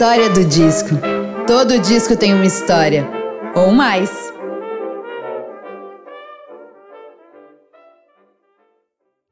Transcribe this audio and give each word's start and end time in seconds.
História 0.00 0.30
do 0.30 0.46
disco. 0.46 0.88
Todo 1.46 1.78
disco 1.78 2.16
tem 2.16 2.32
uma 2.32 2.46
história, 2.46 3.06
ou 3.54 3.70
mais. 3.70 4.08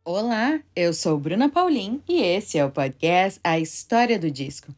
Olá, 0.04 0.60
eu 0.76 0.92
sou 0.92 1.18
Bruna 1.18 1.48
Paulin 1.48 2.02
e 2.06 2.20
esse 2.20 2.58
é 2.58 2.64
o 2.66 2.70
podcast 2.70 3.40
A 3.42 3.58
História 3.58 4.18
do 4.18 4.30
Disco. 4.30 4.74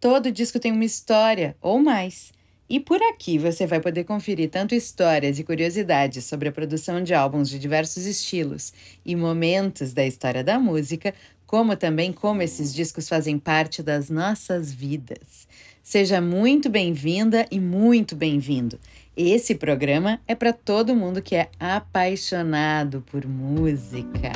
Todo 0.00 0.32
disco 0.32 0.58
tem 0.58 0.72
uma 0.72 0.84
história, 0.84 1.56
ou 1.60 1.78
mais. 1.78 2.32
E 2.68 2.80
por 2.80 3.00
aqui 3.00 3.38
você 3.38 3.68
vai 3.68 3.80
poder 3.80 4.02
conferir 4.02 4.50
tanto 4.50 4.74
histórias 4.74 5.38
e 5.38 5.44
curiosidades 5.44 6.24
sobre 6.24 6.48
a 6.48 6.52
produção 6.52 7.04
de 7.04 7.14
álbuns 7.14 7.48
de 7.48 7.58
diversos 7.60 8.04
estilos 8.04 8.72
e 9.06 9.14
momentos 9.14 9.92
da 9.92 10.04
história 10.04 10.42
da 10.42 10.58
música, 10.58 11.14
como 11.50 11.74
também 11.74 12.12
como 12.12 12.42
esses 12.42 12.72
discos 12.72 13.08
fazem 13.08 13.36
parte 13.36 13.82
das 13.82 14.08
nossas 14.08 14.72
vidas. 14.72 15.48
Seja 15.82 16.20
muito 16.20 16.70
bem-vinda 16.70 17.44
e 17.50 17.58
muito 17.58 18.14
bem-vindo. 18.14 18.78
Esse 19.16 19.56
programa 19.56 20.20
é 20.28 20.36
para 20.36 20.52
todo 20.52 20.94
mundo 20.94 21.20
que 21.20 21.34
é 21.34 21.48
apaixonado 21.58 23.02
por 23.10 23.26
música. 23.26 24.30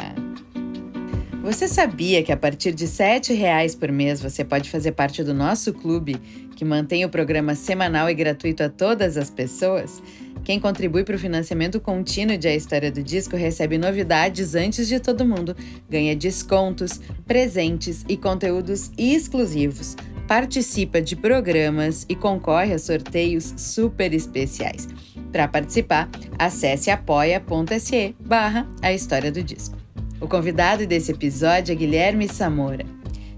Você 1.41 1.69
sabia 1.69 2.21
que 2.25 2.33
a 2.33 2.37
partir 2.37 2.75
de 2.75 2.85
R$ 2.85 3.33
reais 3.33 3.77
por 3.77 3.93
mês 3.93 4.21
você 4.21 4.45
pode 4.45 4.69
fazer 4.69 4.91
parte 4.91 5.23
do 5.23 5.33
nosso 5.33 5.73
clube, 5.73 6.17
que 6.57 6.65
mantém 6.65 7.05
o 7.05 7.09
programa 7.09 7.55
semanal 7.55 8.11
e 8.11 8.15
gratuito 8.15 8.65
a 8.65 8.69
todas 8.69 9.17
as 9.17 9.31
pessoas? 9.31 10.03
Quem 10.45 10.61
contribui 10.61 11.05
para 11.05 11.17
o 11.17 11.19
financiamento 11.19 11.81
contínuo 11.81 12.37
de 12.37 12.47
A 12.47 12.55
História 12.55 12.93
do 12.93 13.03
Disco 13.03 13.35
recebe 13.35 13.79
novidades 13.79 14.55
antes 14.55 14.87
de 14.87 15.01
todo 15.01 15.25
mundo, 15.25 15.57
ganha 15.89 16.15
descontos, 16.15 17.01
presentes 17.27 18.05
e 18.07 18.15
conteúdos 18.15 18.91
exclusivos, 18.99 19.97
participa 20.29 21.01
de 21.01 21.17
programas 21.17 22.05
e 22.11 22.15
concorre 22.15 22.75
a 22.75 22.79
sorteios 22.79 23.55
super 23.57 24.13
especiais. 24.13 24.87
Para 25.33 25.49
participar, 25.49 26.11
acesse 26.39 26.91
apoia.se 26.91 28.15
barra 28.21 28.69
A 28.83 28.93
História 28.93 29.33
do 29.33 29.43
Disco. 29.43 29.79
O 30.21 30.29
convidado 30.29 30.87
desse 30.87 31.11
episódio 31.11 31.73
é 31.73 31.75
Guilherme 31.75 32.29
Samora. 32.29 32.85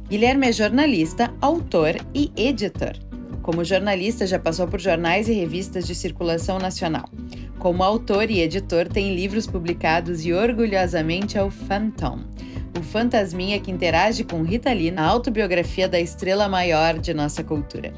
Guilherme 0.09 0.49
é 0.49 0.53
jornalista, 0.53 1.33
autor 1.41 1.95
e 2.13 2.33
editor. 2.37 3.06
Como 3.47 3.65
jornalista, 3.65 4.27
já 4.27 4.41
passou 4.41 4.67
por 4.67 4.81
jornais 4.81 5.29
e 5.29 5.33
revistas 5.33 5.87
de 5.87 5.95
circulação 5.95 6.59
nacional. 6.59 7.09
Como 7.61 7.85
autor 7.85 8.29
e 8.29 8.41
editor, 8.41 8.89
tem 8.89 9.15
livros 9.15 9.47
publicados 9.47 10.27
e 10.27 10.33
orgulhosamente 10.33 11.39
é 11.39 11.43
o 11.45 11.49
Phantom, 11.49 12.25
o 12.77 12.83
fantasminha 12.83 13.61
que 13.61 13.71
interage 13.71 14.25
com 14.25 14.43
Rita 14.43 14.73
Lee 14.73 14.91
na 14.91 15.05
autobiografia 15.05 15.89
da 15.89 16.01
estrela 16.01 16.49
maior 16.49 16.99
de 16.99 17.15
nossa 17.15 17.45
cultura. 17.45 17.95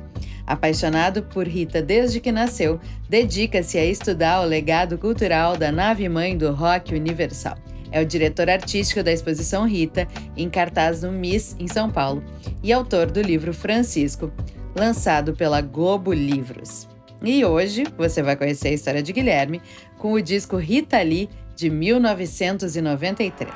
Apaixonado 0.46 1.22
por 1.22 1.48
Rita 1.48 1.80
desde 1.80 2.20
que 2.20 2.30
nasceu, 2.30 2.78
dedica-se 3.08 3.78
a 3.78 3.86
estudar 3.86 4.42
o 4.42 4.46
legado 4.46 4.98
cultural 4.98 5.56
da 5.56 5.72
nave-mãe 5.72 6.36
do 6.36 6.52
rock 6.52 6.94
universal. 6.94 7.56
É 7.90 8.02
o 8.02 8.04
diretor 8.04 8.50
artístico 8.50 9.02
da 9.02 9.10
exposição 9.10 9.66
Rita, 9.66 10.06
em 10.36 10.50
cartaz 10.50 11.00
no 11.00 11.10
Miss, 11.10 11.56
em 11.58 11.66
São 11.66 11.90
Paulo, 11.90 12.22
e 12.62 12.70
autor 12.70 13.10
do 13.10 13.22
livro 13.22 13.54
Francisco, 13.54 14.30
lançado 14.78 15.34
pela 15.34 15.60
Globo 15.60 16.12
Livros. 16.12 16.88
E 17.22 17.44
hoje 17.44 17.84
você 17.96 18.22
vai 18.22 18.36
conhecer 18.36 18.68
a 18.68 18.72
história 18.72 19.02
de 19.02 19.12
Guilherme 19.12 19.60
com 19.98 20.12
o 20.12 20.22
disco 20.22 20.56
Rita 20.56 21.02
Lee, 21.02 21.28
de 21.56 21.68
1993. 21.68 23.52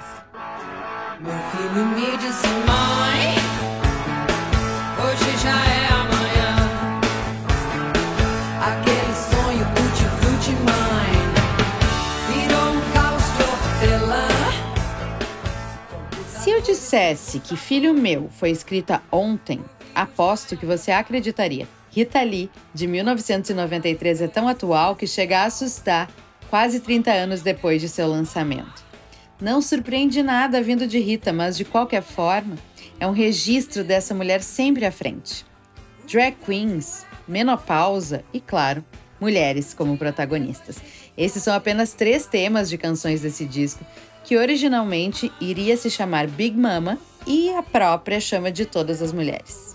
Meu 1.20 1.32
filho 1.32 1.86
me 1.86 2.16
disse, 2.19 2.48
mãe, 2.66 3.36
hoje 4.98 5.38
já 5.42 5.66
é 5.66 5.82
dissesse 16.92 17.41
que 17.41 17.56
Filho 17.56 17.94
Meu 17.94 18.28
foi 18.30 18.50
escrita 18.50 19.02
ontem, 19.10 19.60
aposto 19.94 20.56
que 20.56 20.66
você 20.66 20.91
acreditaria. 20.91 21.69
Rita 21.91 22.22
Lee, 22.22 22.50
de 22.75 22.86
1993, 22.86 24.22
é 24.22 24.28
tão 24.28 24.48
atual 24.48 24.97
que 24.97 25.06
chega 25.06 25.41
a 25.41 25.44
assustar 25.44 26.10
quase 26.48 26.80
30 26.80 27.10
anos 27.10 27.42
depois 27.42 27.80
de 27.80 27.88
seu 27.88 28.08
lançamento. 28.08 28.82
Não 29.41 29.60
surpreende 29.60 30.22
nada 30.22 30.62
vindo 30.62 30.86
de 30.86 30.98
Rita, 30.98 31.32
mas 31.32 31.56
de 31.56 31.64
qualquer 31.64 32.02
forma, 32.02 32.56
é 33.00 33.06
um 33.06 33.12
registro 33.12 33.82
dessa 33.82 34.14
mulher 34.14 34.42
sempre 34.42 34.86
à 34.86 34.92
frente. 34.92 35.44
Drag 36.06 36.36
queens, 36.47 37.04
menopausa 37.26 38.25
e, 38.32 38.41
claro, 38.41 38.84
mulheres 39.20 39.75
como 39.75 39.97
protagonistas. 39.97 40.76
Esses 41.16 41.42
são 41.42 41.54
apenas 41.54 41.92
três 41.92 42.26
temas 42.26 42.69
de 42.69 42.78
canções 42.78 43.22
desse 43.22 43.44
disco, 43.44 43.84
que 44.25 44.36
originalmente 44.36 45.32
iria 45.41 45.76
se 45.76 45.91
chamar 45.91 46.26
Big 46.26 46.56
Mama 46.56 46.98
e 47.26 47.50
a 47.50 47.62
própria 47.62 48.20
chama 48.20 48.50
de 48.50 48.64
todas 48.64 49.02
as 49.02 49.12
mulheres. 49.12 49.71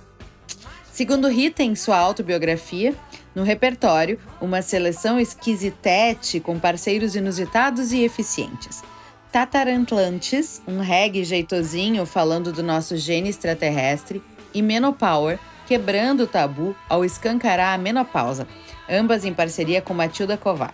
Segundo 0.98 1.28
Rita, 1.28 1.62
em 1.62 1.76
sua 1.76 1.96
autobiografia, 1.96 2.92
no 3.36 3.44
repertório, 3.44 4.20
uma 4.42 4.64
seleção 4.64 5.20
esquisitete 5.20 6.40
com 6.40 6.58
parceiros 6.58 7.16
inusitados 7.16 7.92
e 7.92 8.02
eficientes. 8.02 8.82
Tatarantlantes, 9.32 10.60
um 10.68 10.80
reggae 10.80 11.24
jeitosinho 11.24 12.04
falando 12.04 12.52
do 12.52 12.64
nosso 12.64 12.98
gene 12.98 13.30
extraterrestre, 13.30 14.24
e 14.52 14.60
Menopower, 14.64 15.38
quebrando 15.68 16.24
o 16.24 16.28
tabu 16.28 16.76
ao 16.90 17.06
escancarar 17.06 17.76
a 17.76 17.78
menopausa, 17.78 18.48
ambas 18.90 19.24
em 19.24 19.36
parceria 19.36 19.84
com 19.84 19.94
Matilda 19.94 20.36
Kovar. 20.36 20.74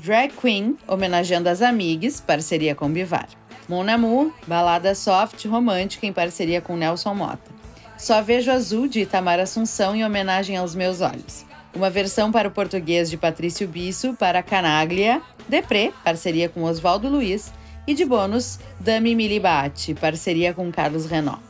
Drag 0.00 0.34
Queen, 0.38 0.76
homenageando 0.86 1.48
as 1.48 1.62
amigas, 1.62 2.20
parceria 2.20 2.74
com 2.74 2.90
Bivar. 2.90 3.30
Mon 3.66 3.88
Amour, 3.88 4.34
balada 4.46 4.94
soft 4.94 5.46
romântica 5.46 6.06
em 6.06 6.12
parceria 6.12 6.60
com 6.60 6.76
Nelson 6.76 7.14
Mota. 7.14 7.55
Só 7.98 8.20
Vejo 8.20 8.50
Azul, 8.50 8.86
de 8.86 9.00
Itamar 9.00 9.40
Assunção, 9.40 9.96
em 9.96 10.04
homenagem 10.04 10.56
aos 10.56 10.74
meus 10.74 11.00
olhos. 11.00 11.46
Uma 11.74 11.88
versão 11.88 12.30
para 12.30 12.48
o 12.48 12.50
português 12.50 13.08
de 13.08 13.16
Patrício 13.16 13.66
Bisso 13.66 14.14
para 14.14 14.42
Canaglia, 14.42 15.22
Depré, 15.48 15.92
parceria 16.04 16.48
com 16.48 16.62
Oswaldo 16.62 17.08
Luiz. 17.08 17.52
E 17.86 17.94
de 17.94 18.04
bônus, 18.04 18.58
Dami 18.80 19.14
Milibate, 19.14 19.94
parceria 19.94 20.52
com 20.52 20.72
Carlos 20.72 21.06
Renault. 21.06 21.40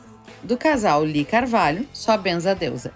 Do 0.43 0.55
casal 0.55 1.03
Li 1.03 1.25
Carvalho, 1.25 1.87
Só 1.91 2.15
Benza 2.15 2.53
Deusa. 2.53 2.93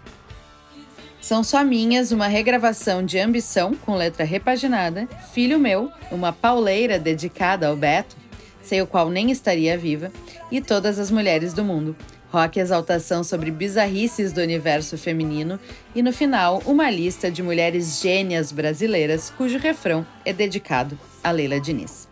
São 1.20 1.44
Só 1.44 1.64
Minhas, 1.64 2.12
uma 2.12 2.28
regravação 2.28 3.04
de 3.04 3.18
Ambição 3.20 3.74
com 3.74 3.96
letra 3.96 4.24
repaginada, 4.24 5.08
Filho 5.34 5.60
Meu, 5.60 5.92
uma 6.12 6.32
pauleira 6.32 7.00
dedicada 7.00 7.68
ao 7.68 7.76
Beto, 7.76 8.16
sem 8.62 8.82
o 8.82 8.88
qual 8.88 9.10
nem 9.10 9.32
estaria 9.32 9.78
viva, 9.78 10.12
e 10.52 10.62
Todas 10.62 11.00
as 11.00 11.10
Mulheres 11.10 11.52
do 11.54 11.64
Mundo, 11.64 11.96
rock 12.32 12.60
exaltação 12.60 13.24
sobre 13.24 13.52
bizarrices 13.52 14.32
do 14.32 14.42
universo 14.42 14.98
feminino, 14.98 15.60
e 15.94 16.02
no 16.02 16.14
final, 16.14 16.62
uma 16.66 16.90
lista 16.90 17.30
de 17.30 17.44
mulheres 17.44 18.00
gênias 18.02 18.52
brasileiras 18.52 19.32
cujo 19.38 19.58
refrão 19.58 20.06
é 20.24 20.32
dedicado 20.32 20.98
a 21.24 21.32
Leila 21.32 21.60
Diniz. 21.60 22.08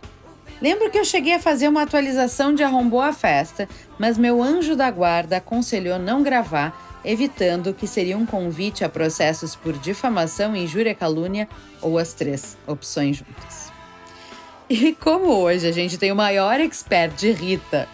Lembro 0.62 0.92
que 0.92 1.00
eu 1.00 1.06
cheguei 1.06 1.36
a 1.36 1.40
fazer 1.40 1.70
uma 1.70 1.84
atualização 1.84 2.54
de 2.54 2.64
Arrombou 2.64 3.02
a 3.02 3.14
Festa, 3.14 3.68
mas 3.98 4.18
meu 4.18 4.44
anjo 4.44 4.76
da 4.76 4.92
guarda 4.92 5.38
aconselhou 5.38 5.98
não 5.98 6.22
gravar 6.22 6.90
evitando 7.04 7.74
que 7.74 7.88
seria 7.88 8.18
um 8.18 8.26
convite 8.26 8.84
a 8.84 8.90
processos 8.90 9.56
por 9.56 9.74
difamação, 9.78 10.56
injúria, 10.56 10.94
calúnia 10.94 11.48
ou 11.82 11.98
as 11.98 12.14
três 12.14 12.58
opções 12.68 13.18
juntas. 13.18 13.72
E 14.70 14.94
como 14.94 15.32
hoje 15.32 15.68
a 15.68 15.72
gente 15.72 15.98
tem 15.98 16.12
o 16.12 16.16
maior 16.16 16.60
expert 16.60 17.16
de 17.16 17.32
Rita 17.32 17.88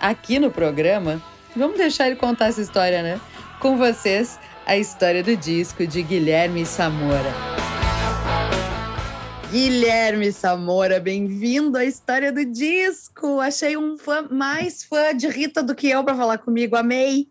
aqui 0.00 0.38
no 0.38 0.50
programa, 0.50 1.22
vamos 1.56 1.76
deixar 1.76 2.06
ele 2.06 2.16
contar 2.16 2.46
essa 2.46 2.60
história, 2.60 3.02
né? 3.02 3.20
Com 3.60 3.76
vocês, 3.76 4.38
a 4.66 4.76
história 4.76 5.22
do 5.22 5.36
disco 5.36 5.86
de 5.86 6.02
Guilherme 6.02 6.64
Samora. 6.64 7.32
Guilherme 9.50 10.32
Samora, 10.32 10.98
bem-vindo 10.98 11.76
à 11.76 11.84
história 11.84 12.32
do 12.32 12.44
disco. 12.44 13.38
Achei 13.38 13.76
um 13.76 13.98
fã 13.98 14.26
mais 14.30 14.82
fã 14.82 15.14
de 15.14 15.28
Rita 15.28 15.62
do 15.62 15.74
que 15.74 15.90
eu 15.90 16.02
para 16.02 16.14
falar 16.14 16.38
comigo. 16.38 16.74
Amei. 16.74 17.28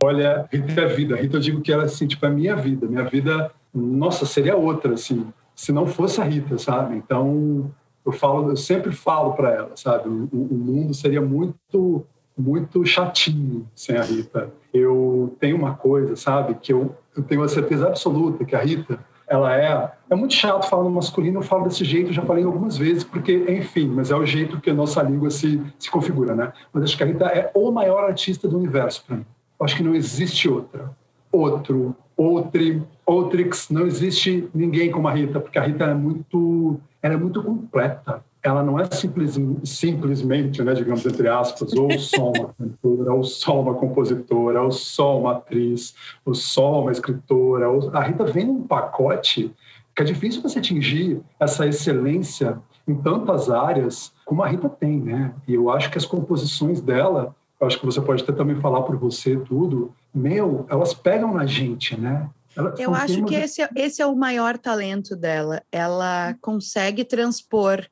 Olha, 0.00 0.48
Rita 0.52 0.80
é 0.82 0.86
vida. 0.86 1.16
Rita, 1.16 1.36
eu 1.36 1.40
digo 1.40 1.60
que 1.60 1.72
ela, 1.72 1.84
assim, 1.84 2.06
tipo, 2.06 2.24
é 2.24 2.30
minha 2.30 2.54
vida. 2.54 2.86
Minha 2.86 3.04
vida, 3.04 3.50
nossa, 3.74 4.24
seria 4.24 4.56
outra, 4.56 4.94
assim, 4.94 5.32
se 5.56 5.72
não 5.72 5.86
fosse 5.86 6.20
a 6.20 6.24
Rita, 6.24 6.58
sabe? 6.58 6.96
Então, 6.96 7.72
eu 8.04 8.12
falo, 8.12 8.50
eu 8.50 8.56
sempre 8.56 8.92
falo 8.92 9.32
para 9.32 9.50
ela, 9.50 9.72
sabe? 9.76 10.08
O, 10.08 10.28
o, 10.32 10.54
mundo 10.54 10.92
seria 10.92 11.20
muito, 11.20 12.06
muito 12.36 12.84
chatinho 12.84 13.66
sem 13.74 13.96
a 13.96 14.02
Rita. 14.02 14.52
Eu 14.72 15.36
tenho 15.38 15.56
uma 15.56 15.74
coisa, 15.74 16.16
sabe? 16.16 16.54
Que 16.54 16.72
eu, 16.72 16.94
eu 17.16 17.22
tenho 17.22 17.42
a 17.42 17.48
certeza 17.48 17.86
absoluta 17.86 18.44
que 18.44 18.56
a 18.56 18.60
Rita, 18.60 18.98
ela 19.26 19.56
é. 19.56 19.92
É 20.10 20.14
muito 20.14 20.34
chato 20.34 20.68
falar 20.68 20.84
no 20.84 20.90
masculino, 20.90 21.38
eu 21.38 21.42
falo 21.42 21.64
desse 21.64 21.84
jeito, 21.84 22.12
já 22.12 22.22
falei 22.22 22.44
algumas 22.44 22.76
vezes, 22.76 23.04
porque, 23.04 23.46
enfim, 23.48 23.88
mas 23.88 24.10
é 24.10 24.16
o 24.16 24.26
jeito 24.26 24.60
que 24.60 24.70
a 24.70 24.74
nossa 24.74 25.02
língua 25.02 25.30
se, 25.30 25.60
se 25.78 25.90
configura, 25.90 26.34
né? 26.34 26.52
Mas 26.72 26.84
acho 26.84 26.96
que 26.96 27.02
a 27.02 27.06
Rita 27.06 27.26
é 27.26 27.50
o 27.54 27.70
maior 27.70 28.04
artista 28.04 28.46
do 28.48 28.58
universo 28.58 29.04
para 29.06 29.16
mim 29.16 29.26
acho 29.64 29.76
que 29.76 29.82
não 29.82 29.94
existe 29.94 30.48
outra. 30.48 30.90
Outro, 31.32 31.96
outri, 32.16 32.82
outrix, 33.04 33.68
não 33.70 33.86
existe 33.86 34.48
ninguém 34.54 34.90
como 34.90 35.08
a 35.08 35.12
Rita, 35.12 35.40
porque 35.40 35.58
a 35.58 35.62
Rita 35.62 35.84
é 35.84 35.94
muito, 35.94 36.78
ela 37.02 37.14
é 37.14 37.16
muito 37.16 37.42
completa. 37.42 38.24
Ela 38.44 38.62
não 38.62 38.78
é 38.78 38.84
simples, 38.84 39.36
simplesmente, 39.64 40.62
né, 40.62 40.74
digamos 40.74 41.04
entre 41.06 41.26
aspas, 41.28 41.72
ou 41.72 41.90
só 41.98 42.30
uma 42.30 42.52
cantora, 42.52 43.14
ou 43.14 43.24
só 43.24 43.60
uma 43.60 43.74
compositora, 43.74 44.62
ou 44.62 44.70
só 44.70 45.18
uma 45.18 45.32
atriz, 45.32 45.94
ou 46.26 46.34
só 46.34 46.82
uma 46.82 46.92
escritora. 46.92 47.66
A 47.94 48.02
Rita 48.02 48.24
vem 48.24 48.44
num 48.44 48.62
pacote 48.62 49.50
que 49.96 50.02
é 50.02 50.04
difícil 50.04 50.42
você 50.42 50.58
atingir 50.58 51.22
essa 51.40 51.66
excelência 51.66 52.58
em 52.86 52.94
tantas 52.94 53.48
áreas 53.48 54.12
como 54.24 54.42
a 54.42 54.48
Rita 54.48 54.68
tem, 54.68 55.00
né? 55.00 55.32
E 55.48 55.54
eu 55.54 55.70
acho 55.70 55.90
que 55.90 55.96
as 55.96 56.04
composições 56.04 56.80
dela 56.80 57.34
acho 57.60 57.78
que 57.78 57.86
você 57.86 58.00
pode 58.00 58.22
até 58.22 58.32
também 58.32 58.60
falar 58.60 58.82
por 58.82 58.96
você 58.96 59.36
tudo, 59.36 59.92
meu, 60.14 60.66
elas 60.68 60.92
pegam 60.92 61.32
na 61.32 61.46
gente, 61.46 61.98
né? 61.98 62.28
Elas 62.56 62.78
eu 62.78 62.94
acho 62.94 63.24
que 63.24 63.34
esse, 63.34 63.62
é, 63.62 63.68
esse 63.74 64.00
é 64.00 64.06
o 64.06 64.14
maior 64.14 64.56
talento 64.56 65.16
dela. 65.16 65.62
Ela 65.72 66.36
consegue 66.40 67.04
transpor. 67.04 67.84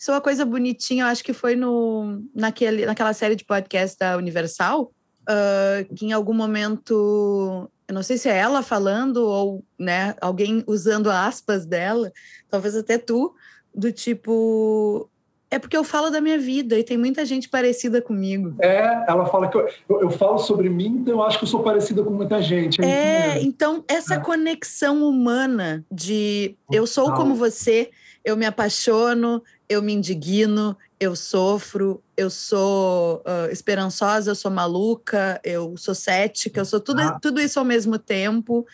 Isso 0.00 0.10
é 0.10 0.14
uma 0.14 0.20
coisa 0.22 0.46
bonitinha, 0.46 1.04
eu 1.04 1.08
acho 1.08 1.22
que 1.22 1.34
foi 1.34 1.54
no, 1.54 2.22
naquele, 2.34 2.86
naquela 2.86 3.12
série 3.12 3.36
de 3.36 3.44
podcast 3.44 3.98
da 3.98 4.16
Universal, 4.16 4.90
uh, 5.28 5.94
que 5.94 6.06
em 6.06 6.12
algum 6.12 6.32
momento, 6.32 7.70
eu 7.86 7.94
não 7.94 8.02
sei 8.02 8.16
se 8.16 8.26
é 8.26 8.34
ela 8.34 8.62
falando 8.62 9.18
ou 9.18 9.62
né, 9.78 10.14
alguém 10.18 10.64
usando 10.66 11.10
aspas 11.10 11.66
dela, 11.66 12.10
talvez 12.48 12.74
até 12.74 12.96
tu, 12.96 13.34
do 13.74 13.92
tipo, 13.92 15.06
é 15.50 15.58
porque 15.58 15.76
eu 15.76 15.84
falo 15.84 16.08
da 16.08 16.18
minha 16.18 16.38
vida 16.38 16.78
e 16.78 16.82
tem 16.82 16.96
muita 16.96 17.22
gente 17.26 17.46
parecida 17.46 18.00
comigo. 18.00 18.54
É, 18.58 19.04
ela 19.06 19.26
fala 19.26 19.48
que 19.48 19.56
eu, 19.58 19.68
eu, 19.86 20.00
eu 20.00 20.10
falo 20.10 20.38
sobre 20.38 20.70
mim, 20.70 21.00
então 21.02 21.12
eu 21.12 21.22
acho 21.22 21.36
que 21.36 21.44
eu 21.44 21.48
sou 21.48 21.62
parecida 21.62 22.02
com 22.02 22.10
muita 22.10 22.40
gente. 22.40 22.82
É, 22.82 23.36
é 23.36 23.42
então 23.42 23.84
essa 23.86 24.14
é. 24.14 24.18
conexão 24.20 25.06
humana 25.06 25.84
de 25.92 26.56
eu 26.72 26.86
sou 26.86 27.12
como 27.12 27.34
você, 27.34 27.90
eu 28.24 28.34
me 28.34 28.46
apaixono, 28.46 29.42
eu 29.70 29.80
me 29.80 29.92
indigno, 29.92 30.76
eu 30.98 31.14
sofro, 31.14 32.02
eu 32.16 32.28
sou 32.28 33.18
uh, 33.18 33.50
esperançosa, 33.52 34.32
eu 34.32 34.34
sou 34.34 34.50
maluca, 34.50 35.40
eu 35.44 35.76
sou 35.76 35.94
cética, 35.94 36.60
eu 36.60 36.64
sou 36.64 36.80
tudo, 36.80 37.00
ah. 37.00 37.20
tudo 37.22 37.40
isso 37.40 37.60
ao 37.60 37.64
mesmo 37.64 37.96
tempo. 37.96 38.66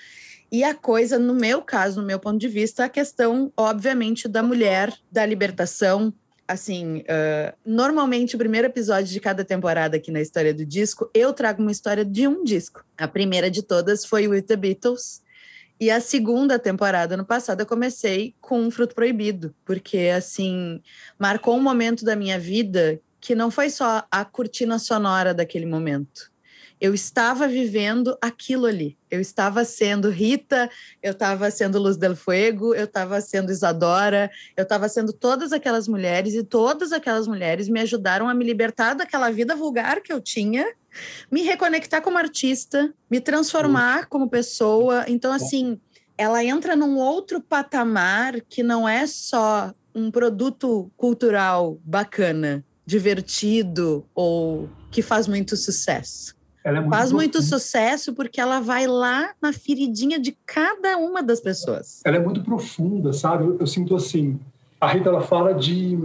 E 0.50 0.64
a 0.64 0.74
coisa, 0.74 1.18
no 1.18 1.34
meu 1.34 1.60
caso, 1.60 2.00
no 2.00 2.06
meu 2.06 2.18
ponto 2.18 2.38
de 2.38 2.48
vista, 2.48 2.86
a 2.86 2.88
questão, 2.88 3.52
obviamente, 3.54 4.26
da 4.26 4.42
mulher, 4.42 4.90
da 5.12 5.26
libertação, 5.26 6.14
assim, 6.48 7.00
uh, 7.00 7.54
normalmente 7.62 8.34
o 8.34 8.38
primeiro 8.38 8.66
episódio 8.66 9.12
de 9.12 9.20
cada 9.20 9.44
temporada 9.44 9.98
aqui 9.98 10.10
na 10.10 10.22
história 10.22 10.54
do 10.54 10.64
disco, 10.64 11.10
eu 11.12 11.30
trago 11.34 11.60
uma 11.60 11.72
história 11.72 12.06
de 12.06 12.26
um 12.26 12.42
disco. 12.42 12.82
A 12.96 13.06
primeira 13.06 13.50
de 13.50 13.62
todas 13.62 14.06
foi 14.06 14.26
With 14.26 14.42
the 14.42 14.56
Beatles. 14.56 15.20
E 15.78 15.90
a 15.90 16.00
segunda 16.00 16.58
temporada, 16.58 17.16
no 17.16 17.24
passado, 17.24 17.60
eu 17.60 17.66
comecei 17.66 18.34
com 18.40 18.70
Fruto 18.70 18.94
Proibido, 18.94 19.54
porque, 19.64 20.10
assim, 20.16 20.80
marcou 21.18 21.54
um 21.54 21.62
momento 21.62 22.04
da 22.04 22.16
minha 22.16 22.38
vida 22.38 23.00
que 23.20 23.34
não 23.34 23.50
foi 23.50 23.68
só 23.68 24.04
a 24.10 24.24
cortina 24.24 24.78
sonora 24.78 25.34
daquele 25.34 25.66
momento, 25.66 26.30
eu 26.80 26.94
estava 26.94 27.48
vivendo 27.48 28.16
aquilo 28.20 28.66
ali. 28.66 28.98
Eu 29.10 29.20
estava 29.20 29.64
sendo 29.64 30.10
Rita, 30.10 30.70
eu 31.02 31.12
estava 31.12 31.50
sendo 31.50 31.78
Luz 31.78 31.96
del 31.96 32.14
Fuego, 32.14 32.74
eu 32.74 32.84
estava 32.84 33.20
sendo 33.20 33.50
Isadora, 33.50 34.30
eu 34.56 34.62
estava 34.62 34.88
sendo 34.88 35.12
todas 35.12 35.52
aquelas 35.52 35.88
mulheres 35.88 36.34
e 36.34 36.44
todas 36.44 36.92
aquelas 36.92 37.26
mulheres 37.26 37.68
me 37.68 37.80
ajudaram 37.80 38.28
a 38.28 38.34
me 38.34 38.44
libertar 38.44 38.94
daquela 38.94 39.30
vida 39.30 39.56
vulgar 39.56 40.02
que 40.02 40.12
eu 40.12 40.20
tinha, 40.20 40.66
me 41.30 41.42
reconectar 41.42 42.02
como 42.02 42.18
artista, 42.18 42.92
me 43.10 43.20
transformar 43.20 44.06
como 44.06 44.28
pessoa. 44.28 45.04
Então, 45.08 45.32
assim, 45.32 45.80
ela 46.16 46.44
entra 46.44 46.76
num 46.76 46.96
outro 46.96 47.40
patamar 47.40 48.40
que 48.42 48.62
não 48.62 48.88
é 48.88 49.06
só 49.06 49.72
um 49.94 50.10
produto 50.10 50.90
cultural 50.96 51.78
bacana, 51.84 52.64
divertido 52.84 54.06
ou 54.14 54.68
que 54.90 55.02
faz 55.02 55.26
muito 55.26 55.56
sucesso 55.56 56.36
ela 56.66 56.78
é 56.78 56.80
muito 56.80 56.90
Faz 56.96 57.12
muito 57.12 57.42
sucesso 57.42 58.12
porque 58.12 58.40
ela 58.40 58.58
vai 58.58 58.88
lá 58.88 59.30
na 59.40 59.52
feridinha 59.52 60.18
de 60.18 60.36
cada 60.44 60.96
uma 60.98 61.22
das 61.22 61.38
pessoas. 61.38 62.00
Ela 62.04 62.16
é 62.16 62.18
muito 62.18 62.42
profunda, 62.42 63.12
sabe? 63.12 63.44
Eu, 63.44 63.56
eu 63.60 63.66
sinto 63.68 63.94
assim. 63.94 64.36
A 64.80 64.88
Rita 64.88 65.08
ela 65.08 65.20
fala 65.20 65.54
de 65.54 65.96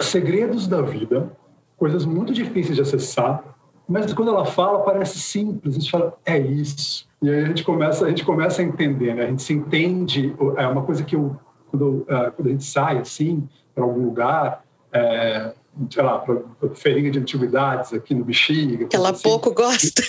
segredos 0.00 0.66
da 0.66 0.82
vida, 0.82 1.30
coisas 1.76 2.04
muito 2.04 2.32
difíceis 2.32 2.74
de 2.74 2.82
acessar, 2.82 3.44
mas 3.88 4.12
quando 4.12 4.30
ela 4.30 4.44
fala 4.44 4.80
parece 4.80 5.18
simples. 5.18 5.76
A 5.76 5.78
gente 5.78 5.90
fala 5.90 6.16
é 6.24 6.38
isso. 6.38 7.06
E 7.20 7.30
aí 7.30 7.44
a 7.44 7.46
gente 7.46 7.64
começa 7.64 8.06
a 8.06 8.08
gente 8.08 8.24
começa 8.24 8.62
a 8.62 8.64
entender, 8.64 9.14
né? 9.14 9.24
A 9.24 9.28
gente 9.28 9.42
se 9.42 9.52
entende. 9.52 10.34
É 10.56 10.66
uma 10.66 10.82
coisa 10.82 11.04
que 11.04 11.16
eu 11.16 11.36
quando, 11.70 12.06
uh, 12.08 12.30
quando 12.36 12.48
a 12.48 12.50
gente 12.50 12.64
sai 12.64 12.98
assim 12.98 13.48
para 13.74 13.84
algum 13.84 14.04
lugar. 14.04 14.64
É, 14.92 15.52
sei 15.90 16.02
lá, 16.02 16.18
para 16.18 16.38
feirinha 16.74 17.10
de 17.10 17.18
antiguidades 17.18 17.92
aqui 17.94 18.14
no 18.14 18.24
Bexiga. 18.24 18.86
Que 18.86 18.96
ela 18.96 19.10
assim. 19.10 19.22
pouco 19.22 19.52
gosta. 19.52 20.02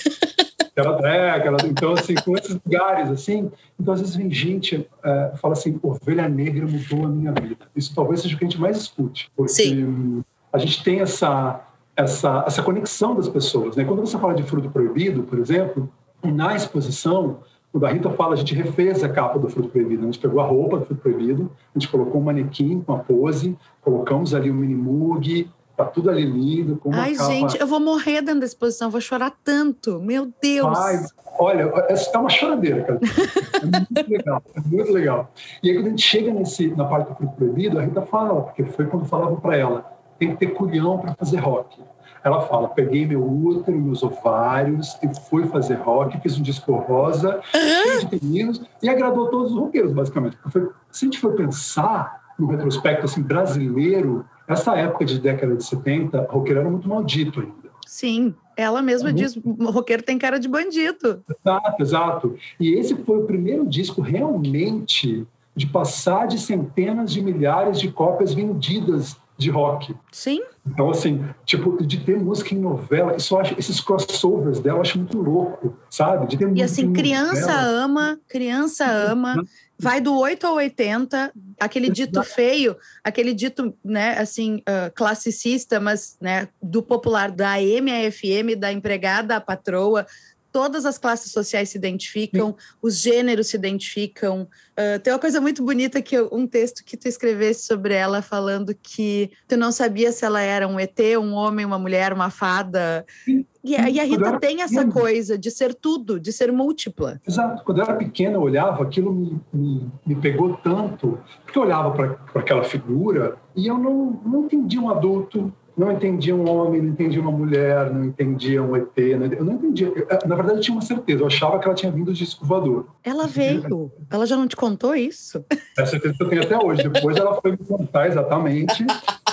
Ela, 0.76 0.98
é, 1.08 1.40
então, 1.66 1.92
assim, 1.92 2.14
com 2.16 2.36
esses 2.36 2.58
lugares, 2.64 3.08
assim, 3.08 3.50
então 3.78 3.94
às 3.94 4.00
vezes 4.00 4.16
vem 4.16 4.28
gente, 4.28 4.88
é, 5.04 5.32
fala 5.36 5.52
assim, 5.52 5.78
ovelha 5.80 6.28
negra 6.28 6.66
mudou 6.66 7.06
a 7.06 7.08
minha 7.08 7.32
vida. 7.32 7.68
Isso 7.76 7.94
talvez 7.94 8.22
seja 8.22 8.34
o 8.34 8.38
que 8.38 8.44
a 8.44 8.48
gente 8.48 8.60
mais 8.60 8.76
escute, 8.78 9.30
porque 9.36 9.52
Sim. 9.52 10.24
a 10.52 10.58
gente 10.58 10.82
tem 10.82 11.00
essa, 11.00 11.60
essa, 11.96 12.44
essa 12.46 12.62
conexão 12.62 13.14
das 13.14 13.28
pessoas, 13.28 13.76
né? 13.76 13.84
Quando 13.84 14.00
você 14.00 14.18
fala 14.18 14.34
de 14.34 14.42
fruto 14.42 14.70
proibido, 14.70 15.22
por 15.22 15.38
exemplo, 15.38 15.88
na 16.22 16.54
exposição, 16.54 17.38
quando 17.74 17.86
a 17.86 17.90
Rita 17.90 18.08
fala, 18.10 18.34
a 18.34 18.36
gente 18.36 18.54
refez 18.54 19.02
a 19.02 19.08
capa 19.08 19.36
do 19.36 19.48
Fruto 19.48 19.68
Proibido. 19.68 20.02
A 20.02 20.06
gente 20.06 20.20
pegou 20.20 20.40
a 20.40 20.46
roupa 20.46 20.78
do 20.78 20.86
Fruto 20.86 21.02
Proibido, 21.02 21.50
a 21.74 21.78
gente 21.78 21.90
colocou 21.90 22.20
um 22.20 22.24
manequim 22.24 22.80
com 22.80 22.92
a 22.92 22.98
pose, 22.98 23.58
colocamos 23.82 24.32
ali 24.32 24.48
um 24.48 24.54
mini 24.54 24.76
mug, 24.76 25.50
tá 25.76 25.84
tudo 25.84 26.08
ali 26.08 26.24
lindo. 26.24 26.76
Com 26.76 26.94
Ai, 26.94 27.14
capa... 27.14 27.32
gente, 27.32 27.60
eu 27.60 27.66
vou 27.66 27.80
morrer 27.80 28.22
dentro 28.22 28.38
da 28.38 28.46
exposição, 28.46 28.90
vou 28.90 29.00
chorar 29.00 29.32
tanto. 29.42 29.98
Meu 29.98 30.32
Deus! 30.40 30.78
Ai, 30.78 31.04
olha, 31.36 31.72
essa 31.88 32.12
tá 32.12 32.20
uma 32.20 32.30
choradeira, 32.30 32.82
cara. 32.82 33.00
É 33.64 33.66
muito 33.66 34.10
legal, 34.10 34.42
é 34.54 34.60
muito 34.60 34.92
legal. 34.92 35.32
E 35.62 35.70
aí, 35.70 35.74
quando 35.76 35.86
a 35.86 35.90
gente 35.90 36.02
chega 36.02 36.30
nesse, 36.32 36.68
na 36.76 36.84
parte 36.84 37.08
do 37.08 37.16
Fruto 37.16 37.34
Proibido, 37.34 37.78
a 37.78 37.82
Rita 37.82 38.02
fala, 38.02 38.42
porque 38.42 38.62
foi 38.62 38.86
quando 38.86 39.06
falavam 39.06 39.36
para 39.40 39.56
ela, 39.56 39.93
tem 40.24 40.34
que 40.34 40.46
ter 40.46 40.54
culhão 40.54 40.98
para 40.98 41.14
fazer 41.14 41.38
rock. 41.38 41.80
Ela 42.22 42.40
fala: 42.42 42.68
peguei 42.68 43.06
meu 43.06 43.22
útero, 43.22 43.78
meus 43.78 44.02
ovários 44.02 44.96
e 45.02 45.20
fui 45.28 45.46
fazer 45.46 45.74
rock, 45.74 46.18
fiz 46.20 46.38
um 46.38 46.42
disco 46.42 46.72
rosa, 46.72 47.40
uhum. 47.54 48.06
de 48.08 48.20
meninos, 48.22 48.62
e 48.82 48.88
agradou 48.88 49.28
todos 49.28 49.52
os 49.52 49.58
roqueiros, 49.58 49.92
basicamente. 49.92 50.38
Foi, 50.50 50.70
se 50.90 51.04
a 51.04 51.06
gente 51.06 51.18
for 51.18 51.34
pensar 51.34 52.22
no 52.38 52.46
retrospecto 52.46 53.04
assim, 53.04 53.22
brasileiro, 53.22 54.24
essa 54.48 54.74
época 54.74 55.04
de 55.04 55.20
década 55.20 55.54
de 55.54 55.64
70, 55.64 56.26
roqueiro 56.30 56.60
era 56.60 56.70
muito 56.70 56.88
maldito 56.88 57.40
ainda. 57.40 57.64
Sim, 57.86 58.34
ela 58.56 58.80
mesma 58.80 59.10
uhum. 59.10 59.14
diz: 59.14 59.38
roqueiro 59.60 60.02
tem 60.02 60.16
cara 60.16 60.40
de 60.40 60.48
bandido. 60.48 61.22
Exato, 61.28 61.82
exato. 61.82 62.36
E 62.58 62.72
esse 62.72 62.94
foi 62.96 63.18
o 63.18 63.26
primeiro 63.26 63.66
disco 63.66 64.00
realmente 64.00 65.26
de 65.54 65.66
passar 65.66 66.26
de 66.26 66.38
centenas 66.38 67.12
de 67.12 67.22
milhares 67.22 67.78
de 67.78 67.90
cópias 67.90 68.34
vendidas 68.34 69.16
de 69.36 69.50
rock. 69.50 69.94
Sim. 70.12 70.42
Então, 70.66 70.90
assim, 70.90 71.24
tipo, 71.44 71.82
de 71.84 71.98
ter 72.00 72.18
música 72.18 72.54
em 72.54 72.58
novela, 72.58 73.16
isso 73.16 73.36
acho, 73.36 73.54
esses 73.58 73.80
crossovers 73.80 74.60
dela 74.60 74.78
eu 74.78 74.82
acho 74.82 74.98
muito 74.98 75.18
louco, 75.20 75.76
sabe? 75.90 76.26
De 76.26 76.38
ter 76.38 76.56
e 76.56 76.62
assim, 76.62 76.92
criança 76.92 77.40
novela. 77.40 77.84
ama, 77.84 78.20
criança 78.28 78.86
ama, 78.86 79.44
vai 79.78 80.00
do 80.00 80.16
8 80.16 80.46
ao 80.46 80.54
80, 80.54 81.32
aquele 81.60 81.90
dito 81.90 82.22
feio, 82.22 82.76
aquele 83.02 83.34
dito, 83.34 83.74
né, 83.84 84.16
assim, 84.18 84.56
uh, 84.58 84.92
classicista, 84.94 85.80
mas, 85.80 86.16
né, 86.20 86.48
do 86.62 86.82
popular, 86.82 87.30
da 87.30 87.60
M 87.60 87.90
à 87.90 88.10
FM, 88.10 88.56
da 88.56 88.72
empregada 88.72 89.36
à 89.36 89.40
patroa, 89.40 90.06
todas 90.54 90.86
as 90.86 90.96
classes 90.98 91.32
sociais 91.32 91.70
se 91.70 91.76
identificam, 91.76 92.50
Sim. 92.56 92.76
os 92.80 93.00
gêneros 93.00 93.48
se 93.48 93.56
identificam. 93.56 94.42
Uh, 94.78 95.00
tem 95.02 95.12
uma 95.12 95.18
coisa 95.18 95.40
muito 95.40 95.64
bonita 95.64 96.00
que 96.00 96.14
eu, 96.14 96.28
um 96.30 96.46
texto 96.46 96.84
que 96.84 96.96
tu 96.96 97.08
escrevesse 97.08 97.66
sobre 97.66 97.92
ela 97.92 98.22
falando 98.22 98.72
que 98.72 99.32
tu 99.48 99.56
não 99.56 99.72
sabia 99.72 100.12
se 100.12 100.24
ela 100.24 100.40
era 100.40 100.68
um 100.68 100.78
ET, 100.78 100.96
um 101.20 101.32
homem, 101.32 101.66
uma 101.66 101.76
mulher, 101.76 102.12
uma 102.12 102.30
fada. 102.30 103.04
Sim. 103.24 103.44
E, 103.64 103.72
e, 103.72 103.98
a 103.98 104.04
Rita 104.04 104.38
tem 104.38 104.62
essa 104.62 104.86
coisa 104.86 105.36
de 105.36 105.50
ser 105.50 105.74
tudo, 105.74 106.20
de 106.20 106.32
ser 106.32 106.52
múltipla. 106.52 107.20
Exato. 107.26 107.64
Quando 107.64 107.78
eu 107.78 107.84
era 107.84 107.96
pequena, 107.96 108.34
eu 108.34 108.42
olhava, 108.42 108.84
aquilo 108.84 109.12
me, 109.12 109.40
me, 109.52 109.90
me 110.06 110.14
pegou 110.14 110.56
tanto, 110.58 111.18
porque 111.44 111.58
eu 111.58 111.62
olhava 111.62 111.90
para 111.90 112.40
aquela 112.40 112.62
figura 112.62 113.36
e 113.56 113.66
eu 113.66 113.76
não, 113.76 114.20
não 114.24 114.44
entendia 114.44 114.80
um 114.80 114.90
adulto, 114.90 115.52
não 115.76 115.92
entendia 115.92 116.34
um 116.34 116.48
homem, 116.48 116.80
não 116.80 116.90
entendia 116.90 117.20
uma 117.20 117.32
mulher, 117.32 117.92
não 117.92 118.04
entendia 118.04 118.62
um 118.62 118.76
ET, 118.76 118.96
não, 119.18 119.26
eu 119.26 119.44
não 119.44 119.54
entendia. 119.54 119.92
na 120.26 120.34
verdade, 120.36 120.58
eu 120.58 120.60
tinha 120.60 120.74
uma 120.74 120.82
certeza, 120.82 121.22
eu 121.22 121.26
achava 121.26 121.58
que 121.58 121.66
ela 121.66 121.74
tinha 121.74 121.90
vindo 121.90 122.12
de 122.12 122.18
disco 122.18 122.46
voador. 122.46 122.86
Ela 123.02 123.26
veio, 123.26 123.90
ela 124.10 124.26
já 124.26 124.36
não 124.36 124.46
te 124.46 124.56
contou 124.56 124.94
isso? 124.94 125.44
É 125.76 125.84
certeza 125.84 126.14
que 126.14 126.22
eu 126.22 126.28
tenho 126.28 126.42
até 126.42 126.56
hoje. 126.56 126.88
Depois 126.88 127.16
ela 127.16 127.40
foi 127.40 127.52
me 127.52 127.58
contar 127.58 128.06
exatamente 128.06 128.84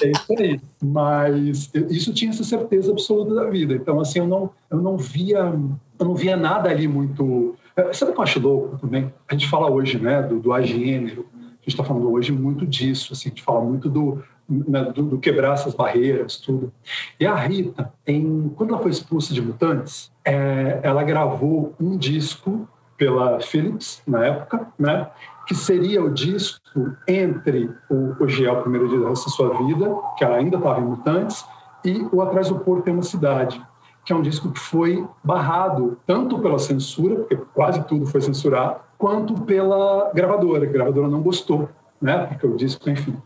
É 0.04 0.12
isso 0.12 0.34
aí. 0.38 0.60
Mas 0.82 1.70
isso 1.90 2.14
tinha 2.14 2.32
essa 2.32 2.44
certeza 2.44 2.92
absoluta 2.92 3.34
da 3.34 3.50
vida. 3.50 3.74
Então, 3.74 4.00
assim, 4.00 4.20
eu 4.20 4.28
não, 4.28 4.50
eu 4.70 4.82
não 4.82 4.98
via, 4.98 5.40
eu 6.00 6.06
não 6.06 6.16
via 6.16 6.36
nada 6.36 6.70
ali 6.70 6.88
muito. 6.88 7.56
É, 7.76 7.94
sabe 7.94 8.12
o 8.12 8.14
que 8.16 8.20
eu 8.20 8.24
acho 8.24 8.40
louco 8.40 8.78
também? 8.80 9.14
A 9.28 9.34
gente 9.34 9.48
fala 9.48 9.70
hoje, 9.70 10.00
né, 10.00 10.22
do, 10.22 10.40
do 10.40 10.52
agênero. 10.52 11.26
A 11.36 11.64
gente 11.64 11.68
está 11.68 11.84
falando 11.84 12.12
hoje 12.12 12.32
muito 12.32 12.66
disso. 12.66 13.14
Assim, 13.14 13.30
a 13.30 13.30
gente 13.30 13.44
fala 13.44 13.62
muito 13.62 13.88
do, 13.88 14.24
né, 14.68 14.84
do, 14.94 15.04
do, 15.04 15.18
quebrar 15.18 15.54
essas 15.54 15.74
barreiras, 15.74 16.38
tudo. 16.38 16.72
E 17.20 17.26
a 17.26 17.36
Rita, 17.36 17.92
em, 18.06 18.50
quando 18.56 18.74
ela 18.74 18.82
foi 18.82 18.92
expulsa 18.92 19.34
de 19.34 19.42
Mutantes, 19.42 20.12
é, 20.26 20.80
ela 20.84 21.04
gravou 21.04 21.74
um 21.80 21.98
disco 21.98 22.68
pela 22.98 23.40
Philips 23.40 24.02
na 24.06 24.26
época, 24.26 24.68
né? 24.78 25.08
que 25.48 25.56
seria 25.56 26.04
o 26.04 26.10
disco 26.10 26.96
entre 27.08 27.70
o, 27.90 28.24
o 28.24 28.28
Giel, 28.28 28.54
o 28.54 28.62
primeiro 28.62 28.88
dia 28.88 29.00
da 29.00 29.16
sua 29.16 29.66
vida, 29.66 29.94
que 30.18 30.24
ela 30.24 30.38
ainda 30.38 30.58
estava 30.58 30.80
em 30.80 30.84
Mutantes, 30.84 31.46
e 31.84 32.08
o 32.12 32.22
Atrás 32.22 32.50
do 32.50 32.60
Porto 32.60 32.84
tem 32.84 32.94
uma 32.94 33.02
cidade, 33.02 33.62
que 34.06 34.14
é 34.14 34.16
um 34.16 34.22
disco 34.22 34.52
que 34.52 34.60
foi 34.60 35.06
barrado 35.24 35.98
tanto 36.06 36.40
pela 36.40 36.60
censura, 36.60 37.16
porque 37.16 37.36
quase 37.54 37.84
tudo 37.84 38.06
foi 38.06 38.22
censurado, 38.22 38.82
quanto 38.98 39.34
pela 39.42 40.12
gravadora. 40.14 40.64
A 40.64 40.70
gravadora 40.70 41.08
não 41.08 41.22
gostou, 41.22 41.68
né? 42.00 42.28
Porque 42.28 42.46
o 42.46 42.56
disco, 42.56 42.90
enfim. 42.90 43.18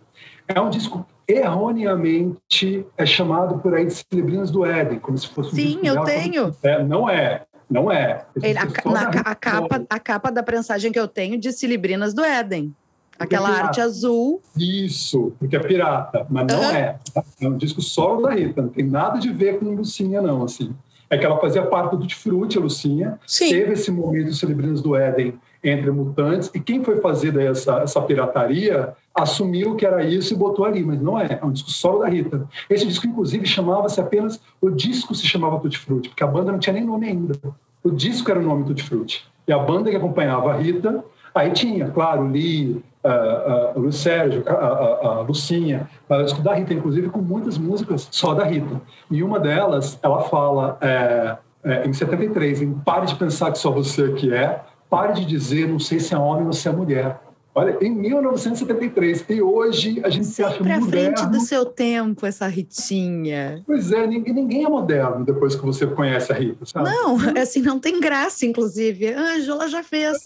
É 0.48 0.60
um 0.60 0.70
disco 0.70 1.06
erroneamente 1.28 2.86
é 2.98 3.06
chamado 3.06 3.60
por 3.60 3.74
aí 3.74 3.86
de 3.86 3.94
Celebrinas 3.94 4.52
do 4.52 4.66
Éden, 4.66 5.00
como 5.00 5.18
se 5.18 5.28
fosse 5.28 5.52
um 5.52 5.56
Sim, 5.56 5.80
eu 5.84 6.04
tenho. 6.04 6.56
É, 6.64 6.84
não 6.84 7.10
é. 7.10 7.44
Não 7.70 7.92
é. 7.92 8.26
Ele, 8.42 8.58
a, 8.60 8.66
na, 8.66 9.10
a, 9.10 9.36
capa, 9.36 9.86
a 9.90 10.00
capa 10.00 10.32
da 10.32 10.44
prensagem 10.44 10.92
que 10.92 11.00
eu 11.00 11.08
tenho 11.08 11.40
de 11.40 11.52
Cilibrinas 11.52 12.14
do 12.14 12.24
Éden. 12.24 12.74
Aquela 13.18 13.50
é 13.50 13.62
arte 13.62 13.82
azul. 13.82 14.42
Isso, 14.58 15.34
porque 15.40 15.56
é 15.56 15.60
pirata, 15.60 16.28
mas 16.30 16.46
não 16.48 16.60
uhum. 16.60 16.70
é. 16.70 17.00
É 17.40 17.48
um 17.48 17.58
disco 17.58 17.82
solo 17.82 18.24
da 18.24 18.32
Rita, 18.32 18.62
não 18.62 18.70
tem 18.70 18.86
nada 18.86 19.20
de 19.20 19.32
ver 19.32 19.58
com 19.60 19.74
Lucinha, 19.74 20.22
não, 20.22 20.44
assim. 20.44 20.76
É 21.10 21.18
que 21.18 21.26
ela 21.26 21.40
fazia 21.40 21.66
parte 21.66 21.92
do 21.92 22.00
Tutti 22.00 22.16
Frutti, 22.16 22.58
a 22.58 22.62
Lucinha. 22.62 23.20
Sim. 23.26 23.50
Teve 23.50 23.74
esse 23.74 23.90
momento 23.90 24.32
de 24.32 24.38
Celebrinas 24.38 24.82
do 24.82 24.96
Éden 24.96 25.40
entre 25.64 25.90
mutantes, 25.92 26.52
e 26.54 26.60
quem 26.60 26.84
foi 26.84 27.00
fazer 27.00 27.36
essa, 27.40 27.80
essa 27.80 28.02
pirataria 28.02 28.94
assumiu 29.16 29.76
que 29.76 29.86
era 29.86 30.04
isso 30.04 30.34
e 30.34 30.38
botou 30.38 30.66
ali, 30.66 30.84
mas 30.84 31.02
não 31.02 31.18
é, 31.18 31.40
é 31.42 31.46
um 31.46 31.52
disco 31.52 31.72
solo 31.72 32.00
da 32.00 32.10
Rita. 32.10 32.48
Esse 32.70 32.86
disco, 32.86 33.08
inclusive, 33.08 33.46
chamava-se 33.46 34.00
apenas, 34.02 34.40
o 34.60 34.70
disco 34.70 35.16
se 35.16 35.26
chamava 35.26 35.58
Tutti 35.60 35.78
Frutti, 35.78 36.10
porque 36.10 36.24
a 36.24 36.28
banda 36.28 36.52
não 36.52 36.60
tinha 36.60 36.74
nem 36.74 36.84
nome 36.84 37.08
ainda. 37.08 37.34
O 37.82 37.90
disco 37.90 38.30
era 38.30 38.40
o 38.40 38.44
nome 38.44 38.66
Tutti 38.66 38.84
Frutti. 38.84 39.26
E 39.48 39.54
a 39.54 39.60
banda 39.60 39.90
que 39.90 39.96
acompanhava 39.96 40.52
a 40.52 40.58
Rita, 40.58 41.04
aí 41.34 41.52
tinha, 41.52 41.90
claro, 41.90 42.28
Lee, 42.28 42.84
uh, 43.04 43.08
uh, 43.08 43.80
o 43.80 43.82
Luiz 43.84 43.96
Sérgio, 43.96 44.44
a, 44.48 45.08
a 45.08 45.22
Lucinha, 45.22 45.90
o 46.10 46.24
disco 46.24 46.42
da 46.42 46.54
Rita, 46.54 46.74
inclusive 46.74 47.10
com 47.10 47.20
muitas 47.20 47.58
músicas 47.58 48.08
só 48.12 48.34
da 48.34 48.44
Rita. 48.44 48.82
E 49.10 49.24
uma 49.24 49.40
delas, 49.40 49.98
ela 50.04 50.24
fala, 50.24 50.78
é, 50.82 51.38
é, 51.64 51.88
em 51.88 51.94
73, 51.94 52.62
em 52.62 52.74
Pare 52.74 53.06
de 53.06 53.16
Pensar 53.16 53.52
Que 53.52 53.60
Só 53.60 53.72
Você 53.72 54.04
Aqui 54.04 54.34
É, 54.34 54.62
pare 54.90 55.14
de 55.14 55.26
dizer, 55.26 55.68
não 55.68 55.80
sei 55.80 56.00
se 56.00 56.14
é 56.14 56.18
homem 56.18 56.46
ou 56.46 56.54
se 56.54 56.68
é 56.68 56.72
mulher. 56.72 57.20
Olha, 57.58 57.78
em 57.82 57.90
1973. 57.90 59.24
E 59.30 59.42
hoje 59.42 60.02
a 60.04 60.10
gente 60.10 60.26
Sempre 60.26 60.36
se 60.36 60.44
acha 60.44 60.76
à 60.76 60.82
frente 60.82 61.26
do 61.28 61.40
seu 61.40 61.66
tempo, 61.66 62.26
essa 62.26 62.48
Ritinha. 62.48 63.64
Pois 63.66 63.94
é, 63.94 64.06
ninguém, 64.06 64.34
ninguém, 64.34 64.66
é 64.66 64.70
moderno 64.70 65.24
depois 65.24 65.56
que 65.56 65.66
você 65.66 65.88
conhece 65.88 66.34
a 66.34 66.36
Rita, 66.36 66.66
sabe? 66.66 66.90
Não, 66.90 67.18
assim, 67.42 67.62
não 67.62 67.80
tem 67.80 68.02
graça, 68.02 68.46
inclusive. 68.46 69.14
Ângela 69.14 69.70
já 69.70 69.82
fez 69.82 70.18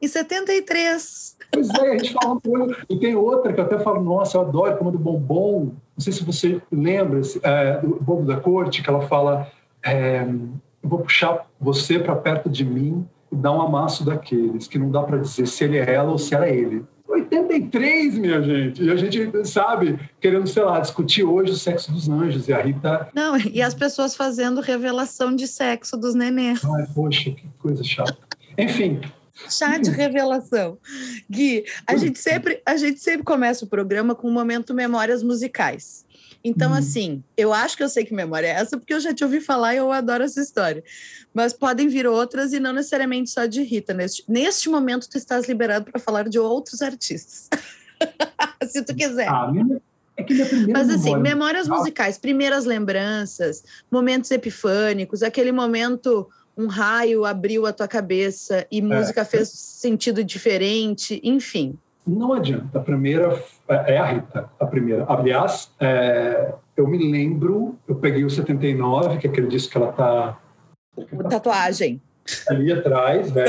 em 0.00 0.08
73. 0.08 1.36
Pois 1.52 1.68
é, 1.68 1.90
a 1.90 1.98
gente 1.98 2.14
fala 2.14 2.40
uma 2.46 2.76
E 2.88 2.96
tem 2.98 3.14
outra 3.14 3.52
que 3.52 3.60
eu 3.60 3.64
até 3.64 3.78
falo, 3.78 4.02
nossa, 4.02 4.38
eu 4.38 4.40
adoro, 4.40 4.78
como 4.78 4.90
do 4.90 4.98
Bombom. 4.98 5.74
Não 5.94 6.00
sei 6.02 6.14
se 6.14 6.24
você 6.24 6.62
lembra, 6.72 7.20
é, 7.42 7.78
do 7.78 7.96
Bobo 8.00 8.24
da 8.24 8.38
Corte, 8.38 8.82
que 8.82 8.88
ela 8.88 9.02
fala, 9.02 9.48
é, 9.84 10.22
eu 10.82 10.88
vou 10.88 11.00
puxar 11.00 11.46
você 11.60 11.98
para 11.98 12.16
perto 12.16 12.48
de 12.48 12.64
mim 12.64 13.06
e 13.30 13.36
dá 13.36 13.52
um 13.52 13.60
amasso 13.60 14.04
daqueles, 14.04 14.66
que 14.66 14.78
não 14.78 14.90
dá 14.90 15.02
para 15.02 15.18
dizer 15.18 15.46
se 15.46 15.64
ele 15.64 15.78
é 15.78 15.94
ela 15.94 16.10
ou 16.10 16.18
se 16.18 16.34
era 16.34 16.48
ele. 16.48 16.84
83, 17.08 18.18
minha 18.18 18.42
gente. 18.42 18.82
E 18.84 18.90
a 18.90 18.96
gente, 18.96 19.46
sabe, 19.46 19.98
querendo, 20.20 20.46
sei 20.46 20.62
lá, 20.62 20.78
discutir 20.78 21.24
hoje 21.24 21.52
o 21.52 21.56
sexo 21.56 21.92
dos 21.92 22.08
anjos. 22.08 22.48
E 22.48 22.52
a 22.52 22.60
Rita. 22.60 23.08
Não, 23.14 23.36
e 23.36 23.60
as 23.60 23.74
pessoas 23.74 24.14
fazendo 24.14 24.60
revelação 24.60 25.34
de 25.34 25.46
sexo 25.48 25.96
dos 25.96 26.14
nenês. 26.14 26.60
Ai, 26.64 26.86
poxa, 26.94 27.30
que 27.30 27.48
coisa 27.58 27.82
chata. 27.82 28.16
Enfim. 28.56 29.00
Chá 29.48 29.78
de 29.78 29.90
revelação. 29.90 30.78
Gui, 31.28 31.64
a 31.86 31.96
gente, 31.96 32.18
sempre, 32.18 32.60
a 32.64 32.76
gente 32.76 33.00
sempre 33.00 33.24
começa 33.24 33.64
o 33.64 33.68
programa 33.68 34.14
com 34.14 34.28
um 34.28 34.32
momento 34.32 34.74
memórias 34.74 35.22
musicais. 35.22 36.04
Então, 36.42 36.72
hum. 36.72 36.74
assim, 36.74 37.22
eu 37.36 37.52
acho 37.52 37.76
que 37.76 37.82
eu 37.82 37.88
sei 37.88 38.04
que 38.04 38.14
memória 38.14 38.46
é 38.46 38.50
essa, 38.50 38.78
porque 38.78 38.94
eu 38.94 39.00
já 39.00 39.12
te 39.12 39.22
ouvi 39.22 39.40
falar 39.40 39.74
e 39.74 39.78
eu 39.78 39.92
adoro 39.92 40.24
essa 40.24 40.40
história. 40.40 40.82
Mas 41.34 41.52
podem 41.52 41.88
vir 41.88 42.06
outras 42.06 42.52
e 42.52 42.60
não 42.60 42.72
necessariamente 42.72 43.30
só 43.30 43.46
de 43.46 43.62
Rita. 43.62 43.92
Neste, 43.92 44.24
neste 44.28 44.68
momento, 44.68 45.08
tu 45.08 45.18
estás 45.18 45.46
liberado 45.46 45.90
para 45.90 46.00
falar 46.00 46.28
de 46.28 46.38
outros 46.38 46.82
artistas. 46.82 47.48
Se 48.68 48.82
tu 48.82 48.94
quiser. 48.94 49.28
Ah, 49.28 49.52
é 50.16 50.22
que 50.22 50.34
minha 50.34 50.46
primeira 50.46 50.72
Mas 50.72 50.88
assim, 50.90 51.14
memória... 51.14 51.22
memórias 51.22 51.68
musicais, 51.68 52.18
primeiras 52.18 52.64
lembranças, 52.64 53.64
momentos 53.90 54.30
epifânicos, 54.30 55.22
aquele 55.22 55.52
momento 55.52 56.28
um 56.56 56.66
raio 56.66 57.24
abriu 57.24 57.64
a 57.64 57.72
tua 57.72 57.88
cabeça 57.88 58.66
e 58.70 58.78
é. 58.78 58.82
música 58.82 59.24
fez 59.24 59.48
sentido 59.48 60.22
diferente, 60.22 61.20
enfim. 61.24 61.78
Não 62.06 62.32
adianta. 62.32 62.78
A 62.78 62.82
primeira 62.82 63.42
é 63.68 63.98
a 63.98 64.04
Rita, 64.04 64.50
a 64.58 64.66
primeira. 64.66 65.04
Aliás, 65.08 65.70
é, 65.78 66.54
eu 66.76 66.86
me 66.86 66.98
lembro, 67.10 67.76
eu 67.86 67.94
peguei 67.94 68.24
o 68.24 68.30
79, 68.30 69.18
que 69.18 69.26
é 69.26 69.30
aquele 69.30 69.46
disco 69.46 69.72
que 69.72 69.76
ela 69.76 69.92
tá. 69.92 70.38
O 70.96 71.24
tatuagem. 71.28 72.00
Ali 72.48 72.72
atrás, 72.72 73.32
né? 73.32 73.44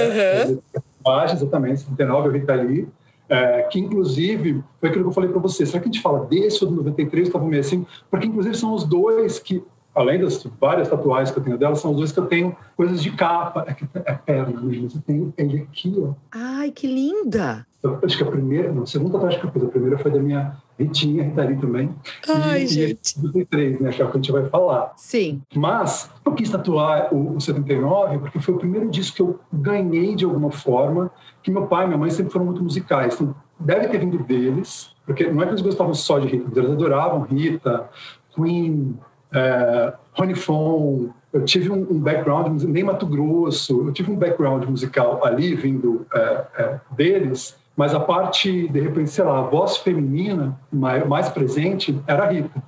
Uhum. 0.47 0.61
Tatuagem, 0.73 1.35
exatamente, 1.35 1.79
79, 1.81 2.27
eu 2.27 2.31
vi 2.33 2.41
tá 2.41 2.53
ali. 2.53 2.87
É, 3.29 3.61
que 3.63 3.79
inclusive 3.79 4.61
foi 4.77 4.89
aquilo 4.89 5.05
que 5.05 5.09
eu 5.09 5.13
falei 5.13 5.29
para 5.29 5.39
você. 5.39 5.65
Será 5.65 5.79
que 5.79 5.87
a 5.87 5.91
gente 5.91 6.01
fala 6.01 6.25
desse 6.25 6.65
ou 6.65 6.69
do 6.69 6.75
93? 6.77 7.27
Estava 7.27 7.45
meio 7.45 7.61
assim, 7.61 7.85
porque 8.09 8.27
inclusive 8.27 8.57
são 8.57 8.73
os 8.73 8.83
dois 8.83 9.39
que 9.39 9.63
além 9.93 10.19
das 10.19 10.43
várias 10.59 10.89
tatuagens 10.89 11.31
que 11.31 11.39
eu 11.39 11.43
tenho 11.43 11.57
dela, 11.57 11.75
são 11.75 11.91
os 11.91 11.97
dois 11.97 12.11
que 12.11 12.19
eu 12.19 12.25
tenho 12.25 12.55
coisas 12.75 13.01
de 13.01 13.11
capa. 13.11 13.65
É, 13.67 13.73
que, 13.73 13.85
é 13.93 14.13
perna 14.13 14.61
mesmo. 14.61 14.87
Eu 14.93 15.01
tenho 15.01 15.33
ele 15.37 15.67
aqui, 15.69 15.93
ó. 15.97 16.13
Ai, 16.31 16.71
que 16.71 16.87
linda! 16.87 17.65
Eu, 17.83 17.99
acho 18.03 18.15
que 18.15 18.23
a 18.23 18.27
primeira, 18.27 18.71
não, 18.71 18.83
a 18.83 18.85
segunda 18.85 19.13
tatuagem 19.13 19.39
que 19.39 19.47
eu 19.47 19.51
fiz, 19.51 19.63
a 19.63 19.67
primeira 19.67 19.97
foi 19.97 20.11
da 20.11 20.19
minha 20.19 20.55
Ritinha, 20.77 21.23
Ritari 21.23 21.57
também. 21.57 21.93
Ai, 22.27 22.63
e, 22.63 22.67
gente. 22.67 22.99
E 23.01 23.21
73, 23.21 23.79
né? 23.79 23.91
Que 23.91 24.01
é 24.01 24.05
o 24.05 24.11
que 24.11 24.17
a 24.17 24.21
gente 24.21 24.31
vai 24.31 24.47
falar. 24.49 24.93
Sim. 24.95 25.41
Mas 25.55 26.09
eu 26.25 26.33
quis 26.33 26.49
tatuar 26.49 27.13
o, 27.13 27.35
o 27.35 27.41
79 27.41 28.19
porque 28.19 28.39
foi 28.39 28.53
o 28.53 28.57
primeiro 28.57 28.89
disco 28.89 29.15
que 29.15 29.21
eu 29.21 29.39
ganhei 29.51 30.15
de 30.15 30.25
alguma 30.25 30.51
forma, 30.51 31.11
que 31.43 31.51
meu 31.51 31.67
pai 31.67 31.85
e 31.85 31.87
minha 31.87 31.97
mãe 31.97 32.09
sempre 32.09 32.31
foram 32.31 32.45
muito 32.45 32.63
musicais. 32.63 33.15
Então, 33.15 33.35
deve 33.59 33.87
ter 33.87 33.99
vindo 33.99 34.17
deles, 34.23 34.91
porque 35.05 35.29
não 35.29 35.41
é 35.41 35.45
que 35.45 35.51
eles 35.51 35.61
gostavam 35.61 35.93
só 35.93 36.19
de 36.19 36.27
Rita, 36.27 36.59
eles 36.59 36.71
adoravam 36.71 37.21
Rita, 37.21 37.89
Queen, 38.35 38.97
é, 39.33 39.93
Rony 40.13 40.35
Fon, 40.35 41.09
eu 41.31 41.45
tive 41.45 41.71
um, 41.71 41.87
um, 41.89 41.99
background, 41.99 42.61
nem 42.63 42.83
Mato 42.83 43.05
Grosso, 43.05 43.87
eu 43.87 43.93
tive 43.93 44.11
um 44.11 44.15
background 44.15 44.65
musical 44.65 45.25
ali 45.25 45.55
vindo 45.55 46.05
é, 46.13 46.19
é, 46.57 46.79
deles, 46.91 47.55
mas 47.75 47.93
a 47.93 47.99
parte, 47.99 48.67
de 48.67 48.79
repente, 48.79 49.09
sei 49.09 49.23
lá, 49.23 49.39
a 49.39 49.43
voz 49.43 49.77
feminina 49.77 50.59
mais, 50.71 51.07
mais 51.07 51.29
presente 51.29 51.97
era 52.05 52.23
a 52.23 52.29
Rita. 52.29 52.61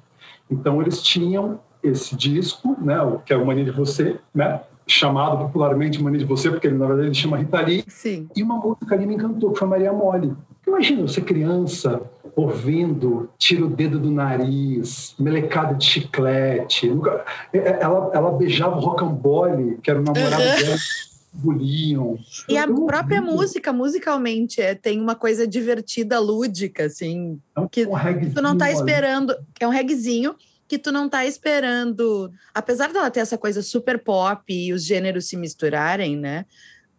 Então 0.49 0.81
eles 0.81 1.01
tinham 1.01 1.59
esse 1.83 2.15
disco, 2.15 2.77
né, 2.81 2.95
que 3.25 3.33
é 3.33 3.37
o 3.37 3.45
Mania 3.45 3.65
de 3.65 3.71
Você, 3.71 4.17
né, 4.33 4.61
chamado 4.87 5.37
popularmente 5.37 6.01
Mania 6.01 6.19
de 6.19 6.25
Você, 6.25 6.49
porque 6.49 6.67
ele, 6.67 6.77
na 6.77 6.87
verdade 6.87 7.07
ele 7.07 7.15
chama 7.15 7.37
Rita 7.37 7.59
Lee, 7.59 7.83
Sim. 7.87 8.29
e 8.33 8.41
uma 8.41 8.55
música 8.55 8.95
ali 8.95 9.05
me 9.05 9.15
encantou, 9.15 9.51
que 9.51 9.59
foi 9.59 9.67
Maria 9.67 9.91
Mole. 9.91 10.33
Imagina 10.65 11.01
você 11.01 11.19
criança, 11.19 12.01
ouvindo, 12.35 13.29
tira 13.37 13.65
o 13.65 13.69
dedo 13.69 13.99
do 13.99 14.11
nariz, 14.11 15.15
melecada 15.19 15.73
de 15.73 15.85
chiclete. 15.85 16.91
É, 17.53 17.57
é, 17.57 17.79
ela, 17.81 18.11
ela 18.13 18.31
beijava 18.31 18.77
o 18.77 18.79
rocambole, 18.79 19.77
que 19.81 19.89
era 19.89 19.99
o 19.99 20.03
namorado 20.03 20.41
uhum. 20.41 20.55
dela. 20.55 20.77
Buliam. 21.35 22.19
E 22.47 22.57
a 22.57 22.67
própria 22.67 23.19
música, 23.19 23.73
musicalmente, 23.73 24.61
é, 24.61 24.75
tem 24.75 25.01
uma 25.01 25.15
coisa 25.15 25.47
divertida, 25.47 26.19
lúdica, 26.19 26.85
assim. 26.85 27.39
Um, 27.57 27.67
que, 27.67 27.87
um 27.87 28.29
tu 28.33 28.41
não 28.41 28.55
tá 28.55 28.71
esperando. 28.71 29.35
É 29.59 29.67
um 29.67 29.71
regzinho 29.71 30.35
que 30.67 30.77
tu 30.77 30.91
não 30.91 31.09
tá 31.09 31.25
esperando. 31.25 32.31
Apesar 32.53 32.93
dela 32.93 33.09
ter 33.09 33.19
essa 33.19 33.37
coisa 33.37 33.63
super 33.63 33.97
pop 34.03 34.43
e 34.53 34.71
os 34.73 34.85
gêneros 34.85 35.27
se 35.27 35.35
misturarem, 35.35 36.15
né? 36.15 36.45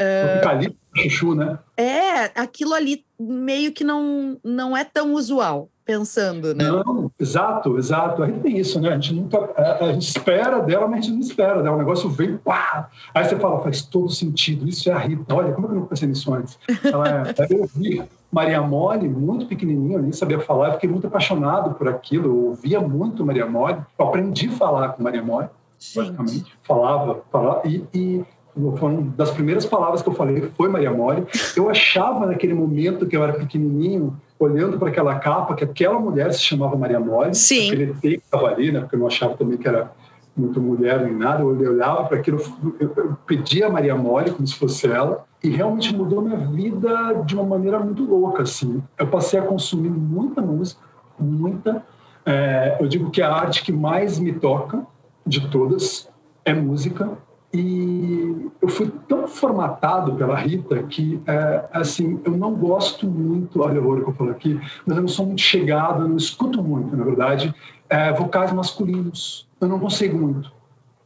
Uh, 0.01 0.75
chuchu, 0.97 1.35
né? 1.35 1.59
É, 1.77 2.25
aquilo 2.41 2.75
ali 2.75 3.05
meio 3.19 3.73
que 3.73 3.85
não, 3.85 4.39
não 4.45 4.77
é 4.77 4.85
tão 4.85 5.15
usual, 5.15 5.69
pensando, 5.85 6.55
né? 6.55 6.65
Não, 6.65 7.11
exato, 7.19 7.79
exato. 7.79 8.23
A 8.23 8.27
gente 8.27 8.41
tem 8.41 8.59
isso, 8.59 8.81
né? 8.81 8.91
A 8.91 8.95
gente 8.95 9.15
nunca. 9.15 9.39
A, 9.57 9.85
a 9.87 9.93
gente 9.93 10.09
espera 10.09 10.61
dela, 10.61 10.87
mas 10.89 11.01
a 11.01 11.03
gente 11.03 11.15
não 11.15 11.21
espera 11.21 11.63
dela. 11.63 11.77
O 11.77 11.79
negócio 11.79 12.09
vem, 12.09 12.37
pá! 12.37 12.89
Aí 13.15 13.25
você 13.25 13.37
fala, 13.37 13.63
faz 13.63 13.83
todo 13.83 14.09
sentido, 14.11 14.69
isso 14.69 14.89
é 14.89 14.93
a 14.93 14.99
Rita. 14.99 15.35
Olha, 15.35 15.53
como 15.53 15.67
é 15.67 15.71
que 15.71 15.77
eu 15.77 15.81
não 15.81 15.87
pensei 15.87 16.09
nisso 16.09 16.33
antes? 16.35 16.59
Ela 16.85 17.27
é, 17.29 17.47
eu 17.51 17.61
ouvi 17.61 18.03
Maria 18.35 18.61
Mole, 18.61 19.09
muito 19.09 19.47
pequenininho, 19.47 19.99
eu 19.99 20.03
nem 20.03 20.11
sabia 20.11 20.41
falar, 20.41 20.69
eu 20.69 20.73
fiquei 20.73 20.91
muito 20.91 21.07
apaixonado 21.07 21.75
por 21.77 21.87
aquilo, 21.87 22.27
eu 22.27 22.45
ouvia 22.47 22.81
muito 22.81 23.25
Maria 23.25 23.47
Mole, 23.47 23.79
eu 23.97 24.07
aprendi 24.07 24.49
a 24.49 24.53
falar 24.53 24.89
com 24.89 25.05
Maria 25.05 25.23
Mole, 25.23 25.49
basicamente, 25.95 26.53
falava, 26.65 27.23
falava, 27.31 27.63
e, 27.65 27.85
e 27.95 28.25
uma 28.57 29.03
das 29.17 29.31
primeiras 29.31 29.67
palavras 29.67 30.01
que 30.01 30.09
eu 30.09 30.15
falei 30.15 30.43
foi 30.57 30.69
Maria 30.69 30.93
Mole. 30.93 31.27
Eu 31.57 31.69
achava 31.69 32.27
naquele 32.27 32.55
momento 32.55 33.07
que 33.07 33.17
eu 33.17 33.23
era 33.23 33.33
pequenininho, 33.33 34.17
olhando 34.39 34.79
para 34.79 34.89
aquela 34.89 35.19
capa, 35.19 35.55
que 35.55 35.65
aquela 35.65 35.99
mulher 35.99 36.33
se 36.33 36.41
chamava 36.41 36.77
Maria 36.77 37.01
Mole. 37.01 37.35
Sim. 37.35 37.67
Aquele 37.67 37.95
que 37.95 38.09
estava 38.25 38.49
ali, 38.49 38.71
né? 38.71 38.81
Porque 38.81 38.95
eu 38.95 39.01
não 39.01 39.07
achava 39.07 39.37
também 39.37 39.59
que 39.59 39.67
era 39.67 39.91
muito 40.37 40.61
mulher 40.61 41.03
nem 41.03 41.15
nada. 41.15 41.43
Eu 41.43 41.49
olhava 41.49 42.05
para 42.05 42.19
aquilo, 42.19 42.41
eu 42.79 43.17
pedia 43.27 43.67
a 43.67 43.71
Maria 43.71 43.97
Mole 43.97 44.31
como 44.31 44.47
se 44.47 44.55
fosse 44.55 44.87
ela. 44.87 45.25
E 45.43 45.51
realmente 45.51 45.95
mudou 45.95 46.23
minha 46.23 46.39
vida 46.39 47.23
de 47.27 47.35
uma 47.35 47.45
maneira 47.45 47.79
muito 47.79 48.05
louca, 48.05 48.45
assim. 48.45 48.83
Eu 48.97 49.09
passei 49.09 49.39
a 49.39 49.43
consumir 49.43 49.91
muita 49.91 50.41
música, 50.41 50.81
muita. 51.19 51.83
É, 52.25 52.79
eu 52.81 52.87
digo 52.87 53.11
que 53.11 53.21
a 53.21 53.31
arte 53.31 53.63
que 53.63 53.73
mais 53.73 54.19
me 54.19 54.33
toca 54.33 54.87
de 55.27 55.49
todas 55.49 56.09
é 56.45 56.55
música 56.55 57.11
e 57.55 58.51
eu 58.61 58.69
fui 58.69 58.91
tão 59.07 59.29
formatado 59.29 60.17
pela 60.17 60.35
Rita 60.35 60.83
que, 60.83 61.23
é, 61.25 61.65
assim, 61.73 62.21
eu 62.25 62.33
não 62.33 62.53
gosto 62.53 63.07
muito, 63.07 63.63
olha 63.63 63.81
o 63.81 64.03
que 64.03 64.11
eu 64.11 64.15
falo 64.15 64.31
aqui, 64.33 64.61
mas 64.85 64.97
eu 64.97 65.03
não 65.03 65.09
sou 65.09 65.25
muito 65.25 65.41
chegado, 65.41 66.03
eu 66.03 66.09
não 66.09 66.17
escuto 66.17 66.61
muito, 66.61 66.97
na 66.97 67.05
verdade, 67.05 67.55
é, 67.89 68.13
vocais 68.13 68.53
masculinos. 68.53 69.47
Eu 69.61 69.69
não 69.69 69.79
consigo 69.79 70.19
muito. 70.19 70.51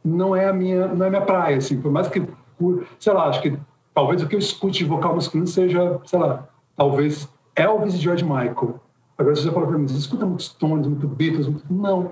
Não 0.03 0.35
é 0.35 0.49
a 0.49 0.53
minha, 0.53 0.87
não 0.87 1.05
é 1.05 1.07
a 1.07 1.11
minha 1.11 1.21
praia, 1.21 1.57
assim, 1.57 1.79
por 1.79 1.91
mais 1.91 2.07
que, 2.07 2.27
sei 2.99 3.13
lá, 3.13 3.25
acho 3.27 3.43
que 3.43 3.55
talvez 3.93 4.23
o 4.23 4.27
que 4.27 4.33
eu 4.33 4.39
escute 4.39 4.79
de 4.79 4.85
vocal 4.85 5.13
masculino 5.13 5.45
seja, 5.45 5.99
sei 6.03 6.17
lá, 6.17 6.47
talvez 6.75 7.29
Elvis 7.55 7.93
e 7.93 7.97
George 7.97 8.23
Michael. 8.23 8.79
Agora, 9.15 9.35
você 9.35 9.51
fala 9.51 9.67
para 9.67 9.77
mim, 9.77 9.87
você 9.87 9.99
escuta 9.99 10.25
muito 10.25 10.41
Stones, 10.41 10.87
muito 10.87 11.07
Beatles, 11.07 11.47
muito... 11.47 11.71
não, 11.71 12.11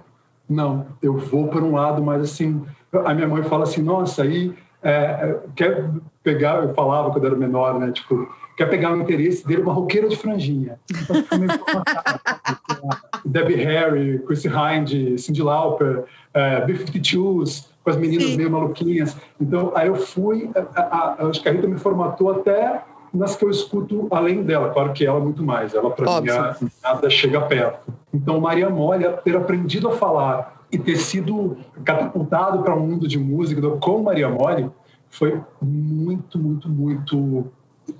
não. 0.49 0.87
Eu 1.01 1.17
vou 1.17 1.47
para 1.47 1.63
um 1.63 1.73
lado 1.73 2.03
mais 2.03 2.21
assim 2.21 2.65
a 2.93 3.13
minha 3.13 3.27
mãe 3.27 3.43
fala 3.43 3.63
assim, 3.63 3.81
nossa, 3.81 4.23
aí 4.23 4.53
é, 4.81 4.91
é, 4.91 5.39
quer 5.55 5.89
pegar, 6.23 6.63
eu 6.63 6.73
falava 6.73 7.11
quando 7.11 7.25
era 7.25 7.35
menor, 7.35 7.79
né, 7.79 7.91
tipo, 7.91 8.27
quer 8.55 8.69
pegar 8.69 8.93
o 8.93 9.01
interesse 9.01 9.45
dele 9.45 9.61
uma 9.61 9.73
roqueira 9.73 10.07
de 10.07 10.15
franjinha. 10.15 10.79
Então, 10.89 11.15
Debbie 13.25 13.55
Harry, 13.55 14.19
Chrissy 14.19 14.47
Hind, 14.47 15.19
Cindy 15.19 15.41
Lauper, 15.41 15.99
uh, 15.99 16.65
B-52s, 16.65 17.67
com 17.83 17.89
as 17.89 17.97
meninas 17.97 18.27
Sim. 18.27 18.37
meio 18.37 18.51
maluquinhas. 18.51 19.17
Então, 19.39 19.71
aí 19.75 19.87
eu 19.87 19.95
fui, 19.95 20.49
a, 20.55 20.81
a, 20.81 21.15
a, 21.19 21.27
acho 21.27 21.41
que 21.41 21.49
a 21.49 21.51
Rita 21.51 21.67
me 21.67 21.77
formatou 21.77 22.31
até 22.31 22.83
nas 23.13 23.35
que 23.35 23.45
eu 23.45 23.49
escuto 23.49 24.07
além 24.11 24.43
dela. 24.43 24.69
Claro 24.69 24.93
que 24.93 25.05
ela 25.05 25.19
muito 25.19 25.43
mais. 25.43 25.73
Ela, 25.73 25.89
para 25.91 26.21
mim, 26.21 26.69
nada 26.83 27.09
chega 27.09 27.41
perto. 27.41 27.93
Então, 28.13 28.39
Maria 28.39 28.69
Molha, 28.69 29.13
ter 29.13 29.35
aprendido 29.35 29.89
a 29.89 29.91
falar 29.91 30.65
e 30.71 30.77
ter 30.77 30.97
sido 30.97 31.57
catapultado 31.83 32.61
para 32.61 32.75
o 32.75 32.77
um 32.77 32.87
mundo 32.87 33.07
de 33.07 33.17
música 33.17 33.61
com 33.77 34.01
Maria 34.01 34.29
Mole 34.29 34.69
foi 35.09 35.39
muito, 35.61 36.37
muito, 36.37 36.69
muito, 36.69 37.47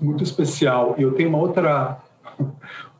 muito 0.00 0.22
especial. 0.22 0.94
E 0.98 1.02
eu 1.02 1.12
tenho 1.12 1.30
uma 1.30 1.38
outra, 1.38 1.98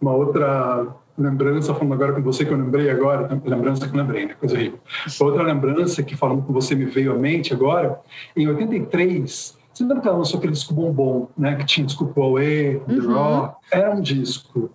uma 0.01 0.13
outra 0.13 0.87
lembrança, 1.17 1.75
falando 1.75 1.95
agora 1.95 2.13
com 2.13 2.23
você, 2.23 2.45
que 2.45 2.53
eu 2.53 2.57
lembrei 2.57 2.89
agora, 2.89 3.29
lembrança 3.45 3.89
que 3.89 3.95
eu 3.95 4.01
lembrei, 4.01 4.27
né? 4.27 4.35
Coisa 4.39 4.55
horrível. 4.55 4.79
Outra 5.21 5.43
lembrança 5.43 6.03
que, 6.03 6.17
falando 6.17 6.43
com 6.43 6.53
você, 6.53 6.75
me 6.75 6.85
veio 6.85 7.13
à 7.13 7.17
mente 7.17 7.53
agora, 7.53 8.01
em 8.37 8.49
83, 8.49 9.59
você 9.79 9.85
lembra 9.85 10.01
que 10.01 10.09
ela 10.09 10.19
lançou 10.19 10.39
aquele 10.39 10.53
disco 10.53 10.75
Bombom, 10.75 11.29
né? 11.37 11.55
Que 11.55 11.65
tinha 11.65 11.87
disco 11.87 12.05
uhum. 12.05 12.85
The 12.87 13.07
Raw? 13.07 13.57
Era 13.71 13.95
um 13.95 14.01
disco 14.01 14.71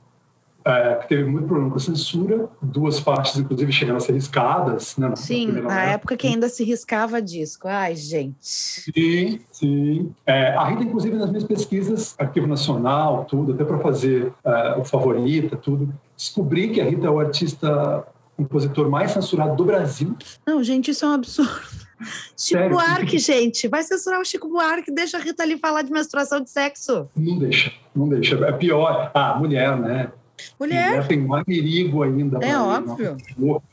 é, 0.63 0.96
que 0.96 1.10
teve 1.10 1.26
muito 1.26 1.46
problema 1.46 1.70
com 1.70 1.76
a 1.76 1.80
censura, 1.80 2.48
duas 2.62 3.02
partes, 3.02 3.38
inclusive, 3.38 3.72
chegando 3.74 3.98
a 3.98 4.00
ser 4.00 4.13
riscadas. 4.13 4.96
Né, 4.96 5.13
sim, 5.16 5.48
na, 5.48 5.62
na 5.63 5.84
época 5.84 6.16
que 6.16 6.26
ainda 6.26 6.48
se 6.48 6.63
riscava 6.63 7.22
disco. 7.22 7.68
Ai, 7.68 7.96
gente. 7.96 8.38
Sim, 8.39 9.42
sim. 9.52 10.13
É, 10.26 10.54
a 10.54 10.63
Rita, 10.63 10.84
inclusive, 10.84 11.18
nas 11.18 11.30
minhas 11.30 11.44
pesquisas, 11.44 12.16
Arquivo 12.18 12.48
Nacional, 12.48 13.26
tudo, 13.26 13.54
até 13.54 13.66
para 13.66 13.80
fazer 13.80 14.32
é, 14.46 14.76
o 14.78 14.86
Favorita, 14.86 15.58
tudo, 15.58 15.94
descobri 16.16 16.70
que 16.70 16.80
a 16.80 16.86
Rita 16.86 17.08
é 17.08 17.10
o 17.10 17.20
artista 17.20 18.08
compositor 18.38 18.89
mais 18.89 19.12
censurado 19.12 19.58
do 19.58 19.66
Brasil. 19.66 20.16
Não, 20.48 20.63
gente, 20.63 20.92
isso 20.92 21.04
é 21.04 21.10
um 21.10 21.12
absurdo. 21.12 21.83
Chico 22.04 22.60
Sério? 22.60 22.70
Buarque, 22.70 23.18
gente. 23.20 23.68
Vai 23.68 23.84
censurar 23.84 24.20
o 24.20 24.26
Chico 24.26 24.48
Buarque, 24.48 24.92
deixa 24.92 25.18
a 25.18 25.20
Rita 25.20 25.44
ali 25.44 25.58
falar 25.58 25.82
de 25.82 25.92
menstruação 25.92 26.42
de 26.42 26.50
sexo. 26.50 27.08
Não 27.16 27.38
deixa, 27.38 27.72
não 27.96 28.08
deixa. 28.08 28.36
É 28.46 28.52
pior. 28.52 29.12
Ah, 29.13 29.36
mulher, 29.38 29.78
né? 29.78 30.12
Mulher. 30.60 31.08
tem 31.08 31.20
mais 31.20 31.44
perigo 31.44 32.04
ainda. 32.04 32.44
É 32.44 32.58
óbvio. 32.58 33.18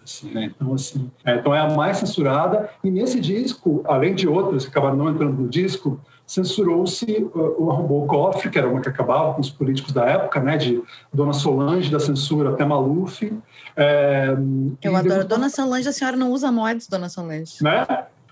assim, 0.04 0.30
né? 0.30 0.52
Então, 0.54 0.74
assim, 0.74 1.10
é, 1.24 1.36
então 1.36 1.54
é 1.54 1.60
a 1.60 1.70
mais 1.70 1.98
censurada. 1.98 2.70
E 2.82 2.90
nesse 2.90 3.20
disco, 3.20 3.82
além 3.86 4.14
de 4.14 4.28
outras 4.28 4.64
que 4.64 4.70
acabaram 4.70 4.96
não 4.96 5.10
entrando 5.10 5.42
no 5.42 5.48
disco, 5.48 6.00
censurou-se 6.26 7.04
uh, 7.34 7.56
o 7.58 7.70
Arrombou 7.70 8.06
Cofre, 8.06 8.50
que 8.50 8.58
era 8.58 8.68
uma 8.68 8.80
que 8.80 8.88
acabava 8.88 9.34
com 9.34 9.40
os 9.40 9.50
políticos 9.50 9.92
da 9.92 10.04
época, 10.04 10.40
né? 10.40 10.56
De 10.56 10.80
Dona 11.12 11.32
Solange, 11.32 11.90
da 11.90 11.98
censura 11.98 12.50
até 12.50 12.64
Maluf. 12.64 13.32
É, 13.76 14.36
Eu 14.82 14.94
adoro. 14.94 15.26
Dona 15.26 15.48
Solange, 15.48 15.88
a 15.88 15.92
senhora 15.92 16.16
não 16.16 16.30
usa 16.30 16.52
mods, 16.52 16.86
Dona 16.86 17.08
Solange. 17.08 17.62
Né? 17.62 17.84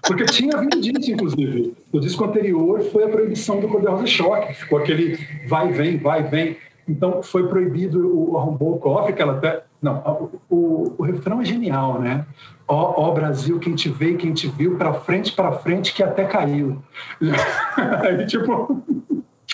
Porque 0.02 0.24
tinha 0.24 0.56
vindo 0.58 0.80
disso, 0.80 1.10
inclusive. 1.10 1.74
No 1.92 2.00
disco 2.00 2.24
anterior 2.24 2.80
foi 2.82 3.04
a 3.04 3.08
proibição 3.08 3.60
do 3.60 3.68
Cor 3.68 3.82
Rosa 3.82 4.06
Choque, 4.06 4.54
ficou 4.54 4.78
aquele 4.78 5.18
vai, 5.46 5.72
vem, 5.72 5.98
vai, 5.98 6.22
vem. 6.22 6.56
Então, 6.88 7.22
foi 7.22 7.46
proibido 7.46 8.30
o 8.30 8.38
arrombou 8.38 8.76
o 8.76 8.78
cofre, 8.78 9.12
que 9.12 9.20
ela 9.20 9.34
até... 9.34 9.62
Não, 9.80 10.30
o, 10.48 10.94
o 10.98 11.02
refrão 11.02 11.40
é 11.40 11.44
genial, 11.44 12.00
né? 12.00 12.24
Ó, 12.66 13.08
ó, 13.08 13.12
Brasil, 13.12 13.58
quem 13.58 13.74
te 13.74 13.88
vê 13.88 14.12
e 14.12 14.16
quem 14.16 14.32
te 14.32 14.48
viu, 14.48 14.76
para 14.76 14.94
frente, 14.94 15.32
para 15.32 15.52
frente, 15.52 15.92
que 15.92 16.02
até 16.02 16.24
caiu. 16.24 16.82
Aí, 17.76 18.26
tipo... 18.26 18.82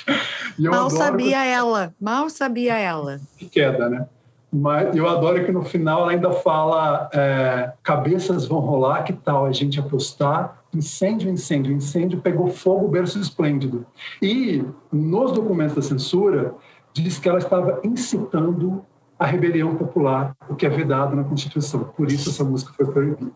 mal 0.59 0.89
sabia 0.89 1.45
ela, 1.45 1.93
mal 2.01 2.31
sabia 2.31 2.79
ela. 2.79 3.21
Que 3.37 3.47
queda, 3.47 3.89
né? 3.89 4.07
Mas 4.57 4.95
eu 4.95 5.09
adoro 5.09 5.45
que 5.45 5.51
no 5.51 5.65
final 5.65 6.03
ela 6.03 6.13
ainda 6.13 6.31
fala 6.31 7.11
é, 7.13 7.73
cabeças 7.83 8.47
vão 8.47 8.61
rolar, 8.61 9.03
que 9.03 9.13
tal 9.13 9.47
a 9.47 9.51
gente 9.51 9.81
apostar? 9.81 10.63
Incêndio, 10.73 11.29
incêndio, 11.29 11.73
incêndio, 11.73 12.21
pegou 12.21 12.47
fogo, 12.47 12.87
berço 12.87 13.19
esplêndido. 13.19 13.85
E 14.23 14.65
nos 14.93 15.33
documentos 15.33 15.75
da 15.75 15.83
censura, 15.83 16.55
diz 16.93 17.19
que 17.19 17.29
ela 17.29 17.39
estava 17.39 17.81
incitando 17.83 18.85
a 19.19 19.27
rebelião 19.27 19.75
popular, 19.75 20.37
o 20.49 20.55
que 20.55 20.67
é 20.67 20.69
vedado 20.69 21.17
na 21.17 21.25
Constituição. 21.25 21.85
Por 21.97 22.11
isso 22.13 22.31
essa 22.31 22.45
música 22.45 22.73
foi 22.77 22.87
proibida. 22.87 23.33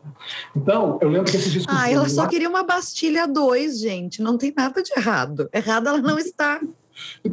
Então, 0.54 0.98
eu 1.00 1.09
lembro 1.09 1.31
que 1.31 1.37
esse 1.37 1.50
disco... 1.50 1.72
Ah, 1.74 1.90
ela 1.90 2.09
só 2.09 2.28
queria 2.28 2.48
uma 2.48 2.62
Bastilha 2.62 3.26
2, 3.26 3.81
gente. 3.81 4.22
Não 4.22 4.38
tem 4.38 4.52
nada 4.57 4.83
de 4.83 4.92
errado. 4.96 5.48
Errado 5.52 5.88
ela 5.88 5.98
não 5.98 6.18
está. 6.18 6.61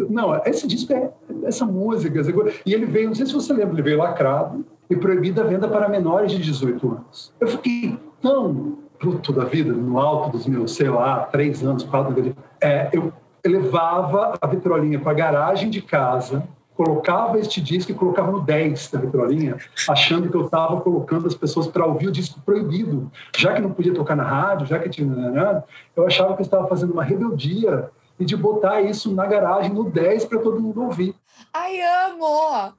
Não, 0.09 0.35
esse 0.45 0.67
disco 0.67 0.93
é 0.93 1.11
essa 1.43 1.65
música. 1.65 2.21
E 2.65 2.73
ele 2.73 2.85
veio, 2.85 3.07
não 3.07 3.15
sei 3.15 3.25
se 3.25 3.33
você 3.33 3.53
lembra, 3.53 3.73
ele 3.73 3.81
veio 3.81 3.97
lacrado 3.97 4.65
e 4.89 4.95
proibida 4.95 5.41
a 5.41 5.45
venda 5.45 5.67
para 5.67 5.89
menores 5.89 6.31
de 6.31 6.39
18 6.39 6.91
anos. 6.91 7.33
Eu 7.39 7.47
fiquei 7.47 7.97
tão 8.21 8.77
puto 8.99 9.33
da 9.33 9.43
vida, 9.43 9.73
no 9.73 9.99
alto 9.99 10.37
dos 10.37 10.47
meus, 10.47 10.75
sei 10.75 10.89
lá, 10.89 11.19
três 11.21 11.63
anos, 11.63 11.83
quatro 11.83 12.19
anos. 12.19 12.33
É, 12.61 12.89
eu 12.93 13.11
levava 13.45 14.37
a 14.39 14.47
vitrolinha 14.47 14.99
para 14.99 15.11
a 15.11 15.15
garagem 15.15 15.69
de 15.69 15.81
casa, 15.81 16.47
colocava 16.75 17.39
este 17.39 17.61
disco 17.61 17.91
e 17.91 17.95
colocava 17.95 18.31
no 18.31 18.41
10 18.41 18.91
da 18.91 18.99
vitrolinha, 18.99 19.57
achando 19.87 20.29
que 20.29 20.35
eu 20.35 20.45
estava 20.45 20.81
colocando 20.81 21.27
as 21.27 21.33
pessoas 21.33 21.67
para 21.67 21.85
ouvir 21.85 22.07
o 22.07 22.11
disco 22.11 22.39
proibido. 22.45 23.09
Já 23.37 23.53
que 23.53 23.61
não 23.61 23.71
podia 23.71 23.93
tocar 23.93 24.15
na 24.15 24.23
rádio, 24.23 24.67
já 24.67 24.77
que 24.79 24.89
tinha. 24.89 25.07
Né, 25.07 25.29
né, 25.29 25.43
né, 25.43 25.63
eu 25.95 26.05
achava 26.05 26.33
que 26.35 26.41
eu 26.41 26.45
estava 26.45 26.67
fazendo 26.67 26.91
uma 26.91 27.03
rebeldia 27.03 27.89
e 28.19 28.25
de 28.25 28.35
botar 28.35 28.81
isso 28.81 29.13
na 29.13 29.25
garagem 29.25 29.73
no 29.73 29.89
10 29.89 30.25
para 30.25 30.39
todo 30.39 30.61
mundo 30.61 30.83
ouvir. 30.83 31.15
Ai, 31.53 31.79
amo! 31.81 32.73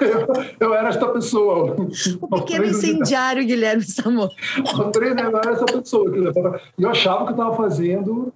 Eu, 0.00 0.68
eu, 0.68 0.74
era 0.74 0.88
esta 0.88 1.08
pessoa. 1.08 1.76
O 2.20 2.28
pequeno 2.28 2.64
incendiário 2.64 3.44
Guilherme 3.44 3.82
Samor. 3.82 4.30
Eu 4.56 5.38
era 5.38 5.50
essa 5.50 5.64
pessoa. 5.64 6.12
E 6.78 6.82
eu 6.82 6.88
achava 6.88 7.24
que 7.24 7.30
eu 7.30 7.36
estava 7.36 7.56
fazendo 7.56 8.32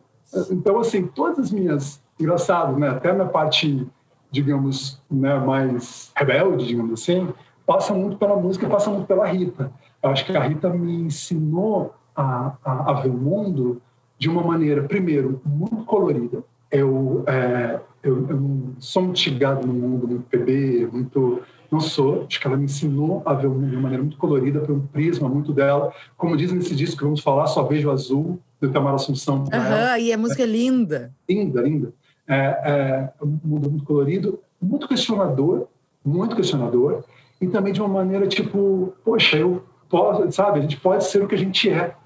então, 0.51 0.79
assim, 0.79 1.07
todas 1.07 1.39
as 1.39 1.51
minhas. 1.51 2.03
Engraçado, 2.19 2.79
né? 2.79 2.89
Até 2.89 3.11
a 3.11 3.15
minha 3.15 3.27
parte, 3.27 3.87
digamos, 4.31 5.01
né, 5.11 5.39
mais 5.39 6.13
rebelde, 6.17 6.67
digamos 6.67 7.03
assim, 7.03 7.29
passa 7.67 7.93
muito 7.93 8.17
pela 8.17 8.37
música 8.37 8.67
e 8.67 8.69
passa 8.69 8.91
muito 8.91 9.07
pela 9.07 9.27
Rita. 9.27 9.73
Eu 10.03 10.11
acho 10.11 10.25
que 10.25 10.37
a 10.37 10.43
Rita 10.43 10.69
me 10.71 10.93
ensinou 11.03 11.95
a, 12.15 12.53
a, 12.65 12.91
a 12.91 12.93
ver 12.95 13.11
o 13.11 13.15
mundo 13.15 13.81
de 14.23 14.31
uma 14.31 14.41
maneira, 14.41 14.85
primeiro, 14.85 15.43
muito 15.45 15.85
colorida. 15.85 16.45
Eu, 16.71 17.25
é, 17.27 17.81
eu, 18.01 18.29
eu 18.29 18.37
não 18.41 18.75
sou 18.79 19.03
muito 19.03 19.19
chegado 19.19 19.67
no 19.67 19.73
mundo 19.73 20.07
muito 20.07 20.23
PB, 20.31 20.89
muito 20.93 21.43
não 21.69 21.81
sou. 21.81 22.25
Acho 22.29 22.41
que 22.41 22.47
ela 22.47 22.57
me 22.57 22.67
ensinou 22.67 23.21
a 23.27 23.35
ver 23.35 23.49
o 23.49 23.51
mundo 23.51 23.71
de 23.71 23.75
uma 23.75 23.83
maneira 23.83 24.01
muito 24.01 24.17
colorida, 24.17 24.61
por 24.61 24.71
um 24.71 24.87
prisma 24.87 25.29
muito 25.29 25.53
dela. 25.53 25.93
Como 26.17 26.37
diz 26.37 26.53
nesse 26.53 26.73
disco 26.73 26.99
que 26.99 27.03
vamos 27.03 27.21
falar, 27.21 27.49
só 27.49 27.65
vejo 27.65 27.91
azul 27.91 28.39
do 28.61 28.69
Itamar 28.69 28.95
Assunção. 28.95 29.45
Aham, 29.53 29.99
e 29.99 30.13
a 30.13 30.17
música 30.17 30.45
é 30.45 30.47
linda. 30.47 31.13
Linda, 31.29 31.61
linda. 31.61 31.93
É, 32.29 32.37
é 32.65 33.13
um 33.21 33.41
mundo 33.43 33.69
muito 33.71 33.85
colorido. 33.85 34.39
muito 34.63 34.87
questionador, 34.87 35.67
muito 36.05 36.37
questionador, 36.37 37.03
e 37.41 37.49
também 37.49 37.73
de 37.73 37.81
uma 37.81 37.89
maneira 37.89 38.29
tipo, 38.29 38.95
poxa, 39.05 39.37
eu 39.37 39.65
posso, 39.91 40.31
sabe, 40.31 40.61
a 40.61 40.63
gente 40.63 40.77
pode 40.77 41.03
ser 41.03 41.25
o 41.25 41.27
que 41.27 41.35
a 41.35 41.39
gente 41.39 41.69
é. 41.69 41.97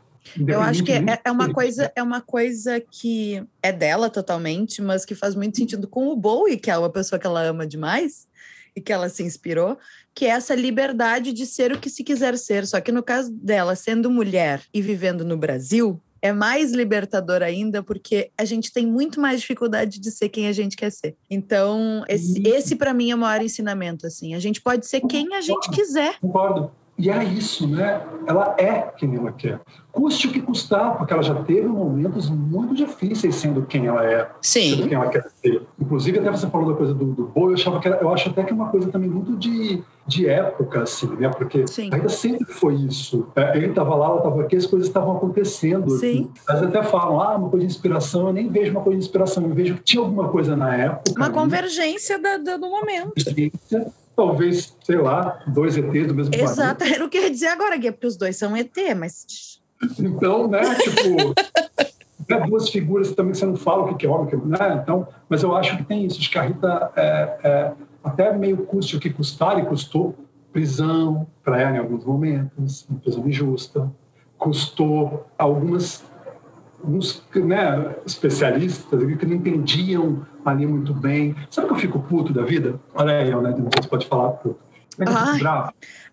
Eu 0.46 0.60
acho 0.60 0.82
que 0.82 0.92
é, 0.92 1.02
é, 1.24 1.30
uma 1.30 1.52
coisa, 1.52 1.92
é 1.94 2.02
uma 2.02 2.20
coisa 2.20 2.80
que 2.80 3.42
é 3.62 3.72
dela 3.72 4.10
totalmente, 4.10 4.82
mas 4.82 5.04
que 5.04 5.14
faz 5.14 5.34
muito 5.34 5.56
sentido 5.56 5.86
com 5.88 6.08
o 6.08 6.16
Bowie, 6.16 6.56
que 6.56 6.70
é 6.70 6.78
uma 6.78 6.90
pessoa 6.90 7.18
que 7.18 7.26
ela 7.26 7.42
ama 7.42 7.66
demais 7.66 8.26
e 8.74 8.80
que 8.80 8.92
ela 8.92 9.08
se 9.08 9.22
inspirou, 9.22 9.78
que 10.14 10.26
é 10.26 10.30
essa 10.30 10.54
liberdade 10.54 11.32
de 11.32 11.46
ser 11.46 11.72
o 11.72 11.78
que 11.78 11.88
se 11.88 12.04
quiser 12.04 12.36
ser. 12.36 12.66
Só 12.66 12.80
que 12.80 12.92
no 12.92 13.02
caso 13.02 13.32
dela, 13.32 13.74
sendo 13.74 14.10
mulher 14.10 14.62
e 14.72 14.82
vivendo 14.82 15.24
no 15.24 15.36
Brasil, 15.36 16.00
é 16.20 16.32
mais 16.32 16.72
libertador 16.72 17.42
ainda, 17.42 17.82
porque 17.82 18.30
a 18.36 18.44
gente 18.44 18.72
tem 18.72 18.86
muito 18.86 19.20
mais 19.20 19.40
dificuldade 19.40 20.00
de 20.00 20.10
ser 20.10 20.28
quem 20.28 20.48
a 20.48 20.52
gente 20.52 20.76
quer 20.76 20.90
ser. 20.90 21.16
Então, 21.30 22.04
esse, 22.08 22.42
esse 22.46 22.76
para 22.76 22.92
mim 22.92 23.10
é 23.10 23.14
o 23.14 23.18
maior 23.18 23.42
ensinamento, 23.42 24.06
assim. 24.06 24.34
A 24.34 24.38
gente 24.38 24.60
pode 24.60 24.86
ser 24.86 25.00
quem 25.02 25.34
a 25.34 25.40
gente 25.40 25.70
quiser. 25.70 26.18
Concordo. 26.20 26.70
E 26.98 27.10
é 27.10 27.22
isso, 27.22 27.68
né? 27.68 28.00
Ela 28.26 28.54
é 28.58 28.90
quem 28.96 29.14
ela 29.14 29.30
quer. 29.30 29.60
Custe 29.92 30.28
o 30.28 30.32
que 30.32 30.40
custar, 30.40 30.96
porque 30.96 31.12
ela 31.12 31.22
já 31.22 31.34
teve 31.34 31.66
momentos 31.66 32.30
muito 32.30 32.74
difíceis 32.74 33.34
sendo 33.34 33.62
quem 33.62 33.86
ela 33.86 34.04
é, 34.04 34.28
Sim. 34.40 34.70
sendo 34.70 34.88
quem 34.88 34.94
ela 34.94 35.08
quer 35.08 35.26
ser. 35.42 35.62
Inclusive, 35.78 36.18
até 36.18 36.30
você 36.30 36.46
falou 36.46 36.70
da 36.70 36.76
coisa 36.76 36.94
do, 36.94 37.04
do 37.04 37.26
boi, 37.26 37.50
eu 37.50 37.54
achava 37.54 37.80
que 37.80 37.88
era, 37.88 37.98
eu 37.98 38.08
acho 38.08 38.30
até 38.30 38.42
que 38.42 38.50
é 38.50 38.54
uma 38.54 38.68
coisa 38.68 38.88
também 38.90 39.10
muito 39.10 39.36
de, 39.36 39.82
de 40.06 40.26
época, 40.26 40.82
assim, 40.82 41.06
né? 41.16 41.28
Porque 41.28 41.66
Sim. 41.66 41.90
ainda 41.92 42.08
sempre 42.08 42.50
foi 42.52 42.74
isso. 42.74 43.26
É, 43.36 43.56
ele 43.56 43.68
estava 43.68 43.94
lá, 43.94 44.06
ela 44.06 44.18
estava 44.18 44.40
aqui, 44.40 44.56
as 44.56 44.66
coisas 44.66 44.88
estavam 44.88 45.16
acontecendo. 45.16 45.90
Sim. 45.98 46.30
Elas 46.48 46.62
até 46.62 46.82
falam, 46.82 47.20
ah, 47.20 47.36
uma 47.36 47.50
coisa 47.50 47.66
de 47.66 47.72
inspiração, 47.72 48.28
eu 48.28 48.32
nem 48.32 48.48
vejo 48.48 48.70
uma 48.70 48.80
coisa 48.80 48.98
de 48.98 49.04
inspiração, 49.04 49.42
eu 49.42 49.54
vejo 49.54 49.74
que 49.76 49.82
tinha 49.82 50.02
alguma 50.02 50.28
coisa 50.28 50.56
na 50.56 50.74
época. 50.74 51.12
Uma 51.14 51.30
convergência 51.30 52.18
da, 52.18 52.38
do 52.38 52.68
momento. 52.68 53.12
Convergência 53.22 53.92
talvez, 54.16 54.76
sei 54.82 54.96
lá, 54.96 55.42
dois 55.46 55.76
ETs 55.76 56.08
do 56.08 56.14
mesmo 56.14 56.34
Exato, 56.34 56.82
era 56.82 57.04
o 57.04 57.08
que 57.08 57.18
eu 57.18 57.22
ia 57.24 57.30
dizer 57.30 57.48
agora, 57.48 57.76
Gui, 57.76 57.92
porque 57.92 58.06
os 58.06 58.16
dois 58.16 58.36
são 58.36 58.56
ET, 58.56 58.74
mas. 58.96 59.60
Então, 59.98 60.48
né, 60.48 60.62
tipo. 60.80 61.34
né, 62.28 62.40
duas 62.48 62.70
figuras 62.70 63.14
também 63.14 63.32
que 63.32 63.38
você 63.38 63.46
não 63.46 63.56
fala 63.56 63.84
o 63.84 63.94
que 63.94 64.06
é 64.06 64.08
homem, 64.08 64.28
que 64.28 64.36
né? 64.36 64.80
Então, 64.82 65.06
mas 65.28 65.42
eu 65.42 65.54
acho 65.54 65.76
que 65.76 65.84
tem 65.84 66.06
isso, 66.06 66.18
de 66.18 66.30
que 66.30 66.38
a 66.38 66.42
Rita 66.42 66.90
é, 66.96 67.38
é, 67.44 67.72
até 68.02 68.36
meio 68.36 68.56
custe 68.64 68.96
o 68.96 69.00
que 69.00 69.10
custar 69.10 69.58
e 69.58 69.66
custou 69.66 70.16
prisão 70.52 71.26
para 71.44 71.60
ela 71.60 71.76
em 71.76 71.78
alguns 71.78 72.04
momentos, 72.04 72.88
prisão 73.02 73.28
injusta, 73.28 73.92
custou 74.38 75.26
algumas 75.36 76.02
alguns 76.86 77.22
né, 77.34 77.96
especialistas 78.06 78.86
que 78.88 79.26
não 79.26 79.34
entendiam 79.34 80.24
ali 80.44 80.64
muito 80.64 80.94
bem. 80.94 81.34
Sabe 81.50 81.66
que 81.66 81.72
eu 81.74 81.78
fico 81.78 81.98
puto 81.98 82.32
da 82.32 82.42
vida? 82.42 82.78
Olha 82.94 83.18
aí, 83.18 83.34
né? 83.34 83.54
Se 83.82 83.88
pode 83.88 84.06
falar 84.06 84.30
puto. 84.30 84.64
É 84.98 85.04
Ai, 85.06 85.40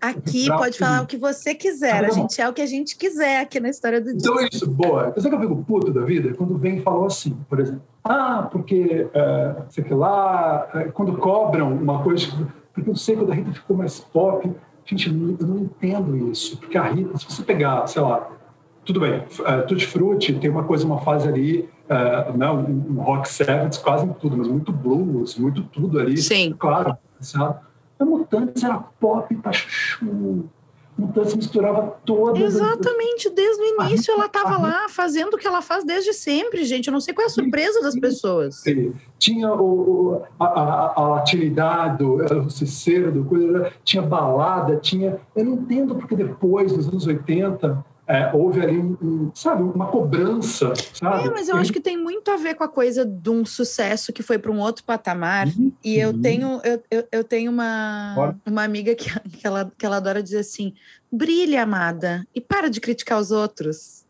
aqui 0.01 0.45
bravo, 0.47 0.61
pode 0.61 0.77
falar 0.77 1.01
o 1.03 1.05
que 1.07 1.15
você 1.15 1.55
quiser. 1.55 2.03
Ah, 2.03 2.07
a 2.07 2.11
gente 2.11 2.41
é 2.41 2.49
o 2.49 2.51
que 2.51 2.61
a 2.61 2.65
gente 2.65 2.97
quiser 2.97 3.39
aqui 3.39 3.57
na 3.57 3.69
história 3.69 4.01
do 4.01 4.07
dia. 4.07 4.17
Então 4.17 4.37
é 4.41 4.49
isso, 4.51 4.69
boa. 4.69 5.07
Então, 5.07 5.23
sabe 5.23 5.37
que 5.37 5.41
eu 5.41 5.49
fico 5.49 5.63
puto 5.63 5.93
da 5.93 6.01
vida? 6.01 6.33
Quando 6.35 6.57
vem 6.57 6.79
e 6.79 6.81
falou 6.81 7.05
assim, 7.05 7.37
por 7.47 7.61
exemplo. 7.61 7.83
Ah, 8.03 8.49
porque, 8.51 9.07
é, 9.13 9.55
sei 9.69 9.85
que 9.85 9.93
lá, 9.93 10.67
é, 10.73 10.83
quando 10.85 11.15
cobram 11.15 11.73
uma 11.73 12.03
coisa... 12.03 12.27
Porque 12.73 12.89
eu 12.89 12.95
sei 12.95 13.15
que 13.15 13.31
a 13.31 13.33
Rita 13.33 13.53
ficou 13.53 13.77
mais 13.77 13.99
pop. 14.01 14.51
Gente, 14.83 15.07
eu 15.07 15.13
não, 15.13 15.37
eu 15.39 15.47
não 15.47 15.59
entendo 15.59 16.29
isso. 16.29 16.57
Porque 16.57 16.77
a 16.77 16.83
Rita, 16.83 17.17
se 17.17 17.25
você 17.25 17.43
pegar, 17.43 17.87
sei 17.87 18.01
lá, 18.01 18.27
tudo 18.85 18.99
bem, 18.99 19.19
uh, 19.19 19.67
Tutti 19.67 19.87
Frutti 19.87 20.33
tem 20.33 20.49
uma 20.49 20.63
coisa, 20.63 20.85
uma 20.85 20.99
fase 20.99 21.27
ali, 21.27 21.69
uh, 21.89 22.37
não, 22.37 22.59
um 22.59 23.01
rock 23.01 23.27
sevens 23.29 23.77
quase 23.77 24.07
tudo, 24.19 24.37
mas 24.37 24.47
muito 24.47 24.71
blues, 24.71 25.37
muito 25.37 25.63
tudo 25.63 25.99
ali. 25.99 26.17
Sim. 26.17 26.53
Claro, 26.57 26.97
sabe? 27.19 27.59
A 27.99 28.05
Mutantes 28.05 28.63
era 28.63 28.77
pop 28.99 29.33
pra 29.35 29.53
chuchu. 29.53 30.49
Mutantes 30.97 31.33
misturava 31.35 31.97
todas. 32.05 32.41
Exatamente, 32.41 33.29
desde 33.29 33.61
o 33.61 33.81
início 33.81 34.13
ela 34.13 34.27
estava 34.27 34.57
lá 34.57 34.87
fazendo 34.89 35.33
o 35.33 35.37
que 35.37 35.47
ela 35.47 35.61
faz 35.61 35.83
desde 35.83 36.13
sempre, 36.13 36.63
gente. 36.65 36.87
Eu 36.87 36.93
não 36.93 36.99
sei 36.99 37.13
qual 37.13 37.23
é 37.23 37.27
a 37.27 37.31
surpresa 37.31 37.81
das 37.81 37.99
pessoas. 37.99 38.57
Sim. 38.57 38.93
Tinha 39.17 39.51
o, 39.53 40.21
a, 40.39 40.45
a, 40.45 40.93
a 40.95 41.07
latinidade, 41.07 42.03
o 42.03 42.49
Cicero, 42.49 43.25
coisa, 43.25 43.71
tinha 43.83 44.03
balada, 44.03 44.75
tinha. 44.75 45.19
Eu 45.35 45.45
não 45.45 45.53
entendo 45.53 45.95
porque 45.95 46.15
depois, 46.15 46.75
nos 46.75 46.87
anos 46.87 47.07
80, 47.07 47.83
é, 48.05 48.29
houve 48.33 48.59
ali, 48.59 48.77
um, 48.77 49.31
sabe, 49.33 49.63
uma 49.63 49.87
cobrança, 49.87 50.73
sabe? 50.93 51.27
É, 51.27 51.31
mas 51.31 51.47
eu 51.47 51.55
acho 51.55 51.71
que 51.71 51.79
tem 51.79 51.97
muito 51.97 52.29
a 52.29 52.35
ver 52.35 52.55
com 52.55 52.63
a 52.63 52.67
coisa 52.67 53.05
de 53.05 53.29
um 53.29 53.45
sucesso 53.45 54.11
que 54.11 54.21
foi 54.21 54.37
para 54.37 54.51
um 54.51 54.59
outro 54.59 54.83
patamar. 54.83 55.47
Uhum. 55.47 55.71
E 55.83 55.97
eu 55.97 56.19
tenho, 56.19 56.59
eu, 56.63 56.83
eu, 56.91 57.07
eu 57.11 57.23
tenho 57.23 57.49
uma, 57.51 58.35
uma 58.45 58.63
amiga 58.63 58.93
que, 58.93 59.09
que, 59.29 59.47
ela, 59.47 59.71
que 59.77 59.85
ela 59.85 59.97
adora 59.97 60.21
dizer 60.21 60.39
assim: 60.39 60.73
brilha, 61.09 61.63
amada, 61.63 62.27
e 62.35 62.41
para 62.41 62.69
de 62.69 62.81
criticar 62.81 63.19
os 63.19 63.31
outros. 63.31 64.03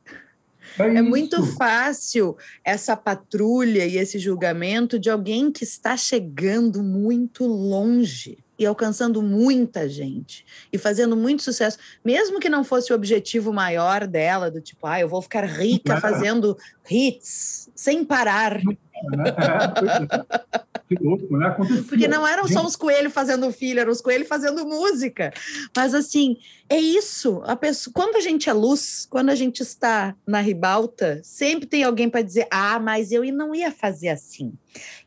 É, 0.79 0.83
é 0.87 1.01
muito 1.03 1.45
fácil 1.55 2.35
essa 2.65 2.97
patrulha 2.97 3.85
e 3.85 3.97
esse 3.97 4.17
julgamento 4.17 4.97
de 4.97 5.09
alguém 5.09 5.51
que 5.51 5.63
está 5.63 5.95
chegando 5.95 6.81
muito 6.81 7.45
longe 7.45 8.42
e 8.57 8.65
alcançando 8.65 9.21
muita 9.21 9.89
gente 9.89 10.45
e 10.71 10.77
fazendo 10.77 11.15
muito 11.15 11.43
sucesso, 11.43 11.77
mesmo 12.03 12.39
que 12.39 12.49
não 12.49 12.63
fosse 12.63 12.91
o 12.91 12.95
objetivo 12.95 13.51
maior 13.51 14.05
dela, 14.05 14.51
do 14.51 14.61
tipo, 14.61 14.85
ah, 14.85 14.99
eu 14.99 15.07
vou 15.07 15.21
ficar 15.21 15.45
rica 15.45 15.99
fazendo 15.99 16.57
hits 16.89 17.69
sem 17.75 18.05
parar. 18.05 18.61
É, 19.03 20.95
que 20.95 21.03
louco, 21.03 21.37
né? 21.37 21.47
Acontecia. 21.47 21.83
Porque 21.83 22.07
não 22.07 22.27
eram 22.27 22.47
só 22.47 22.65
os 22.65 22.75
coelhos 22.75 23.13
fazendo 23.13 23.51
filho, 23.51 23.79
eram 23.79 23.91
os 23.91 24.01
coelhos 24.01 24.27
fazendo 24.27 24.65
música. 24.65 25.33
Mas 25.75 25.93
assim, 25.93 26.37
é 26.69 26.79
isso. 26.79 27.41
A 27.45 27.55
pessoa, 27.55 27.93
quando 27.93 28.15
a 28.15 28.19
gente 28.19 28.49
é 28.49 28.53
luz, 28.53 29.07
quando 29.09 29.29
a 29.29 29.35
gente 29.35 29.61
está 29.61 30.15
na 30.25 30.41
ribalta, 30.41 31.19
sempre 31.23 31.67
tem 31.67 31.83
alguém 31.83 32.09
para 32.09 32.21
dizer: 32.21 32.47
ah, 32.51 32.79
mas 32.79 33.11
eu 33.11 33.23
não 33.33 33.53
ia 33.55 33.71
fazer 33.71 34.09
assim. 34.09 34.53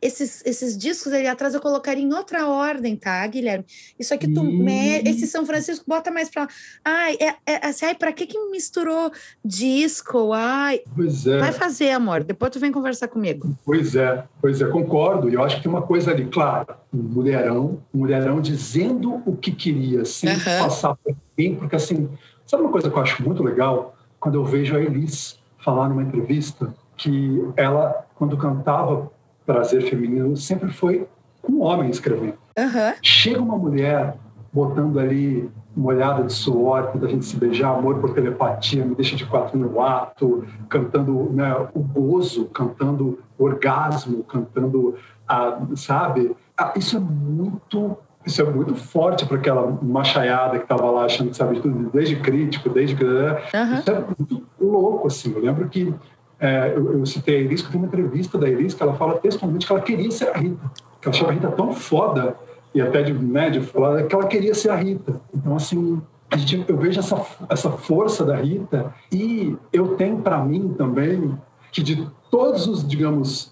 Esses, 0.01 0.43
esses 0.47 0.77
discos 0.79 1.13
ali 1.13 1.27
atrás 1.27 1.55
eu 1.55 1.61
colocaria 1.61 2.05
em 2.05 2.15
outra 2.15 2.47
ordem, 2.47 2.95
tá, 2.97 3.27
Guilherme? 3.27 3.65
Isso 3.99 4.15
aqui, 4.15 4.33
tu 4.33 4.41
hum. 4.41 4.65
me... 4.65 4.99
esse 5.01 5.27
São 5.27 5.45
Francisco, 5.45 5.85
bota 5.87 6.11
mais 6.11 6.29
para. 6.29 6.49
Ai, 6.85 7.17
é, 7.21 7.35
é, 7.45 7.67
assim, 7.67 7.87
ai, 7.87 7.95
para 7.95 8.13
que 8.13 8.27
que 8.27 8.39
misturou 8.51 9.11
disco? 9.45 10.33
Ai. 10.33 10.81
Pois 10.95 11.27
é. 11.27 11.39
Vai 11.39 11.53
fazer, 11.53 11.91
amor. 11.91 12.23
Depois 12.23 12.53
tu 12.53 12.61
vem 12.61 12.71
conversar 12.71 13.09
comigo. 13.09 13.57
Pois 13.65 13.86
é, 13.95 14.25
pois 14.41 14.61
é, 14.61 14.67
concordo. 14.67 15.29
E 15.29 15.35
eu 15.35 15.43
acho 15.43 15.57
que 15.57 15.63
tem 15.63 15.71
uma 15.71 15.83
coisa 15.83 16.11
ali, 16.11 16.25
claro, 16.27 16.75
um 16.93 17.03
mulherão, 17.03 17.79
um 17.95 17.99
mulherão 17.99 18.41
dizendo 18.41 19.23
o 19.25 19.37
que 19.37 19.53
queria, 19.53 20.05
sem 20.05 20.31
uhum. 20.31 20.45
passar 20.61 20.97
por 20.97 21.15
ninguém, 21.37 21.55
porque 21.55 21.77
assim, 21.77 22.09
sabe 22.47 22.63
uma 22.63 22.73
coisa 22.73 22.91
que 22.91 22.97
eu 22.97 23.03
acho 23.03 23.23
muito 23.23 23.43
legal? 23.43 23.95
Quando 24.19 24.37
eu 24.37 24.45
vejo 24.45 24.77
a 24.77 24.81
Elis 24.81 25.39
falar 25.59 25.89
numa 25.89 26.03
entrevista 26.03 26.75
que 26.97 27.45
ela, 27.57 28.07
quando 28.15 28.37
cantava 28.37 29.11
Prazer 29.45 29.83
Feminino, 29.83 30.37
sempre 30.37 30.73
foi 30.73 31.07
um 31.49 31.63
homem 31.63 31.91
escrevendo. 31.91 32.39
Uhum. 32.59 32.95
Chega 33.03 33.41
uma 33.41 33.57
mulher 33.57 34.17
botando 34.53 34.99
ali 34.99 35.49
uma 35.77 35.89
olhada 35.89 36.23
de 36.23 36.33
suor, 36.33 36.85
quando 36.85 37.05
a 37.05 37.09
gente 37.09 37.25
se 37.27 37.37
beijar, 37.37 37.77
amor 37.77 37.99
por 37.99 38.15
telepatia, 38.15 38.85
me 38.85 38.95
deixa 38.95 39.15
de 39.15 39.27
quatro 39.27 39.59
no 39.59 39.81
ato, 39.83 40.45
cantando 40.69 41.31
né, 41.33 41.55
o 41.75 41.81
gozo, 41.81 42.47
cantando 42.47 43.19
o 43.39 43.45
orgasmo, 43.45 44.25
cantando, 44.25 44.95
a, 45.29 45.59
sabe? 45.75 46.35
Ah, 46.57 46.73
isso 46.77 46.97
é 46.97 47.01
muito 47.01 47.99
isso 48.25 48.43
é 48.43 48.45
muito 48.45 48.75
forte 48.75 49.25
para 49.25 49.37
aquela 49.37 49.79
machaiada 49.81 50.59
que 50.59 50.65
estava 50.65 50.91
lá 50.91 51.05
achando 51.05 51.31
que 51.31 51.37
sabe 51.37 51.61
tudo, 51.61 51.91
desde 51.91 52.17
crítico, 52.17 52.69
desde... 52.69 52.97
Uhum. 53.05 53.79
Isso 53.79 53.91
é 53.91 54.05
muito 54.19 54.43
louco, 54.61 55.07
assim. 55.07 55.33
Eu 55.33 55.41
lembro 55.41 55.69
que 55.69 55.95
é, 56.41 56.73
eu, 56.75 56.99
eu, 56.99 57.07
citei 57.07 57.37
a 57.37 57.41
Elis, 57.41 57.63
que 57.63 57.71
tem 57.71 57.81
uma 57.81 57.87
entrevista 57.87 58.37
da 58.37 58.49
Elis 58.49 58.75
que 58.75 58.83
ela 58.83 58.95
fala 58.95 59.17
textualmente 59.19 59.65
que 59.65 59.73
ela 59.73 59.81
queria 59.81 60.11
ser 60.11 60.29
a 60.29 60.33
Rita, 60.33 60.71
que 61.01 61.09
ela 61.09 61.17
achava 61.17 61.31
a 61.31 61.35
Rita 61.35 61.49
tão 61.53 61.73
foda 61.73 62.37
e 62.77 62.83
até 62.83 63.03
de, 63.03 63.15
né, 63.15 63.49
de 63.49 63.63
falar 63.63 64.03
que 64.03 64.15
ela 64.15 64.27
queria 64.27 64.55
ser 64.55 64.69
a 64.69 64.77
Rita. 64.77 65.19
Então, 65.35 65.57
assim, 65.57 65.99
a 66.31 66.37
gente, 66.37 66.63
eu 66.69 66.77
vejo 66.77 67.01
essa, 67.01 67.25
essa 67.49 67.71
força 67.71 68.23
da 68.23 68.37
Rita 68.37 68.93
e 69.11 69.57
eu 69.73 69.97
tenho 69.97 70.19
para 70.19 70.45
mim 70.45 70.75
também 70.77 71.35
que 71.73 71.83
de 71.83 72.07
todos 72.31 72.67
os, 72.67 72.87
digamos, 72.87 73.51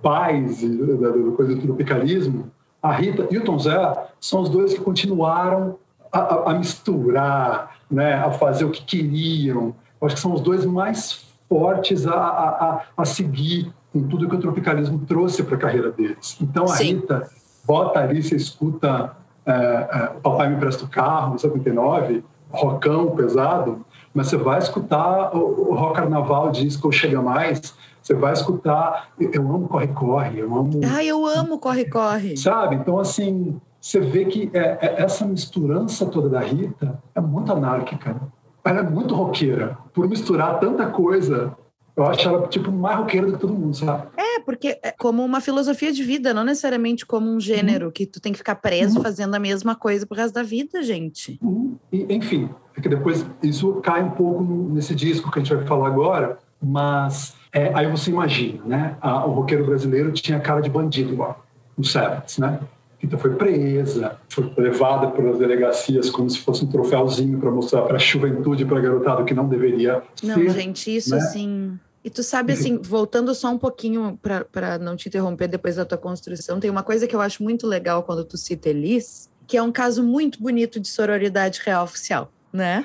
pais 0.00 0.62
da, 0.62 1.12
coisa 1.36 1.54
do 1.54 1.60
tropicalismo, 1.60 2.50
a 2.82 2.90
Rita 2.92 3.28
e 3.30 3.36
o 3.36 3.44
Tom 3.44 3.58
Zé 3.58 4.06
são 4.18 4.40
os 4.40 4.48
dois 4.48 4.72
que 4.72 4.80
continuaram 4.80 5.76
a, 6.10 6.52
a, 6.52 6.54
misturar, 6.54 7.76
né, 7.90 8.14
a 8.14 8.30
fazer 8.30 8.64
o 8.64 8.70
que 8.70 8.82
queriam. 8.82 9.74
Eu 10.00 10.06
acho 10.06 10.14
que 10.14 10.22
são 10.22 10.32
os 10.32 10.40
dois 10.40 10.64
mais 10.64 11.26
fortes 11.46 12.06
a, 12.06 12.14
a, 12.14 12.82
a 12.96 13.04
seguir 13.04 13.70
com 13.92 14.02
tudo 14.08 14.26
que 14.30 14.34
o 14.34 14.40
tropicalismo 14.40 15.00
trouxe 15.06 15.42
para 15.42 15.56
a 15.56 15.58
carreira 15.58 15.90
deles. 15.90 16.38
Então 16.40 16.64
a 16.64 16.68
Sim. 16.68 16.94
Rita 16.94 17.30
bota 17.64 18.00
ali, 18.00 18.22
você 18.22 18.36
escuta 18.36 19.16
é, 19.46 19.52
é, 19.52 20.12
o 20.16 20.20
Papai 20.20 20.48
Me 20.48 20.56
Presta 20.56 20.84
o 20.84 20.88
Carro, 20.88 21.38
79, 21.38 22.24
rockão 22.50 23.10
pesado, 23.10 23.84
mas 24.14 24.28
você 24.28 24.36
vai 24.36 24.58
escutar 24.58 25.34
o, 25.34 25.70
o 25.70 25.74
rock 25.74 25.96
carnaval 25.96 26.50
disco 26.50 26.92
Chega 26.92 27.20
Mais, 27.20 27.74
Você 28.02 28.14
vai 28.14 28.32
escutar. 28.32 29.08
Eu 29.18 29.42
amo 29.42 29.68
corre-corre, 29.68 30.40
eu 30.40 30.54
amo. 30.54 30.80
Ah, 30.84 31.04
eu 31.04 31.24
amo 31.24 31.58
corre-corre. 31.58 32.36
Sabe? 32.36 32.76
Então, 32.76 32.98
assim, 32.98 33.60
você 33.80 34.00
vê 34.00 34.24
que 34.24 34.50
é, 34.52 34.78
é, 34.80 35.02
essa 35.02 35.24
misturança 35.24 36.04
toda 36.06 36.28
da 36.28 36.40
Rita 36.40 37.00
é 37.14 37.20
muito 37.20 37.52
anárquica. 37.52 38.16
Ela 38.64 38.80
é 38.80 38.82
muito 38.82 39.14
roqueira. 39.14 39.78
Por 39.94 40.08
misturar 40.08 40.60
tanta 40.60 40.86
coisa, 40.86 41.56
eu 41.94 42.04
acho 42.06 42.26
ela, 42.26 42.48
tipo, 42.48 42.72
mais 42.72 42.96
roqueira 42.96 43.26
do 43.26 43.34
que 43.34 43.38
todo 43.38 43.52
mundo, 43.52 43.74
sabe? 43.74 44.08
É, 44.16 44.40
porque 44.40 44.78
é 44.82 44.92
como 44.92 45.22
uma 45.24 45.40
filosofia 45.40 45.92
de 45.92 46.02
vida, 46.02 46.32
não 46.32 46.42
necessariamente 46.42 47.04
como 47.04 47.30
um 47.30 47.38
gênero 47.38 47.86
uhum. 47.86 47.92
que 47.92 48.06
tu 48.06 48.20
tem 48.20 48.32
que 48.32 48.38
ficar 48.38 48.54
preso 48.54 48.96
uhum. 48.96 49.02
fazendo 49.02 49.34
a 49.34 49.38
mesma 49.38 49.74
coisa 49.74 50.06
pro 50.06 50.16
resto 50.16 50.34
da 50.34 50.42
vida, 50.42 50.82
gente. 50.82 51.38
Uhum. 51.42 51.76
E, 51.92 52.06
enfim, 52.14 52.48
porque 52.74 52.88
depois 52.88 53.26
isso 53.42 53.74
cai 53.82 54.02
um 54.02 54.10
pouco 54.10 54.42
nesse 54.72 54.94
disco 54.94 55.30
que 55.30 55.38
a 55.38 55.42
gente 55.42 55.54
vai 55.54 55.66
falar 55.66 55.88
agora, 55.88 56.38
mas 56.62 57.34
é, 57.52 57.70
aí 57.74 57.90
você 57.90 58.10
imagina, 58.10 58.62
né? 58.64 58.96
A, 59.00 59.26
o 59.26 59.32
roqueiro 59.32 59.66
brasileiro 59.66 60.10
tinha 60.12 60.40
cara 60.40 60.62
de 60.62 60.70
bandido 60.70 61.12
igual, 61.12 61.44
no 61.76 61.84
Sevens, 61.84 62.38
né? 62.38 62.58
Então 63.02 63.18
foi 63.18 63.34
presa, 63.34 64.18
foi 64.28 64.52
levada 64.56 65.10
pelas 65.10 65.38
delegacias 65.38 66.08
como 66.08 66.30
se 66.30 66.38
fosse 66.38 66.64
um 66.64 66.68
troféuzinho 66.68 67.38
para 67.38 67.50
mostrar 67.50 67.82
para 67.82 67.96
a 67.96 67.98
juventude, 67.98 68.64
para 68.64 68.78
a 68.78 68.80
garotada 68.80 69.24
que 69.24 69.34
não 69.34 69.48
deveria 69.48 70.02
não, 70.22 70.34
ser. 70.36 70.44
Não, 70.44 70.54
gente, 70.54 70.94
isso 70.94 71.10
né? 71.10 71.16
assim. 71.18 71.78
E 72.04 72.10
tu 72.10 72.22
sabe, 72.22 72.52
assim, 72.52 72.78
voltando 72.82 73.32
só 73.32 73.48
um 73.48 73.58
pouquinho 73.58 74.18
para 74.20 74.76
não 74.78 74.96
te 74.96 75.08
interromper 75.08 75.46
depois 75.46 75.76
da 75.76 75.84
tua 75.84 75.98
construção, 75.98 76.58
tem 76.58 76.68
uma 76.68 76.82
coisa 76.82 77.06
que 77.06 77.14
eu 77.14 77.20
acho 77.20 77.44
muito 77.44 77.64
legal 77.64 78.02
quando 78.02 78.24
tu 78.24 78.36
cita 78.36 78.68
Elis, 78.68 79.30
que 79.46 79.56
é 79.56 79.62
um 79.62 79.70
caso 79.70 80.02
muito 80.02 80.42
bonito 80.42 80.80
de 80.80 80.88
sororidade 80.88 81.60
real 81.64 81.84
oficial 81.84 82.32
né? 82.52 82.84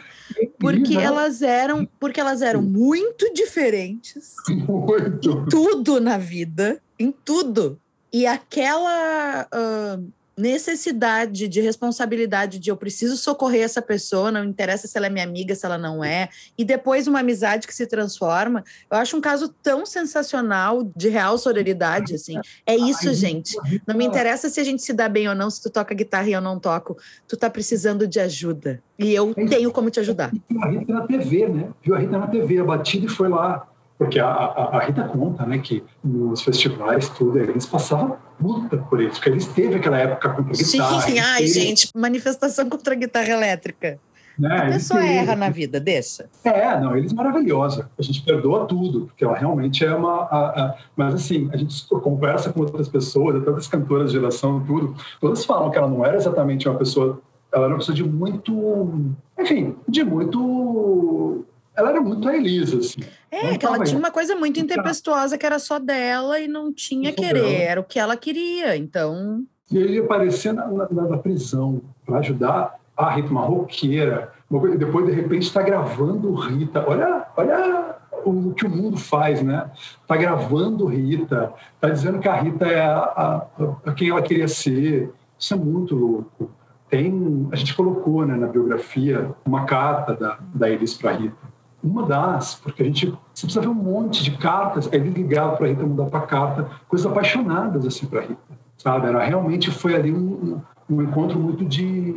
Porque 0.59 0.95
né? 0.95 1.03
elas 1.03 1.41
eram, 1.41 1.87
porque 1.99 2.19
elas 2.19 2.41
eram 2.41 2.61
muito 2.61 3.33
diferentes 3.33 4.33
muito. 4.67 5.29
em 5.29 5.45
tudo 5.45 5.99
na 5.99 6.17
vida, 6.17 6.81
em 6.97 7.11
tudo. 7.11 7.79
E 8.17 8.25
aquela 8.25 9.47
uh, 9.53 10.11
necessidade 10.35 11.47
de 11.47 11.61
responsabilidade 11.61 12.57
de 12.57 12.71
eu 12.71 12.75
preciso 12.75 13.15
socorrer 13.15 13.61
essa 13.61 13.79
pessoa, 13.79 14.31
não 14.31 14.43
interessa 14.43 14.87
se 14.87 14.97
ela 14.97 15.05
é 15.05 15.09
minha 15.11 15.23
amiga, 15.23 15.53
se 15.53 15.63
ela 15.63 15.77
não 15.77 16.03
é, 16.03 16.27
e 16.57 16.65
depois 16.65 17.07
uma 17.07 17.19
amizade 17.19 17.67
que 17.67 17.75
se 17.75 17.85
transforma. 17.85 18.63
Eu 18.89 18.97
acho 18.97 19.15
um 19.15 19.21
caso 19.21 19.49
tão 19.61 19.85
sensacional 19.85 20.83
de 20.95 21.09
real 21.09 21.37
sororidade, 21.37 22.15
assim. 22.15 22.39
É 22.65 22.75
isso, 22.75 23.13
gente. 23.13 23.55
Não 23.85 23.95
me 23.95 24.05
interessa 24.05 24.49
se 24.49 24.59
a 24.59 24.63
gente 24.63 24.81
se 24.81 24.93
dá 24.93 25.07
bem 25.07 25.29
ou 25.29 25.35
não, 25.35 25.51
se 25.51 25.61
tu 25.61 25.69
toca 25.69 25.93
guitarra 25.93 26.27
e 26.27 26.33
eu 26.33 26.41
não 26.41 26.59
toco. 26.59 26.97
Tu 27.27 27.37
tá 27.37 27.51
precisando 27.51 28.07
de 28.07 28.19
ajuda. 28.19 28.81
E 28.97 29.13
eu 29.13 29.31
tenho 29.47 29.71
como 29.71 29.91
te 29.91 29.99
ajudar. 29.99 30.31
Viu 30.49 30.63
a 30.63 30.67
Rita 30.71 30.91
na 30.91 31.01
TV, 31.05 31.47
né? 31.49 31.69
Viu 31.83 31.93
a 31.93 31.99
Rita 31.99 32.17
na 32.17 32.25
TV, 32.25 32.57
a 32.57 32.63
batida 32.63 33.05
e 33.05 33.09
foi 33.09 33.29
lá 33.29 33.67
porque 33.97 34.19
a, 34.19 34.27
a, 34.27 34.77
a, 34.77 34.79
Rita 34.85 35.03
conta, 35.03 35.45
né, 35.45 35.57
que 35.57 35.83
nos 36.03 36.41
festivais, 36.41 37.09
tudo, 37.09 37.39
eles 37.39 37.65
passavam 37.65 38.17
luta 38.39 38.77
por 38.77 39.01
isso, 39.01 39.15
porque 39.15 39.29
eles 39.29 39.47
teve 39.47 39.75
aquela 39.75 39.97
época 39.97 40.29
contra 40.29 40.53
a 40.53 40.55
guitarra. 40.55 41.01
Sim, 41.01 41.17
ai, 41.19 41.39
teve... 41.39 41.47
gente, 41.47 41.89
manifestação 41.95 42.69
contra 42.69 42.93
a 42.93 42.97
guitarra 42.97 43.29
elétrica. 43.29 43.99
Né, 44.37 44.55
a 44.55 44.65
pessoa 44.67 45.01
teve... 45.01 45.13
erra 45.13 45.35
na 45.35 45.49
vida, 45.49 45.79
deixa. 45.79 46.29
É, 46.43 46.79
não, 46.79 46.95
eles 46.95 47.11
maravilhosa. 47.11 47.89
A 47.97 48.01
gente 48.03 48.21
perdoa 48.21 48.67
tudo, 48.67 49.07
porque 49.07 49.25
ela 49.25 49.35
realmente 49.35 49.83
é 49.83 49.95
uma. 49.95 50.25
A, 50.25 50.61
a... 50.61 50.75
mas 50.95 51.15
assim, 51.15 51.49
a 51.51 51.57
gente 51.57 51.87
conversa 51.87 52.53
com 52.53 52.59
outras 52.59 52.87
pessoas, 52.87 53.37
até 53.37 53.47
outras 53.47 53.67
cantoras 53.67 54.11
de 54.11 54.19
geração, 54.19 54.63
tudo. 54.63 54.95
Todas 55.19 55.43
falam 55.43 55.71
que 55.71 55.77
ela 55.79 55.87
não 55.87 56.05
era 56.05 56.15
exatamente 56.15 56.69
uma 56.69 56.77
pessoa. 56.77 57.19
Ela 57.51 57.65
era 57.65 57.73
uma 57.73 57.79
pessoa 57.79 57.95
de 57.95 58.03
muito. 58.03 59.11
Enfim, 59.39 59.75
de 59.87 60.03
muito 60.03 61.43
ela 61.77 61.91
era 61.91 62.01
muito 62.01 62.27
a 62.27 62.35
Elisa, 62.35 62.79
assim. 62.79 63.01
É, 63.29 63.55
que 63.55 63.65
ela 63.65 63.83
tinha 63.83 63.99
uma 63.99 64.09
coisa 64.09 64.35
muito 64.35 64.59
intempestuosa 64.59 65.37
que 65.37 65.45
era 65.45 65.59
só 65.59 65.77
dela 65.77 66.39
e 66.39 66.47
não 66.47 66.73
tinha 66.73 67.13
querer, 67.13 67.33
dela. 67.33 67.47
era 67.49 67.81
o 67.81 67.83
que 67.83 67.99
ela 67.99 68.17
queria, 68.17 68.75
então... 68.75 69.43
E 69.71 69.77
ele 69.77 69.93
ia 69.95 70.03
aparecer 70.03 70.53
na, 70.53 70.65
na, 70.67 70.87
na 70.89 71.17
prisão 71.17 71.81
para 72.03 72.17
ajudar 72.19 72.79
a 72.95 73.11
Rita, 73.11 73.29
uma 73.29 73.41
roqueira. 73.41 74.33
Depois, 74.77 75.05
de 75.05 75.11
repente, 75.11 75.43
está 75.43 75.61
gravando 75.61 76.33
Rita. 76.33 76.83
Olha, 76.87 77.27
olha 77.35 77.95
o 78.25 78.53
que 78.53 78.65
o 78.65 78.69
mundo 78.69 78.97
faz, 78.97 79.43
né? 79.43 79.69
Está 80.01 80.15
gravando 80.15 80.85
Rita, 80.85 81.53
está 81.75 81.89
dizendo 81.89 82.17
que 82.17 82.29
a 82.29 82.35
Rita 82.35 82.65
é 82.65 82.79
a, 82.79 82.97
a, 82.97 83.47
a, 83.85 83.93
quem 83.93 84.09
ela 84.09 84.21
queria 84.21 84.47
ser. 84.47 85.13
Isso 85.37 85.53
é 85.53 85.57
muito 85.57 85.93
louco. 85.95 86.49
Tem, 86.89 87.47
a 87.51 87.55
gente 87.57 87.75
colocou 87.75 88.25
né, 88.25 88.35
na 88.35 88.47
biografia 88.47 89.35
uma 89.45 89.65
carta 89.65 90.15
da, 90.15 90.39
da 90.55 90.69
Elis 90.69 90.93
para 90.93 91.11
Rita 91.11 91.56
uma 91.87 92.03
das, 92.03 92.55
porque 92.55 92.83
a 92.83 92.85
gente 92.85 93.07
você 93.33 93.45
precisa 93.45 93.61
ver 93.61 93.67
um 93.67 93.73
monte 93.73 94.23
de 94.23 94.31
cartas. 94.31 94.89
Ele 94.91 95.09
ligava 95.09 95.55
para 95.55 95.67
a 95.67 95.69
Rita, 95.69 95.83
mudar 95.83 96.05
para 96.05 96.21
carta, 96.21 96.69
coisas 96.87 97.09
apaixonadas 97.09 97.85
assim 97.85 98.05
para 98.05 98.19
a 98.19 98.23
Rita, 98.23 98.41
sabe? 98.77 99.07
Era 99.07 99.23
realmente 99.23 99.71
foi 99.71 99.95
ali 99.95 100.11
um, 100.11 100.59
um 100.89 101.01
encontro 101.01 101.39
muito 101.39 101.63
de, 101.63 102.15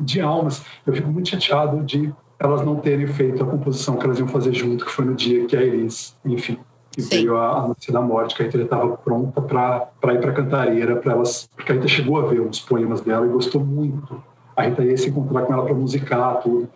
de 0.00 0.20
almas. 0.20 0.64
Eu 0.86 0.92
fico 0.92 1.08
muito 1.08 1.28
chateado 1.28 1.82
de 1.84 2.12
elas 2.38 2.64
não 2.64 2.76
terem 2.76 3.06
feito 3.06 3.42
a 3.42 3.46
composição 3.46 3.96
que 3.96 4.04
elas 4.04 4.18
iam 4.18 4.28
fazer 4.28 4.52
junto, 4.52 4.84
que 4.84 4.90
foi 4.90 5.04
no 5.04 5.14
dia 5.14 5.46
que 5.46 5.56
a 5.56 5.62
Iris, 5.62 6.16
enfim, 6.24 6.58
que 6.92 7.02
Sim. 7.02 7.08
veio 7.08 7.36
a, 7.36 7.58
a 7.58 7.68
notícia 7.68 7.92
da 7.92 8.00
morte, 8.00 8.34
que 8.34 8.42
a 8.42 8.46
Rita 8.46 8.58
estava 8.58 8.96
pronta 8.96 9.40
para 9.40 10.14
ir 10.14 10.20
para 10.20 10.32
Cantareira, 10.32 10.96
para 10.96 11.12
elas, 11.12 11.48
porque 11.56 11.72
a 11.72 11.74
Rita 11.74 11.88
chegou 11.88 12.18
a 12.18 12.26
ver 12.26 12.40
uns 12.40 12.60
poemas 12.60 13.00
dela 13.00 13.26
e 13.26 13.28
gostou 13.28 13.64
muito. 13.64 14.22
A 14.56 14.62
Rita 14.62 14.84
ia 14.84 14.96
se 14.96 15.08
encontrar 15.08 15.42
com 15.42 15.52
ela 15.52 15.64
para 15.64 15.74
musicar 15.74 16.40
tudo. 16.40 16.68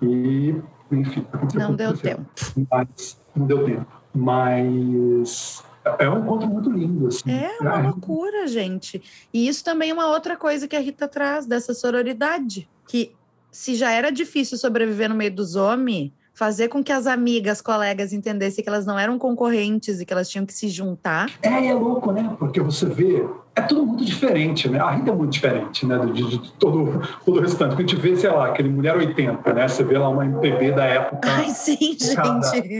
E 0.00 0.54
enfim, 0.90 1.26
não 1.54 1.74
deu 1.74 1.96
tempo. 1.96 2.26
Mas, 2.70 3.20
não 3.34 3.46
deu 3.46 3.64
tempo. 3.64 3.86
Mas 4.14 5.64
é 5.98 6.08
um 6.08 6.20
encontro 6.20 6.48
muito 6.48 6.70
lindo. 6.70 7.08
Assim. 7.08 7.30
É 7.30 7.56
uma 7.60 7.80
loucura, 7.80 8.46
gente. 8.46 9.02
E 9.32 9.46
isso 9.46 9.64
também 9.64 9.90
é 9.90 9.94
uma 9.94 10.08
outra 10.08 10.36
coisa 10.36 10.66
que 10.66 10.76
a 10.76 10.80
Rita 10.80 11.06
traz, 11.06 11.46
dessa 11.46 11.74
sororidade. 11.74 12.68
Que 12.88 13.14
se 13.50 13.74
já 13.74 13.90
era 13.90 14.10
difícil 14.10 14.58
sobreviver 14.58 15.08
no 15.08 15.14
meio 15.14 15.34
dos 15.34 15.56
homens, 15.56 16.12
fazer 16.34 16.68
com 16.68 16.84
que 16.84 16.92
as 16.92 17.06
amigas, 17.06 17.62
colegas 17.62 18.12
entendessem 18.12 18.62
que 18.62 18.68
elas 18.68 18.84
não 18.84 18.98
eram 18.98 19.18
concorrentes 19.18 20.00
e 20.00 20.04
que 20.04 20.12
elas 20.12 20.28
tinham 20.28 20.44
que 20.44 20.52
se 20.52 20.68
juntar. 20.68 21.30
É, 21.40 21.66
é 21.66 21.74
louco, 21.74 22.12
né? 22.12 22.36
Porque 22.38 22.60
você 22.60 22.86
vê, 22.86 23.26
é 23.56 23.62
tudo 23.62 23.86
muito 23.86 24.04
diferente, 24.04 24.68
né? 24.68 24.78
A 24.78 24.90
Rita 24.90 25.10
é 25.10 25.14
muito 25.14 25.32
diferente, 25.32 25.86
né? 25.86 25.98
De, 26.12 26.22
de, 26.28 26.52
todo, 26.52 27.02
todo 27.24 27.38
o 27.38 27.40
restante. 27.40 27.74
Quando 27.74 27.78
a 27.78 27.82
gente 27.90 27.96
vê, 27.96 28.14
sei 28.14 28.30
lá, 28.30 28.48
aquele 28.48 28.68
Mulher 28.68 28.94
80, 28.94 29.52
né? 29.54 29.66
Você 29.66 29.82
vê 29.82 29.96
lá 29.96 30.10
uma 30.10 30.26
MPB 30.26 30.72
da 30.72 30.84
época. 30.84 31.26
Ai, 31.26 31.48
sim, 31.48 31.96
gente. 31.98 32.20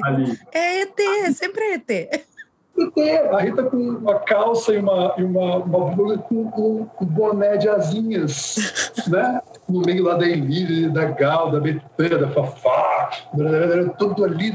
Ali. 0.05 0.39
É 0.53 0.83
ET, 0.83 1.35
sempre 1.35 1.65
é 1.65 1.75
ET. 1.75 2.27
A 3.33 3.41
Rita 3.41 3.63
com 3.65 3.77
uma 3.77 4.19
calça 4.21 4.73
e 4.75 4.79
uma, 4.79 5.15
e 5.17 5.25
uma, 5.25 5.57
uma 5.57 5.95
blusa 5.95 6.19
com 6.19 6.35
um, 6.35 6.87
um 7.01 7.07
boné 7.07 7.57
de 7.57 7.69
asinhas, 7.69 8.93
né? 9.09 9.41
No 9.69 9.81
meio 9.81 10.05
lá 10.05 10.15
da 10.15 10.27
Elise, 10.27 10.89
da 10.91 11.07
Gal, 11.07 11.51
da 11.51 11.59
Betânia, 11.59 12.19
da 12.19 12.29
Fafá, 12.29 13.11
tudo 13.99 14.25
ali, 14.25 14.53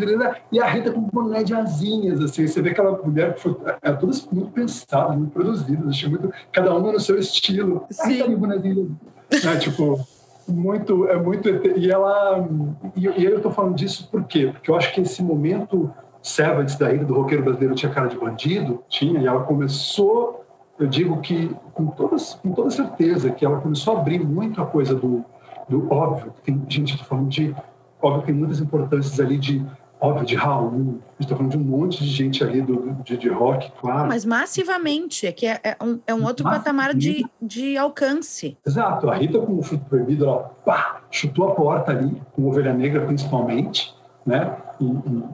e 0.51 0.59
a 0.59 0.67
Rita 0.67 0.91
com 0.91 1.01
boné 1.01 1.43
de 1.43 1.53
asinhas, 1.53 2.21
assim, 2.21 2.47
você 2.47 2.61
vê 2.61 2.69
aquela 2.69 2.91
mulher 2.91 3.33
que 3.33 3.41
foi, 3.41 3.55
é 3.81 3.91
todas 3.91 4.25
muito 4.31 4.51
pensadas, 4.51 5.17
muito 5.17 5.31
produzidas, 5.31 5.87
achei 5.87 6.09
muito, 6.09 6.31
cada 6.51 6.73
uma 6.73 6.93
no 6.93 6.99
seu 6.99 7.17
estilo. 7.17 7.85
Sim. 7.89 8.01
A 8.01 8.07
Rita 8.07 8.25
com 8.25 8.35
bonézinho, 8.37 8.97
né? 9.31 9.57
Tipo, 9.57 9.99
muito, 10.47 11.07
é 11.07 11.17
muito, 11.17 11.49
e 11.49 11.89
ela, 11.89 12.47
e, 12.95 13.05
eu 13.25 13.41
tô 13.41 13.51
falando 13.51 13.75
disso 13.75 14.07
por 14.11 14.23
quê? 14.25 14.49
Porque 14.51 14.69
eu 14.69 14.75
acho 14.75 14.93
que 14.93 15.01
esse 15.01 15.23
momento 15.23 15.91
Sevens 16.21 16.75
da 16.75 16.93
ilha 16.93 17.03
do 17.03 17.13
roqueiro 17.13 17.43
brasileiro 17.43 17.75
tinha 17.75 17.91
cara 17.91 18.07
de 18.07 18.17
bandido, 18.17 18.83
tinha, 18.87 19.19
e 19.19 19.25
ela 19.25 19.41
começou, 19.43 20.45
eu 20.79 20.87
digo 20.87 21.19
que 21.19 21.53
com, 21.73 21.87
todas, 21.87 22.35
com 22.35 22.51
toda 22.51 22.69
certeza, 22.69 23.31
que 23.31 23.43
ela 23.45 23.59
começou 23.59 23.97
a 23.97 23.99
abrir 23.99 24.23
muito 24.23 24.61
a 24.61 24.65
coisa 24.65 24.93
do, 24.93 25.25
do 25.67 25.91
óbvio, 25.91 26.33
tem 26.43 26.61
gente 26.67 26.97
tá 26.97 27.03
falando 27.03 27.29
de, 27.29 27.55
óbvio 28.01 28.23
tem 28.23 28.35
muitas 28.35 28.59
importâncias 28.59 29.19
ali 29.19 29.37
de, 29.37 29.65
óbvio, 29.99 30.25
de 30.25 30.35
Raul, 30.35 30.69
a 30.69 30.73
gente 30.73 30.99
está 31.21 31.35
falando 31.35 31.51
de 31.51 31.57
um 31.57 31.63
monte 31.63 32.03
de 32.03 32.09
gente 32.09 32.43
ali 32.43 32.61
do, 32.61 32.91
de, 33.03 33.17
de 33.17 33.29
rock, 33.29 33.71
claro. 33.79 34.07
Mas 34.07 34.23
massivamente, 34.23 35.25
é 35.25 35.31
que 35.31 35.47
é, 35.47 35.59
é 35.63 35.77
um, 35.83 35.99
é 36.05 36.13
um 36.13 36.23
outro 36.23 36.43
patamar 36.43 36.93
de, 36.93 37.25
de 37.41 37.77
alcance. 37.77 38.57
Exato, 38.65 39.09
a 39.09 39.15
Rita 39.15 39.39
com 39.39 39.57
o 39.57 39.63
Fruto 39.63 39.85
Proibido, 39.85 40.25
ela 40.25 40.51
pá, 40.63 41.01
chutou 41.09 41.47
a 41.47 41.55
porta 41.55 41.91
ali, 41.91 42.21
com 42.33 42.47
Ovelha 42.47 42.73
Negra 42.73 43.05
principalmente, 43.05 43.95
né? 44.25 44.55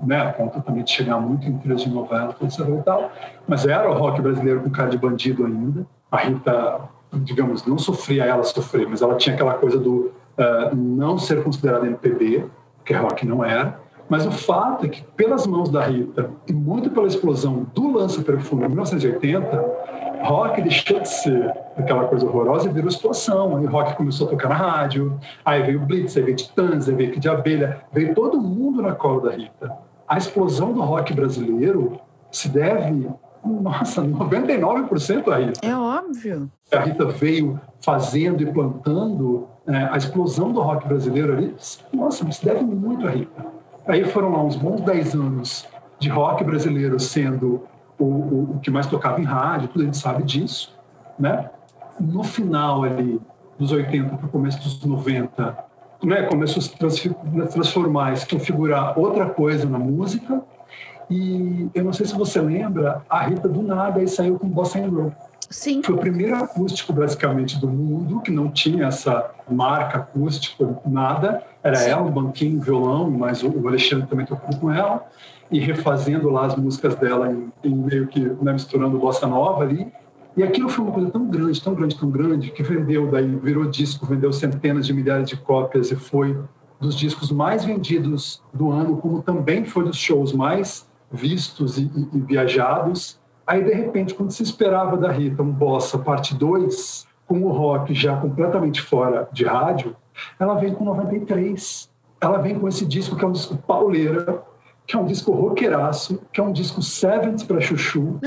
Né, 0.04 0.19
a 0.19 0.34
ponto 0.34 0.62
também 0.62 0.84
de 0.84 0.91
chegar 0.91 1.19
muito 1.19 1.47
em 1.47 1.58
trilhas 1.58 1.82
de 1.82 1.89
novela, 1.89 2.36
etc 2.41 2.60
e 2.67 2.84
tal. 2.84 3.12
Mas 3.47 3.65
era 3.65 3.89
o 3.89 3.93
rock 3.93 4.21
brasileiro 4.21 4.62
com 4.62 4.69
cara 4.69 4.89
de 4.89 4.97
bandido 4.97 5.45
ainda. 5.45 5.86
A 6.12 6.17
Rita, 6.17 6.82
digamos, 7.13 7.65
não 7.65 7.78
sofria 7.78 8.26
ela 8.26 8.43
sofrer, 8.43 8.88
mas 8.89 9.02
ela 9.02 9.15
tinha 9.15 9.36
aquela 9.36 9.54
coisa 9.54 9.80
do 9.80 10.12
uh, 10.38 10.76
não 10.76 11.17
ser 11.17 11.43
considerada 11.43 11.86
MPB, 11.86 12.45
que 12.84 12.93
rock 12.93 13.26
não 13.26 13.43
era. 13.43 13.80
Mas 14.10 14.26
o 14.26 14.32
fato 14.32 14.86
é 14.86 14.89
que, 14.89 15.04
pelas 15.15 15.45
mãos 15.45 15.69
da 15.69 15.84
Rita, 15.84 16.30
e 16.47 16.54
muito 16.54 16.89
pela 16.89 17.08
explosão 17.08 17.67
do 17.73 17.91
Lança 17.91 18.21
Perfume 18.21 18.63
em 18.63 18.67
1980, 18.67 19.65
rock 20.27 20.61
deixou 20.61 20.99
de 20.99 21.07
ser 21.07 21.53
aquela 21.77 22.05
coisa 22.05 22.25
horrorosa 22.25 22.67
e 22.67 22.73
virou 22.73 22.89
explosão. 22.89 23.55
Aí 23.55 23.65
rock 23.65 23.95
começou 23.95 24.27
a 24.27 24.29
tocar 24.29 24.49
na 24.49 24.55
rádio, 24.55 25.17
aí 25.45 25.63
veio 25.63 25.79
Blitz, 25.79 26.17
aí 26.17 26.23
veio 26.23 26.35
Titãs, 26.35 26.89
aí 26.89 26.95
veio 26.95 27.11
Kid 27.13 27.21
de 27.21 27.29
Abelha, 27.29 27.81
veio 27.91 28.13
todo 28.13 28.39
mundo 28.39 28.81
na 28.81 28.93
cola 28.93 29.29
da 29.29 29.35
Rita. 29.35 29.71
A 30.07 30.17
explosão 30.17 30.73
do 30.73 30.81
rock 30.81 31.13
brasileiro 31.13 31.99
se 32.29 32.49
deve, 32.49 33.09
nossa, 33.43 34.01
99% 34.01 35.27
a 35.29 35.37
Rita. 35.37 35.65
É 35.65 35.75
óbvio. 35.75 36.51
A 36.73 36.79
Rita 36.79 37.05
veio 37.05 37.59
fazendo 37.79 38.43
e 38.43 38.45
plantando 38.45 39.47
é, 39.65 39.77
a 39.91 39.95
explosão 39.95 40.51
do 40.51 40.61
rock 40.61 40.87
brasileiro 40.87 41.33
ali. 41.33 41.55
Nossa, 41.93 42.29
se 42.29 42.45
deve 42.45 42.63
muito 42.63 43.07
a 43.07 43.11
Rita. 43.11 43.45
Aí 43.87 44.03
foram 44.03 44.33
lá 44.33 44.43
uns 44.43 44.57
bons 44.57 44.81
10 44.81 45.15
anos 45.15 45.67
de 45.97 46.09
rock 46.09 46.43
brasileiro 46.43 46.99
sendo 46.99 47.63
o, 47.99 48.05
o, 48.05 48.51
o 48.55 48.60
que 48.60 48.69
mais 48.69 48.88
tocava 48.88 49.19
em 49.19 49.23
rádio, 49.23 49.69
tudo 49.69 49.81
a 49.81 49.86
gente 49.86 49.97
sabe 49.97 50.23
disso, 50.23 50.73
né? 51.17 51.49
No 51.99 52.23
final 52.23 52.83
ali 52.83 53.19
dos 53.57 53.71
80 53.71 54.17
para 54.17 54.25
o 54.27 54.29
começo 54.29 54.60
dos 54.60 54.83
90, 54.83 55.57
né, 56.03 56.23
começou 56.23 56.60
a 56.60 56.89
se 56.91 57.10
transformar, 57.51 58.15
se 58.15 58.27
configurar 58.27 58.97
outra 58.99 59.25
coisa 59.25 59.67
na 59.67 59.79
música. 59.79 60.43
E 61.10 61.67
eu 61.73 61.83
não 61.83 61.93
sei 61.93 62.05
se 62.05 62.13
você 62.13 62.39
lembra, 62.39 63.01
a 63.10 63.21
Rita 63.21 63.47
do 63.47 63.63
nada 63.63 63.99
aí 63.99 64.07
saiu 64.07 64.38
com 64.38 64.47
Bossa 64.47 64.79
Nova. 64.86 65.15
Sim. 65.49 65.81
Foi 65.81 65.95
o 65.95 65.97
primeiro 65.97 66.36
acústico 66.36 66.91
basicamente 66.91 67.57
do 67.57 67.69
mundo 67.69 68.19
que 68.19 68.29
não 68.29 68.51
tinha 68.51 68.88
essa 68.88 69.31
marca 69.49 69.99
acústica, 69.99 70.77
nada. 70.86 71.41
Era 71.63 71.77
Sim. 71.77 71.89
ela, 71.89 72.01
um 72.01 72.12
banquinho, 72.12 72.57
um 72.57 72.62
violão, 72.62 73.10
mas 73.10 73.41
o 73.41 73.67
Alexandre 73.67 74.07
também 74.07 74.25
tocou 74.25 74.55
com 74.60 74.71
ela 74.71 75.07
e 75.51 75.60
refazendo 75.60 76.29
lá 76.29 76.45
as 76.45 76.55
músicas 76.55 76.95
dela 76.95 77.31
em, 77.31 77.51
em 77.63 77.75
meio 77.75 78.07
que 78.07 78.19
né, 78.19 78.53
misturando 78.53 78.97
bossa 78.97 79.27
nova 79.27 79.63
ali. 79.63 79.91
E 80.36 80.43
aquilo 80.43 80.69
foi 80.69 80.86
uma 80.86 80.93
coisa 80.93 81.10
tão 81.10 81.27
grande, 81.27 81.62
tão 81.62 81.73
grande, 81.73 81.97
tão 81.97 82.10
grande, 82.10 82.51
que 82.51 82.62
vendeu, 82.62 83.10
daí 83.10 83.27
virou 83.36 83.65
disco, 83.65 84.05
vendeu 84.05 84.31
centenas 84.31 84.86
de 84.86 84.93
milhares 84.93 85.27
de 85.29 85.38
cópias 85.38 85.89
e 85.91 85.95
foi 85.95 86.38
dos 86.79 86.95
discos 86.95 87.31
mais 87.31 87.65
vendidos 87.65 88.43
do 88.53 88.71
ano, 88.71 88.97
como 88.97 89.23
também 89.23 89.65
foi 89.65 89.83
dos 89.83 89.97
shows 89.97 90.33
mais 90.33 90.88
vistos 91.12 91.77
e, 91.77 91.89
e, 91.95 92.17
e 92.17 92.19
viajados. 92.19 93.19
Aí, 93.47 93.63
de 93.63 93.73
repente, 93.73 94.13
quando 94.13 94.31
se 94.31 94.43
esperava 94.43 94.95
da 94.97 95.12
Rita 95.12 95.41
um 95.41 95.51
Bossa 95.51 95.97
Parte 95.97 96.36
2, 96.36 97.07
com 97.25 97.41
o 97.41 97.49
rock 97.49 97.93
já 97.93 98.15
completamente 98.17 98.81
fora 98.81 99.27
de 99.31 99.43
rádio, 99.43 99.95
ela 100.39 100.55
vem 100.55 100.73
com 100.73 100.83
93. 100.83 101.89
Ela 102.19 102.39
vem 102.39 102.57
com 102.57 102.67
esse 102.67 102.86
disco 102.86 103.15
que 103.15 103.23
é 103.23 103.27
um 103.27 103.31
disco 103.31 103.57
pauleira, 103.57 104.43
que 104.88 104.95
é 104.95 105.00
um 105.00 105.06
disco 105.06 105.34
roqueiraço, 105.34 106.21
que 106.32 106.39
é 106.39 106.43
um 106.43 106.54
disco 106.54 106.82
Sevens 106.82 107.43
para 107.43 107.60
chuchu, 107.60 108.00
uhum. 108.00 108.19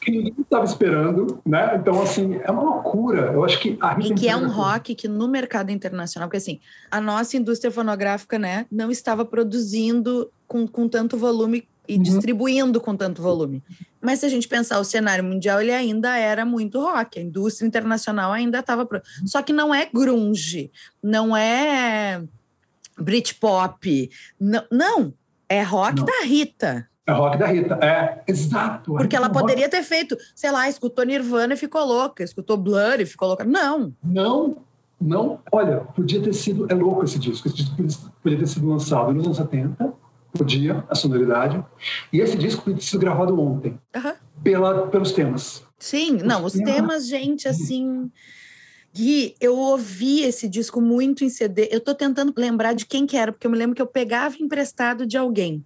que 0.00 0.12
ninguém 0.12 0.36
estava 0.38 0.64
esperando, 0.64 1.42
né? 1.44 1.76
Então, 1.76 2.00
assim, 2.00 2.38
é 2.44 2.50
uma 2.50 2.62
loucura. 2.62 3.32
Eu 3.32 3.44
acho 3.44 3.58
que 3.58 3.76
a 3.80 3.98
E 3.98 4.14
que 4.14 4.28
é 4.28 4.36
um 4.36 4.48
rock 4.48 4.94
que 4.94 5.08
no 5.08 5.26
mercado 5.26 5.70
internacional, 5.70 6.28
porque 6.28 6.36
assim, 6.36 6.60
a 6.92 7.00
nossa 7.00 7.36
indústria 7.36 7.72
fonográfica, 7.72 8.38
né, 8.38 8.66
não 8.70 8.88
estava 8.88 9.24
produzindo 9.24 10.30
com, 10.46 10.64
com 10.68 10.88
tanto 10.88 11.18
volume 11.18 11.66
e 11.88 11.96
uhum. 11.96 12.02
distribuindo 12.02 12.80
com 12.80 12.96
tanto 12.96 13.20
volume. 13.20 13.60
Mas 14.00 14.20
se 14.20 14.26
a 14.26 14.28
gente 14.28 14.46
pensar 14.46 14.78
o 14.78 14.84
cenário 14.84 15.24
mundial, 15.24 15.60
ele 15.60 15.72
ainda 15.72 16.16
era 16.16 16.44
muito 16.44 16.78
rock, 16.78 17.18
a 17.18 17.22
indústria 17.22 17.66
internacional 17.66 18.32
ainda 18.32 18.60
estava. 18.60 18.88
Só 19.24 19.42
que 19.42 19.52
não 19.52 19.74
é 19.74 19.88
grunge, 19.92 20.70
não 21.02 21.36
é 21.36 22.22
Britpop, 22.96 24.08
não, 24.38 24.62
não 24.70 25.14
é 25.48 25.62
rock 25.62 25.98
Não. 25.98 26.04
da 26.04 26.24
Rita. 26.24 26.88
É 27.06 27.12
rock 27.12 27.38
da 27.38 27.46
Rita, 27.46 27.78
é, 27.80 28.22
exato. 28.26 28.94
Porque 28.94 29.14
ela 29.14 29.30
poderia 29.30 29.68
ter 29.68 29.82
feito, 29.84 30.16
sei 30.34 30.50
lá, 30.50 30.68
escutou 30.68 31.04
Nirvana 31.04 31.54
e 31.54 31.56
ficou 31.56 31.84
louca, 31.84 32.24
escutou 32.24 32.56
Blur 32.56 33.00
e 33.00 33.06
ficou 33.06 33.28
louca. 33.28 33.44
Não. 33.44 33.94
Não, 34.02 34.56
não. 35.00 35.40
Olha, 35.52 35.82
podia 35.94 36.20
ter 36.20 36.32
sido, 36.32 36.66
é 36.68 36.74
louco 36.74 37.04
esse 37.04 37.18
disco, 37.18 37.46
esse 37.46 37.56
disco 37.76 38.12
podia 38.20 38.38
ter 38.38 38.48
sido 38.48 38.68
lançado 38.68 39.12
nos 39.12 39.24
anos 39.24 39.36
70, 39.36 39.94
podia, 40.32 40.84
a 40.88 40.94
sonoridade, 40.96 41.64
e 42.12 42.20
esse 42.20 42.36
disco 42.36 42.62
podia 42.62 42.78
ter 42.78 42.84
sido 42.84 42.98
gravado 42.98 43.40
ontem, 43.40 43.78
uhum. 43.94 44.12
pela, 44.42 44.88
pelos 44.88 45.12
temas. 45.12 45.64
Sim, 45.78 46.16
os 46.16 46.22
não, 46.24 46.44
os 46.44 46.54
temas, 46.54 46.74
temas 46.74 47.08
gente, 47.08 47.46
assim... 47.46 48.10
Gui, 48.96 49.34
eu 49.38 49.54
ouvi 49.58 50.22
esse 50.22 50.48
disco 50.48 50.80
muito 50.80 51.22
em 51.22 51.28
CD. 51.28 51.68
Eu 51.70 51.80
tô 51.80 51.94
tentando 51.94 52.32
lembrar 52.34 52.72
de 52.72 52.86
quem 52.86 53.04
que 53.04 53.14
era, 53.14 53.30
porque 53.30 53.46
eu 53.46 53.50
me 53.50 53.58
lembro 53.58 53.76
que 53.76 53.82
eu 53.82 53.86
pegava 53.86 54.36
emprestado 54.40 55.04
de 55.04 55.18
alguém. 55.18 55.62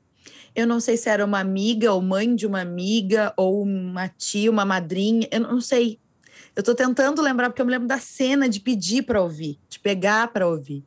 Eu 0.53 0.67
não 0.67 0.81
sei 0.81 0.97
se 0.97 1.09
era 1.09 1.25
uma 1.25 1.39
amiga 1.39 1.93
ou 1.93 2.03
mãe 2.03 2.35
de 2.35 2.45
uma 2.45 2.61
amiga 2.61 3.33
ou 3.37 3.63
uma 3.63 4.09
tia, 4.09 4.51
uma 4.51 4.65
madrinha, 4.65 5.29
eu 5.31 5.39
não 5.39 5.61
sei. 5.61 6.01
Eu 6.57 6.65
tô 6.65 6.75
tentando 6.75 7.23
lembrar 7.23 7.51
porque 7.51 7.63
eu 7.63 7.67
me 7.67 7.71
lembro 7.71 7.87
da 7.87 7.99
cena 7.99 8.49
de 8.49 8.59
pedir 8.59 9.03
para 9.03 9.23
ouvir, 9.23 9.61
de 9.69 9.79
pegar 9.79 10.27
para 10.33 10.49
ouvir. 10.49 10.85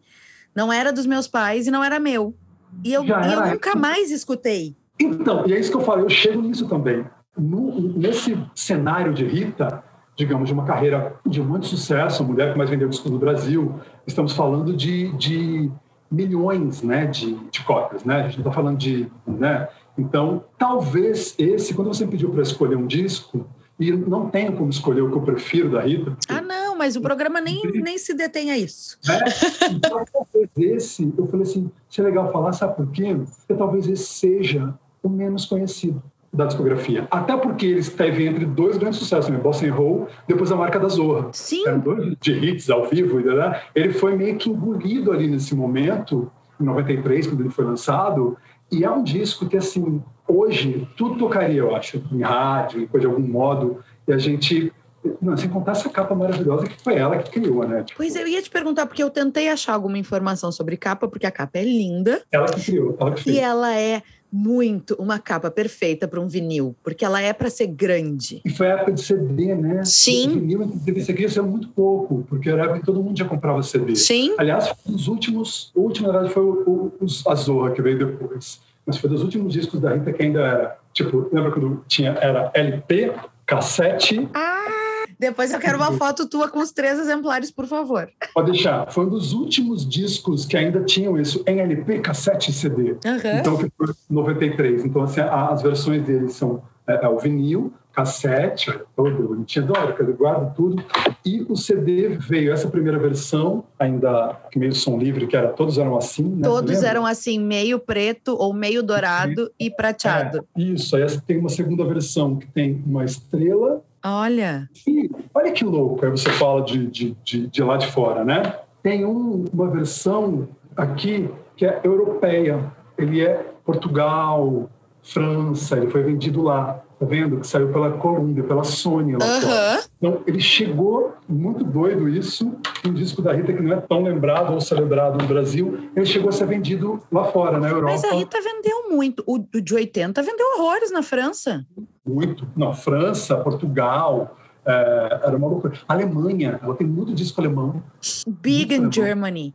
Não 0.54 0.72
era 0.72 0.92
dos 0.92 1.06
meus 1.06 1.30
pais 1.30 1.66
e 1.66 1.72
não 1.72 1.82
era 1.82 1.98
meu. 1.98 2.36
E 2.84 2.92
eu, 2.92 3.06
e 3.06 3.10
eu 3.10 3.52
nunca 3.52 3.74
mais 3.74 4.12
escutei. 4.12 4.76
Então, 5.00 5.48
e 5.48 5.54
é 5.54 5.60
isso 5.60 5.72
que 5.72 5.78
eu 5.78 5.82
falo, 5.82 6.02
eu 6.02 6.10
chego 6.10 6.42
nisso 6.42 6.68
também. 6.68 7.06
No, 7.38 7.98
nesse 7.98 8.38
cenário 8.54 9.14
de 9.14 9.26
Rita, 9.26 9.82
digamos, 10.16 10.48
de 10.48 10.54
uma 10.54 10.64
carreira 10.64 11.16
de 11.26 11.42
muito 11.42 11.66
sucesso, 11.66 12.24
a 12.24 12.26
mulher 12.26 12.52
que 12.52 12.58
mais 12.58 12.70
vendeu 12.70 12.88
disco 12.88 13.10
no 13.10 13.18
Brasil. 13.18 13.80
Estamos 14.06 14.34
falando 14.34 14.76
de, 14.76 15.12
de 15.14 15.72
milhões 16.10 16.84
né, 16.84 17.08
de, 17.08 17.36
de 17.50 17.64
cópias, 17.64 18.04
né? 18.04 18.18
A 18.18 18.24
gente 18.24 18.38
não 18.38 18.42
está 18.42 18.52
falando 18.52 18.78
de... 18.78 19.12
Né? 19.26 19.68
Então, 19.98 20.44
talvez 20.58 21.36
esse, 21.38 21.74
quando 21.74 21.88
você 21.88 22.06
pediu 22.06 22.30
para 22.30 22.42
escolher 22.42 22.76
um 22.76 22.86
disco, 22.86 23.46
e 23.80 23.92
não 23.92 24.30
tenho 24.30 24.54
como 24.54 24.70
escolher 24.70 25.02
o 25.02 25.10
que 25.10 25.18
eu 25.18 25.22
prefiro 25.22 25.72
da 25.72 25.82
Rita. 25.82 26.16
Ah, 26.30 26.42
não, 26.42 26.78
mas 26.78 26.96
o 26.96 27.02
programa 27.02 27.42
nem, 27.42 27.62
nem 27.82 27.98
se 27.98 28.14
detém 28.14 28.52
a 28.52 28.58
isso. 28.58 29.00
É, 29.10 29.70
então, 29.70 30.06
talvez 30.12 30.50
esse, 30.58 31.12
eu 31.18 31.28
falei 31.28 31.44
assim, 31.44 31.72
é 31.98 32.02
legal 32.02 32.32
falar, 32.32 32.54
sabe 32.54 32.76
por 32.76 32.88
quê? 32.92 33.16
Porque 33.16 33.54
talvez 33.56 33.88
esse 33.88 34.06
seja 34.06 34.74
o 35.02 35.10
menos 35.10 35.46
conhecido 35.46 36.02
da 36.34 36.46
discografia. 36.46 37.08
Até 37.12 37.38
porque 37.38 37.68
ele 37.68 37.80
esteve 37.80 38.26
entre 38.26 38.46
dois 38.46 38.78
grandes 38.78 38.98
sucessos, 38.98 39.30
né? 39.30 39.38
Bossa 39.38 39.70
Roll, 39.70 40.08
depois 40.28 40.52
a 40.52 40.56
marca 40.56 40.80
da 40.80 40.88
Zorra. 40.88 41.30
Sim. 41.32 41.66
Eram 41.68 41.80
dois 41.80 42.16
de 42.20 42.32
hits 42.32 42.70
ao 42.70 42.86
vivo, 42.86 43.20
né? 43.20 43.62
ele 43.76 43.94
foi 43.94 44.16
meio 44.16 44.36
que 44.38 44.50
engolido 44.50 45.12
ali 45.12 45.28
nesse 45.28 45.54
momento, 45.56 46.32
em 46.60 46.64
93, 46.64 47.28
quando 47.28 47.42
ele 47.42 47.50
foi 47.50 47.66
lançado, 47.66 48.36
e 48.72 48.84
é 48.84 48.90
um 48.90 49.04
disco 49.04 49.48
que, 49.48 49.56
assim, 49.56 50.02
hoje, 50.28 50.88
tudo 50.98 51.18
tocaria, 51.20 51.60
eu 51.60 51.76
acho, 51.76 52.02
em 52.12 52.22
rádio, 52.22 52.90
de 52.92 53.06
algum 53.06 53.22
modo, 53.22 53.80
e 54.08 54.14
a 54.14 54.18
gente 54.18 54.74
não, 55.22 55.36
sem 55.36 55.50
contar 55.50 55.74
essa 55.74 55.90
capa 55.90 56.16
maravilhosa 56.16 56.66
que 56.66 56.82
foi 56.82 56.96
ela 56.96 57.18
que 57.18 57.30
criou, 57.30 57.68
né? 57.68 57.84
Tipo, 57.84 57.98
pois 57.98 58.16
eu 58.16 58.26
ia 58.26 58.42
te 58.42 58.50
perguntar, 58.50 58.86
porque 58.86 59.04
eu 59.04 59.10
tentei 59.10 59.50
achar 59.50 59.74
alguma 59.74 59.98
informação 59.98 60.52
sobre 60.52 60.78
capa, 60.78 61.08
porque 61.08 61.26
a 61.26 61.32
capa 61.32 61.60
é 61.60 61.64
linda. 61.64 62.22
Ela 62.32 62.48
que 62.48 62.64
criou, 62.64 62.96
ela 63.00 63.12
que 63.12 63.24
fez. 63.24 63.36
E 63.36 63.40
ela 63.40 63.76
é 63.76 64.02
muito 64.34 64.96
uma 64.96 65.20
capa 65.20 65.52
perfeita 65.52 66.08
para 66.08 66.20
um 66.20 66.28
vinil, 66.28 66.76
porque 66.84 67.06
ela 67.06 67.22
é 67.22 67.32
para 67.32 67.52
ser 67.52 67.68
grande. 67.68 68.42
E 68.44 68.50
foi 68.50 68.66
a 68.66 68.76
época 68.78 68.94
de 68.94 69.04
CD, 69.04 69.54
né? 69.54 69.86
Sim. 69.86 70.28
O 70.28 70.40
vinil, 70.40 70.74
queria 70.84 71.30
ser 71.30 71.44
muito 71.44 71.68
pouco, 71.70 72.26
porque 72.28 72.50
era 72.50 72.64
a 72.64 72.66
época 72.66 72.80
que 72.80 72.86
todo 72.88 73.04
mundo 73.04 73.16
já 73.16 73.26
comprava 73.26 73.62
CD. 73.62 73.96
Sim. 73.96 74.34
Aliás, 74.40 74.74
os 74.84 75.08
últimos, 75.08 75.72
o 75.76 75.82
último, 75.82 76.08
na 76.08 76.14
verdade, 76.14 76.34
foi 76.34 76.44
o, 76.44 76.92
o, 77.00 77.06
a 77.28 77.36
Zorra, 77.36 77.72
que 77.72 77.82
veio 77.82 78.00
depois. 78.00 78.60
Mas 78.86 78.98
foi 78.98 79.08
dos 79.08 79.22
últimos 79.22 79.54
discos 79.54 79.80
da 79.80 79.94
Rita 79.94 80.12
que 80.12 80.24
ainda 80.24 80.40
era, 80.40 80.78
tipo, 80.92 81.30
lembra 81.32 81.52
quando 81.52 81.84
tinha, 81.88 82.18
era 82.20 82.52
LP, 82.56 83.14
cassete... 83.46 84.28
Ah! 84.34 84.83
Depois 85.20 85.52
eu 85.54 85.60
quero 85.60 85.78
uma 85.78 85.92
foto 85.94 86.28
tua 86.28 86.50
com 86.50 86.60
os 86.60 86.72
três 86.72 87.00
exemplares, 87.00 87.52
por 87.52 87.66
favor. 87.66 88.10
Pode 88.34 88.52
deixar. 88.52 88.92
Foi 88.92 89.06
um 89.06 89.10
dos 89.10 89.34
últimos 89.34 89.88
discos 89.88 90.46
que 90.46 90.58
ainda 90.58 90.84
tinham 90.84 91.20
isso 91.20 91.44
em 91.48 91.60
LP, 91.60 92.00
cassete 92.00 92.52
e 92.52 92.54
CD. 92.54 92.92
Uhum. 92.92 93.40
Então, 93.40 93.58
que 93.58 93.72
foi 93.78 93.94
93. 94.10 94.86
Então, 94.86 95.04
assim, 95.04 95.22
as 95.22 95.62
versões 95.62 96.04
deles 96.04 96.34
são 96.34 96.62
é, 96.88 97.06
é 97.06 97.08
o 97.08 97.18
vinil, 97.18 97.74
cassete, 97.94 98.70
olha, 98.70 98.86
todo 98.96 99.28
bonitinho, 99.28 99.66
adoro, 99.66 99.96
eu 99.98 100.14
guardo 100.16 100.54
tudo. 100.56 100.84
E 101.24 101.46
o 101.48 101.56
CD 101.56 102.10
veio, 102.10 102.52
essa 102.52 102.68
primeira 102.68 103.00
versão, 103.00 103.64
ainda 103.80 104.38
meio 104.56 104.74
som 104.74 104.98
livre, 104.98 105.28
que 105.28 105.38
era, 105.38 105.50
todos 105.50 105.78
eram 105.78 105.96
assim, 105.96 106.24
né? 106.24 106.42
Todos 106.42 106.84
eram 106.84 107.06
assim, 107.06 107.40
meio 107.40 107.80
preto 107.80 108.36
ou 108.38 108.54
meio 108.54 108.84
dourado 108.84 109.52
e 109.60 109.70
prateado. 109.70 110.46
É, 110.58 110.62
isso, 110.62 110.96
aí 110.96 111.06
tem 111.22 111.38
uma 111.38 111.50
segunda 111.50 111.86
versão 111.86 112.36
que 112.36 112.48
tem 112.48 112.84
uma 112.86 113.06
estrela 113.06 113.82
Olha. 114.04 114.70
E 114.88 115.10
olha 115.34 115.52
que 115.52 115.64
louco, 115.64 116.04
aí 116.06 116.12
você 116.12 116.30
fala 116.32 116.62
de, 116.62 116.88
de, 116.88 117.18
de, 117.24 117.48
de 117.48 117.64
lá 117.64 117.78
de 117.78 117.88
fora, 117.88 118.26
né? 118.26 118.60
Tem 118.82 119.06
um, 119.06 119.46
uma 119.54 119.70
versão 119.70 120.48
aqui 120.76 121.30
que 121.56 121.66
é 121.66 121.80
europeia. 121.84 122.72
Ele 122.98 123.22
é 123.22 123.54
Portugal, 123.66 124.70
França, 125.02 125.78
ele 125.78 125.90
foi 125.90 126.04
vendido 126.04 126.42
lá, 126.42 126.82
tá 127.04 127.10
vendo? 127.10 127.40
Que 127.40 127.48
saiu 127.48 127.72
pela 127.72 127.92
Columbia, 127.92 128.44
pela 128.44 128.64
Sony 128.64 129.14
lá 129.14 129.42
fora. 129.42 129.84
Então, 129.98 130.22
ele 130.26 130.40
chegou, 130.40 131.14
muito 131.28 131.64
doido 131.64 132.10
isso, 132.10 132.56
um 132.86 132.94
disco 132.94 133.22
da 133.22 133.34
Rita 133.34 133.54
que 133.54 133.62
não 133.62 133.74
é 133.74 133.82
tão 133.82 134.04
lembrado 134.04 134.54
ou 134.54 134.62
celebrado 134.62 135.18
no 135.18 135.28
Brasil, 135.28 135.90
ele 135.96 136.06
chegou 136.06 136.30
a 136.30 136.32
ser 136.32 136.46
vendido 136.46 137.02
lá 137.12 137.26
fora, 137.26 137.60
na 137.60 137.70
Europa. 137.70 137.92
Mas 137.92 138.04
a 138.04 138.14
Rita 138.14 138.38
vendeu 138.42 138.90
muito. 138.90 139.24
O, 139.26 139.40
de 139.40 139.74
80 139.74 140.22
vendeu 140.22 140.46
horrores 140.58 140.92
na 140.92 141.02
França. 141.02 141.66
Muito. 142.06 142.48
Na 142.56 142.74
França, 142.74 143.38
Portugal, 143.38 144.38
é, 144.66 145.20
era 145.24 145.38
uma 145.38 145.48
loucura. 145.48 145.74
Alemanha, 145.88 146.60
ela 146.62 146.76
tem 146.76 146.88
muito 146.88 147.14
disco 147.14 147.40
alemão. 147.40 147.84
Big 148.28 148.74
in 148.74 148.78
alemão. 148.78 148.92
Germany. 148.92 149.54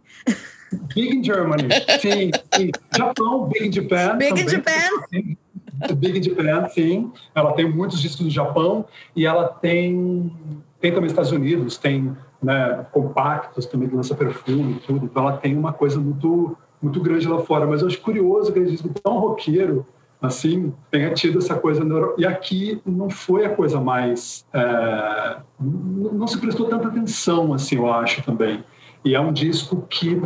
Big 0.95 1.17
in 1.17 1.25
Germany, 1.25 1.69
sim, 2.01 2.31
sim. 2.55 2.71
Japão, 2.95 3.49
Big 3.49 3.69
in 3.69 3.73
Japan. 3.73 4.19
Big 4.19 4.41
in 4.41 4.49
Japan. 4.49 5.37
Big 5.97 6.23
Japan, 6.23 6.69
sim. 6.69 7.13
Ela 7.35 7.53
tem 7.53 7.71
muitos 7.71 8.01
discos 8.01 8.25
no 8.25 8.31
Japão 8.31 8.85
e 9.15 9.27
ela 9.27 9.49
tem 9.49 10.33
tem 10.81 10.93
também 10.93 11.09
Estados 11.09 11.33
Unidos, 11.33 11.77
tem 11.77 12.17
né, 12.41 12.87
compactos 12.93 13.67
também 13.67 13.89
que 13.89 13.97
lança 13.97 14.15
perfume 14.15 14.75
e 14.75 14.81
tudo. 14.87 15.07
Então 15.07 15.23
ela 15.25 15.37
tem 15.37 15.57
uma 15.57 15.73
coisa 15.73 15.99
muito 15.99 16.57
muito 16.81 17.01
grande 17.01 17.27
lá 17.27 17.41
fora. 17.41 17.67
Mas 17.67 17.81
eu 17.81 17.89
acho 17.89 18.01
curioso 18.01 18.53
que 18.53 18.59
eles 18.59 18.71
dizem 18.71 18.93
tão 19.03 19.19
roqueiro 19.19 19.85
assim 20.21 20.73
tenha 20.91 21.13
tido 21.15 21.39
essa 21.39 21.55
coisa 21.55 21.85
e 22.17 22.27
aqui 22.27 22.83
não 22.85 23.09
foi 23.09 23.45
a 23.45 23.51
coisa 23.55 23.81
mais 23.81 24.45
é, 24.53 25.37
não 25.61 26.27
se 26.27 26.39
prestou 26.39 26.67
tanta 26.67 26.89
atenção 26.89 27.55
assim 27.55 27.77
eu 27.77 27.91
acho 27.91 28.23
também 28.25 28.65
e 29.05 29.15
é 29.15 29.21
um 29.21 29.33
disco 29.33 29.87
que 29.89 30.21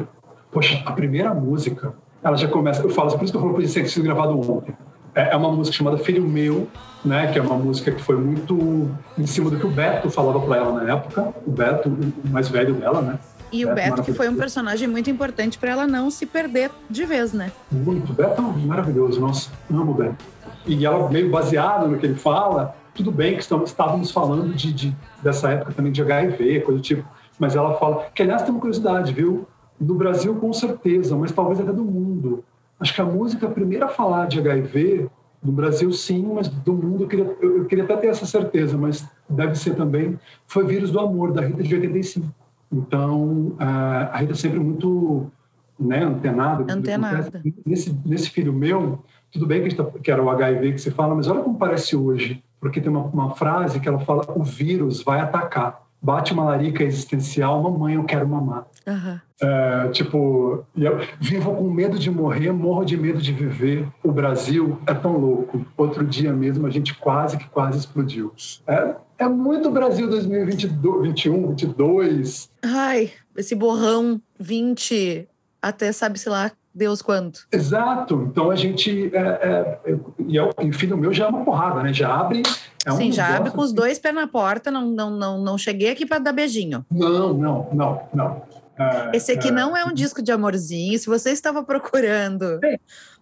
poxa 0.50 0.82
a 0.86 0.92
primeira 0.92 1.34
música 1.34 1.94
ela 2.24 2.36
já 2.36 2.48
começa 2.48 2.82
eu 2.82 2.88
falo 2.88 3.10
por 3.10 3.22
isso 3.22 3.32
que 3.32 3.36
eu 3.36 3.42
falo 3.42 3.54
que 3.54 3.68
ter 3.68 3.86
sido 3.86 4.02
gravado 4.02 4.38
ontem 4.50 4.74
é, 5.14 5.32
é 5.32 5.36
uma 5.36 5.50
música 5.50 5.76
chamada 5.76 5.98
Filho 5.98 6.26
Meu 6.26 6.68
né 7.04 7.30
que 7.32 7.38
é 7.38 7.42
uma 7.42 7.56
música 7.56 7.90
que 7.90 8.02
foi 8.02 8.16
muito 8.16 8.90
em 9.18 9.26
cima 9.26 9.50
do 9.50 9.58
que 9.58 9.66
o 9.66 9.70
Beto 9.70 10.10
falava 10.10 10.40
para 10.40 10.56
ela 10.56 10.72
na 10.80 10.92
época 10.92 11.32
o 11.46 11.50
Beto 11.50 11.88
o 11.88 12.28
mais 12.28 12.48
velho 12.48 12.74
dela 12.74 13.00
né 13.02 13.18
e 13.52 13.66
o 13.66 13.74
Beto, 13.74 14.02
que 14.02 14.14
foi 14.14 14.30
um 14.30 14.36
personagem 14.36 14.88
muito 14.88 15.10
importante 15.10 15.58
para 15.58 15.72
ela 15.72 15.86
não 15.86 16.10
se 16.10 16.24
perder 16.24 16.70
de 16.88 17.04
vez, 17.04 17.34
né? 17.34 17.52
Muito. 17.70 18.10
Beto 18.14 18.40
é 18.40 18.66
maravilhoso. 18.66 19.20
Nossa, 19.20 19.50
amo 19.70 19.92
o 19.92 19.94
Beto. 19.94 20.24
E 20.66 20.86
ela, 20.86 21.10
meio 21.10 21.30
baseada 21.30 21.86
no 21.86 21.98
que 21.98 22.06
ele 22.06 22.14
fala, 22.14 22.74
tudo 22.94 23.12
bem 23.12 23.34
que 23.34 23.42
estamos, 23.42 23.68
estávamos 23.68 24.10
falando 24.10 24.54
de, 24.54 24.72
de, 24.72 24.96
dessa 25.22 25.50
época 25.50 25.72
também 25.72 25.92
de 25.92 26.00
HIV, 26.00 26.60
coisa 26.60 26.80
do 26.80 26.82
tipo, 26.82 27.06
mas 27.38 27.54
ela 27.54 27.74
fala, 27.74 28.06
que 28.14 28.22
aliás 28.22 28.42
tem 28.42 28.52
uma 28.52 28.60
curiosidade, 28.60 29.12
viu? 29.12 29.46
Do 29.78 29.94
Brasil, 29.94 30.34
com 30.36 30.52
certeza, 30.52 31.14
mas 31.16 31.32
talvez 31.32 31.60
até 31.60 31.72
do 31.72 31.84
mundo. 31.84 32.44
Acho 32.82 32.94
que 32.94 33.00
a 33.00 33.04
música 33.04 33.46
a 33.46 33.50
primeira 33.50 33.86
a 33.86 33.88
falar 33.88 34.26
de 34.26 34.40
HIV, 34.40 35.08
do 35.40 35.52
Brasil 35.52 35.92
sim, 35.92 36.32
mas 36.34 36.48
do 36.48 36.72
mundo 36.72 37.04
eu 37.04 37.08
queria, 37.08 37.36
eu 37.40 37.64
queria 37.66 37.84
até 37.84 37.96
ter 37.96 38.08
essa 38.08 38.26
certeza, 38.26 38.76
mas 38.76 39.08
deve 39.28 39.54
ser 39.54 39.76
também, 39.76 40.18
foi 40.48 40.66
Vírus 40.66 40.90
do 40.90 40.98
Amor, 40.98 41.32
da 41.32 41.42
Rita 41.42 41.62
de 41.62 41.74
85. 41.76 42.26
Então, 42.72 43.54
a 43.56 44.18
Rita 44.18 44.32
é 44.32 44.34
sempre 44.34 44.58
muito 44.58 45.30
né, 45.78 46.02
antenada. 46.02 46.72
Antenada. 46.72 47.40
Nesse, 47.64 47.96
nesse 48.04 48.30
filho 48.30 48.52
meu, 48.52 49.04
tudo 49.30 49.46
bem 49.46 49.62
que, 49.62 49.76
tá, 49.76 49.84
que 49.84 50.10
era 50.10 50.20
o 50.20 50.28
HIV 50.28 50.72
que 50.72 50.80
se 50.80 50.90
fala, 50.90 51.14
mas 51.14 51.28
olha 51.28 51.40
como 51.40 51.56
parece 51.56 51.94
hoje. 51.94 52.42
Porque 52.60 52.80
tem 52.80 52.90
uma, 52.90 53.04
uma 53.04 53.34
frase 53.36 53.78
que 53.78 53.88
ela 53.88 54.00
fala: 54.00 54.24
o 54.34 54.42
vírus 54.42 55.02
vai 55.02 55.20
atacar. 55.20 55.82
Bate 56.02 56.32
uma 56.32 56.44
larica 56.44 56.82
existencial, 56.82 57.62
mamãe, 57.62 57.94
eu 57.94 58.04
quero 58.04 58.26
mamar. 58.26 58.66
Uhum. 58.86 59.20
É, 59.40 59.88
tipo, 59.88 60.64
eu 60.76 61.00
vivo 61.20 61.54
com 61.54 61.70
medo 61.70 61.98
de 61.98 62.10
morrer, 62.10 62.50
morro 62.52 62.84
de 62.84 62.96
medo 62.96 63.20
de 63.20 63.32
viver. 63.32 63.88
O 64.02 64.10
Brasil 64.10 64.78
é 64.86 64.94
tão 64.94 65.16
louco. 65.16 65.64
Outro 65.76 66.04
dia 66.04 66.32
mesmo 66.32 66.66
a 66.66 66.70
gente 66.70 66.94
quase 66.94 67.36
que 67.36 67.48
quase 67.48 67.78
explodiu. 67.78 68.32
É, 68.66 68.96
é 69.18 69.28
muito 69.28 69.70
Brasil 69.70 70.08
2022, 70.08 71.02
21, 71.08 71.48
22. 71.50 72.50
Ai, 72.62 73.12
esse 73.36 73.54
borrão 73.54 74.20
20 74.40 75.28
até 75.62 75.92
sabe-se 75.92 76.28
lá 76.28 76.50
Deus 76.74 77.02
quanto. 77.02 77.46
Exato. 77.52 78.28
Então 78.30 78.50
a 78.50 78.56
gente. 78.56 79.14
É, 79.14 79.18
é, 79.18 79.96
e 80.26 80.38
é, 80.38 80.42
o 80.42 80.72
filho 80.72 80.96
meu 80.96 81.12
já 81.12 81.26
é 81.26 81.28
uma 81.28 81.44
porrada, 81.44 81.82
né? 81.82 81.92
Já 81.92 82.14
abre. 82.14 82.42
É 82.84 82.90
Sim, 82.90 83.10
um 83.10 83.12
já 83.12 83.36
abre 83.36 83.50
com 83.50 83.60
os 83.60 83.72
dois 83.72 83.98
pés 83.98 84.14
na 84.14 84.26
porta. 84.26 84.70
Não, 84.70 84.86
não, 84.90 85.10
não, 85.10 85.38
não 85.38 85.58
cheguei 85.58 85.90
aqui 85.90 86.06
para 86.06 86.18
dar 86.18 86.32
beijinho. 86.32 86.84
Não, 86.90 87.34
não, 87.34 87.68
não, 87.72 88.02
não. 88.12 88.42
É, 88.78 89.16
Esse 89.16 89.32
aqui 89.32 89.48
é. 89.48 89.52
não 89.52 89.76
é 89.76 89.84
um 89.84 89.92
disco 89.92 90.22
de 90.22 90.32
amorzinho. 90.32 90.98
Se 90.98 91.06
você 91.06 91.30
estava 91.30 91.62
procurando 91.62 92.58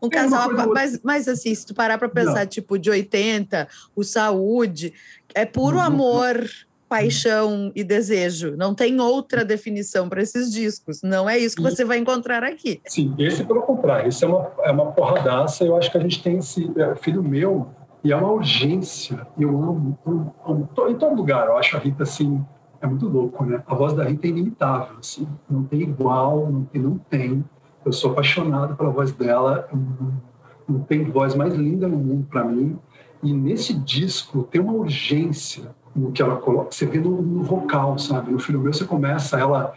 um 0.01 0.09
casal, 0.09 0.51
mas, 0.68 1.01
mas 1.03 1.28
assim, 1.28 1.55
se 1.55 1.66
tu 1.66 1.74
parar 1.74 1.98
para 1.98 2.09
pensar, 2.09 2.40
não. 2.40 2.46
tipo, 2.46 2.78
de 2.78 2.88
80, 2.90 3.68
o 3.94 4.05
Saúde, 4.05 4.94
é 5.34 5.44
puro 5.44 5.76
uhum. 5.76 5.82
amor, 5.82 6.48
paixão 6.91 7.70
e 7.72 7.84
desejo. 7.84 8.57
Não 8.57 8.74
tem 8.74 9.01
outra 9.01 9.45
definição 9.45 10.09
para 10.09 10.20
esses 10.20 10.53
discos. 10.53 11.01
Não 11.03 11.30
é 11.30 11.38
isso 11.38 11.55
que 11.55 11.62
você 11.62 11.84
vai 11.84 11.99
encontrar 11.99 12.43
aqui. 12.43 12.82
Sim, 12.84 13.14
esse 13.16 13.45
pelo 13.45 13.62
contrário. 13.62 14.09
Esse 14.09 14.24
é 14.24 14.26
uma, 14.26 14.51
é 14.64 14.72
uma 14.72 14.91
porradaça. 14.91 15.62
Eu 15.62 15.76
acho 15.76 15.88
que 15.88 15.97
a 15.97 16.01
gente 16.01 16.20
tem 16.20 16.38
esse 16.38 16.68
é, 16.76 16.97
filho 16.97 17.22
meu 17.22 17.68
e 18.03 18.11
é 18.12 18.16
uma 18.16 18.32
urgência. 18.32 19.24
Eu 19.38 19.51
amo, 19.51 19.97
amo, 20.05 20.34
amo, 20.45 20.68
em 20.88 20.95
todo 20.97 21.14
lugar. 21.14 21.47
Eu 21.47 21.57
acho 21.57 21.76
a 21.76 21.78
Rita 21.78 22.03
assim 22.03 22.45
é 22.80 22.86
muito 22.88 23.07
louco, 23.07 23.45
né? 23.45 23.62
A 23.68 23.74
voz 23.74 23.93
da 23.93 24.03
Rita 24.03 24.26
é 24.26 24.30
inimitável, 24.30 24.97
assim. 24.99 25.28
Não 25.49 25.62
tem 25.62 25.82
igual, 25.82 26.51
não 26.51 26.64
tem. 26.64 26.82
Não 26.82 26.99
tem. 26.99 27.45
Eu 27.84 27.93
sou 27.93 28.11
apaixonado 28.11 28.74
pela 28.74 28.91
voz 28.91 29.12
dela. 29.12 29.68
Não, 29.72 30.22
não 30.68 30.80
tem 30.80 31.05
voz 31.05 31.36
mais 31.36 31.55
linda 31.55 31.86
no 31.86 31.99
mundo 31.99 32.26
para 32.28 32.45
mim. 32.45 32.76
E 33.22 33.32
nesse 33.32 33.74
disco 33.74 34.43
tem 34.43 34.61
uma 34.61 34.72
urgência 34.72 35.78
no 35.95 36.12
que 36.12 36.22
ela 36.22 36.36
coloca. 36.36 36.72
Você 36.72 36.86
vê 36.86 36.99
no, 36.99 37.22
no 37.22 37.43
vocal, 37.43 37.99
sabe? 37.99 38.30
No 38.30 38.38
filho 38.38 38.61
meu 38.61 38.72
você 38.72 38.84
começa 38.84 39.38
ela 39.38 39.74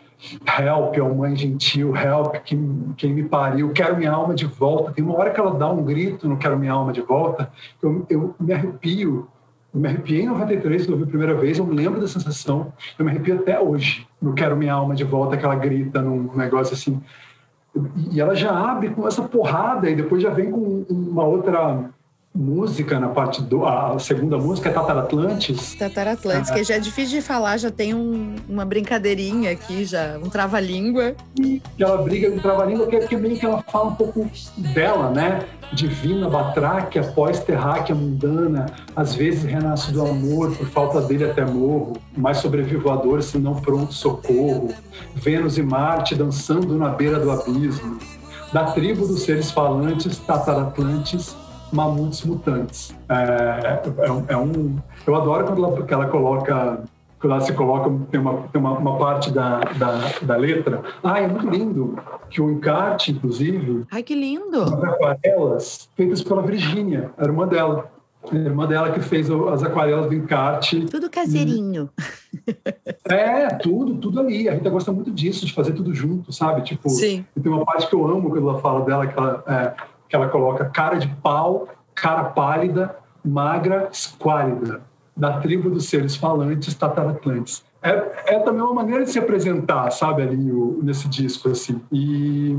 help, 0.57 0.95
é 0.95 1.01
mãe 1.01 1.35
gentil, 1.35 1.95
help, 1.95 2.35
quem, 2.45 2.93
quem 2.95 3.13
me 3.13 3.23
pariu, 3.23 3.71
quero 3.71 3.97
minha 3.97 4.11
alma 4.11 4.33
de 4.33 4.45
volta. 4.45 4.91
Tem 4.91 5.03
uma 5.03 5.17
hora 5.17 5.31
que 5.31 5.39
ela 5.39 5.53
dá 5.53 5.69
um 5.69 5.83
grito 5.83 6.27
no 6.27 6.37
quero 6.37 6.57
minha 6.57 6.71
alma 6.71 6.93
de 6.93 7.01
volta, 7.01 7.51
eu, 7.81 8.05
eu 8.09 8.35
me 8.39 8.53
arrepio. 8.53 9.27
Eu 9.73 9.79
me 9.79 9.87
arrepiei 9.87 10.21
em 10.21 10.27
93, 10.27 10.85
quando 10.85 10.91
eu 10.91 10.97
vi 10.97 11.03
a 11.03 11.07
primeira 11.07 11.33
vez, 11.33 11.57
eu 11.57 11.65
me 11.65 11.75
lembro 11.75 11.99
da 11.99 12.07
sensação. 12.07 12.71
Eu 12.97 13.03
me 13.03 13.09
arrepio 13.09 13.39
até 13.39 13.59
hoje 13.59 14.07
no 14.21 14.33
Quero 14.33 14.55
Minha 14.55 14.73
Alma 14.73 14.93
de 14.93 15.03
Volta, 15.03 15.35
que 15.35 15.43
ela 15.43 15.55
grita 15.55 15.99
num 15.99 16.31
negócio 16.35 16.75
assim. 16.75 17.01
E 18.11 18.21
ela 18.21 18.35
já 18.35 18.51
abre 18.51 18.91
com 18.91 19.07
essa 19.07 19.23
porrada 19.23 19.89
e 19.89 19.95
depois 19.95 20.21
já 20.21 20.29
vem 20.29 20.51
com 20.51 20.85
uma 20.87 21.23
outra 21.23 21.89
música 22.35 22.99
na 22.99 23.09
parte 23.09 23.41
do 23.41 23.65
a 23.65 23.97
segunda 23.99 24.37
música 24.37 24.69
é 24.69 24.73
Tatar 24.73 24.97
Atlantis. 24.97 25.75
Tatar 25.75 26.07
Atlantis, 26.07 26.49
que 26.49 26.63
já 26.63 26.75
é 26.75 26.79
difícil 26.79 27.19
de 27.19 27.25
falar, 27.25 27.57
já 27.57 27.69
tem 27.69 27.93
um, 27.93 28.35
uma 28.49 28.65
brincadeirinha 28.65 29.51
aqui, 29.51 29.85
já 29.85 30.17
um 30.17 30.29
trava-língua. 30.29 31.15
Ela 31.79 31.97
briga 32.01 32.31
com 32.31 32.39
trava-língua, 32.39 32.87
que, 32.87 32.99
que 33.01 33.15
meio 33.15 33.37
que 33.37 33.45
ela 33.45 33.61
fala 33.61 33.89
um 33.89 33.95
pouco 33.95 34.27
dela, 34.57 35.11
né? 35.11 35.45
Divina, 35.73 36.27
batráquia, 36.27 37.03
pós-terráquea, 37.03 37.95
mundana, 37.95 38.65
às 38.95 39.13
vezes 39.13 39.43
renasce 39.43 39.91
do 39.91 40.05
amor, 40.05 40.55
por 40.55 40.67
falta 40.67 41.01
dele 41.01 41.25
até 41.25 41.45
morro, 41.45 41.93
mais 42.17 42.37
sobrevivo 42.37 42.89
a 42.89 42.95
dor, 42.95 43.21
se 43.21 43.37
não 43.37 43.55
pronto 43.55 43.93
socorro. 43.93 44.73
Vênus 45.15 45.57
e 45.57 45.63
Marte 45.63 46.15
dançando 46.15 46.77
na 46.77 46.89
beira 46.89 47.19
do 47.19 47.29
abismo. 47.29 47.99
Da 48.51 48.65
tribo 48.71 49.07
dos 49.07 49.23
seres 49.23 49.49
falantes, 49.49 50.19
Tatar 50.19 50.59
Atlantis, 50.59 51.35
mamutes 51.73 52.23
mutantes. 52.23 52.95
É, 53.09 53.81
é, 53.97 54.33
é 54.33 54.37
um, 54.37 54.77
eu 55.05 55.15
adoro 55.15 55.45
quando 55.45 55.65
ela, 55.65 55.85
ela 55.89 56.05
coloca 56.07 56.83
quando 57.23 57.35
ela 57.35 57.41
se 57.41 57.53
coloca, 57.53 57.89
tem 58.11 58.19
uma, 58.19 58.33
tem 58.51 58.59
uma, 58.59 58.77
uma 58.77 58.97
parte 58.97 59.31
da, 59.31 59.59
da, 59.59 60.11
da, 60.21 60.35
letra. 60.35 60.83
Ah, 61.01 61.21
é 61.21 61.27
muito 61.27 61.49
lindo. 61.49 61.97
Que 62.29 62.41
o 62.41 62.51
encarte, 62.51 63.13
inclusive. 63.13 63.85
Ai, 63.89 64.03
que 64.03 64.13
lindo! 64.13 64.61
aquarelas 64.61 65.89
feitas 65.95 66.21
pela 66.21 66.41
Virgínia, 66.41 67.11
a 67.17 67.23
irmã 67.23 67.47
dela. 67.47 67.89
A 68.29 68.35
irmã 68.35 68.67
dela 68.67 68.91
que 68.91 68.99
fez 68.99 69.29
as 69.29 69.63
aquarelas 69.63 70.07
do 70.07 70.13
encarte. 70.13 70.85
Tudo 70.85 71.09
caseirinho. 71.09 71.89
É, 73.09 73.47
tudo, 73.55 73.95
tudo 73.95 74.19
ali. 74.19 74.49
A 74.49 74.53
Rita 74.53 74.69
gosta 74.69 74.91
muito 74.91 75.11
disso, 75.11 75.45
de 75.45 75.53
fazer 75.53 75.73
tudo 75.73 75.93
junto, 75.93 76.33
sabe? 76.33 76.61
Tipo, 76.61 76.89
Sim. 76.89 77.25
tem 77.41 77.51
uma 77.51 77.63
parte 77.65 77.87
que 77.87 77.95
eu 77.95 78.05
amo 78.05 78.29
quando 78.29 78.49
ela 78.49 78.59
fala 78.59 78.83
dela, 78.85 79.07
que 79.07 79.17
ela, 79.17 79.43
é, 79.47 79.73
que 80.13 80.15
ela 80.15 80.29
coloca 80.29 80.65
cara 80.65 80.99
de 80.99 81.07
pau, 81.07 81.67
cara 81.95 82.25
pálida, 82.25 82.95
magra, 83.25 83.89
esquálida, 83.91 84.81
da 85.17 85.39
tribo 85.39 85.71
dos 85.71 85.89
seres 85.89 86.15
falantes 86.15 86.75
tataratlantes. 86.75 87.63
É, 87.81 88.35
é 88.35 88.39
também 88.39 88.61
uma 88.61 88.75
maneira 88.75 89.03
de 89.03 89.09
se 89.09 89.17
apresentar, 89.17 89.89
sabe, 89.89 90.21
ali 90.21 90.51
o, 90.51 90.79
nesse 90.83 91.07
disco, 91.07 91.49
assim. 91.49 91.81
E 91.91 92.55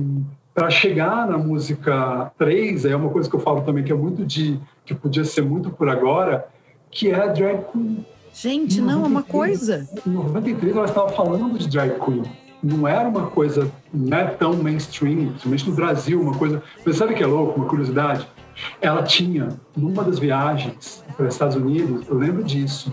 para 0.53 0.69
chegar 0.69 1.29
na 1.29 1.39
música 1.39 2.33
3, 2.37 2.87
é 2.87 2.97
uma 2.97 3.11
coisa 3.11 3.31
que 3.31 3.37
eu 3.37 3.41
falo 3.41 3.61
também 3.61 3.85
que 3.85 3.93
é 3.93 3.97
muito 3.97 4.27
de, 4.27 4.59
que 4.85 4.93
podia 4.93 5.25
ser 5.25 5.43
muito 5.43 5.71
por 5.71 5.89
agora, 5.89 6.49
que 6.91 7.09
é 7.09 7.15
a 7.15 7.29
drag 7.29 7.67
queen. 7.71 8.05
Gente, 8.33 8.81
não, 8.81 9.05
é 9.05 9.07
uma 9.07 9.23
coisa. 9.23 9.89
Em 10.05 10.11
93 10.11 10.75
ela 10.75 10.87
estava 10.87 11.09
falando 11.11 11.57
de 11.57 11.69
drag 11.69 12.01
queen 12.01 12.25
não 12.65 12.89
era 12.89 13.07
uma 13.07 13.27
coisa 13.27 13.71
não 13.93 14.17
é 14.17 14.25
tão 14.25 14.55
mainstream, 14.55 15.29
principalmente 15.29 15.69
no 15.69 15.77
Brasil, 15.77 16.21
uma 16.21 16.37
coisa. 16.37 16.62
Você 16.83 16.95
sabe 16.95 17.15
que 17.15 17.23
é 17.23 17.27
louco, 17.27 17.61
uma 17.61 17.69
curiosidade? 17.69 18.27
Ela 18.81 19.03
tinha, 19.03 19.49
numa 19.77 20.03
das 20.03 20.19
viagens 20.19 21.05
para 21.15 21.27
os 21.27 21.35
Estados 21.35 21.57
Unidos, 21.57 22.09
eu 22.09 22.17
lembro 22.17 22.43
disso, 22.43 22.93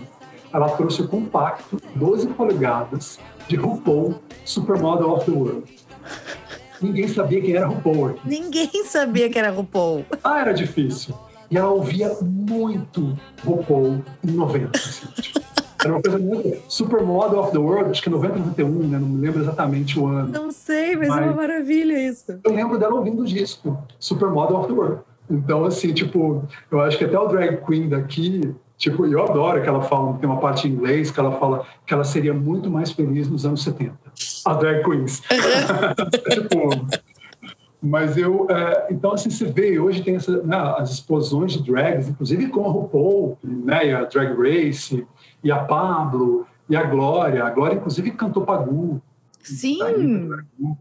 ela 0.52 0.68
trouxe 0.70 1.00
o 1.00 1.08
compacto 1.08 1.80
12 1.94 2.28
polegadas 2.28 3.18
de 3.48 3.56
RuPaul 3.56 4.20
Supermodel 4.44 5.10
of 5.12 5.24
the 5.24 5.32
World. 5.36 5.62
Ninguém 6.82 7.08
sabia 7.08 7.40
quem 7.40 7.54
era 7.54 7.66
RuPaul. 7.66 8.08
Aqui. 8.08 8.20
Ninguém 8.28 8.84
sabia 8.84 9.30
que 9.30 9.38
era 9.38 9.50
RuPaul. 9.50 10.04
Ah, 10.22 10.40
era 10.40 10.52
difícil. 10.52 11.14
E 11.50 11.56
ela 11.56 11.70
ouvia 11.70 12.14
muito 12.20 13.16
RuPaul 13.44 14.02
em 14.22 14.32
90. 14.32 14.78
Assim, 14.78 15.06
tipo. 15.22 15.51
Era 15.84 15.94
uma 15.94 16.02
coisa 16.02 16.18
muito. 16.18 16.58
Supermodel 16.68 17.40
of 17.40 17.52
the 17.52 17.58
World, 17.58 17.90
acho 17.90 18.02
que 18.02 18.08
é 18.08 18.12
90, 18.12 18.38
91, 18.38 18.68
né? 18.88 18.98
Não 18.98 19.08
me 19.08 19.20
lembro 19.20 19.42
exatamente 19.42 19.98
o 19.98 20.06
ano. 20.06 20.28
Não 20.28 20.50
sei, 20.50 20.96
mas, 20.96 21.08
mas 21.08 21.22
é 21.22 21.24
uma 21.24 21.34
maravilha 21.34 22.08
isso. 22.08 22.38
Eu 22.44 22.54
lembro 22.54 22.78
dela 22.78 22.94
ouvindo 22.94 23.22
o 23.22 23.26
disco, 23.26 23.78
Supermodel 23.98 24.58
of 24.58 24.68
the 24.68 24.72
World. 24.72 25.00
Então, 25.30 25.64
assim, 25.64 25.92
tipo, 25.92 26.44
eu 26.70 26.80
acho 26.80 26.98
que 26.98 27.04
até 27.04 27.18
o 27.18 27.26
drag 27.26 27.64
queen 27.64 27.88
daqui, 27.88 28.54
tipo, 28.76 29.06
eu 29.06 29.22
adoro 29.22 29.62
que 29.62 29.68
ela 29.68 29.82
fala, 29.82 30.14
tem 30.18 30.28
uma 30.28 30.40
parte 30.40 30.68
em 30.68 30.72
inglês 30.72 31.10
que 31.10 31.18
ela 31.18 31.32
fala 31.32 31.64
que 31.86 31.94
ela 31.94 32.04
seria 32.04 32.34
muito 32.34 32.70
mais 32.70 32.92
feliz 32.92 33.28
nos 33.28 33.46
anos 33.46 33.62
70. 33.62 33.94
A 34.44 34.54
drag 34.54 34.84
queens. 34.84 35.22
tipo, 36.30 36.86
mas 37.82 38.16
eu, 38.16 38.46
é, 38.48 38.86
então 38.90 39.12
assim, 39.12 39.28
você 39.28 39.46
vê, 39.46 39.78
hoje 39.78 40.02
tem 40.02 40.14
essa, 40.14 40.40
né, 40.42 40.56
as 40.78 40.92
explosões 40.92 41.52
de 41.52 41.62
drags, 41.62 42.08
inclusive 42.08 42.46
com 42.46 42.64
a 42.64 42.68
RuPaul, 42.68 43.36
né, 43.42 43.88
e 43.88 43.92
a 43.92 44.04
Drag 44.04 44.34
Race, 44.34 45.04
e 45.42 45.50
a 45.50 45.58
Pablo, 45.58 46.46
e 46.68 46.76
a 46.76 46.84
Glória. 46.84 47.44
A 47.44 47.50
Glória, 47.50 47.74
inclusive, 47.74 48.12
cantou 48.12 48.44
Pagu. 48.44 49.02
Sim. 49.42 49.80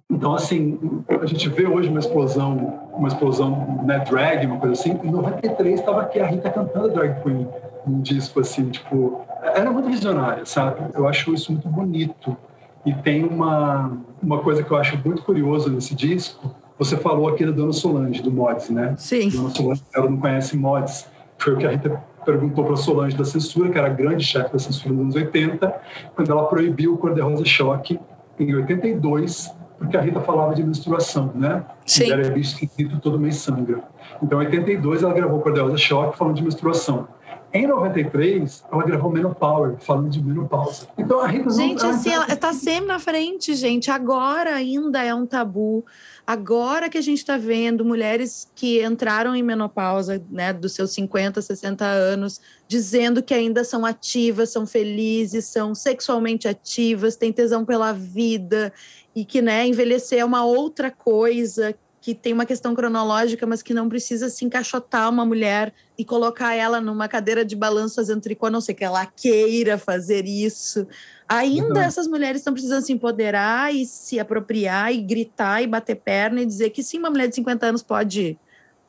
Então, 0.07 0.35
assim, 0.35 0.77
a 1.09 1.25
gente 1.25 1.49
vê 1.49 1.65
hoje 1.65 1.89
uma 1.89 1.99
explosão, 1.99 2.89
uma 2.93 3.07
explosão, 3.07 3.83
né, 3.83 3.99
drag, 4.07 4.45
uma 4.45 4.59
coisa 4.59 4.79
assim. 4.79 4.91
Em 5.03 5.09
93 5.09 5.79
estava 5.79 6.01
aqui 6.01 6.19
a 6.19 6.27
Rita 6.27 6.49
cantando 6.51 6.89
Drag 6.89 7.23
Queen, 7.23 7.47
um 7.87 7.99
disco 8.01 8.39
assim, 8.39 8.69
tipo, 8.69 9.21
era 9.41 9.71
muito 9.71 9.89
visionária, 9.89 10.45
sabe? 10.45 10.79
Eu 10.93 11.07
acho 11.07 11.33
isso 11.33 11.51
muito 11.51 11.67
bonito. 11.67 12.37
E 12.85 12.93
tem 12.93 13.23
uma, 13.23 13.97
uma 14.21 14.39
coisa 14.39 14.63
que 14.63 14.71
eu 14.71 14.77
acho 14.77 14.99
muito 15.03 15.23
curiosa 15.23 15.69
nesse 15.69 15.95
disco, 15.95 16.53
você 16.83 16.97
falou 16.97 17.29
aqui 17.29 17.45
da 17.45 17.51
Dona 17.51 17.71
Solange, 17.71 18.23
do 18.23 18.31
Mods, 18.31 18.71
né? 18.71 18.95
Sim. 18.97 19.29
Dona 19.29 19.49
Solange, 19.51 19.83
ela 19.93 20.09
não 20.09 20.17
conhece 20.17 20.57
Mods. 20.57 21.05
Foi 21.37 21.53
o 21.53 21.57
que 21.57 21.67
a 21.67 21.69
Rita 21.69 22.01
perguntou 22.25 22.65
para 22.65 22.75
Solange 22.75 23.15
da 23.15 23.23
censura, 23.23 23.69
que 23.69 23.77
era 23.77 23.85
a 23.85 23.91
grande 23.91 24.25
chefe 24.25 24.51
da 24.51 24.57
censura 24.57 24.95
dos 24.95 25.03
anos 25.03 25.15
80, 25.15 25.75
quando 26.15 26.31
ela 26.31 26.45
proibiu 26.45 26.95
o 26.95 26.97
Cor-de-Rosa 26.97 27.45
Choque 27.45 27.99
em 28.39 28.55
82, 28.55 29.53
porque 29.77 29.95
a 29.95 30.01
Rita 30.01 30.21
falava 30.21 30.55
de 30.55 30.63
menstruação, 30.63 31.31
né? 31.35 31.63
Sim. 31.85 32.05
Mulher 32.05 32.25
é 32.25 32.29
bicho 32.31 32.55
esquisito, 32.55 32.99
todo 32.99 33.19
mês 33.19 33.35
sangra. 33.35 33.83
Então, 34.21 34.41
em 34.41 34.45
82, 34.47 35.03
ela 35.03 35.13
gravou 35.13 35.39
Cor-de-Rosa 35.39 35.77
Choque 35.77 36.17
falando 36.17 36.35
de 36.35 36.43
menstruação. 36.43 37.07
Em 37.53 37.67
93, 37.67 38.63
ela 38.71 38.83
gravou 38.83 39.11
Menopower, 39.11 39.75
falando 39.79 40.09
de 40.09 40.23
menopausa. 40.23 40.87
Então 40.97 41.19
a 41.19 41.27
Rita 41.27 41.49
Gente, 41.49 41.83
não, 41.83 41.89
assim, 41.89 42.09
ela 42.09 42.31
está 42.31 42.53
sempre 42.53 42.87
na 42.87 42.97
frente, 42.97 43.53
gente. 43.55 43.91
Agora 43.91 44.55
ainda 44.55 45.03
é 45.03 45.13
um 45.13 45.25
tabu. 45.25 45.85
Agora 46.25 46.89
que 46.89 46.97
a 46.97 47.01
gente 47.01 47.17
está 47.17 47.35
vendo 47.35 47.83
mulheres 47.83 48.49
que 48.55 48.81
entraram 48.81 49.35
em 49.35 49.43
menopausa, 49.43 50.23
né, 50.29 50.53
dos 50.53 50.71
seus 50.71 50.91
50, 50.91 51.41
60 51.41 51.83
anos, 51.83 52.39
dizendo 52.69 53.21
que 53.21 53.33
ainda 53.33 53.65
são 53.65 53.85
ativas, 53.85 54.49
são 54.49 54.65
felizes, 54.65 55.45
são 55.45 55.75
sexualmente 55.75 56.47
ativas, 56.47 57.17
têm 57.17 57.33
tesão 57.33 57.65
pela 57.65 57.91
vida 57.91 58.71
e 59.13 59.25
que, 59.25 59.41
né, 59.41 59.67
envelhecer 59.67 60.19
é 60.19 60.25
uma 60.25 60.45
outra 60.45 60.89
coisa, 60.89 61.75
que 62.01 62.15
tem 62.15 62.33
uma 62.33 62.47
questão 62.47 62.73
cronológica, 62.73 63.45
mas 63.45 63.61
que 63.61 63.75
não 63.75 63.87
precisa 63.87 64.27
se 64.27 64.43
encaixotar 64.43 65.07
uma 65.07 65.23
mulher 65.23 65.71
e 65.95 66.03
colocar 66.03 66.55
ela 66.55 66.81
numa 66.81 67.07
cadeira 67.07 67.45
de 67.45 67.55
balanço 67.55 67.95
fazendo 67.95 68.21
tricô, 68.21 68.47
a 68.47 68.49
não 68.49 68.59
ser 68.59 68.73
que 68.73 68.83
ela 68.83 69.05
queira 69.05 69.77
fazer 69.77 70.25
isso. 70.25 70.87
Ainda 71.29 71.79
uhum. 71.79 71.85
essas 71.85 72.07
mulheres 72.07 72.41
estão 72.41 72.53
precisando 72.53 72.83
se 72.83 72.91
empoderar 72.91 73.73
e 73.73 73.85
se 73.85 74.19
apropriar 74.19 74.91
e 74.91 74.97
gritar 74.97 75.61
e 75.61 75.67
bater 75.67 75.95
perna 75.95 76.41
e 76.41 76.45
dizer 76.45 76.71
que 76.71 76.81
sim, 76.81 76.97
uma 76.97 77.11
mulher 77.11 77.27
de 77.27 77.35
50 77.35 77.67
anos 77.67 77.83
pode 77.83 78.37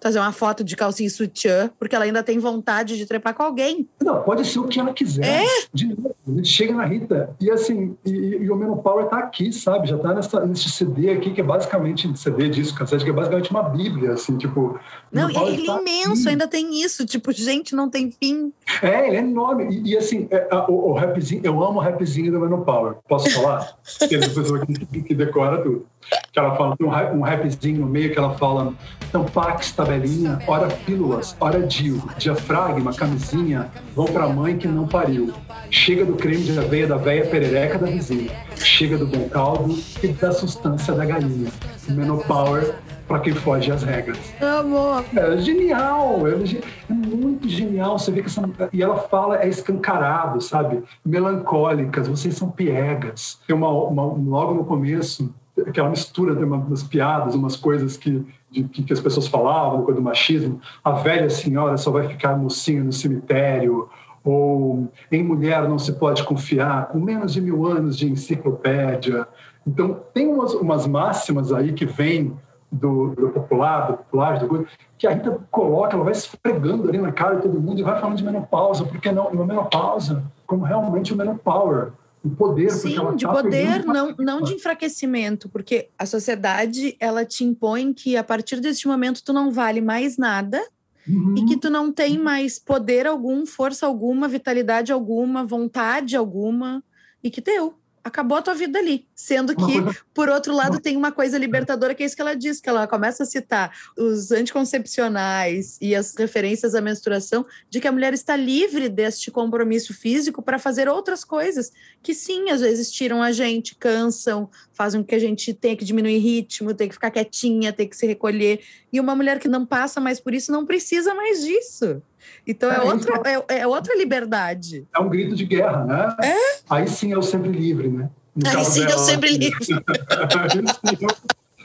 fazer 0.03 0.19
uma 0.19 0.33
foto 0.33 0.65
de 0.65 0.75
calcinha 0.75 1.07
e 1.07 1.11
sutiã, 1.11 1.71
porque 1.79 1.95
ela 1.95 2.05
ainda 2.05 2.23
tem 2.23 2.39
vontade 2.39 2.97
de 2.97 3.07
trepar 3.07 3.35
com 3.35 3.45
alguém. 3.45 3.89
Não, 4.03 4.21
pode 4.23 4.45
ser 4.45 4.59
o 4.59 4.67
que 4.67 4.81
ela 4.81 4.93
quiser. 4.93 5.25
É? 5.25 5.47
De 5.73 5.87
novo, 5.87 6.15
a 6.27 6.31
gente 6.33 6.49
chega 6.49 6.75
na 6.75 6.85
Rita 6.85 7.31
e 7.41 7.51
assim, 7.51 7.97
e, 8.05 8.11
e 8.11 8.51
o 8.51 8.57
Menopower 8.57 9.07
tá 9.07 9.19
aqui, 9.19 9.53
sabe? 9.53 9.89
Já 9.89 9.97
tá 9.97 10.13
nessa, 10.13 10.45
nesse 10.45 10.69
CD 10.71 11.11
aqui, 11.11 11.31
que 11.31 11.41
é 11.41 11.45
basicamente, 11.45 12.19
CD 12.19 12.49
disso, 12.49 12.75
cassete, 12.75 13.05
que 13.05 13.11
é 13.11 13.13
basicamente 13.13 13.51
uma 13.53 13.63
bíblia, 13.63 14.15
assim, 14.15 14.37
tipo... 14.37 14.79
Não, 15.13 15.31
e 15.31 15.37
ele 15.37 15.71
é 15.71 15.81
imenso, 15.81 16.23
aqui. 16.23 16.29
ainda 16.31 16.49
tem 16.49 16.83
isso, 16.83 17.07
tipo, 17.07 17.31
gente, 17.31 17.77
não 17.77 17.89
tem 17.89 18.11
fim. 18.11 18.53
É, 18.83 19.07
ele 19.07 19.17
é 19.17 19.21
enorme. 19.21 19.73
E, 19.73 19.93
e 19.93 19.97
assim, 19.97 20.27
é, 20.31 20.49
a, 20.51 20.69
o, 20.69 20.91
o 20.91 20.93
rapzinho, 20.95 21.43
eu 21.45 21.63
amo 21.63 21.79
o 21.79 21.83
rapzinho 21.83 22.33
do 22.33 22.41
Menopower. 22.41 22.97
Posso 23.09 23.31
falar? 23.31 23.77
Aquele 24.03 24.29
pessoa 24.29 24.67
que, 24.67 25.03
que 25.03 25.15
decora 25.15 25.63
tudo. 25.63 25.87
Que 26.33 26.39
ela 26.39 26.55
fala, 26.55 26.77
tem 26.77 26.87
um, 26.87 26.91
um 26.91 27.21
rapzinho 27.23 27.81
no 27.81 27.87
meio 27.87 28.13
que 28.13 28.19
ela 28.19 28.35
fala, 28.35 28.73
Tampax, 29.11 29.73
tabelinha, 29.73 30.39
ora 30.47 30.69
pílulas, 30.69 31.37
ora 31.39 31.61
DIU, 31.61 32.03
diafragma, 32.17 32.95
camisinha, 32.95 33.71
vão 33.95 34.07
pra 34.07 34.29
mãe 34.29 34.57
que 34.57 34.67
não 34.67 34.87
pariu. 34.87 35.33
Chega 35.71 36.05
do 36.05 36.15
creme 36.15 36.45
de 36.45 36.59
aveia 36.59 36.87
da 36.87 36.97
véia 36.97 37.27
perereca 37.27 37.79
da 37.79 37.87
vizinha. 37.87 38.31
Chega 38.57 38.97
do 38.97 39.07
bom 39.07 39.29
caldo 39.29 39.79
e 40.03 40.09
da 40.09 40.33
substância 40.33 40.95
da 40.95 41.05
galinha. 41.05 41.51
Menopower 41.89 42.75
para 43.07 43.21
quem 43.21 43.35
foge 43.35 43.71
às 43.71 43.83
regras. 43.83 44.19
Amor. 44.41 45.05
É 45.15 45.37
genial, 45.37 46.27
é, 46.27 46.33
é, 46.33 46.93
muito 46.93 47.49
genial. 47.49 47.99
Você 47.99 48.11
vê 48.11 48.23
que 48.23 48.29
essa, 48.29 48.43
e 48.73 48.83
ela 48.83 48.97
fala 48.97 49.43
é 49.43 49.49
escancarado, 49.49 50.41
sabe? 50.41 50.83
Melancólicas, 51.05 52.09
vocês 52.09 52.35
são 52.35 52.51
piegas. 52.51 53.39
Tem 53.47 53.55
uma, 53.55 53.69
uma 53.69 54.05
logo 54.05 54.55
no 54.55 54.65
começo 54.65 55.35
aquela 55.67 55.91
mistura 55.91 56.35
de 56.35 56.45
umas 56.45 56.83
piadas, 56.83 57.35
umas 57.35 57.57
coisas 57.57 57.97
que, 57.97 58.25
de, 58.51 58.65
que 58.65 58.93
as 58.93 59.01
pessoas 59.01 59.27
falavam, 59.27 59.83
coisa 59.83 60.01
do 60.01 60.05
machismo. 60.05 60.61
A 60.85 60.93
velha 60.93 61.31
senhora 61.31 61.77
só 61.77 61.91
vai 61.91 62.09
ficar 62.09 62.37
mocinha 62.37 62.83
no 62.83 62.93
cemitério, 62.93 63.89
ou 64.25 64.89
em 65.11 65.23
mulher 65.23 65.69
não 65.69 65.79
se 65.79 65.93
pode 65.93 66.23
confiar, 66.25 66.89
com 66.89 66.99
menos 66.99 67.33
de 67.33 67.41
mil 67.41 67.67
anos 67.67 67.97
de 67.97 68.11
enciclopédia. 68.11 69.27
Então, 69.67 70.01
tem 70.13 70.29
umas, 70.29 70.55
umas 70.55 70.87
máximas 70.87 71.53
aí 71.53 71.73
que 71.73 71.85
vêm 71.85 72.37
do, 72.71 73.15
do, 73.15 73.29
popular, 73.29 73.89
do 73.89 73.97
popular, 73.99 74.39
do 74.39 74.67
que 74.97 75.07
a 75.07 75.11
Rita 75.11 75.39
coloca, 75.51 75.95
ela 75.95 76.05
vai 76.05 76.13
esfregando 76.13 76.89
ali 76.89 76.99
na 76.99 77.13
cara 77.13 77.37
de 77.37 77.43
todo 77.43 77.61
mundo 77.61 77.79
e 77.79 77.83
vai 77.83 78.01
falando 78.01 78.17
de 78.17 78.25
menopausa, 78.25 78.85
porque 78.85 79.13
não, 79.13 79.29
uma 79.29 79.45
menopausa, 79.45 80.23
como 80.47 80.65
realmente 80.65 81.13
o 81.13 81.17
menopower, 81.17 81.93
o 82.25 82.31
poder. 82.31 82.71
Sim, 82.71 82.97
de 83.17 83.25
tá 83.25 83.33
poder, 83.33 83.85
não, 83.85 84.15
não 84.19 84.43
de 84.43 84.55
enfraquecimento, 84.55 85.49
porque 85.49 85.89
a 85.99 86.07
sociedade 86.07 86.97
ela 87.01 87.25
te 87.25 87.45
impõe 87.45 87.93
que 87.93 88.17
a 88.17 88.23
partir 88.23 88.61
desse 88.61 88.87
momento 88.87 89.23
tu 89.25 89.33
não 89.33 89.51
vale 89.51 89.81
mais 89.81 90.17
nada 90.17 90.63
uhum. 91.09 91.35
e 91.37 91.45
que 91.45 91.57
tu 91.57 91.69
não 91.69 91.93
tem 91.93 92.17
mais 92.19 92.59
poder 92.59 93.07
algum, 93.07 93.45
força 93.45 93.87
alguma, 93.87 94.29
vitalidade 94.29 94.93
alguma, 94.93 95.45
vontade 95.45 96.17
alguma 96.17 96.83
e 97.23 97.31
que 97.31 97.41
deu 97.41 97.75
acabou 98.05 98.39
a 98.39 98.43
tua 98.43 98.55
vida 98.55 98.79
ali. 98.79 99.07
Sendo 99.15 99.55
que, 99.55 99.81
por 100.13 100.29
outro 100.29 100.55
lado, 100.55 100.81
tem 100.81 100.97
uma 100.97 101.13
coisa 101.13 101.39
libertadora 101.39 101.95
que 101.95 102.03
é 102.03 102.07
isso 102.07 102.17
que 102.17 102.23
ela 102.23 102.35
diz, 102.35 102.61
que 102.61 102.69
ela 102.69 102.87
começa 102.87 103.23
a 103.23 103.27
citar 103.27 103.73
os 103.97 104.31
anticoncepcionais 104.31 105.79
e 105.81 105.95
as 105.95 106.15
referências 106.15 106.75
à 106.75 106.81
menstruação, 106.81 107.47
de 107.71 107.81
que 107.81 107.89
a 107.89 107.93
mulher 107.93 108.13
está 108.13 108.37
livre 108.37 108.89
deste 108.89 109.31
compromisso 109.31 109.95
físico 109.95 110.43
para 110.43 110.59
fazer 110.59 110.89
outras 110.89 111.25
coisas, 111.25 111.73
que 112.03 112.15
sim, 112.15 112.51
às 112.51 112.61
vezes 112.61 112.91
tiram 112.91 113.23
a 113.23 113.33
gente, 113.33 113.75
cansam, 113.77 114.51
fazem 114.73 115.01
com 115.01 115.07
que 115.07 115.15
a 115.15 115.21
gente 115.21 115.55
tenha 115.55 115.77
que 115.77 115.85
diminuir 115.85 116.19
ritmo, 116.19 116.75
tenha 116.75 116.89
que 116.89 116.95
ficar 116.95 117.11
quietinha, 117.11 117.73
tenha 117.73 117.89
que 117.89 117.97
se 117.97 118.07
recolher. 118.07 118.61
E 118.93 119.01
uma 119.01 119.15
mulher 119.15 119.39
que 119.39 119.49
não 119.49 119.65
passa 119.65 120.01
mais 120.01 120.19
por 120.21 120.35
isso 120.35 120.51
não 120.51 120.67
precisa 120.67 121.15
mais 121.15 121.43
disso. 121.43 122.03
Então 122.47 122.71
é, 122.71 122.77
é 122.77 122.81
outra, 122.83 123.23
é, 123.25 123.59
é, 123.61 123.67
outra 123.67 123.97
liberdade. 123.97 124.87
É 124.95 125.01
um 125.01 125.09
grito 125.09 125.35
de 125.35 125.45
guerra, 125.45 125.85
né? 125.85 126.17
É? 126.23 126.37
Aí 126.69 126.89
sim 126.89 127.13
é 127.13 127.19
o 127.19 127.23
sempre 127.23 127.51
livre, 127.51 127.89
né? 127.89 128.11
No 128.35 128.49
Aí 128.49 128.65
sim 128.65 128.85
é 128.85 128.95
o 128.95 128.99
sempre 128.99 129.37
livre. 129.37 129.65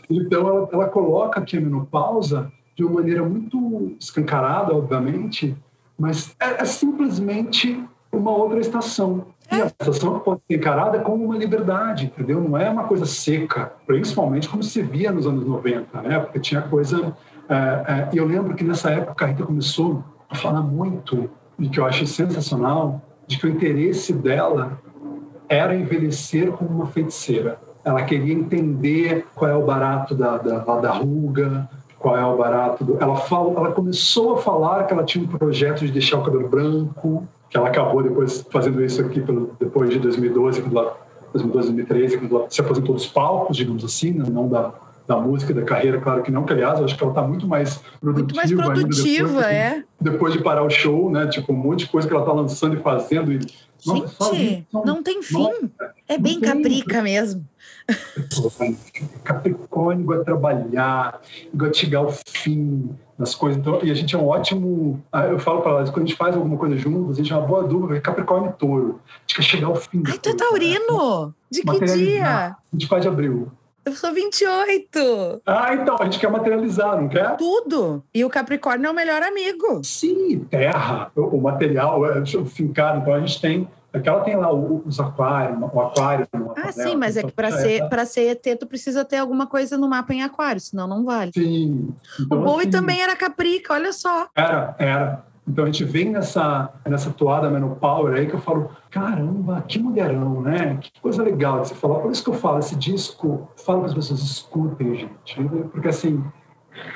então 0.09 0.47
ela, 0.47 0.69
ela 0.71 0.87
coloca 0.89 1.39
aqui 1.39 1.57
a 1.57 1.61
menopausa 1.61 2.51
de 2.75 2.83
uma 2.83 2.95
maneira 2.95 3.23
muito 3.23 3.95
escancarada, 3.99 4.75
obviamente, 4.75 5.55
mas 5.97 6.35
é, 6.39 6.61
é 6.61 6.65
simplesmente 6.65 7.83
uma 8.11 8.31
outra 8.31 8.59
estação. 8.59 9.27
E 9.51 9.55
a 9.55 9.65
estação 9.65 10.19
pode 10.19 10.41
ser 10.47 10.57
encarada 10.57 10.99
como 10.99 11.23
uma 11.23 11.37
liberdade, 11.37 12.05
entendeu? 12.05 12.41
Não 12.41 12.57
é 12.57 12.69
uma 12.69 12.83
coisa 12.83 13.05
seca, 13.05 13.73
principalmente 13.85 14.49
como 14.49 14.61
se 14.61 14.81
via 14.81 15.11
nos 15.11 15.25
anos 15.25 15.45
90, 15.45 16.01
né? 16.01 16.19
Porque 16.19 16.39
tinha 16.39 16.61
coisa. 16.61 17.15
É, 17.49 17.55
é, 17.55 18.09
e 18.13 18.17
eu 18.17 18.25
lembro 18.25 18.53
que 18.55 18.63
nessa 18.63 18.91
época 18.91 19.25
a 19.25 19.27
Rita 19.29 19.43
começou 19.43 20.03
fala 20.35 20.61
muito, 20.61 21.29
e 21.59 21.69
que 21.69 21.79
eu 21.79 21.85
acho 21.85 22.05
sensacional, 22.05 23.01
de 23.25 23.37
que 23.37 23.45
o 23.45 23.49
interesse 23.49 24.13
dela 24.13 24.79
era 25.49 25.75
envelhecer 25.75 26.51
como 26.51 26.69
uma 26.69 26.87
feiticeira. 26.87 27.59
Ela 27.83 28.03
queria 28.03 28.33
entender 28.33 29.25
qual 29.33 29.49
é 29.49 29.55
o 29.55 29.65
barato 29.65 30.13
da, 30.13 30.37
da, 30.37 30.59
da 30.59 30.91
ruga, 30.91 31.69
qual 31.97 32.17
é 32.17 32.25
o 32.25 32.37
barato 32.37 32.83
do... 32.83 32.97
Ela, 33.01 33.15
fala, 33.15 33.51
ela 33.57 33.71
começou 33.71 34.35
a 34.35 34.37
falar 34.37 34.83
que 34.83 34.93
ela 34.93 35.03
tinha 35.03 35.23
um 35.23 35.27
projeto 35.27 35.85
de 35.85 35.91
deixar 35.91 36.17
o 36.17 36.23
cabelo 36.23 36.47
branco, 36.47 37.27
que 37.49 37.57
ela 37.57 37.69
acabou 37.69 38.03
depois 38.03 38.45
fazendo 38.51 38.83
isso 38.83 39.01
aqui 39.01 39.21
pelo, 39.21 39.51
depois 39.59 39.89
de 39.89 39.99
2012, 39.99 40.61
quando 40.61 40.77
ela, 40.77 40.97
2012, 41.33 41.67
2013, 41.73 42.17
quando 42.17 42.35
ela 42.35 42.49
se 42.49 42.61
aposentou 42.61 42.93
dos 42.93 43.07
palcos, 43.07 43.55
digamos 43.55 43.83
assim, 43.83 44.11
né? 44.11 44.25
não 44.29 44.47
da, 44.47 44.73
da 45.07 45.17
música, 45.17 45.53
da 45.53 45.61
carreira, 45.61 46.01
claro 46.01 46.21
que 46.21 46.29
não, 46.29 46.43
que 46.43 46.51
aliás, 46.51 46.79
eu 46.79 46.85
acho 46.85 46.97
que 46.97 47.01
ela 47.01 47.11
está 47.11 47.21
muito 47.21 47.47
mais 47.47 47.81
produtiva. 48.01 48.19
Muito 48.19 48.35
mais 48.35 48.51
produtiva, 48.51 49.27
depois, 49.27 49.45
é. 49.45 49.83
Depois 50.01 50.33
de 50.33 50.43
parar 50.43 50.63
o 50.63 50.69
show, 50.69 51.09
né? 51.09 51.27
Tipo, 51.27 51.53
um 51.53 51.55
monte 51.55 51.85
de 51.85 51.87
coisa 51.87 52.05
que 52.05 52.13
ela 52.13 52.23
está 52.23 52.33
lançando 52.33 52.75
e 52.75 52.79
fazendo. 52.79 53.31
E, 53.31 53.39
nossa, 53.85 54.35
Gente, 54.35 54.67
não, 54.73 54.83
não 54.83 55.03
tem 55.03 55.23
fim. 55.23 55.37
Nossa, 55.37 55.93
é 56.09 56.17
bem 56.17 56.41
caprica 56.41 57.01
mesmo. 57.01 57.45
Capricórnio 59.23 60.05
gosta 60.05 60.19
de 60.19 60.25
trabalhar, 60.25 61.21
gosta 61.53 61.71
de 61.71 61.77
chegar 61.77 61.99
ao 61.99 62.11
fim 62.11 62.89
das 63.17 63.33
coisas. 63.33 63.57
Então, 63.57 63.79
e 63.81 63.89
a 63.89 63.93
gente 63.93 64.13
é 64.13 64.17
um 64.17 64.27
ótimo. 64.27 65.01
Ah, 65.09 65.25
eu 65.25 65.39
falo 65.39 65.61
para 65.61 65.71
elas, 65.71 65.89
quando 65.89 66.03
a 66.03 66.07
gente 66.07 66.17
faz 66.17 66.35
alguma 66.35 66.57
coisa 66.57 66.75
juntos, 66.75 67.17
a 67.17 67.21
gente 67.21 67.31
é 67.31 67.35
uma 67.37 67.47
boa 67.47 67.63
dupla, 67.63 67.97
Capricórnio 68.01 68.49
e 68.49 68.53
Touro. 68.53 68.99
A 69.05 69.19
gente 69.21 69.35
quer 69.35 69.41
chegar 69.43 69.67
ao 69.67 69.75
fim. 69.75 70.03
Ai, 70.05 70.17
tu 70.19 70.29
é 70.29 70.35
taurino! 70.35 71.27
Né? 71.27 71.33
De 71.49 71.61
que 71.61 71.85
dia? 71.85 72.57
24 72.73 73.01
de 73.01 73.07
abril. 73.07 73.51
Eu 73.87 73.95
sou 73.95 74.11
28. 74.13 75.41
Ah, 75.45 75.73
então, 75.73 75.95
a 75.97 76.03
gente 76.03 76.19
quer 76.19 76.29
materializar, 76.29 76.99
não 76.99 77.07
quer? 77.07 77.37
Tudo. 77.37 78.03
E 78.13 78.25
o 78.25 78.29
Capricórnio 78.29 78.87
é 78.87 78.91
o 78.91 78.93
melhor 78.93 79.23
amigo. 79.23 79.81
Sim, 79.81 80.39
terra, 80.39 81.09
o 81.15 81.39
material, 81.39 82.05
é, 82.05 82.19
o 82.19 82.45
fincado. 82.45 82.99
Então, 82.99 83.13
a 83.13 83.19
gente 83.21 83.39
tem 83.39 83.65
Aquela 83.93 84.19
tem 84.21 84.35
lá 84.35 84.53
os 84.53 84.99
aquários, 84.99 85.57
o 85.59 85.79
aquário. 85.79 86.27
Ah, 86.55 86.71
sim, 86.71 86.95
mas 86.95 87.17
é 87.17 87.23
que 87.23 87.31
para 87.31 87.51
ser, 87.51 87.87
para 87.89 88.05
ser 88.05 88.29
ET, 88.31 88.59
tu 88.59 88.67
precisa 88.67 89.03
ter 89.03 89.17
alguma 89.17 89.47
coisa 89.47 89.77
no 89.77 89.87
mapa 89.87 90.13
em 90.13 90.21
aquário, 90.21 90.59
senão 90.59 90.87
não 90.87 91.03
vale. 91.03 91.31
Sim. 91.33 91.89
Então, 92.19 92.39
o 92.39 92.43
Bowie 92.43 92.67
assim, 92.67 92.71
também 92.71 93.01
era 93.01 93.15
caprica, 93.15 93.73
olha 93.73 93.93
só. 93.93 94.27
Era, 94.35 94.75
era. 94.77 95.25
Então 95.47 95.63
a 95.63 95.67
gente 95.67 95.85
vem 95.85 96.09
nessa, 96.09 96.73
nessa 96.85 97.09
toada 97.09 97.49
Power 97.75 98.15
aí 98.15 98.27
que 98.27 98.33
eu 98.33 98.39
falo, 98.39 98.69
caramba, 98.91 99.63
que 99.65 99.79
mulherão, 99.79 100.41
né? 100.41 100.77
Que 100.81 100.91
coisa 100.99 101.23
legal 101.23 101.61
de 101.61 101.69
você 101.69 101.75
falar. 101.75 101.99
Por 101.99 102.11
isso 102.11 102.23
que 102.23 102.29
eu 102.29 102.33
falo, 102.33 102.59
esse 102.59 102.75
disco, 102.75 103.47
falo 103.55 103.79
para 103.79 103.89
as 103.89 103.93
pessoas, 103.93 104.19
escutem, 104.19 104.95
gente. 104.95 105.41
Porque 105.71 105.87
assim, 105.87 106.21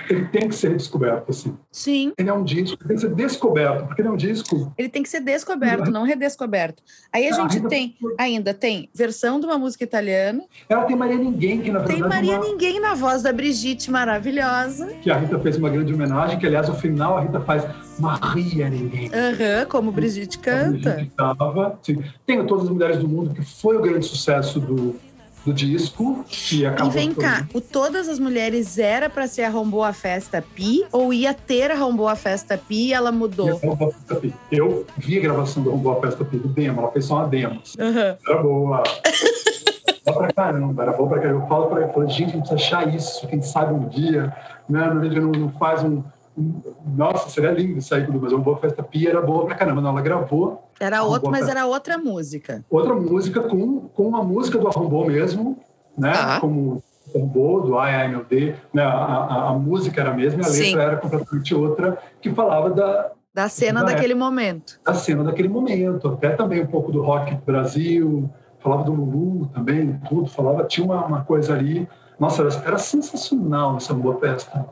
ele 0.10 0.26
tem 0.26 0.48
que 0.48 0.56
ser 0.56 0.76
descoberto, 0.76 1.30
assim. 1.30 1.58
Sim. 1.72 2.14
Ele 2.18 2.30
é 2.30 2.34
um 2.34 2.44
disco, 2.44 2.78
ele 2.82 2.88
tem 2.88 2.96
que 2.96 3.02
ser 3.02 3.16
descoberto, 3.16 3.88
porque 3.88 4.02
ele 4.02 4.10
é 4.10 4.12
um 4.12 4.18
disco. 4.18 4.74
Ele 4.78 4.90
tem 4.90 5.04
que 5.04 5.10
ser 5.10 5.22
descoberto, 5.22 5.90
não 5.90 6.04
redescoberto. 6.04 6.84
Aí 7.12 7.28
a 7.28 7.32
ah, 7.32 7.34
gente 7.34 7.58
ainda 7.58 7.70
tem, 7.70 7.98
ainda 8.18 8.54
tem 8.54 8.90
versão 8.94 9.40
de 9.40 9.46
uma 9.46 9.58
música 9.58 9.84
italiana. 9.84 10.44
Ela 10.68 10.84
tem 10.84 10.96
Maria 10.96 11.18
Ninguém, 11.18 11.62
que 11.62 11.72
na 11.72 11.80
verdade. 11.80 12.02
Tem 12.02 12.10
Maria 12.10 12.38
uma... 12.38 12.46
Ninguém 12.46 12.80
na 12.80 12.94
voz 12.94 13.22
da 13.22 13.32
Brigitte, 13.32 13.90
maravilhosa. 13.90 14.88
Que 15.02 15.10
a 15.10 15.18
Rita 15.18 15.40
fez 15.40 15.58
uma 15.58 15.70
grande 15.70 15.94
homenagem, 15.94 16.38
que 16.38 16.46
aliás, 16.46 16.68
no 16.68 16.76
final 16.76 17.18
a 17.18 17.22
Rita 17.22 17.40
faz 17.42 17.64
Maria 18.00 18.70
Ninguém. 18.70 19.10
Aham, 19.14 19.62
uhum, 19.62 19.66
como 19.70 19.92
Brigitte 19.92 20.40
canta. 20.40 20.92
Brigitte 20.92 21.16
tava, 21.16 21.80
sim. 21.82 22.04
Tem 22.26 22.42
Todas 22.46 22.66
as 22.66 22.72
Mulheres 22.72 22.98
do 22.98 23.08
Mundo, 23.08 23.34
que 23.34 23.44
foi 23.44 23.78
o 23.78 23.82
grande 23.82 24.06
sucesso 24.06 24.60
do 24.60 24.96
do 25.46 25.54
disco 25.54 26.24
que 26.28 26.66
acabou. 26.66 26.92
E 26.92 26.94
vem 26.94 27.14
cá, 27.14 27.48
o 27.54 27.62
Todas 27.62 28.08
as 28.08 28.20
Mulheres 28.20 28.78
era 28.78 29.10
para 29.10 29.28
ser 29.28 29.44
Arrombou 29.44 29.84
a 29.84 29.94
Festa 29.94 30.44
Pi 30.56 30.86
ou 30.92 31.14
ia 31.14 31.34
ter 31.34 31.72
Arrombou 31.72 32.08
a 32.08 32.16
Festa 32.16 32.58
Pi 32.58 32.88
e 32.88 32.94
ela 32.94 33.12
mudou? 33.12 33.60
Eu 34.52 34.86
vi 34.98 35.18
a 35.18 35.22
gravação 35.22 35.64
do 35.64 35.70
Arrombou 35.70 35.98
a 35.98 36.02
Festa 36.02 36.24
Pi 36.24 36.38
do 36.38 36.48
demo, 36.48 36.82
ela 36.82 36.92
fez 36.92 37.06
só 37.06 37.16
uma 37.16 37.28
demo. 37.28 37.62
Uhum. 37.80 38.18
Era 38.28 38.44
boa. 38.44 38.84
Boa 40.06 40.18
pra 40.18 40.34
caramba, 40.34 40.84
era 40.84 40.94
boa 40.94 41.10
pra 41.10 41.20
caramba. 41.20 41.44
Eu 41.44 41.48
falo 41.48 41.68
pra 41.68 41.82
ela, 41.82 42.08
gente, 42.08 42.30
a 42.30 42.34
gente 42.34 42.50
precisa 42.50 42.56
achar 42.56 42.96
isso, 42.96 43.28
quem 43.28 43.42
sabe 43.42 43.74
um 43.74 43.88
dia, 43.88 44.36
né? 44.68 44.84
A 44.84 45.04
gente 45.04 45.20
não, 45.20 45.32
não 45.32 45.52
faz 45.52 45.84
um, 45.84 46.04
nossa, 46.96 47.30
seria 47.30 47.52
lindo 47.52 47.78
isso 47.78 47.94
aí, 47.94 48.08
mas 48.08 48.32
uma 48.32 48.42
boa 48.42 48.58
festa 48.58 48.82
pia 48.82 49.10
era 49.10 49.22
boa 49.22 49.46
pra 49.46 49.56
caramba. 49.56 49.82
Não, 49.82 49.92
ela 49.92 50.02
gravou. 50.02 50.70
Era 50.80 51.04
outra, 51.04 51.30
mas 51.30 51.42
festa. 51.42 51.60
era 51.60 51.68
outra 51.68 51.98
música. 51.98 52.66
Outra 52.70 52.96
música 52.96 53.42
com, 53.42 53.82
com 53.90 54.16
a 54.16 54.24
música 54.24 54.58
do 54.58 54.68
Arrombou 54.68 55.06
mesmo, 55.06 55.60
né? 55.98 56.14
Ah. 56.16 56.40
Como 56.40 56.82
Arrombou, 57.14 57.62
do 57.62 57.78
Ai 57.78 57.96
Ai 57.96 58.08
Meu 58.08 58.24
D, 58.24 58.56
né? 58.74 58.84
A, 58.84 58.90
a, 58.90 59.50
a, 59.50 59.54
música 59.54 60.00
era 60.00 60.12
a 60.12 60.14
mesma 60.14 60.42
e 60.42 60.46
a 60.46 60.48
letra 60.48 60.64
Sim. 60.64 60.78
era 60.78 60.98
completamente 60.98 61.54
outra, 61.54 61.98
que 62.22 62.32
falava 62.32 62.70
da. 62.70 63.12
Da 63.34 63.48
cena 63.48 63.82
da 63.82 63.88
daquele 63.88 64.14
época, 64.14 64.26
momento. 64.26 64.80
Da 64.86 64.94
cena 64.94 65.24
daquele 65.24 65.48
momento. 65.48 66.08
Até 66.10 66.32
também 66.32 66.62
um 66.62 66.68
pouco 66.68 66.92
do 66.92 67.02
rock 67.02 67.36
do 67.36 67.42
Brasil, 67.46 68.30
falava 68.60 68.84
do 68.84 68.94
Lulu 68.94 69.48
também, 69.48 70.00
tudo. 70.08 70.30
Falava, 70.30 70.64
tinha 70.64 70.86
uma, 70.86 71.06
uma 71.06 71.24
coisa 71.24 71.54
ali. 71.54 71.88
Nossa, 72.20 72.42
era, 72.42 72.54
era 72.66 72.78
sensacional 72.78 73.78
essa 73.78 73.94
boa 73.94 74.20
festa. 74.20 74.66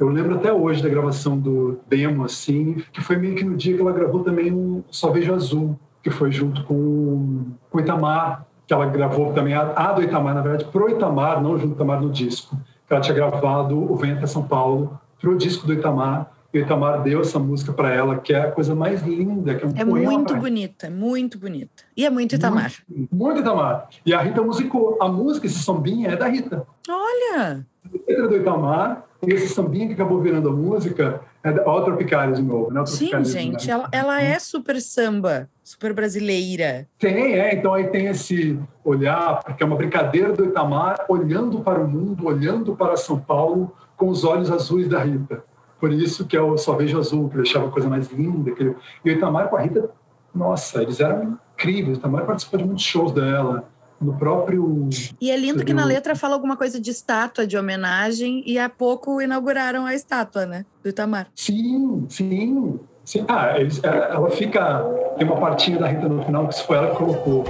Eu 0.00 0.08
lembro 0.08 0.34
até 0.34 0.50
hoje 0.50 0.82
da 0.82 0.88
gravação 0.88 1.38
do 1.38 1.78
demo, 1.86 2.24
assim, 2.24 2.82
que 2.90 3.02
foi 3.02 3.16
meio 3.16 3.34
que 3.34 3.44
no 3.44 3.54
dia 3.54 3.74
que 3.76 3.82
ela 3.82 3.92
gravou 3.92 4.24
também 4.24 4.50
um 4.50 4.82
Só 4.90 5.10
Vejo 5.10 5.34
Azul, 5.34 5.78
que 6.02 6.08
foi 6.08 6.32
junto 6.32 6.64
com, 6.64 7.44
com 7.68 7.76
o 7.76 7.80
Itamar, 7.82 8.46
que 8.66 8.72
ela 8.72 8.86
gravou 8.86 9.34
também 9.34 9.52
a, 9.52 9.60
a 9.60 9.92
do 9.92 10.02
Itamar, 10.02 10.34
na 10.34 10.40
verdade, 10.40 10.64
pro 10.72 10.88
Itamar, 10.88 11.42
não 11.42 11.58
junto 11.58 11.74
com 11.74 11.82
o 11.82 11.84
Itamar 11.84 12.00
no 12.00 12.08
disco. 12.08 12.56
Ela 12.88 13.00
tinha 13.02 13.14
gravado 13.14 13.76
o 13.76 13.94
Vem 13.94 14.12
até 14.12 14.26
São 14.26 14.42
Paulo 14.42 14.98
pro 15.20 15.36
disco 15.36 15.66
do 15.66 15.74
Itamar, 15.74 16.32
o 16.58 16.58
Itamar 16.58 17.02
deu 17.02 17.20
essa 17.20 17.38
música 17.38 17.72
para 17.72 17.94
ela, 17.94 18.18
que 18.18 18.32
é 18.32 18.40
a 18.40 18.50
coisa 18.50 18.74
mais 18.74 19.02
linda, 19.02 19.54
que 19.54 19.64
é 19.64 19.68
um 19.68 19.72
É 19.76 19.84
muito 19.84 20.36
bonita, 20.36 20.90
muito 20.90 21.38
bonita. 21.38 21.84
E 21.96 22.04
é 22.04 22.10
muito 22.10 22.34
Itamar. 22.34 22.72
Muito, 22.88 23.14
muito 23.14 23.40
Itamar. 23.40 23.88
E 24.04 24.12
a 24.12 24.20
Rita 24.20 24.42
musicou. 24.42 24.98
A 25.00 25.08
música, 25.08 25.46
esse 25.46 25.60
sambinha, 25.60 26.10
é 26.10 26.16
da 26.16 26.26
Rita. 26.26 26.66
Olha! 26.88 27.64
A 27.84 27.88
letra 28.08 28.28
do 28.28 28.36
Itamar 28.36 29.04
e 29.26 29.32
esse 29.32 29.48
sambinha 29.48 29.86
que 29.86 29.92
acabou 29.92 30.20
virando 30.20 30.48
a 30.48 30.52
música 30.52 31.20
é 31.42 31.52
da 31.52 31.62
Ó 31.66 31.82
Tropicália 31.82 32.34
de 32.34 32.42
novo, 32.42 32.72
né? 32.72 32.84
Sim, 32.86 33.22
gente, 33.24 33.70
ela, 33.70 33.88
ela 33.92 34.20
é 34.20 34.38
super 34.38 34.80
samba, 34.80 35.48
super 35.62 35.92
brasileira. 35.92 36.86
Tem, 36.98 37.38
é. 37.38 37.54
Então 37.54 37.74
aí 37.74 37.88
tem 37.88 38.06
esse 38.06 38.58
olhar, 38.84 39.42
porque 39.44 39.62
é 39.62 39.66
uma 39.66 39.76
brincadeira 39.76 40.32
do 40.32 40.44
Itamar 40.44 41.04
olhando 41.08 41.60
para 41.60 41.80
o 41.80 41.88
mundo, 41.88 42.26
olhando 42.26 42.74
para 42.74 42.96
São 42.96 43.18
Paulo 43.18 43.74
com 43.96 44.08
os 44.08 44.24
olhos 44.24 44.50
azuis 44.50 44.88
da 44.88 45.02
Rita. 45.02 45.44
Por 45.80 45.90
isso 45.92 46.26
que 46.26 46.36
é 46.36 46.40
o 46.40 46.58
Só 46.58 46.74
Vejo 46.74 46.98
Azul, 46.98 47.30
que 47.30 47.36
deixava 47.36 47.66
a 47.66 47.70
coisa 47.70 47.88
mais 47.88 48.12
linda. 48.12 48.50
Que... 48.52 48.74
E 49.04 49.10
o 49.10 49.12
Itamar 49.12 49.48
com 49.48 49.56
a 49.56 49.60
Rita, 49.60 49.90
nossa, 50.34 50.82
eles 50.82 51.00
eram 51.00 51.38
incríveis. 51.54 51.96
O 51.96 52.00
Itamar 52.00 52.26
participou 52.26 52.58
de 52.58 52.66
muitos 52.66 52.84
shows 52.84 53.12
dela 53.12 53.64
no 54.00 54.14
próprio. 54.14 54.88
E 55.20 55.30
é 55.30 55.36
lindo 55.36 55.64
que 55.64 55.72
na 55.72 55.84
letra 55.84 56.14
fala 56.14 56.34
alguma 56.34 56.56
coisa 56.56 56.80
de 56.80 56.90
estátua, 56.90 57.46
de 57.46 57.56
homenagem, 57.56 58.42
e 58.46 58.58
há 58.58 58.68
pouco 58.68 59.20
inauguraram 59.20 59.86
a 59.86 59.94
estátua, 59.94 60.46
né? 60.46 60.64
Do 60.82 60.88
Itamar. 60.88 61.28
Sim, 61.34 62.06
sim. 62.08 62.78
sim. 63.04 63.24
Ah, 63.28 63.58
eles, 63.58 63.82
é, 63.82 63.88
ela 63.88 64.30
fica. 64.30 64.84
Tem 65.18 65.26
uma 65.26 65.36
partinha 65.36 65.78
da 65.78 65.86
Rita 65.86 66.08
no 66.08 66.22
final 66.24 66.48
que 66.48 66.62
foi 66.62 66.76
ela 66.76 66.90
que 66.90 66.96
colocou. 66.96 67.44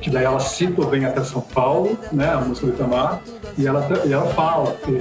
Que 0.00 0.10
daí 0.10 0.24
ela 0.24 0.40
cita 0.40 0.84
Vem 0.86 1.04
até 1.04 1.22
São 1.22 1.40
Paulo, 1.40 1.98
né? 2.12 2.30
A 2.30 2.40
música 2.40 2.66
do 2.66 2.74
Itamar, 2.74 3.22
e 3.56 3.66
ela, 3.66 3.86
e 4.04 4.12
ela 4.12 4.26
fala 4.34 4.72
que 4.72 4.98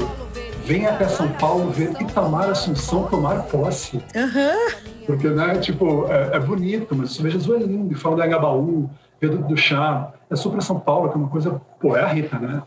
vem 0.65 0.87
até 0.87 1.07
São 1.07 1.31
Paulo 1.33 1.69
ver 1.69 1.91
Itamar 2.01 2.49
Assunção 2.49 3.03
tomar 3.05 3.43
posse. 3.43 3.97
Uhum. 3.97 5.05
Porque, 5.05 5.27
né, 5.29 5.59
tipo, 5.59 6.07
é, 6.11 6.37
é 6.37 6.39
bonito, 6.39 6.95
mas 6.95 7.15
Jesus 7.15 7.61
é 7.61 7.65
lindo. 7.65 7.93
E 7.93 7.95
fala 7.95 8.17
da 8.17 8.87
Pedro 9.19 9.43
do 9.43 9.55
Chá, 9.55 10.11
é 10.29 10.35
super 10.35 10.61
São 10.61 10.79
Paulo, 10.79 11.09
que 11.09 11.15
é 11.15 11.17
uma 11.17 11.29
coisa, 11.29 11.61
pô, 11.79 11.95
é 11.95 12.01
a 12.01 12.07
Rita, 12.07 12.39
né? 12.39 12.63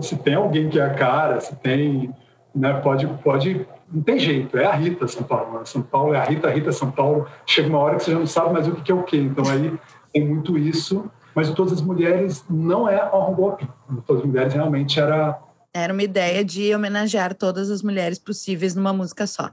Se 0.00 0.16
tem 0.16 0.34
alguém 0.34 0.68
que 0.68 0.78
é 0.78 0.84
a 0.84 0.94
cara, 0.94 1.40
se 1.40 1.54
tem, 1.56 2.14
né, 2.54 2.72
pode, 2.74 3.06
pode, 3.22 3.66
não 3.92 4.02
tem 4.02 4.18
jeito, 4.18 4.56
é 4.56 4.64
a 4.64 4.72
Rita 4.72 5.06
São 5.08 5.24
Paulo. 5.24 5.58
Né? 5.58 5.64
São 5.64 5.82
Paulo 5.82 6.14
é 6.14 6.18
a 6.18 6.24
Rita, 6.24 6.48
a 6.48 6.50
Rita 6.52 6.70
São 6.70 6.90
Paulo. 6.90 7.26
Chega 7.44 7.68
uma 7.68 7.78
hora 7.78 7.96
que 7.96 8.04
você 8.04 8.12
já 8.12 8.18
não 8.18 8.26
sabe 8.26 8.52
mais 8.52 8.68
o 8.68 8.76
que 8.76 8.92
é 8.92 8.94
o 8.94 9.02
quê. 9.02 9.16
Então 9.16 9.44
aí 9.50 9.72
tem 10.12 10.24
muito 10.24 10.56
isso. 10.56 11.10
Mas 11.34 11.50
o 11.50 11.54
Todas 11.54 11.72
as 11.72 11.82
Mulheres 11.82 12.44
não 12.48 12.88
é 12.88 13.00
Arrombop. 13.00 13.68
Todas 14.06 14.22
as 14.22 14.28
Mulheres 14.28 14.54
realmente 14.54 15.00
era... 15.00 15.36
Era 15.74 15.92
uma 15.92 16.02
ideia 16.04 16.44
de 16.44 16.72
homenagear 16.72 17.34
todas 17.34 17.68
as 17.68 17.82
mulheres 17.82 18.16
possíveis 18.16 18.76
numa 18.76 18.92
música 18.92 19.26
só. 19.26 19.50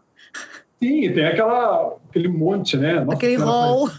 Sim, 0.82 1.12
tem 1.14 1.26
aquela, 1.26 1.96
aquele 2.10 2.28
monte, 2.28 2.78
né? 2.78 3.00
Nossa, 3.00 3.18
aquele 3.18 3.38
rol. 3.38 3.90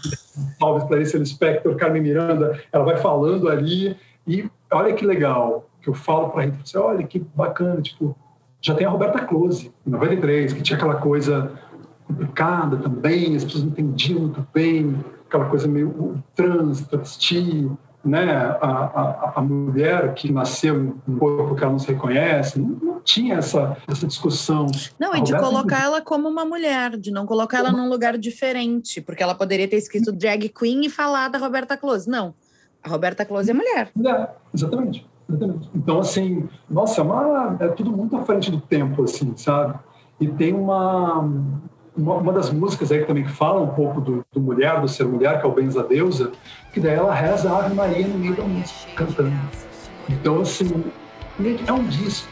Salve 0.57 0.87
Clarice 0.87 1.17
Lispector, 1.17 1.75
Carmen 1.75 2.01
Miranda, 2.01 2.61
ela 2.71 2.85
vai 2.85 2.97
falando 2.97 3.49
ali 3.49 3.97
e 4.25 4.49
olha 4.71 4.93
que 4.93 5.05
legal 5.05 5.69
que 5.81 5.89
eu 5.89 5.93
falo 5.93 6.29
para 6.29 6.43
a 6.43 6.45
Rita, 6.45 6.59
assim, 6.63 6.77
olha 6.77 7.05
que 7.05 7.19
bacana, 7.19 7.81
tipo, 7.81 8.15
já 8.61 8.73
tem 8.73 8.87
a 8.87 8.89
Roberta 8.89 9.19
Close, 9.19 9.69
em 9.85 9.89
93, 9.89 10.53
que 10.53 10.61
tinha 10.61 10.77
aquela 10.77 10.95
coisa 10.95 11.51
complicada 12.07 12.77
também, 12.77 13.35
as 13.35 13.43
pessoas 13.43 13.65
não 13.65 13.71
entendiam 13.71 14.21
muito 14.21 14.47
bem, 14.53 14.97
aquela 15.27 15.49
coisa 15.49 15.67
meio 15.67 16.23
trans, 16.33 16.87
travesti, 16.87 17.69
né, 18.03 18.57
a, 18.61 18.67
a, 18.67 19.33
a 19.35 19.41
mulher 19.41 20.13
que 20.13 20.31
nasceu 20.31 20.97
um 21.07 21.17
corpo 21.17 21.55
que 21.55 21.63
ela 21.63 21.71
não 21.71 21.79
se 21.79 21.87
reconhece, 21.87 22.59
não, 22.59 22.69
não 22.69 22.99
tinha 22.99 23.35
essa, 23.35 23.77
essa 23.87 24.05
discussão. 24.05 24.67
Não, 24.99 25.15
e 25.15 25.21
de 25.21 25.37
colocar 25.37 25.83
ela 25.83 26.01
como 26.01 26.27
uma 26.27 26.43
mulher, 26.43 26.97
de 26.97 27.11
não 27.11 27.25
colocar 27.25 27.59
ela 27.59 27.71
num 27.71 27.87
lugar 27.87 28.17
diferente, 28.17 28.99
porque 28.99 29.23
ela 29.23 29.33
poderia 29.33 29.67
ter 29.67 29.77
escrito 29.77 30.11
drag 30.11 30.49
queen 30.49 30.85
e 30.85 30.89
falar 30.89 31.29
da 31.29 31.37
Roberta 31.37 31.77
Close. 31.77 32.09
Não, 32.09 32.33
a 32.83 32.89
Roberta 32.89 33.25
Close 33.25 33.49
é 33.49 33.53
mulher. 33.53 33.91
É, 34.05 34.27
exatamente. 34.53 35.07
exatamente. 35.29 35.69
Então, 35.73 35.99
assim, 35.99 36.47
nossa, 36.69 36.99
é, 36.99 37.03
uma, 37.03 37.57
é 37.59 37.67
tudo 37.69 37.91
muito 37.91 38.17
à 38.17 38.23
frente 38.23 38.51
do 38.51 38.59
tempo, 38.59 39.03
assim, 39.03 39.33
sabe? 39.37 39.79
E 40.19 40.27
tem 40.27 40.53
uma, 40.53 41.19
uma, 41.95 42.15
uma, 42.15 42.33
das 42.33 42.51
músicas 42.51 42.91
aí 42.91 42.99
que 42.99 43.07
também 43.07 43.25
fala 43.25 43.61
um 43.61 43.67
pouco 43.67 44.01
do, 44.01 44.25
do 44.31 44.41
mulher, 44.41 44.81
do 44.81 44.87
ser 44.89 45.05
mulher, 45.05 45.39
que 45.39 45.45
é 45.45 45.49
o 45.49 45.53
Benza 45.53 45.83
Deusa, 45.83 46.33
que 46.73 46.79
daí 46.79 46.95
ela 46.95 47.13
reza 47.13 47.49
a 47.49 47.59
Ave 47.59 47.75
Maria 47.75 48.07
no 48.07 48.17
meio 48.17 48.35
da 48.35 48.43
música, 48.43 48.91
cantando. 48.95 49.31
Então, 50.09 50.41
assim, 50.41 50.83
é 51.65 51.71
um 51.71 51.83
disco 51.85 52.27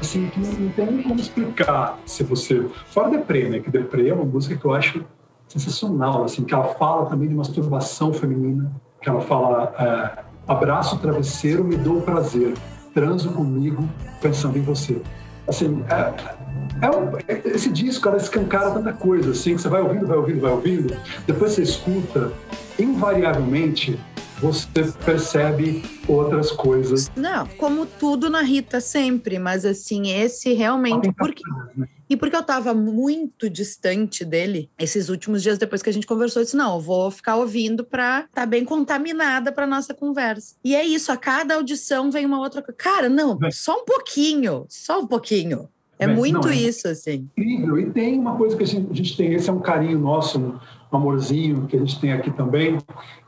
assim, 0.00 0.28
que 0.28 0.40
não, 0.40 0.70
tem 0.70 0.86
nem 0.86 1.02
como 1.02 1.20
explicar 1.20 1.98
se 2.06 2.22
você... 2.22 2.66
Fora 2.86 3.10
Deprê, 3.10 3.48
né? 3.48 3.60
Que 3.60 3.70
Deprê 3.70 4.08
é 4.08 4.14
uma 4.14 4.24
música 4.24 4.56
que 4.56 4.64
eu 4.64 4.72
acho 4.72 5.04
sensacional, 5.48 6.24
assim, 6.24 6.44
que 6.44 6.54
ela 6.54 6.74
fala 6.74 7.06
também 7.06 7.28
de 7.28 7.34
masturbação 7.34 8.12
feminina, 8.12 8.70
que 9.02 9.08
ela 9.08 9.20
fala 9.20 9.74
é, 9.78 10.24
abraço 10.46 10.96
o 10.96 10.98
travesseiro, 10.98 11.64
me 11.64 11.76
dou 11.76 11.98
o 11.98 12.02
prazer, 12.02 12.54
transo 12.94 13.30
comigo 13.32 13.88
pensando 14.20 14.56
em 14.56 14.62
você. 14.62 15.02
Assim, 15.46 15.84
é, 15.90 16.34
é 16.82 16.90
um, 16.90 17.10
esse 17.44 17.70
disco, 17.70 18.08
ela 18.08 18.16
escancara 18.16 18.70
tanta 18.70 18.92
coisa, 18.92 19.32
assim, 19.32 19.54
que 19.54 19.62
você 19.62 19.68
vai 19.68 19.82
ouvindo, 19.82 20.06
vai 20.06 20.16
ouvindo, 20.16 20.40
vai 20.40 20.52
ouvindo, 20.52 20.96
depois 21.26 21.52
você 21.52 21.62
escuta, 21.62 22.32
invariavelmente 22.78 23.98
você 24.40 24.66
percebe 25.04 25.82
outras 26.08 26.50
coisas. 26.50 27.10
Não, 27.14 27.46
como 27.46 27.84
tudo 27.84 28.30
na 28.30 28.40
Rita 28.40 28.80
sempre, 28.80 29.38
mas 29.38 29.66
assim, 29.66 30.10
esse 30.10 30.54
realmente. 30.54 31.12
Porque, 31.12 31.42
né? 31.76 31.86
e 32.08 32.16
porque 32.16 32.34
eu 32.34 32.40
estava 32.40 32.72
muito 32.72 33.50
distante 33.50 34.24
dele 34.24 34.70
esses 34.78 35.10
últimos 35.10 35.42
dias 35.42 35.58
depois 35.58 35.82
que 35.82 35.90
a 35.90 35.92
gente 35.92 36.06
conversou, 36.06 36.40
eu 36.40 36.44
disse: 36.44 36.56
não, 36.56 36.76
eu 36.76 36.80
vou 36.80 37.10
ficar 37.10 37.36
ouvindo 37.36 37.84
para 37.84 38.20
estar 38.20 38.30
tá 38.32 38.46
bem 38.46 38.64
contaminada 38.64 39.52
para 39.52 39.66
nossa 39.66 39.92
conversa. 39.92 40.54
E 40.64 40.74
é 40.74 40.84
isso, 40.84 41.12
a 41.12 41.16
cada 41.16 41.56
audição 41.56 42.10
vem 42.10 42.24
uma 42.24 42.40
outra 42.40 42.62
coisa. 42.62 42.78
Cara, 42.78 43.08
não, 43.10 43.38
só 43.52 43.82
um 43.82 43.84
pouquinho, 43.84 44.64
só 44.70 45.00
um 45.00 45.06
pouquinho. 45.06 45.68
É 46.00 46.06
muito 46.06 46.46
não, 46.46 46.50
é 46.50 46.56
isso, 46.56 46.88
assim. 46.88 47.28
Incrível. 47.36 47.78
E 47.78 47.90
tem 47.90 48.18
uma 48.18 48.34
coisa 48.34 48.56
que 48.56 48.64
a 48.64 48.66
gente, 48.66 48.90
a 48.90 48.94
gente 48.94 49.16
tem, 49.16 49.34
esse 49.34 49.50
é 49.50 49.52
um 49.52 49.60
carinho 49.60 49.98
nosso, 49.98 50.38
um 50.38 50.96
amorzinho 50.96 51.66
que 51.66 51.76
a 51.76 51.78
gente 51.78 52.00
tem 52.00 52.12
aqui 52.12 52.30
também, 52.30 52.78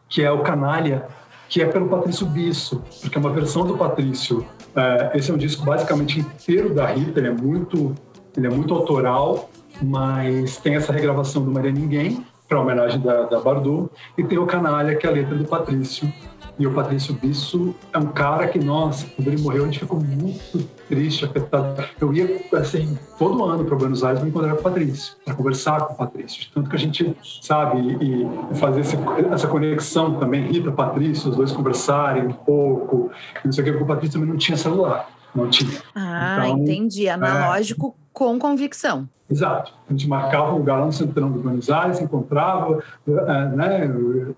que 0.09 0.23
é 0.23 0.31
o 0.33 0.43
Canalha, 0.43 1.07
que 1.51 1.61
é 1.61 1.67
pelo 1.67 1.87
Patrício 1.87 2.27
Bisso, 2.27 2.83
porque 3.03 3.19
é 3.19 3.21
uma 3.21 3.31
versão 3.31 3.67
do 3.67 3.77
Patrício. 3.77 4.45
É, 4.75 5.13
esse 5.15 5.31
é 5.31 5.35
um 5.35 5.37
disco 5.37 5.67
basicamente 5.67 6.19
inteiro 6.19 6.75
da 6.75 6.87
Rita, 6.87 7.21
ele 7.21 7.29
é 7.29 7.33
muito, 7.33 7.95
ele 8.35 8.47
é 8.47 8.51
muito 8.51 8.73
autoral, 8.73 9.51
mas 9.83 10.57
tem 10.57 10.77
essa 10.77 10.95
regravação 10.95 11.45
do 11.45 11.51
Maria 11.51 11.71
Ninguém, 11.71 12.25
para 12.49 12.59
homenagem 12.59 13.01
da, 13.01 13.25
da 13.25 13.39
Bardot, 13.39 13.91
e 14.17 14.25
tem 14.25 14.39
o 14.39 14.47
Canalha, 14.47 14.95
que 14.95 15.07
é 15.07 15.11
a 15.11 15.13
letra 15.13 15.35
do 15.35 15.45
Patrício, 15.45 16.11
e 16.59 16.67
o 16.67 16.73
Patrício 16.73 17.15
Bisso 17.15 17.75
é 17.93 17.99
um 17.99 18.09
cara 18.09 18.47
que, 18.49 18.59
nossa, 18.59 19.07
quando 19.17 19.29
ele 19.29 19.41
morreu, 19.41 19.63
a 19.63 19.67
gente 19.67 19.79
ficou 19.79 19.99
muito 19.99 20.59
triste, 20.89 21.25
afetado. 21.25 21.83
Eu 22.01 22.13
ia, 22.13 22.45
assim, 22.55 22.99
todo 23.19 23.45
ano 23.45 23.65
para 23.65 23.75
Buenos 23.75 24.05
Aires 24.05 24.23
me 24.23 24.29
encontrar 24.29 24.55
com 24.55 24.61
o 24.61 24.63
Patrício, 24.63 25.15
para 25.25 25.35
conversar 25.35 25.81
com 25.87 25.95
o 25.95 25.97
Patrício. 25.97 26.49
Tanto 26.55 26.69
que 26.69 26.77
a 26.77 26.79
gente, 26.79 27.17
sabe, 27.41 27.81
e, 27.81 28.23
e 28.53 28.55
fazer 28.57 28.81
esse, 28.81 28.97
essa 29.33 29.49
conexão 29.49 30.19
também, 30.19 30.47
Rita, 30.47 30.71
Patrício, 30.71 31.31
os 31.31 31.37
dois 31.37 31.53
conversarem 31.53 32.27
um 32.27 32.33
pouco, 32.33 33.11
não 33.45 33.53
sei 33.53 33.63
o 33.63 33.65
que, 33.65 33.73
porque 33.73 33.85
o 33.85 33.87
Patrício 33.87 34.15
também 34.15 34.29
não 34.29 34.37
tinha 34.37 34.57
celular. 34.57 35.09
Não 35.35 35.49
tinha. 35.49 35.81
Ah, 35.95 36.43
então, 36.45 36.59
entendi. 36.59 37.09
Analógico 37.09 37.97
é, 37.99 38.02
com 38.13 38.39
convicção. 38.39 39.09
Exato. 39.31 39.73
A 39.89 39.93
gente 39.93 40.07
marcava 40.07 40.53
um 40.53 40.59
lugar 40.59 40.81
lá 40.81 40.87
no 40.87 40.93
centrão 40.93 41.31
do 41.31 41.41
Buenos 41.41 41.71
Aires, 41.71 42.01
encontrava, 42.01 42.83
eh, 43.09 43.45
né, 43.57 43.87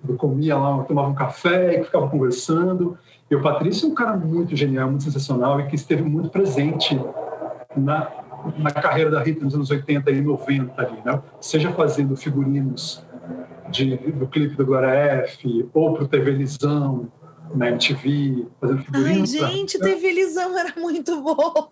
eu 0.09 0.17
comia 0.17 0.57
lá, 0.57 0.85
tomava 0.85 1.09
um 1.09 1.15
café 1.15 1.81
e 1.81 1.85
ficava 1.85 2.09
conversando. 2.09 2.97
E 3.29 3.35
o 3.35 3.43
Patrício 3.43 3.89
é 3.89 3.91
um 3.91 3.95
cara 3.95 4.17
muito 4.17 4.55
genial, 4.55 4.89
muito 4.89 5.03
sensacional 5.03 5.61
e 5.61 5.67
que 5.67 5.75
esteve 5.75 6.03
muito 6.03 6.29
presente 6.29 7.01
na, 7.77 8.09
na 8.57 8.71
carreira 8.71 9.11
da 9.11 9.21
Rita 9.21 9.45
nos 9.45 9.55
anos 9.55 9.71
80 9.71 10.11
e 10.13 10.21
90 10.21 10.81
ali, 10.81 10.99
né? 11.05 11.21
Seja 11.41 11.73
fazendo 11.73 12.17
figurinos 12.17 13.05
de, 13.71 13.97
do 13.97 14.29
clipe 14.29 14.55
do 14.55 14.65
Glória 14.65 14.91
F 15.25 15.69
ou 15.75 15.95
para 15.95 16.05
o 16.05 16.09
TV 16.09 16.31
Lisão, 16.31 17.11
na 17.55 17.69
MTV, 17.69 18.47
fazendo 18.61 18.83
figurinos. 18.83 19.35
Ai, 19.35 19.53
gente, 19.53 19.79
pra... 19.79 19.89
TV 19.89 20.13
Lisão 20.13 20.57
era 20.57 20.73
muito 20.79 21.21
bom. 21.21 21.71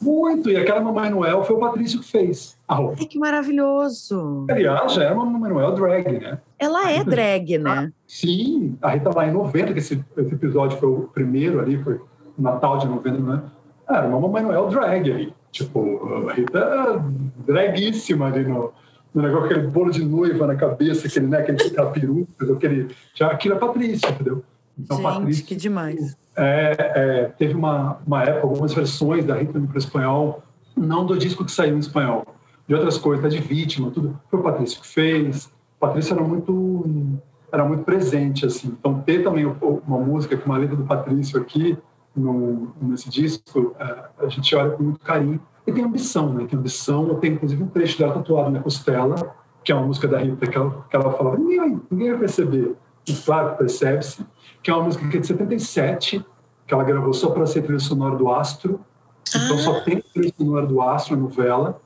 Muito, 0.00 0.48
e 0.48 0.56
aquela 0.56 0.80
Mamãe 0.80 1.10
Noel 1.10 1.44
foi 1.44 1.56
o 1.56 1.58
Patrício 1.58 2.00
que 2.00 2.10
fez 2.10 2.56
a 2.66 2.74
roupa. 2.74 2.96
Ai, 2.98 3.06
que 3.06 3.18
maravilhoso. 3.18 4.46
Aliás, 4.48 4.94
já 4.94 5.04
é 5.04 5.12
uma 5.12 5.26
Mamãe 5.26 5.50
Noel 5.50 5.72
drag, 5.72 6.18
né? 6.18 6.38
Ela 6.58 6.90
é 6.90 7.04
drag, 7.04 7.58
né? 7.58 7.92
Sim, 8.06 8.78
a 8.80 8.90
Rita 8.90 9.10
lá 9.14 9.26
em 9.26 9.32
90, 9.32 9.72
que 9.72 9.78
esse, 9.78 10.02
esse 10.16 10.34
episódio 10.34 10.78
foi 10.78 10.88
o 10.88 11.10
primeiro 11.12 11.60
ali, 11.60 11.82
foi 11.82 12.00
Natal 12.38 12.78
de 12.78 12.88
90, 12.88 13.18
né? 13.18 13.42
Era 13.88 14.06
uma 14.06 14.20
Mamãe 14.20 14.42
Noel 14.42 14.68
drag 14.68 15.12
ali. 15.12 15.34
Tipo, 15.52 16.28
a 16.28 16.32
Rita 16.32 16.58
é 16.58 17.52
draguíssima 17.52 18.28
ali 18.28 18.44
no, 18.44 18.72
no 19.12 19.22
negócio, 19.22 19.46
aquele 19.46 19.66
bolo 19.66 19.90
de 19.90 20.04
noiva 20.04 20.46
na 20.46 20.54
cabeça, 20.54 21.06
aquele, 21.08 21.26
né, 21.26 21.38
aquele, 21.38 21.58
peruca, 21.92 22.52
aquele, 22.52 22.88
já, 23.14 23.26
aquilo 23.26 23.56
é 23.56 23.58
Patrícia, 23.58 24.08
entendeu? 24.08 24.42
Então, 24.80 24.96
Gente, 24.96 25.06
Patrícia, 25.06 25.44
que 25.44 25.56
demais. 25.56 26.16
É, 26.36 26.74
é, 26.78 27.24
teve 27.38 27.54
uma, 27.54 27.98
uma 28.06 28.22
época, 28.22 28.46
algumas 28.46 28.72
versões 28.72 29.24
da 29.24 29.36
Rita 29.36 29.60
para 29.60 29.78
espanhol, 29.78 30.42
não 30.76 31.04
do 31.04 31.18
disco 31.18 31.44
que 31.44 31.52
saiu 31.52 31.76
em 31.76 31.80
espanhol, 31.80 32.24
de 32.66 32.74
outras 32.74 32.96
coisas, 32.96 33.32
de 33.32 33.40
vítima, 33.40 33.90
tudo. 33.90 34.18
Foi 34.30 34.40
o 34.40 34.42
Patrício 34.42 34.80
que 34.80 34.86
fez. 34.86 35.46
O 35.46 35.80
Patrício 35.80 36.14
era 36.14 36.22
muito, 36.22 37.18
era 37.52 37.64
muito 37.64 37.84
presente, 37.84 38.46
assim. 38.46 38.68
Então, 38.68 39.00
ter 39.00 39.22
também 39.22 39.44
uma 39.44 39.98
música 39.98 40.36
com 40.36 40.46
uma 40.46 40.58
letra 40.58 40.76
do 40.76 40.84
Patrício 40.84 41.40
aqui, 41.40 41.76
no, 42.14 42.72
nesse 42.80 43.08
disco, 43.08 43.74
é, 43.78 44.04
a 44.18 44.28
gente 44.28 44.54
olha 44.54 44.70
com 44.70 44.82
muito 44.82 45.00
carinho. 45.00 45.40
E 45.66 45.72
tem 45.72 45.84
ambição, 45.84 46.32
né? 46.32 46.46
Tem 46.48 46.58
ambição. 46.58 47.14
Tem, 47.16 47.32
inclusive, 47.32 47.62
um 47.62 47.68
trecho 47.68 47.98
dela 47.98 48.14
tatuado 48.14 48.50
na 48.50 48.60
costela, 48.60 49.36
que 49.62 49.70
é 49.70 49.74
uma 49.74 49.86
música 49.86 50.08
da 50.08 50.18
Rita, 50.18 50.46
que 50.46 50.56
ela, 50.56 50.86
que 50.88 50.96
ela 50.96 51.12
falava, 51.12 51.36
ninguém, 51.36 51.80
ninguém 51.90 52.10
vai 52.10 52.20
perceber. 52.20 52.74
E 53.06 53.14
claro, 53.14 53.56
percebe-se 53.56 54.24
que 54.62 54.70
é 54.70 54.74
uma 54.74 54.84
música 54.84 55.08
que 55.08 55.16
é 55.16 55.20
de 55.20 55.26
77, 55.26 56.24
que 56.66 56.74
ela 56.74 56.84
gravou 56.84 57.12
só 57.12 57.30
para 57.30 57.46
ser 57.46 57.62
trilha 57.62 57.78
sonora 57.78 58.16
do 58.16 58.30
Astro. 58.32 58.80
Então 59.28 59.56
ah. 59.56 59.60
só 59.60 59.80
tem 59.80 60.02
trilha 60.12 60.32
sonora 60.36 60.66
do 60.66 60.80
Astro, 60.80 61.14
a 61.14 61.18
novela. 61.18 61.80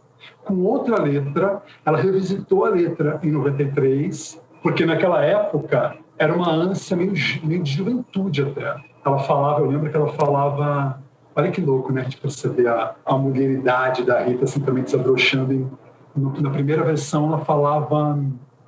Com 0.44 0.62
outra 0.64 1.02
letra, 1.02 1.62
ela 1.84 1.98
revisitou 1.98 2.64
a 2.64 2.70
letra 2.70 3.20
em 3.22 3.30
93, 3.30 4.40
porque 4.62 4.86
naquela 4.86 5.24
época 5.24 5.96
era 6.18 6.34
uma 6.34 6.50
ânsia 6.50 6.96
meio, 6.96 7.12
meio 7.42 7.62
de 7.62 7.72
juventude 7.72 8.42
até. 8.42 8.76
Ela 9.04 9.18
falava, 9.18 9.60
eu 9.60 9.66
lembro 9.66 9.90
que 9.90 9.96
ela 9.96 10.08
falava 10.14 11.02
Olha 11.36 11.50
que 11.50 11.60
louco, 11.60 11.92
né? 11.92 12.02
A 12.02 12.04
gente 12.04 12.18
perceber 12.18 12.68
a, 12.68 12.94
a 13.04 13.18
mulheridade 13.18 14.04
da 14.04 14.20
Rita 14.22 14.44
assim, 14.44 14.60
também 14.60 14.84
desabrochando. 14.84 15.52
Em, 15.52 15.68
no, 16.14 16.40
na 16.40 16.50
primeira 16.50 16.84
versão, 16.84 17.26
ela 17.26 17.44
falava 17.44 18.16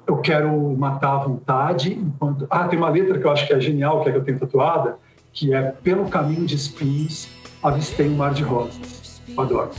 eu 0.07 0.19
quero 0.19 0.77
matar 0.77 1.15
à 1.15 1.19
vontade. 1.19 1.93
Enquanto... 1.93 2.47
Ah, 2.51 2.69
tem 2.69 2.79
uma 2.79 2.89
letra 2.89 3.19
que 3.19 3.27
eu 3.27 3.31
acho 3.31 3.47
que 3.47 3.53
é 3.53 3.61
genial, 3.61 4.03
que 4.03 4.09
é 4.09 4.13
que 4.13 4.19
eu 4.19 4.25
tenho 4.25 4.39
tatuada, 4.39 4.99
que 5.33 5.55
é 5.55 5.63
pelo 5.83 6.09
caminho 6.09 6.47
de 6.47 6.55
espinhos 6.55 7.29
avistei 7.63 8.09
um 8.09 8.17
mar 8.17 8.33
de 8.33 8.43
rosas. 8.43 9.21
Eu 9.29 9.43
adoro. 9.43 9.71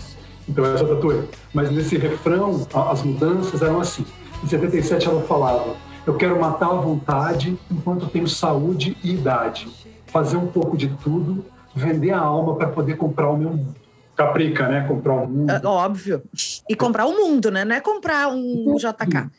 Então 0.48 0.66
essa 0.66 0.84
eu 0.84 0.96
tatuei. 0.96 1.24
Mas 1.54 1.72
nesse 1.72 1.98
refrão, 1.98 2.68
as 2.90 3.04
mudanças 3.04 3.62
eram 3.62 3.80
assim. 3.80 4.06
Em 4.44 4.48
77 4.48 5.08
ela 5.08 5.22
falava, 5.22 5.76
eu 6.06 6.16
quero 6.16 6.40
matar 6.40 6.68
à 6.68 6.74
vontade 6.74 7.58
enquanto 7.72 8.08
tenho 8.08 8.28
saúde 8.28 8.98
e 9.04 9.14
idade. 9.14 9.68
Fazer 10.08 10.38
um 10.38 10.48
pouco 10.48 10.78
de 10.78 10.88
tudo, 11.04 11.46
vender 11.76 12.12
a 12.12 12.20
alma 12.20 12.56
para 12.56 12.68
poder 12.68 12.98
comprar 12.98 13.30
o 13.30 13.38
meu 13.38 13.50
mundo. 13.50 13.76
Caprica, 14.16 14.68
né? 14.68 14.84
Comprar 14.88 15.14
o 15.14 15.28
mundo. 15.28 15.52
É, 15.52 15.62
óbvio. 15.64 16.24
E 16.68 16.76
comprar 16.76 17.06
o 17.06 17.12
mundo, 17.12 17.52
né? 17.52 17.64
Não 17.64 17.76
é 17.76 17.80
comprar 17.80 18.30
um 18.30 18.76
JK. 18.76 19.30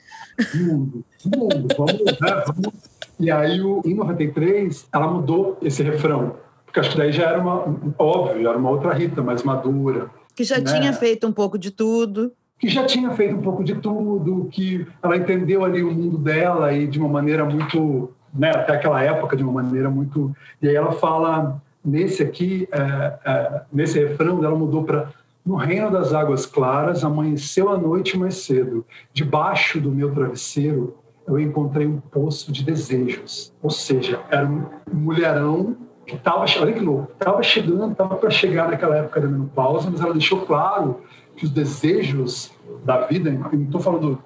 Mundo, 0.55 1.05
mundo, 1.25 1.69
vamos, 1.77 2.05
né? 2.05 2.45
Vamos. 2.47 2.73
E 3.21 3.31
aí, 3.31 3.59
em 3.59 3.95
93, 3.95 4.87
ela 4.93 5.09
mudou 5.09 5.59
esse 5.63 5.83
refrão. 5.83 6.37
Porque 6.65 6.81
acho 6.81 6.91
que 6.91 6.99
daí 6.99 7.11
já 7.11 7.31
era 7.31 7.41
uma, 7.41 7.65
óbvio, 7.99 8.43
já 8.43 8.51
era 8.51 8.59
uma 8.59 8.71
outra 8.71 8.93
Rita, 8.93 9.23
mais 9.23 9.43
madura. 9.43 10.09
Que 10.37 10.45
já 10.45 10.59
né? 10.59 10.65
tinha 10.65 10.93
feito 10.93 11.27
um 11.27 11.33
pouco 11.33 11.59
de 11.59 11.71
tudo. 11.71 12.33
Que 12.59 12.69
já 12.69 12.85
tinha 12.85 13.11
feito 13.11 13.35
um 13.35 13.41
pouco 13.41 13.65
de 13.65 13.75
tudo, 13.77 14.49
que 14.53 14.87
ela 15.03 15.17
entendeu 15.17 15.65
ali 15.65 15.83
o 15.83 15.91
mundo 15.91 16.19
dela 16.19 16.73
e 16.73 16.87
de 16.87 16.99
uma 16.99 17.09
maneira 17.09 17.45
muito, 17.45 18.13
né, 18.33 18.51
até 18.51 18.75
aquela 18.75 19.03
época, 19.03 19.37
de 19.37 19.43
uma 19.43 19.63
maneira 19.63 19.91
muito. 19.91 20.35
E 20.61 20.69
aí 20.69 20.75
ela 20.75 20.93
fala, 20.93 21.61
nesse 21.85 22.23
aqui, 22.23 22.69
é, 22.71 23.19
é, 23.25 23.61
nesse 23.73 23.99
refrão, 23.99 24.45
ela 24.45 24.57
mudou 24.57 24.85
para 24.85 25.11
no 25.49 25.57
reino 25.57 25.91
das 25.91 26.13
águas 26.13 26.45
claras, 26.45 27.03
amanheceu 27.03 27.71
a 27.71 27.79
noite 27.79 28.19
mais 28.19 28.35
cedo. 28.37 28.85
Debaixo 29.15 29.81
do 29.81 29.91
meu 29.91 30.13
travesseiro, 30.13 30.99
eu 31.27 31.41
encontrei 31.41 31.87
um 31.87 31.99
poço 31.99 32.53
de 32.53 32.63
desejos. 32.63 33.51
Ou 33.63 33.71
seja, 33.71 34.21
era 34.31 34.47
um 34.47 34.67
mulherão 34.93 35.75
que 36.05 36.17
estava, 36.17 36.45
olha 36.61 36.73
que 36.75 36.81
louco, 36.81 37.13
estava 37.13 37.43
chegando, 37.43 37.93
estava 37.93 38.17
para 38.17 38.29
chegar 38.29 38.69
naquela 38.69 38.99
época 38.99 39.23
da 39.23 39.27
menopausa, 39.27 39.89
mas 39.91 40.03
ela 40.03 40.13
deixou 40.13 40.43
claro 40.43 41.01
que 41.35 41.47
os 41.47 41.51
desejos 41.51 42.53
da 42.85 43.07
vida, 43.07 43.31
não 43.31 43.63
estou 43.63 43.81
falando 43.81 44.23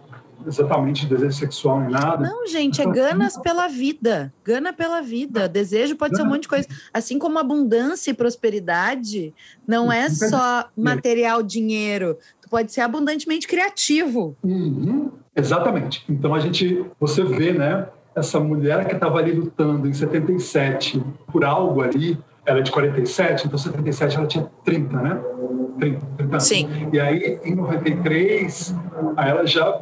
exatamente 0.47 1.07
desejo 1.07 1.33
sexual 1.33 1.81
nem 1.81 1.91
nada. 1.91 2.29
Não, 2.29 2.47
gente, 2.47 2.81
é 2.81 2.87
ganas 2.87 3.37
pela 3.39 3.69
vida. 3.69 4.33
Gana 4.45 4.73
pela 4.73 5.01
vida. 5.01 5.49
Desejo 5.49 5.97
pode 5.97 6.17
ser 6.17 6.23
um 6.23 6.27
monte 6.27 6.43
de 6.43 6.49
coisa. 6.49 6.69
Assim 6.93 7.19
como 7.19 7.39
abundância 7.39 8.11
e 8.11 8.15
prosperidade 8.15 9.35
não 9.67 9.93
é 9.93 10.09
só 10.09 10.69
material, 10.77 11.43
dinheiro. 11.43 12.19
Tu 12.41 12.49
pode 12.49 12.73
ser 12.73 12.81
abundantemente 12.83 13.47
criativo. 13.47 14.37
Uhum. 14.43 15.11
Exatamente. 15.35 16.05
Então 16.09 16.35
a 16.35 16.41
gente, 16.41 16.85
você 17.01 17.25
vê, 17.25 17.53
né, 17.53 17.89
essa 18.15 18.39
mulher 18.39 18.87
que 18.87 18.95
estava 18.95 19.19
ali 19.19 19.33
lutando 19.33 19.89
em 19.89 19.93
77 19.93 21.03
por 21.31 21.45
algo 21.45 21.81
ali, 21.81 22.19
ela 22.45 22.59
é 22.59 22.63
de 22.63 22.71
47, 22.71 23.47
então 23.47 23.59
77 23.59 24.17
ela 24.17 24.27
tinha 24.27 24.51
30, 24.65 24.97
né? 25.01 25.21
30, 25.79 26.07
30 26.17 26.41
Sim. 26.41 26.69
E 26.93 27.01
aí, 27.01 27.41
em 27.45 27.55
93, 27.55 28.75
aí 29.17 29.31
ela 29.31 29.47
já, 29.47 29.81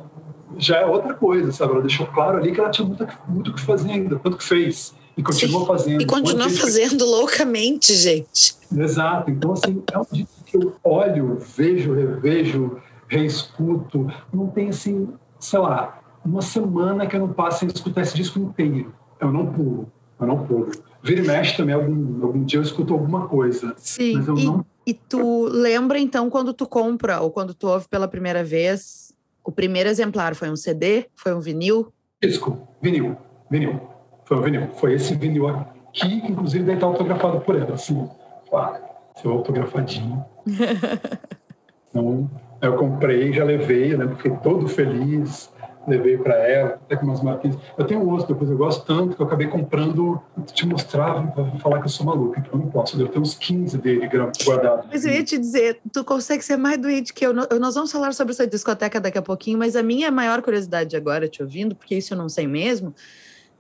já 0.59 0.79
é 0.79 0.87
outra 0.87 1.15
coisa, 1.15 1.53
sabe? 1.53 1.73
Ela 1.73 1.83
deixou 1.83 2.07
claro 2.07 2.39
ali 2.39 2.53
que 2.53 2.61
ela 2.61 2.71
tinha 2.71 2.87
muito, 2.87 3.07
muito 3.29 3.51
o 3.51 3.55
que 3.55 3.61
fazer 3.61 3.91
ainda, 3.91 4.19
tanto 4.19 4.37
que 4.37 4.45
fez. 4.45 4.95
E 5.17 5.23
continua 5.23 5.61
Sim. 5.61 5.67
fazendo. 5.67 6.03
E 6.03 6.07
continua 6.07 6.49
fazendo 6.49 7.05
loucamente, 7.05 7.93
gente. 7.95 8.55
Exato. 8.75 9.31
Então, 9.31 9.53
assim, 9.53 9.83
é 9.93 9.99
um 9.99 10.07
disco 10.11 10.45
que 10.45 10.57
eu 10.57 10.75
olho, 10.83 11.39
vejo, 11.57 11.93
revejo, 11.93 12.79
reescuto. 13.09 14.11
Não 14.33 14.47
tem, 14.47 14.69
assim, 14.69 15.09
sei 15.39 15.59
lá, 15.59 16.01
uma 16.25 16.43
semana 16.43 17.07
que 17.07 17.17
eu 17.17 17.21
não 17.21 17.33
passe 17.33 17.61
sem 17.61 17.69
escutar 17.69 18.03
esse 18.03 18.17
disco 18.17 18.39
inteiro. 18.39 18.95
Eu 19.21 19.33
não 19.33 19.47
pulo, 19.47 19.91
eu 20.19 20.27
não 20.27 20.47
pulo. 20.47 20.71
Vira 21.03 21.21
e 21.23 21.27
mexe 21.27 21.57
também, 21.57 21.75
algum, 21.75 22.25
algum 22.25 22.45
dia 22.45 22.59
eu 22.59 22.63
escuto 22.63 22.93
alguma 22.93 23.27
coisa. 23.27 23.75
Sim, 23.77 24.17
mas 24.17 24.29
eu 24.29 24.37
e, 24.37 24.45
não... 24.45 24.67
e 24.87 24.95
tu 24.95 25.45
lembra 25.45 25.99
então 25.99 26.29
quando 26.29 26.53
tu 26.53 26.67
compra 26.67 27.21
ou 27.21 27.31
quando 27.31 27.55
tu 27.55 27.69
ouve 27.69 27.89
pela 27.89 28.07
primeira 28.07 28.45
vez, 28.45 29.10
o 29.45 29.53
primeiro 29.53 29.89
exemplar 29.89 30.35
foi 30.35 30.51
um 30.51 30.57
CD, 30.57 31.07
foi 31.15 31.35
um 31.35 31.41
vinil? 31.41 31.93
Disco, 32.23 32.69
vinil, 32.83 33.17
vinil. 33.51 33.81
Foi 34.25 34.37
um 34.37 34.43
vinil. 34.43 34.69
Foi 34.75 34.95
esse 34.95 35.15
vinil 35.15 35.49
aqui, 35.49 36.21
que 36.21 36.33
inclusive 36.33 36.65
deve 36.65 36.77
estar 36.77 36.87
autografado 36.87 37.41
por 37.41 37.57
ela, 37.57 37.75
assim. 37.75 38.09
Claro, 38.49 38.83
seu 39.21 39.31
autografadinho. 39.33 40.25
então, 41.91 42.31
eu 42.61 42.77
comprei, 42.77 43.33
já 43.33 43.45
levei, 43.45 43.97
né? 43.97 44.09
Fiquei 44.17 44.33
todo 44.39 44.69
feliz 44.69 45.51
levei 45.91 46.17
para 46.17 46.35
ela, 46.35 46.71
até 46.75 46.97
com 46.97 47.05
umas 47.05 47.23
marquinhas. 47.23 47.57
Eu 47.77 47.85
tenho 47.85 48.09
outro, 48.09 48.29
depois 48.29 48.51
eu 48.51 48.57
gosto 48.57 48.87
tanto 48.87 49.17
que 49.17 49.23
eu 49.23 49.27
acabei 49.27 49.49
comprando, 49.49 50.21
te 50.53 50.67
mostrar, 50.67 51.27
para 51.33 51.45
falar 51.59 51.81
que 51.81 51.87
eu 51.87 51.91
sou 51.91 52.07
maluco, 52.07 52.39
então 52.39 52.53
eu 52.53 52.59
não 52.59 52.69
posso. 52.69 53.01
Eu 53.01 53.09
tenho 53.09 53.23
uns 53.23 53.35
15 53.35 53.77
dele 53.79 54.09
guardados. 54.45 54.87
Mas 54.91 55.05
eu 55.05 55.13
ia 55.13 55.25
te 55.25 55.37
dizer, 55.37 55.81
tu 55.93 56.05
consegue 56.05 56.45
ser 56.45 56.57
mais 56.57 56.79
doente 56.79 57.13
que 57.13 57.27
eu. 57.27 57.35
Nós 57.35 57.75
vamos 57.75 57.93
falar 57.93 58.13
sobre 58.15 58.33
essa 58.33 58.47
discoteca 58.47 59.01
daqui 59.01 59.19
a 59.19 59.23
pouquinho, 59.23 59.59
mas 59.59 59.77
a 59.77 59.83
minha 59.83 60.11
maior 60.11 60.41
curiosidade 60.43 60.97
agora, 60.97 61.29
te 61.29 61.43
ouvindo, 61.43 61.75
porque 61.75 61.97
isso 61.97 62.15
eu 62.15 62.19
não 62.19 62.29
sei 62.29 62.47
mesmo, 62.47 62.95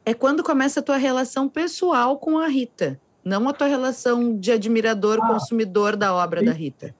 é 0.04 0.14
quando 0.14 0.42
começa 0.42 0.80
a 0.80 0.82
tua 0.82 0.96
relação 0.96 1.48
pessoal 1.48 2.18
com 2.18 2.38
a 2.38 2.46
Rita, 2.46 2.98
não 3.24 3.48
a 3.48 3.52
tua 3.52 3.66
relação 3.66 4.38
de 4.38 4.52
admirador, 4.52 5.18
ah, 5.22 5.28
consumidor 5.28 5.96
da 5.96 6.14
obra 6.14 6.40
sim. 6.40 6.46
da 6.46 6.52
Rita. 6.52 6.94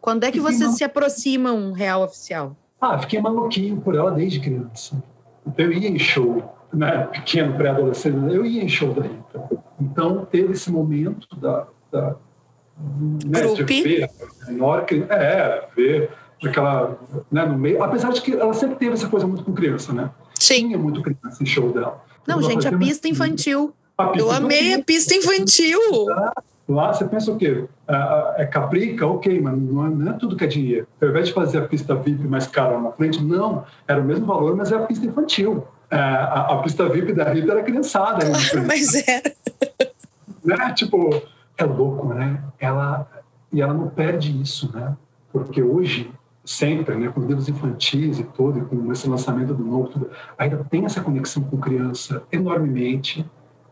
Quando 0.00 0.22
é 0.22 0.30
que 0.30 0.38
vocês 0.38 0.76
se 0.76 0.84
aproximam 0.84 1.56
um 1.56 1.72
real 1.72 2.02
oficial? 2.02 2.56
Ah, 2.80 2.98
fiquei 2.98 3.20
maluquinho 3.20 3.80
por 3.80 3.94
ela 3.94 4.10
desde 4.10 4.40
criança. 4.40 5.02
Eu 5.56 5.72
ia 5.72 5.88
em 5.88 5.98
show, 5.98 6.42
né, 6.72 7.06
pequeno, 7.06 7.54
pré-adolescente, 7.56 8.34
eu 8.34 8.44
ia 8.44 8.62
em 8.62 8.68
show 8.68 8.92
da 8.92 9.02
Rita. 9.02 9.48
Então, 9.80 10.24
teve 10.24 10.52
esse 10.52 10.70
momento 10.70 11.28
da, 11.36 11.66
da 11.90 12.16
né, 13.24 13.46
de 13.54 13.62
ver, 13.62 14.08
que, 14.86 15.06
é, 15.08 15.68
ver 15.74 16.10
aquela, 16.44 16.98
né, 17.30 17.46
no 17.46 17.58
meio, 17.58 17.82
apesar 17.82 18.12
de 18.12 18.20
que 18.20 18.32
ela 18.32 18.52
sempre 18.52 18.76
teve 18.76 18.92
essa 18.92 19.08
coisa 19.08 19.26
muito 19.26 19.44
com 19.44 19.52
criança, 19.52 19.92
né? 19.92 20.10
Sim. 20.38 20.68
Tinha 20.68 20.78
muito 20.78 21.00
criança 21.00 21.42
em 21.42 21.46
show 21.46 21.72
dela. 21.72 22.04
Não, 22.26 22.42
gente, 22.42 22.68
a 22.68 22.76
pista 22.76 23.08
infantil. 23.08 23.72
A 23.96 24.08
pista 24.08 24.26
eu 24.26 24.30
amei 24.30 24.74
a 24.74 24.82
pista 24.82 25.14
infantil. 25.14 25.80
Lá 26.68 26.92
você 26.92 27.04
pensa 27.04 27.30
o 27.30 27.36
quê? 27.36 27.64
É, 27.86 28.42
é 28.42 28.46
caprica? 28.46 29.06
Ok, 29.06 29.40
mas 29.40 29.56
não 29.56 29.86
é, 29.86 29.90
não 29.90 30.12
é, 30.12 30.14
tudo 30.14 30.36
que 30.36 30.44
é 30.44 30.48
dinheiro. 30.48 30.86
Ao 31.00 31.08
invés 31.08 31.28
de 31.28 31.34
fazer 31.34 31.58
a 31.58 31.62
pista 31.62 31.94
VIP 31.94 32.26
mais 32.26 32.46
cara 32.46 32.78
na 32.80 32.90
frente, 32.90 33.22
não. 33.22 33.64
Era 33.86 34.00
o 34.00 34.04
mesmo 34.04 34.26
valor, 34.26 34.56
mas 34.56 34.72
é 34.72 34.76
a 34.76 34.80
pista 34.80 35.06
infantil. 35.06 35.64
É, 35.88 35.96
a, 35.96 36.46
a, 36.50 36.58
pista 36.62 36.88
VIP 36.88 37.12
da 37.12 37.30
Rita 37.30 37.52
era 37.52 37.62
criançada. 37.62 38.26
Claro, 38.26 38.66
mas 38.66 38.94
era. 39.06 39.32
Né? 40.44 40.72
Tipo, 40.74 41.22
é 41.56 41.64
louco, 41.64 42.08
né? 42.08 42.42
Ela, 42.58 43.08
e 43.52 43.62
ela 43.62 43.72
não 43.72 43.88
perde 43.88 44.40
isso, 44.42 44.70
né? 44.74 44.96
Porque 45.32 45.62
hoje, 45.62 46.10
sempre, 46.44 46.96
né, 46.96 47.08
com 47.08 47.20
os 47.20 47.26
livros 47.26 47.48
infantis 47.48 48.18
e 48.18 48.24
tudo, 48.24 48.58
e 48.58 48.62
com 48.62 48.90
esse 48.90 49.08
lançamento 49.08 49.54
do 49.54 49.62
novo, 49.62 49.88
tudo, 49.88 50.10
ainda 50.36 50.64
tem 50.68 50.84
essa 50.84 51.00
conexão 51.00 51.44
com 51.44 51.58
criança 51.58 52.24
enormemente 52.32 53.24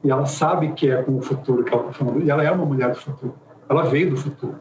e 0.04 0.10
ela 0.10 0.26
sabe 0.26 0.72
que 0.72 0.90
é 0.90 1.02
com 1.02 1.16
o 1.16 1.22
futuro 1.22 1.64
que 1.64 1.72
ela 1.72 1.88
está 1.88 2.04
falando, 2.04 2.22
e 2.22 2.30
ela 2.30 2.44
é 2.44 2.50
uma 2.50 2.66
mulher 2.66 2.90
do 2.90 2.98
futuro, 2.98 3.34
ela 3.68 3.84
veio 3.84 4.10
do 4.10 4.16
futuro. 4.16 4.60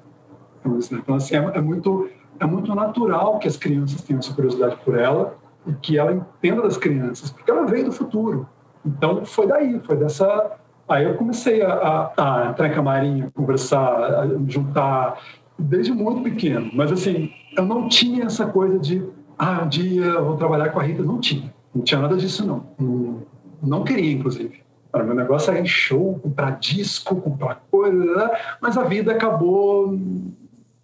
Então, 0.59 0.77
assim, 0.77 0.95
então, 0.95 1.15
assim 1.15 1.35
é, 1.35 1.57
é, 1.57 1.61
muito, 1.61 2.09
é 2.39 2.45
muito 2.45 2.73
natural 2.73 3.37
que 3.39 3.47
as 3.47 3.57
crianças 3.57 4.01
tenham 4.01 4.19
essa 4.19 4.33
curiosidade 4.33 4.77
por 4.85 4.97
ela 4.97 5.35
e 5.67 5.73
que 5.73 5.97
ela 5.97 6.13
entenda 6.13 6.61
das 6.61 6.77
crianças, 6.77 7.29
porque 7.29 7.51
ela 7.51 7.65
veio 7.65 7.85
do 7.85 7.91
futuro. 7.91 8.47
Então, 8.85 9.25
foi 9.25 9.47
daí, 9.47 9.79
foi 9.85 9.97
dessa. 9.97 10.51
Aí 10.87 11.03
eu 11.03 11.15
comecei 11.15 11.61
a, 11.61 11.73
a, 12.17 12.45
a 12.45 12.49
entrar 12.49 12.67
em 12.67 12.73
camarim, 12.73 13.29
conversar, 13.33 13.95
a 13.95 14.27
juntar, 14.47 15.19
desde 15.57 15.93
muito 15.93 16.21
pequeno. 16.21 16.69
Mas, 16.73 16.91
assim, 16.91 17.31
eu 17.55 17.65
não 17.65 17.87
tinha 17.87 18.25
essa 18.25 18.45
coisa 18.45 18.79
de, 18.79 19.05
ah, 19.37 19.61
um 19.63 19.69
dia 19.69 20.03
eu 20.03 20.25
vou 20.25 20.35
trabalhar 20.35 20.69
com 20.69 20.79
a 20.79 20.83
Rita. 20.83 21.03
Não 21.03 21.19
tinha. 21.19 21.53
Não 21.73 21.81
tinha 21.81 22.01
nada 22.01 22.17
disso. 22.17 22.45
Não, 22.45 23.23
não 23.61 23.83
queria, 23.83 24.11
inclusive. 24.11 24.62
O 24.93 25.03
meu 25.03 25.15
negócio 25.15 25.49
era 25.49 25.59
em 25.59 25.65
show, 25.65 26.19
comprar 26.19 26.59
disco, 26.59 27.15
comprar 27.15 27.63
coisa, 27.71 28.31
mas 28.61 28.77
a 28.77 28.83
vida 28.83 29.11
acabou 29.11 29.99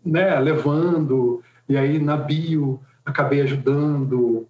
né, 0.03 0.39
levando, 0.39 1.43
e 1.67 1.77
aí 1.77 1.99
na 1.99 2.17
bio 2.17 2.79
acabei 3.05 3.41
ajudando, 3.41 4.47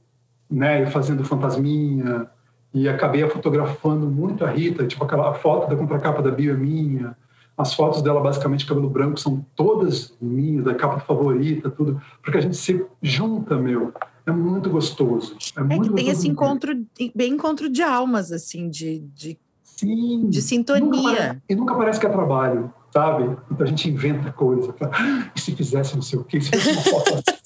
né, 0.49 0.85
fazendo 0.85 1.25
fantasminha, 1.25 2.27
e 2.73 2.87
acabei 2.87 3.27
fotografando 3.27 4.07
muito 4.07 4.45
a 4.45 4.49
Rita, 4.49 4.87
tipo 4.87 5.03
aquela 5.03 5.33
foto 5.33 5.69
da 5.69 5.75
contracapa 5.75 6.21
da 6.21 6.31
bio 6.31 6.53
é 6.53 6.57
minha, 6.57 7.17
as 7.57 7.73
fotos 7.73 8.01
dela 8.01 8.21
basicamente 8.21 8.65
cabelo 8.65 8.89
branco 8.89 9.19
são 9.19 9.45
todas 9.55 10.15
minhas, 10.21 10.63
da 10.63 10.73
capa 10.73 11.01
favorita, 11.01 11.69
tudo, 11.69 12.01
porque 12.21 12.37
a 12.37 12.41
gente 12.41 12.55
se 12.55 12.85
junta, 13.01 13.57
meu, 13.57 13.91
é 14.25 14.31
muito 14.31 14.69
gostoso. 14.69 15.35
É, 15.57 15.59
é 15.59 15.63
muito 15.63 15.89
que 15.89 15.95
tem 15.95 16.07
esse 16.09 16.27
encontro, 16.27 16.71
bem 17.13 17.33
encontro 17.33 17.69
de 17.69 17.81
almas, 17.81 18.31
assim, 18.31 18.69
de, 18.69 18.99
de 19.13 19.37
Sim. 19.79 20.29
De 20.29 20.41
sintonia. 20.41 20.89
Nunca 20.89 21.41
e 21.47 21.55
nunca 21.55 21.75
parece 21.75 21.99
que 21.99 22.05
é 22.05 22.09
trabalho, 22.09 22.73
sabe? 22.93 23.37
Então 23.49 23.65
a 23.65 23.65
gente 23.65 23.89
inventa 23.89 24.29
coisa. 24.29 24.75
Ah, 24.81 25.31
e 25.33 25.39
se 25.39 25.55
fizesse 25.55 25.95
não 25.95 26.01
sei 26.01 26.19
o 26.19 26.23
quê? 26.25 26.41
Se 26.41 26.51
fizesse 26.51 26.89
uma 26.89 26.99
foto 26.99 27.13
assim? 27.13 27.39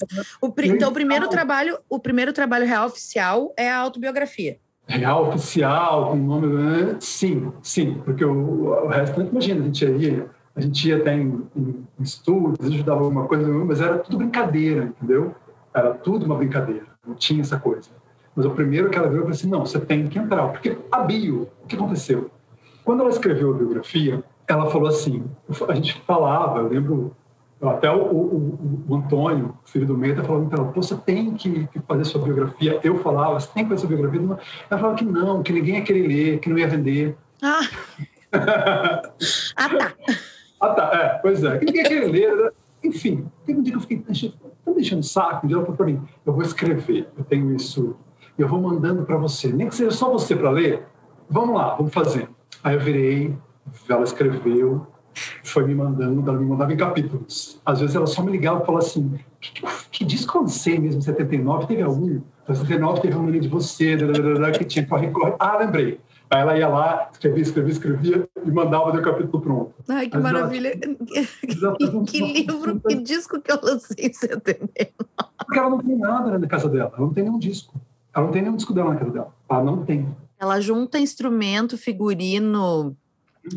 o, 0.40 0.54
então, 0.62 0.90
o 0.90 0.92
primeiro 0.92 1.28
trabalho, 1.28 1.78
o 1.88 1.98
primeiro 1.98 2.32
trabalho 2.32 2.64
real 2.64 2.86
oficial 2.86 3.52
é 3.56 3.68
a 3.68 3.76
autobiografia. 3.76 4.58
Real 4.86 5.28
oficial, 5.30 6.10
com 6.10 6.16
nome. 6.16 6.46
Né? 6.46 6.96
Sim, 7.00 7.52
sim, 7.60 8.00
porque 8.04 8.24
o, 8.24 8.84
o 8.84 8.86
resto, 8.86 9.20
imagina, 9.20 9.60
a 9.60 9.64
gente 9.64 9.84
ia, 9.84 10.30
a 10.54 10.60
gente 10.60 10.88
ia 10.88 10.96
até 10.96 11.16
em, 11.16 11.42
em, 11.56 11.86
em 11.98 12.02
estúdios, 12.02 12.72
ajudava 12.72 13.00
alguma 13.02 13.26
coisa, 13.26 13.48
mas 13.48 13.80
era 13.80 13.98
tudo 13.98 14.18
brincadeira, 14.18 14.84
entendeu? 14.84 15.34
Era 15.74 15.92
tudo 15.94 16.24
uma 16.24 16.36
brincadeira, 16.36 16.86
não 17.04 17.16
tinha 17.16 17.40
essa 17.40 17.58
coisa. 17.58 17.90
Mas 18.34 18.46
o 18.46 18.50
primeiro 18.50 18.90
que 18.90 18.98
ela 18.98 19.08
viu, 19.08 19.18
eu 19.18 19.22
falei 19.22 19.36
assim, 19.36 19.48
não, 19.48 19.66
você 19.66 19.80
tem 19.80 20.06
que 20.06 20.18
entrar. 20.18 20.48
Porque 20.48 20.78
a 20.90 21.00
bio, 21.00 21.48
o 21.62 21.66
que 21.66 21.76
aconteceu? 21.76 22.30
Quando 22.84 23.00
ela 23.00 23.10
escreveu 23.10 23.50
a 23.50 23.54
biografia, 23.56 24.22
ela 24.46 24.70
falou 24.70 24.88
assim, 24.88 25.24
a 25.68 25.74
gente 25.74 26.00
falava, 26.06 26.60
eu 26.60 26.68
lembro, 26.68 27.16
até 27.60 27.90
o, 27.90 28.00
o, 28.00 28.84
o 28.88 28.96
Antônio, 28.96 29.54
filho 29.64 29.86
do 29.86 29.96
Meita, 29.96 30.24
falou 30.24 30.46
para 30.46 30.62
ela, 30.62 30.72
você 30.72 30.96
tem 30.96 31.34
que, 31.34 31.68
fazer 31.86 32.04
sua 32.04 32.22
biografia. 32.22 32.80
Eu 32.82 32.98
falava, 32.98 33.38
você 33.38 33.48
tem 33.52 33.64
que 33.64 33.70
fazer 33.70 33.86
sua 33.86 33.88
biografia. 33.88 34.38
Ela 34.70 34.80
falava 34.80 34.96
que 34.96 35.04
não, 35.04 35.42
que 35.42 35.52
ninguém 35.52 35.76
ia 35.76 35.82
querer 35.82 36.06
ler, 36.06 36.38
que 36.40 36.48
não 36.48 36.58
ia 36.58 36.68
vender. 36.68 37.16
Ah, 37.42 37.60
ah 39.56 39.68
tá. 39.68 39.94
Ah, 40.60 40.68
tá, 40.74 40.90
é, 40.94 41.08
pois 41.20 41.42
é. 41.42 41.58
Que 41.58 41.66
ninguém 41.66 41.82
ia 41.82 41.88
querer 41.88 42.06
ler. 42.10 42.36
Né? 42.36 42.50
Enfim, 42.84 43.26
teve 43.44 43.58
um 43.58 43.62
dia 43.62 43.72
que 43.72 43.78
eu 43.78 43.82
fiquei, 43.82 43.98
tá 43.98 44.72
deixando 44.72 45.02
saco, 45.02 45.44
um 45.44 45.48
dia 45.48 45.56
ela 45.56 45.64
falou 45.64 45.76
para 45.76 45.86
mim, 45.86 46.02
eu 46.24 46.32
vou 46.32 46.42
escrever, 46.42 47.08
eu 47.16 47.24
tenho 47.24 47.54
isso 47.54 47.96
eu 48.40 48.48
vou 48.48 48.60
mandando 48.60 49.04
para 49.04 49.16
você. 49.16 49.52
Nem 49.52 49.68
que 49.68 49.74
seja 49.74 49.90
só 49.90 50.10
você 50.10 50.34
para 50.34 50.50
ler. 50.50 50.86
Vamos 51.28 51.54
lá, 51.54 51.74
vamos 51.74 51.92
fazer. 51.92 52.28
Aí 52.62 52.74
eu 52.74 52.80
virei, 52.80 53.36
ela 53.88 54.02
escreveu, 54.02 54.86
foi 55.44 55.64
me 55.66 55.74
mandando, 55.74 56.28
ela 56.28 56.38
me 56.38 56.46
mandava 56.46 56.72
em 56.72 56.76
capítulos. 56.76 57.60
Às 57.64 57.80
vezes 57.80 57.94
ela 57.94 58.06
só 58.06 58.22
me 58.22 58.32
ligava 58.32 58.62
e 58.62 58.66
falava 58.66 58.84
assim: 58.84 59.18
que, 59.40 59.62
que 59.90 60.04
disco 60.04 60.38
eu 60.38 60.42
lancei 60.42 60.78
mesmo, 60.78 61.00
79? 61.00 61.66
Teve 61.66 61.82
algum? 61.82 62.20
79 62.46 63.00
teve 63.00 63.16
um 63.16 63.30
de 63.30 63.48
você, 63.48 63.96
que 64.58 64.64
tinha 64.64 64.86
corre, 64.86 65.10
corre. 65.10 65.34
Ah, 65.38 65.56
lembrei. 65.56 66.00
Aí 66.28 66.40
ela 66.42 66.56
ia 66.56 66.68
lá, 66.68 67.08
escrevia, 67.12 67.42
escrevia, 67.42 67.72
escrevia 67.72 68.28
e 68.44 68.50
mandava 68.50 68.96
o 68.96 69.02
capítulo 69.02 69.42
pronto. 69.42 69.74
Ai, 69.88 70.08
que 70.08 70.16
Mas 70.16 70.22
maravilha. 70.22 70.68
Ela, 70.68 71.76
que 72.06 72.20
livro, 72.20 72.80
que 72.80 72.94
disco 72.96 73.40
que 73.40 73.50
eu 73.50 73.58
lancei 73.60 74.06
em 74.06 74.12
79? 74.12 74.92
Porque 75.44 75.58
ela 75.58 75.70
não 75.70 75.78
tem 75.78 75.96
nada 75.96 76.38
na 76.38 76.46
casa 76.46 76.68
dela, 76.68 76.92
ela 76.96 77.06
não 77.06 77.12
tem 77.12 77.24
nenhum 77.24 77.38
disco. 77.38 77.74
Ela 78.14 78.26
não 78.26 78.32
tem 78.32 78.42
nenhum 78.42 78.56
disco 78.56 78.72
dela 78.72 78.90
na 78.90 78.96
casa 78.96 79.10
dela. 79.10 79.34
Ela 79.48 79.64
não 79.64 79.84
tem. 79.84 80.08
Ela 80.38 80.60
junta 80.60 80.98
instrumento, 80.98 81.76
figurino, 81.76 82.86
uhum. 82.86 82.96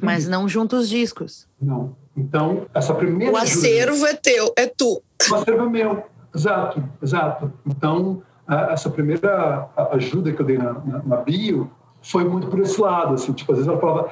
mas 0.01 0.27
não 0.27 0.47
junta 0.47 0.75
os 0.75 0.89
discos. 0.89 1.47
Não. 1.61 1.95
Então, 2.15 2.67
essa 2.73 2.93
primeira. 2.93 3.33
O 3.33 3.37
acervo 3.37 4.05
é 4.05 4.13
teu, 4.13 4.53
é 4.55 4.67
tu. 4.67 5.01
O 5.31 5.35
acervo 5.35 5.63
é 5.63 5.69
meu. 5.69 6.03
Exato, 6.35 6.83
exato. 7.01 7.53
Então, 7.65 8.21
essa 8.69 8.89
primeira 8.89 9.69
ajuda 9.91 10.31
que 10.31 10.41
eu 10.41 10.45
dei 10.45 10.57
na, 10.57 10.73
na, 10.73 11.03
na 11.03 11.17
bio 11.17 11.71
foi 12.01 12.25
muito 12.25 12.47
por 12.47 12.59
esse 12.59 12.79
lado, 12.79 13.13
assim, 13.13 13.31
tipo, 13.31 13.51
às 13.53 13.59
vezes 13.59 13.71
ela 13.71 13.79
falava, 13.79 14.11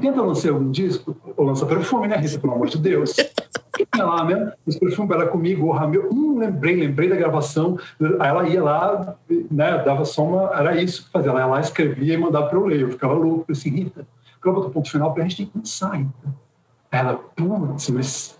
tenta 0.00 0.22
lançar 0.22 0.50
algum 0.50 0.70
disco, 0.70 1.16
ou 1.36 1.44
lança 1.44 1.66
perfume, 1.66 2.06
né, 2.06 2.16
Rita, 2.16 2.38
pelo 2.38 2.54
amor 2.54 2.68
de 2.68 2.78
Deus. 2.78 3.14
lá 3.96 4.24
mesmo, 4.24 4.52
esse 4.66 4.78
perfume 4.78 5.14
era 5.14 5.26
comigo, 5.26 5.66
o 5.66 5.72
Ramiro, 5.72 6.08
hum, 6.12 6.38
lembrei, 6.38 6.76
lembrei 6.76 7.08
da 7.08 7.16
gravação, 7.16 7.78
aí 8.20 8.28
ela 8.28 8.48
ia 8.48 8.62
lá, 8.62 9.16
né, 9.50 9.82
dava 9.84 10.04
só 10.04 10.24
uma, 10.24 10.58
era 10.58 10.80
isso 10.80 11.04
que 11.04 11.10
fazia, 11.10 11.30
ela 11.30 11.40
ia 11.40 11.46
lá, 11.46 11.60
escrevia 11.60 12.14
e 12.14 12.16
mandava 12.16 12.48
para 12.48 12.58
eu 12.58 12.66
ler, 12.66 12.80
eu 12.80 12.90
ficava 12.90 13.14
louco, 13.14 13.50
assim, 13.50 13.70
Rita, 13.70 14.06
eu 14.44 14.52
boto 14.52 14.70
ponto 14.70 14.90
final, 14.90 15.14
a 15.16 15.22
gente 15.22 15.36
tem 15.36 15.46
que 15.46 15.58
lançar, 15.58 15.92
Rita. 15.92 16.44
Ela, 16.90 17.14
putz, 17.14 17.90
mas 17.90 18.38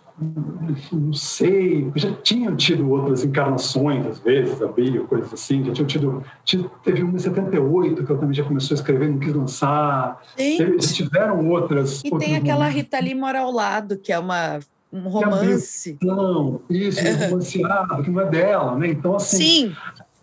não 0.92 1.12
sei, 1.12 1.90
já 1.96 2.12
tinham 2.12 2.54
tido 2.54 2.88
outras 2.88 3.24
encarnações, 3.24 4.06
às 4.06 4.18
vezes, 4.20 4.62
a 4.62 4.68
coisas 5.08 5.32
assim, 5.32 5.64
já 5.64 5.72
tinham 5.72 5.86
tido, 5.86 6.24
tido, 6.44 6.70
teve 6.84 7.02
uma 7.02 7.16
em 7.16 7.18
78 7.18 8.04
que 8.04 8.12
eu 8.12 8.18
também 8.18 8.34
já 8.34 8.44
começou 8.44 8.76
a 8.76 8.78
escrever, 8.78 9.10
não 9.10 9.18
quis 9.18 9.34
lançar, 9.34 10.22
teve, 10.36 10.76
tiveram 10.76 11.48
outras. 11.48 12.00
E 12.04 12.16
tem 12.16 12.36
aquela 12.36 12.66
momentos. 12.66 12.76
Rita 12.76 13.00
Lee 13.00 13.14
mora 13.14 13.40
ao 13.40 13.50
lado, 13.50 13.98
que 13.98 14.12
é 14.12 14.18
uma 14.18 14.60
um 14.94 15.08
romance. 15.08 15.98
Não, 16.00 16.60
isso, 16.70 17.00
um 17.04 17.16
romanceado, 17.16 18.02
que 18.04 18.10
não 18.10 18.20
é 18.20 18.26
dela, 18.26 18.78
né? 18.78 18.86
Então, 18.86 19.16
assim, 19.16 19.36
Sim. 19.36 19.76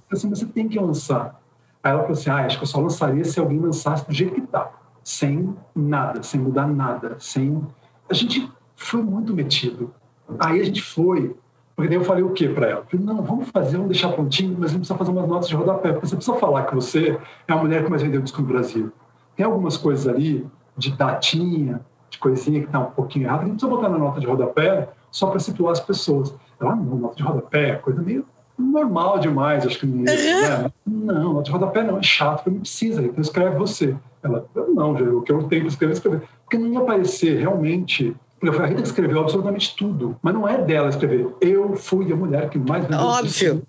assim, 0.09 0.29
você 0.29 0.45
tem 0.45 0.69
que 0.69 0.79
lançar. 0.79 1.41
Aí 1.83 1.91
ela 1.91 2.01
falou 2.01 2.13
assim, 2.13 2.29
ah, 2.29 2.45
acho 2.45 2.57
que 2.57 2.63
eu 2.63 2.67
só 2.67 2.79
lançaria 2.79 3.25
se 3.25 3.37
alguém 3.37 3.59
lançasse 3.59 4.07
do 4.07 4.13
jeito 4.13 4.35
que 4.35 4.47
tá, 4.47 4.71
sem 5.03 5.53
nada, 5.75 6.23
sem 6.23 6.39
mudar 6.39 6.67
nada, 6.67 7.17
sem... 7.19 7.61
A 8.09 8.13
gente 8.13 8.49
foi 8.75 9.01
muito 9.01 9.33
metido. 9.33 9.93
Aí 10.39 10.61
a 10.61 10.63
gente 10.63 10.81
foi, 10.81 11.35
porque 11.75 11.89
daí 11.89 11.97
eu 11.97 12.05
falei 12.05 12.23
o 12.23 12.31
quê 12.31 12.47
para 12.47 12.69
ela? 12.69 12.85
falei, 12.89 13.05
não, 13.05 13.21
vamos 13.21 13.49
fazer, 13.49 13.75
vamos 13.75 13.91
deixar 13.91 14.13
prontinho, 14.13 14.55
mas 14.57 14.69
a 14.69 14.73
gente 14.73 14.79
precisa 14.79 14.97
fazer 14.97 15.11
umas 15.11 15.27
notas 15.27 15.49
de 15.49 15.55
rodapé, 15.55 15.91
porque 15.91 16.07
você 16.07 16.15
precisa 16.15 16.37
falar 16.37 16.65
que 16.65 16.75
você 16.75 17.19
é 17.45 17.51
a 17.51 17.57
mulher 17.57 17.83
que 17.83 17.89
mais 17.89 18.01
vendeu 18.01 18.21
disco 18.21 18.41
no 18.41 18.47
Brasil. 18.47 18.91
Tem 19.35 19.45
algumas 19.45 19.75
coisas 19.75 20.07
ali, 20.07 20.47
de 20.77 20.91
datinha, 20.91 21.81
de 22.11 22.19
coisinha 22.19 22.59
que 22.59 22.67
está 22.67 22.79
um 22.79 22.91
pouquinho 22.91 23.25
errada, 23.25 23.41
a 23.41 23.45
gente 23.45 23.53
precisa 23.53 23.71
botar 23.71 23.89
na 23.89 23.97
nota 23.97 24.19
de 24.19 24.27
rodapé 24.27 24.89
só 25.09 25.27
para 25.27 25.39
situar 25.39 25.71
as 25.71 25.79
pessoas. 25.79 26.35
Ela, 26.59 26.75
não, 26.75 26.97
nota 26.97 27.15
de 27.15 27.23
rodapé, 27.23 27.69
é 27.69 27.75
coisa 27.75 28.01
meio 28.01 28.25
normal 28.59 29.17
demais, 29.17 29.65
acho 29.65 29.79
que 29.79 29.87
não, 29.87 30.03
né? 30.03 30.71
não, 30.85 31.33
nota 31.33 31.45
de 31.45 31.51
rodapé 31.51 31.83
não, 31.83 31.97
é 31.97 32.03
chato, 32.03 32.51
não 32.51 32.59
precisa, 32.59 33.01
então 33.01 33.19
escreve 33.19 33.55
você. 33.55 33.95
Ela, 34.21 34.45
não, 34.75 34.95
já, 34.95 35.05
o 35.05 35.23
que 35.23 35.31
eu 35.31 35.43
tenho 35.43 35.61
para 35.61 35.69
escrever, 35.69 35.93
escrever. 35.93 36.21
Porque 36.43 36.57
não 36.59 36.71
ia 36.71 36.79
aparecer 36.79 37.39
realmente 37.39 38.15
eu 38.41 38.53
falei, 38.53 38.67
a 38.67 38.69
Rita 38.69 38.81
escreveu 38.81 39.21
absolutamente 39.21 39.75
tudo, 39.75 40.17
mas 40.21 40.33
não 40.33 40.47
é 40.47 40.59
dela 40.59 40.89
escrever. 40.89 41.31
Eu 41.39 41.75
fui 41.75 42.11
a 42.11 42.15
mulher 42.15 42.49
que 42.49 42.57
mais 42.57 42.83
vendeu. 42.83 42.99
Óbvio. 42.99 43.63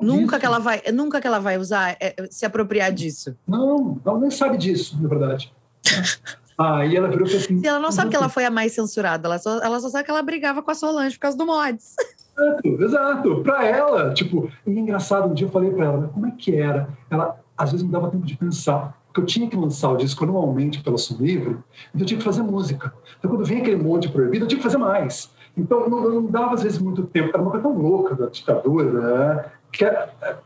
Nunca 0.00 0.38
que 0.38 0.46
ela 0.46 0.58
vai, 0.58 0.80
nunca 0.92 1.20
que 1.20 1.26
ela 1.26 1.40
vai 1.40 1.58
usar, 1.58 1.96
é, 2.00 2.14
se 2.30 2.46
apropriar 2.46 2.92
disso. 2.92 3.36
Não, 3.46 4.00
ela 4.04 4.18
nem 4.18 4.30
sabe 4.30 4.56
disso, 4.56 4.96
na 5.00 5.08
verdade. 5.08 5.52
Aí 6.58 6.96
ela 6.96 7.08
virou 7.08 7.26
assim. 7.26 7.66
ela 7.66 7.80
não 7.80 7.90
sabe 7.90 8.10
que 8.10 8.16
ela 8.16 8.28
foi 8.28 8.44
a 8.44 8.50
mais 8.50 8.72
censurada, 8.72 9.26
ela 9.26 9.38
só, 9.38 9.58
ela 9.60 9.80
só 9.80 9.88
sabe 9.88 10.04
que 10.04 10.10
ela 10.10 10.22
brigava 10.22 10.62
com 10.62 10.70
a 10.70 10.74
Solange 10.74 11.16
por 11.16 11.22
causa 11.22 11.36
do 11.36 11.46
mods. 11.46 11.94
Exato, 12.34 12.82
exato. 12.82 13.42
Pra 13.42 13.66
ela, 13.66 14.14
tipo, 14.14 14.50
e 14.66 14.70
é 14.70 14.80
engraçado, 14.80 15.28
um 15.28 15.34
dia 15.34 15.46
eu 15.46 15.50
falei 15.50 15.70
pra 15.70 15.84
ela, 15.84 16.08
como 16.08 16.26
é 16.26 16.30
que 16.30 16.56
era? 16.56 16.88
Ela, 17.10 17.38
às 17.56 17.70
vezes, 17.70 17.84
não 17.84 17.92
dava 17.92 18.10
tempo 18.10 18.24
de 18.24 18.36
pensar 18.38 18.98
porque 19.12 19.20
eu 19.20 19.26
tinha 19.26 19.46
que 19.46 19.54
lançar 19.54 19.90
o 19.90 19.96
disco 19.98 20.24
anualmente 20.24 20.82
pela 20.82 20.96
Som 20.96 21.16
Livre, 21.20 21.58
então 21.90 22.00
eu 22.00 22.06
tinha 22.06 22.16
que 22.16 22.24
fazer 22.24 22.42
música. 22.42 22.94
Então, 23.18 23.30
quando 23.30 23.44
vinha 23.44 23.60
aquele 23.60 23.76
monte 23.76 24.08
proibido, 24.08 24.46
eu 24.46 24.48
tinha 24.48 24.56
que 24.56 24.64
fazer 24.64 24.78
mais. 24.78 25.30
Então, 25.54 25.86
não, 25.86 26.08
não 26.08 26.26
dava, 26.26 26.54
às 26.54 26.62
vezes, 26.62 26.78
muito 26.78 27.02
tempo. 27.02 27.28
Era 27.28 27.42
uma 27.42 27.50
coisa 27.50 27.68
tão 27.68 27.76
louca 27.76 28.14
da 28.14 28.26
ditadura, 28.30 28.90
né? 28.90 29.44
que 29.70 29.84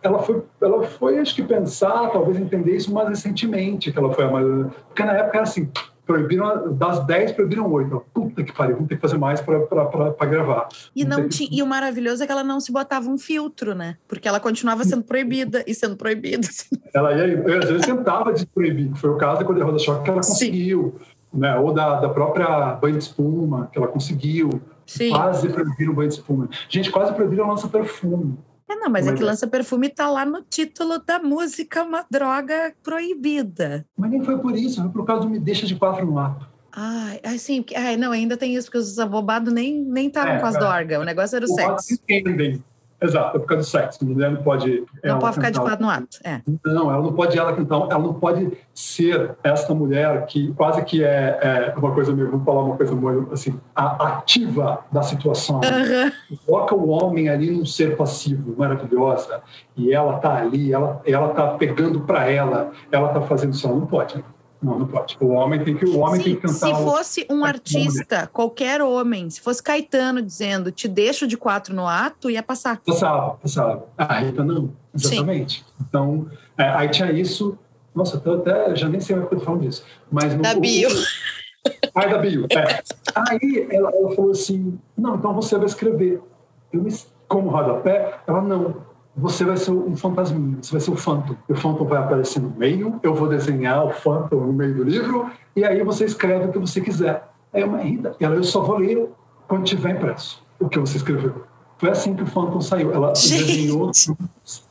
ela 0.03 0.21
foi, 0.21 0.43
ela 0.61 0.83
foi, 0.85 1.19
acho 1.19 1.35
que, 1.35 1.43
pensar, 1.43 2.11
talvez 2.11 2.39
entender 2.39 2.77
isso 2.77 2.93
mais 2.93 3.09
recentemente, 3.09 3.93
que 3.93 3.99
ela 3.99 4.13
foi 4.13 4.25
a 4.25 4.31
mais... 4.31 4.47
Porque 4.87 5.05
na 5.05 5.13
época 5.13 5.39
era 5.39 5.43
assim, 5.43 5.69
proibiram 6.07 6.73
das 6.73 7.05
10, 7.05 7.33
proibiram 7.33 7.71
8. 7.71 8.05
Puta 8.15 8.45
que 8.45 8.53
pariu, 8.53 8.77
vamos 8.77 8.89
ter 8.89 8.95
que 8.95 9.01
fazer 9.01 9.19
mais 9.19 9.41
para 9.41 10.27
gravar. 10.27 10.69
E, 10.95 11.05
não 11.05 11.29
tinha, 11.29 11.49
e 11.53 11.63
o 11.63 11.67
maravilhoso 11.67 12.23
é 12.23 12.27
que 12.27 12.33
ela 12.33 12.45
não 12.45 12.61
se 12.61 12.73
botava 12.73 13.11
um 13.11 13.19
filtro, 13.19 13.75
né? 13.75 13.97
Porque 14.07 14.29
ela 14.29 14.39
continuava 14.39 14.85
sendo 14.85 15.03
proibida 15.03 15.65
e 15.67 15.75
sendo 15.75 15.97
proibida. 15.97 16.47
Ela 16.95 17.13
ia, 17.13 17.59
às 17.59 17.69
vezes 17.69 17.87
tentava 17.87 18.33
desproibir, 18.33 18.93
que 18.93 18.99
foi 18.99 19.11
o 19.11 19.17
caso 19.17 19.41
da 19.41 19.45
Cor 19.45 19.59
Rosa 19.59 19.79
Choque 19.79 20.05
que 20.05 20.11
ela 20.11 20.21
conseguiu. 20.21 20.95
Né? 21.35 21.55
Ou 21.59 21.73
da, 21.73 22.01
da 22.01 22.09
própria 22.09 22.75
banho 22.77 22.97
de 22.97 23.05
espuma, 23.05 23.69
que 23.71 23.79
ela 23.79 23.89
conseguiu. 23.89 24.49
Sim. 24.87 25.11
Quase 25.11 25.49
proibiram 25.49 25.93
o 25.93 25.97
banho 25.97 26.09
de 26.09 26.15
espuma. 26.15 26.49
Gente, 26.69 26.91
quase 26.91 27.13
proibiram 27.13 27.45
a 27.45 27.49
nossa 27.49 27.69
perfume. 27.69 28.39
É, 28.69 28.75
não, 28.75 28.91
mas, 28.91 29.07
mas 29.07 29.15
é 29.15 29.17
que 29.17 29.23
lança 29.23 29.47
perfume 29.47 29.87
está 29.87 30.11
lá 30.11 30.25
no 30.25 30.43
título 30.43 30.99
da 30.99 31.19
música, 31.21 31.85
uma 31.85 32.05
droga 32.11 32.75
proibida. 32.83 33.87
Mas 33.97 34.11
nem 34.11 34.25
foi 34.25 34.39
por 34.39 34.57
isso, 34.57 34.83
foi 34.83 34.91
por 34.91 35.05
causa 35.05 35.23
do 35.23 35.31
Me 35.31 35.39
Deixa 35.39 35.67
de 35.67 35.77
Quatro 35.77 36.05
no 36.05 36.19
Ato. 36.19 36.49
Ai, 36.73 37.21
ai 37.25 37.39
sim, 37.39 37.65
ai, 37.75 37.97
não, 37.97 38.13
ainda 38.13 38.37
tem 38.37 38.55
isso, 38.55 38.67
porque 38.67 38.79
os 38.79 38.99
abobados 38.99 39.53
nem 39.53 39.83
estavam 40.07 40.31
nem 40.31 40.39
é, 40.39 40.41
com 40.41 40.47
as 40.47 40.57
é. 40.57 40.59
dorgas, 40.59 41.01
o 41.01 41.05
negócio 41.05 41.37
era 41.37 41.47
o, 41.47 41.51
o 41.51 41.55
sexo. 41.55 41.95
Entendem 41.95 42.63
Exato, 43.01 43.37
é 43.37 43.41
por 43.41 43.47
causa 43.47 43.63
do 43.63 43.69
sexo. 43.69 43.99
A 44.03 44.07
mulher 44.07 44.31
não 44.31 44.43
pode. 44.43 44.85
Não 45.05 45.19
pode 45.19 45.35
ficar 45.35 45.51
de 45.51 45.61
quatro 45.61 45.85
no 45.85 45.91
ato. 45.91 46.19
É. 46.25 46.41
Não, 46.65 46.91
ela 46.91 47.03
não 47.03 47.13
pode 47.13 47.39
ela 47.39 47.55
então, 47.59 47.89
ela 47.91 47.99
não 47.99 48.15
pode 48.15 48.57
ser 48.75 49.37
esta 49.45 49.75
mulher 49.75 50.25
que 50.27 50.53
quase 50.55 50.83
que 50.85 51.05
é, 51.05 51.39
é 51.43 51.75
uma 51.77 51.93
coisa 51.93 52.13
meio, 52.13 52.31
vamos 52.31 52.45
falar 52.45 52.63
uma 52.63 52.77
coisa 52.77 52.95
meio 52.95 53.29
assim, 53.33 53.59
a 53.75 54.19
ativa 54.19 54.85
da 54.91 55.03
situação. 55.03 55.57
Uhum. 55.57 56.39
Coloca 56.47 56.75
o 56.75 56.89
homem 56.89 57.29
ali 57.29 57.51
num 57.51 57.67
ser 57.67 57.97
passivo, 57.97 58.55
maravilhosa, 58.57 59.43
e 59.77 59.93
ela 59.93 60.19
tá 60.19 60.35
ali, 60.37 60.73
ela 60.73 61.01
ela 61.05 61.29
tá 61.29 61.49
pegando 61.49 62.01
para 62.01 62.31
ela, 62.31 62.73
ela 62.91 63.09
tá 63.09 63.21
fazendo 63.23 63.53
isso, 63.53 63.67
ela 63.67 63.77
não 63.77 63.87
pode. 63.87 64.25
Não, 64.63 64.79
não 64.79 64.87
pode. 64.87 65.17
O 65.21 65.29
homem 65.29 65.63
tem 65.63 65.77
que, 65.77 65.85
o 65.85 65.99
homem 65.99 66.17
Sim, 66.17 66.25
tem 66.25 66.37
que 66.37 66.41
cantar. 66.43 66.75
Se 66.75 66.75
fosse 66.83 67.27
um 67.31 67.45
artista, 67.45 68.29
qualquer 68.33 68.81
homem, 68.81 69.29
se 69.29 69.41
fosse 69.41 69.63
Caetano 69.63 70.23
dizendo 70.23 70.73
te 70.73 70.89
deixo 70.89 71.27
de 71.27 71.37
quatro 71.37 71.75
no 71.75 71.87
ato, 71.87 72.31
ia 72.31 72.43
passar. 72.43 72.81
Passava, 72.85 73.35
passava. 73.35 73.87
A 73.97 74.19
Rita 74.19 74.43
não, 74.43 74.73
exatamente. 74.95 75.59
Sim. 75.59 75.85
Então, 75.87 76.27
é, 76.57 76.65
aí 76.69 76.89
tinha 76.89 77.13
isso. 77.13 77.59
Nossa, 77.95 78.21
eu 78.25 78.35
até 78.35 78.75
já 78.77 78.89
nem 78.89 79.01
sei 79.01 79.17
mais 79.17 79.27
o 79.27 79.29
que 79.29 79.35
eu 79.35 79.39
tô 79.41 79.45
falando 79.45 79.63
disso. 79.63 79.85
Mas 80.11 80.35
no, 80.35 80.43
da 80.43 80.55
bio. 80.55 80.89
Ai, 81.95 82.09
da 82.11 82.19
bio. 82.19 82.47
É. 82.51 82.83
Aí 83.15 83.69
ela, 83.71 83.91
ela 83.91 84.15
falou 84.15 84.31
assim: 84.31 84.79
não, 84.97 85.17
então 85.17 85.35
você 85.35 85.57
vai 85.57 85.67
escrever. 85.67 86.21
Eu 86.73 86.83
me, 86.83 86.91
como 87.29 87.51
rodapé? 87.51 88.21
Ela 88.27 88.41
não 88.41 88.86
você 89.17 89.45
vai 89.45 89.57
ser 89.57 89.71
um 89.71 89.97
fantasminha, 89.97 90.59
você 90.61 90.73
vai 90.73 90.81
ser 90.81 90.91
o 90.91 90.97
Phantom. 90.97 91.35
O 91.49 91.55
Phantom 91.55 91.85
vai 91.87 91.99
aparecer 91.99 92.41
no 92.41 92.51
meio, 92.51 93.01
eu 93.03 93.15
vou 93.15 93.29
desenhar 93.29 93.87
o 93.87 93.91
Phantom 93.91 94.37
no 94.37 94.53
meio 94.53 94.75
do 94.75 94.85
livro, 94.85 95.31
e 95.55 95.65
aí 95.65 95.83
você 95.83 96.05
escreve 96.05 96.47
o 96.47 96.53
que 96.53 96.59
você 96.59 96.81
quiser. 96.81 97.27
É 97.53 97.65
uma 97.65 97.79
Rita. 97.79 98.15
Ela, 98.21 98.35
eu 98.35 98.45
só 98.45 98.61
vou 98.61 98.77
ler 98.77 99.09
quando 99.49 99.65
tiver 99.65 99.93
impresso 99.93 100.45
o 100.61 100.69
que 100.69 100.79
você 100.79 100.99
escreveu. 100.99 101.45
Foi 101.79 101.91
assim 101.91 102.15
que 102.15 102.23
o 102.23 102.27
Phantom 102.27 102.61
saiu. 102.61 102.93
Ela 102.93 103.15
Gente. 103.15 103.45
desenhou. 103.45 103.91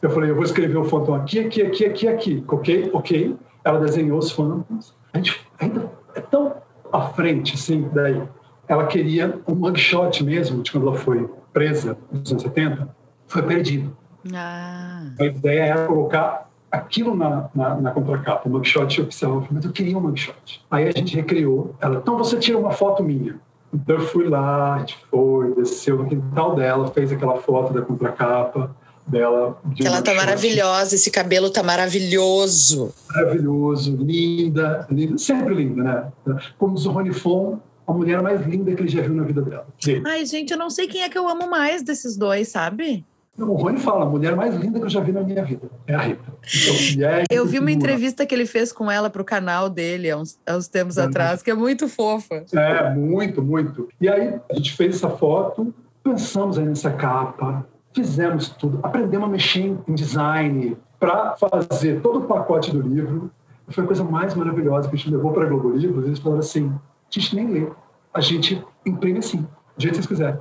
Eu 0.02 0.10
falei, 0.10 0.30
eu 0.30 0.36
vou 0.36 0.44
escrever 0.44 0.78
o 0.78 0.84
Phantom 0.84 1.16
aqui, 1.16 1.40
aqui, 1.40 1.62
aqui, 1.62 1.86
aqui, 1.86 2.08
aqui. 2.08 2.44
Ok? 2.48 2.90
Ok. 2.94 3.36
Ela 3.64 3.80
desenhou 3.80 4.18
os 4.18 4.32
Phantoms. 4.32 4.94
A 5.14 5.18
gente 5.18 5.48
ainda 5.60 5.92
é 6.14 6.22
tão 6.22 6.56
à 6.92 7.02
frente, 7.02 7.56
assim, 7.56 7.88
daí. 7.94 8.22
Ela 8.68 8.88
queria 8.88 9.40
um 9.48 9.54
mugshot 9.54 10.24
mesmo, 10.24 10.64
de 10.64 10.72
quando 10.72 10.88
ela 10.88 10.98
foi 10.98 11.30
presa, 11.54 11.98
nos 12.12 12.32
anos 12.32 12.44
70, 12.44 12.96
foi 13.28 13.44
perdido. 13.44 13.96
Ah. 14.34 15.04
A 15.20 15.26
ideia 15.26 15.64
era 15.64 15.86
colocar 15.88 16.50
aquilo 16.72 17.16
na, 17.16 17.50
na, 17.54 17.76
na 17.76 17.92
contracapa, 17.92 18.48
o 18.48 18.52
mugshot 18.52 19.02
oficial. 19.02 19.48
Mas 19.50 19.66
eu 19.66 19.72
queria 19.72 19.98
um 19.98 20.02
mugshot. 20.02 20.62
Aí 20.70 20.88
a 20.88 20.92
gente 20.92 21.16
recriou. 21.16 21.76
Ela, 21.80 21.98
então 21.98 22.18
você 22.18 22.38
tira 22.38 22.58
uma 22.58 22.72
foto 22.72 23.04
minha. 23.04 23.40
Então 23.74 23.96
eu 23.96 24.02
fui 24.02 24.28
lá, 24.28 24.76
a 24.76 24.80
gente 24.80 24.98
foi, 25.10 25.54
desceu 25.56 25.98
no 25.98 26.08
quintal 26.08 26.56
dela, 26.56 26.88
fez 26.92 27.12
aquela 27.12 27.38
foto 27.38 27.74
da 27.74 27.82
contracapa 27.82 28.76
dela. 29.06 29.60
De 29.66 29.86
ela 29.86 30.02
tá 30.02 30.14
maravilhosa, 30.14 30.96
esse 30.96 31.12
cabelo 31.12 31.50
tá 31.50 31.62
maravilhoso. 31.62 32.94
Maravilhoso, 33.14 33.96
linda, 33.98 34.88
linda, 34.90 35.18
sempre 35.18 35.54
linda, 35.54 36.12
né? 36.26 36.42
Como 36.58 36.76
o 36.78 36.90
Rony 36.90 37.14
Fon, 37.14 37.60
a 37.86 37.94
mulher 37.94 38.22
mais 38.22 38.46
linda 38.48 38.74
que 38.74 38.82
ele 38.82 38.90
já 38.90 39.02
viu 39.02 39.14
na 39.14 39.24
vida 39.24 39.42
dela. 39.42 39.68
Sim. 39.80 40.02
Ai, 40.06 40.26
gente, 40.26 40.52
eu 40.52 40.58
não 40.58 40.70
sei 40.70 40.88
quem 40.88 41.04
é 41.04 41.10
que 41.10 41.18
eu 41.18 41.28
amo 41.28 41.50
mais 41.50 41.84
desses 41.84 42.18
dois, 42.18 42.48
sabe? 42.48 43.06
O 43.38 43.54
Rony 43.54 43.80
fala, 43.80 44.06
a 44.06 44.10
mulher 44.10 44.34
mais 44.34 44.56
linda 44.56 44.80
que 44.80 44.86
eu 44.86 44.90
já 44.90 45.02
vi 45.02 45.12
na 45.12 45.22
minha 45.22 45.44
vida 45.44 45.70
é 45.86 45.94
a 45.94 46.00
Rita. 46.00 46.24
Então, 46.24 47.10
é 47.10 47.24
eu 47.30 47.46
vi 47.46 47.60
uma 47.60 47.72
entrevista 47.72 48.26
que 48.26 48.34
ele 48.34 48.46
fez 48.46 48.72
com 48.72 48.90
ela 48.90 49.10
para 49.10 49.22
o 49.22 49.26
canal 49.26 49.70
dele 49.70 50.10
há 50.10 50.18
uns, 50.18 50.40
há 50.48 50.56
uns 50.56 50.70
tempos 50.70 50.98
é. 50.98 51.04
atrás, 51.04 51.44
que 51.44 51.52
é 51.52 51.54
muito 51.54 51.90
fofa. 51.90 52.46
É, 52.54 52.94
muito, 52.94 53.44
muito. 53.44 53.90
E 54.00 54.08
aí 54.08 54.40
a 54.50 54.56
gente 54.56 54.72
fez 54.74 54.96
essa 54.96 55.10
foto, 55.10 55.74
pensamos 56.02 56.58
aí 56.58 56.66
nessa 56.66 56.92
capa, 56.92 57.68
fizemos 57.94 58.50
tudo, 58.50 58.80
aprendemos 58.82 59.28
a 59.28 59.32
mexer 59.32 59.76
em 59.86 59.94
design 59.94 60.78
para 60.98 61.36
fazer 61.36 62.02
todo 62.02 62.20
o 62.20 62.22
pacote 62.24 62.72
do 62.72 62.82
livro. 62.82 63.30
Foi 63.68 63.84
a 63.84 63.88
coisa 63.88 64.04
mais 64.04 64.34
maravilhosa 64.34 64.88
que 64.88 64.96
a 64.96 64.98
gente 64.98 65.12
levou 65.12 65.34
para 65.34 65.44
a 65.44 65.48
Globo 65.48 65.72
Livros. 65.72 66.06
Eles 66.06 66.20
falaram 66.20 66.40
assim: 66.40 66.70
a 66.70 66.80
gente 67.10 67.36
nem 67.36 67.48
lê, 67.48 67.68
a 68.14 68.22
gente 68.22 68.64
imprime 68.86 69.20
assim, 69.20 69.40
do 69.40 69.82
jeito 69.82 69.96
que 69.96 69.98
vocês 69.98 70.08
quiserem. 70.08 70.40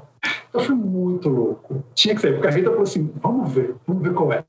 Eu 0.55 0.61
fui 0.61 0.75
muito 0.75 1.29
louco. 1.29 1.85
Tinha 1.95 2.15
que 2.15 2.21
ser, 2.21 2.35
porque 2.35 2.47
a 2.47 2.51
Rita 2.51 2.71
falou 2.71 2.85
assim: 2.85 3.11
vamos 3.21 3.53
ver, 3.53 3.75
vamos 3.87 4.03
ver 4.03 4.15
qual 4.15 4.33
é. 4.33 4.45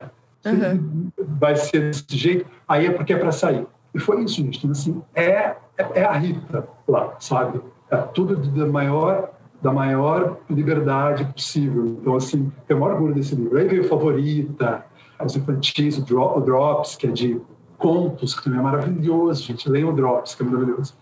Uhum. 0.46 1.10
Vai 1.18 1.56
ser 1.56 1.80
desse 1.80 2.04
jeito, 2.16 2.46
aí 2.68 2.86
é 2.86 2.90
porque 2.92 3.12
é 3.12 3.16
para 3.16 3.32
sair. 3.32 3.66
E 3.92 3.98
foi 3.98 4.22
isso, 4.22 4.36
gente. 4.36 4.58
Então, 4.58 4.70
assim, 4.70 5.02
é, 5.14 5.56
é, 5.76 5.88
é 5.94 6.04
a 6.04 6.12
Rita 6.12 6.68
lá, 6.86 7.16
sabe? 7.18 7.60
É 7.90 7.96
tudo 7.96 8.36
da 8.36 8.66
maior 8.66 9.32
da 9.60 9.72
maior 9.72 10.38
liberdade 10.48 11.24
possível. 11.24 11.86
Então, 11.86 12.14
assim, 12.14 12.52
tenho 12.68 12.78
o 12.78 12.82
maior 12.82 12.94
orgulho 12.94 13.14
desse 13.14 13.34
livro. 13.34 13.58
Aí 13.58 13.66
veio 13.66 13.84
Favorita, 13.84 14.84
os 15.24 15.34
infantis, 15.34 15.98
o 15.98 16.40
Drops, 16.40 16.94
que 16.94 17.06
é 17.06 17.10
de 17.10 17.40
contos, 17.78 18.34
que 18.34 18.44
também 18.44 18.60
é 18.60 18.62
maravilhoso, 18.62 19.42
gente. 19.42 19.68
Leiam 19.68 19.90
o 19.90 19.92
Drops, 19.92 20.34
que 20.34 20.42
é 20.42 20.46
maravilhoso. 20.46 20.94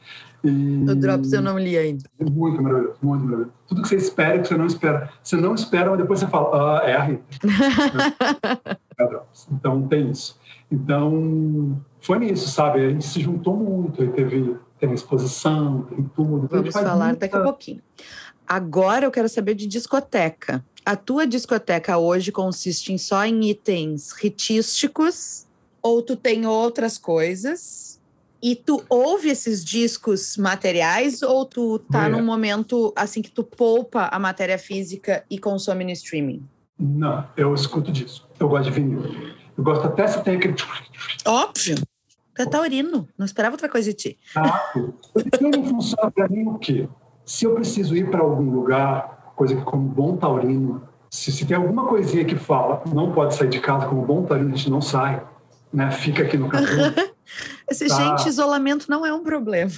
E... 0.44 0.84
O 0.90 0.94
Drops 0.94 1.32
eu 1.32 1.40
não 1.40 1.58
li 1.58 1.76
ainda. 1.76 2.04
É 2.18 2.24
muito 2.24 2.62
maravilhoso, 2.62 2.98
muito 3.02 3.24
maravilhoso. 3.24 3.52
Tudo 3.66 3.82
que 3.82 3.88
você 3.88 3.96
espera 3.96 4.38
que 4.38 4.46
você 4.46 4.56
não 4.56 4.66
espera. 4.66 5.10
Você 5.22 5.36
não 5.36 5.54
espera, 5.54 5.90
mas 5.90 5.98
depois 5.98 6.20
você 6.20 6.26
fala, 6.26 6.80
ah, 6.80 6.86
é 6.86 6.94
a 6.94 7.02
Rita. 7.02 7.24
é 8.98 9.06
Drops. 9.06 9.48
Então, 9.50 9.88
tem 9.88 10.10
isso. 10.10 10.38
Então, 10.70 11.80
foi 12.00 12.18
nisso, 12.18 12.48
sabe? 12.50 12.84
A 12.84 12.90
gente 12.90 13.06
se 13.06 13.20
juntou 13.20 13.56
muito, 13.56 14.02
aí 14.02 14.08
teve, 14.10 14.56
teve 14.78 14.94
exposição, 14.94 15.82
tem 15.82 16.04
tudo. 16.14 16.46
Vamos 16.50 16.72
falar 16.72 17.06
muita... 17.06 17.20
daqui 17.20 17.36
a 17.36 17.42
pouquinho. 17.42 17.80
Agora 18.46 19.06
eu 19.06 19.10
quero 19.10 19.28
saber 19.28 19.54
de 19.54 19.66
discoteca. 19.66 20.62
A 20.84 20.96
tua 20.96 21.26
discoteca 21.26 21.96
hoje 21.96 22.30
consiste 22.30 22.92
em 22.92 22.98
só 22.98 23.24
em 23.24 23.48
itens 23.48 24.12
ritísticos 24.12 25.46
ou 25.80 26.02
tu 26.02 26.16
tem 26.16 26.46
outras 26.46 26.98
coisas? 26.98 28.00
E 28.44 28.54
tu 28.54 28.84
ouve 28.90 29.30
esses 29.30 29.64
discos 29.64 30.36
materiais 30.36 31.22
ou 31.22 31.46
tu 31.46 31.78
tá 31.78 32.04
é. 32.04 32.08
num 32.10 32.22
momento 32.22 32.92
assim 32.94 33.22
que 33.22 33.30
tu 33.30 33.42
poupa 33.42 34.10
a 34.12 34.18
matéria 34.18 34.58
física 34.58 35.24
e 35.30 35.38
consome 35.38 35.82
no 35.82 35.90
streaming? 35.92 36.46
Não, 36.78 37.26
eu 37.38 37.54
escuto 37.54 37.90
disso. 37.90 38.28
Eu 38.38 38.50
gosto 38.50 38.64
de 38.64 38.72
vinil. 38.72 39.00
Eu 39.56 39.64
gosto 39.64 39.86
até 39.86 40.06
se 40.06 40.22
tem 40.22 40.36
aquele. 40.36 40.56
Óbvio. 41.24 41.76
Tu 42.34 42.42
é 42.42 42.44
taurino. 42.44 43.08
Não 43.16 43.24
esperava 43.24 43.54
outra 43.54 43.66
coisa 43.66 43.88
de 43.88 43.96
ti. 43.96 44.18
Ah, 44.36 44.74
não 45.40 45.64
funciona 45.64 46.10
para 46.10 46.28
mim 46.28 46.46
o 46.46 46.58
quê? 46.58 46.86
Se 47.24 47.46
eu 47.46 47.54
preciso 47.54 47.96
ir 47.96 48.10
para 48.10 48.20
algum 48.20 48.50
lugar, 48.50 49.32
coisa 49.34 49.56
que 49.56 49.62
como 49.62 49.88
bom 49.88 50.18
taurino, 50.18 50.86
se, 51.08 51.32
se, 51.32 51.46
tem 51.46 51.56
alguma 51.56 51.86
coisinha 51.86 52.26
que 52.26 52.36
fala 52.36 52.82
não 52.92 53.10
pode 53.10 53.36
sair 53.36 53.48
de 53.48 53.60
casa, 53.60 53.86
como 53.86 54.04
bom 54.04 54.22
taurino 54.22 54.52
a 54.52 54.56
gente 54.56 54.68
não 54.68 54.82
sai, 54.82 55.22
né? 55.74 55.90
Fica 55.90 56.22
aqui 56.22 56.38
no 56.38 56.48
carro. 56.48 56.66
Esse, 57.68 57.88
tá. 57.88 57.96
Gente, 57.96 58.28
isolamento 58.28 58.86
não 58.88 59.04
é 59.04 59.12
um 59.12 59.24
problema. 59.24 59.72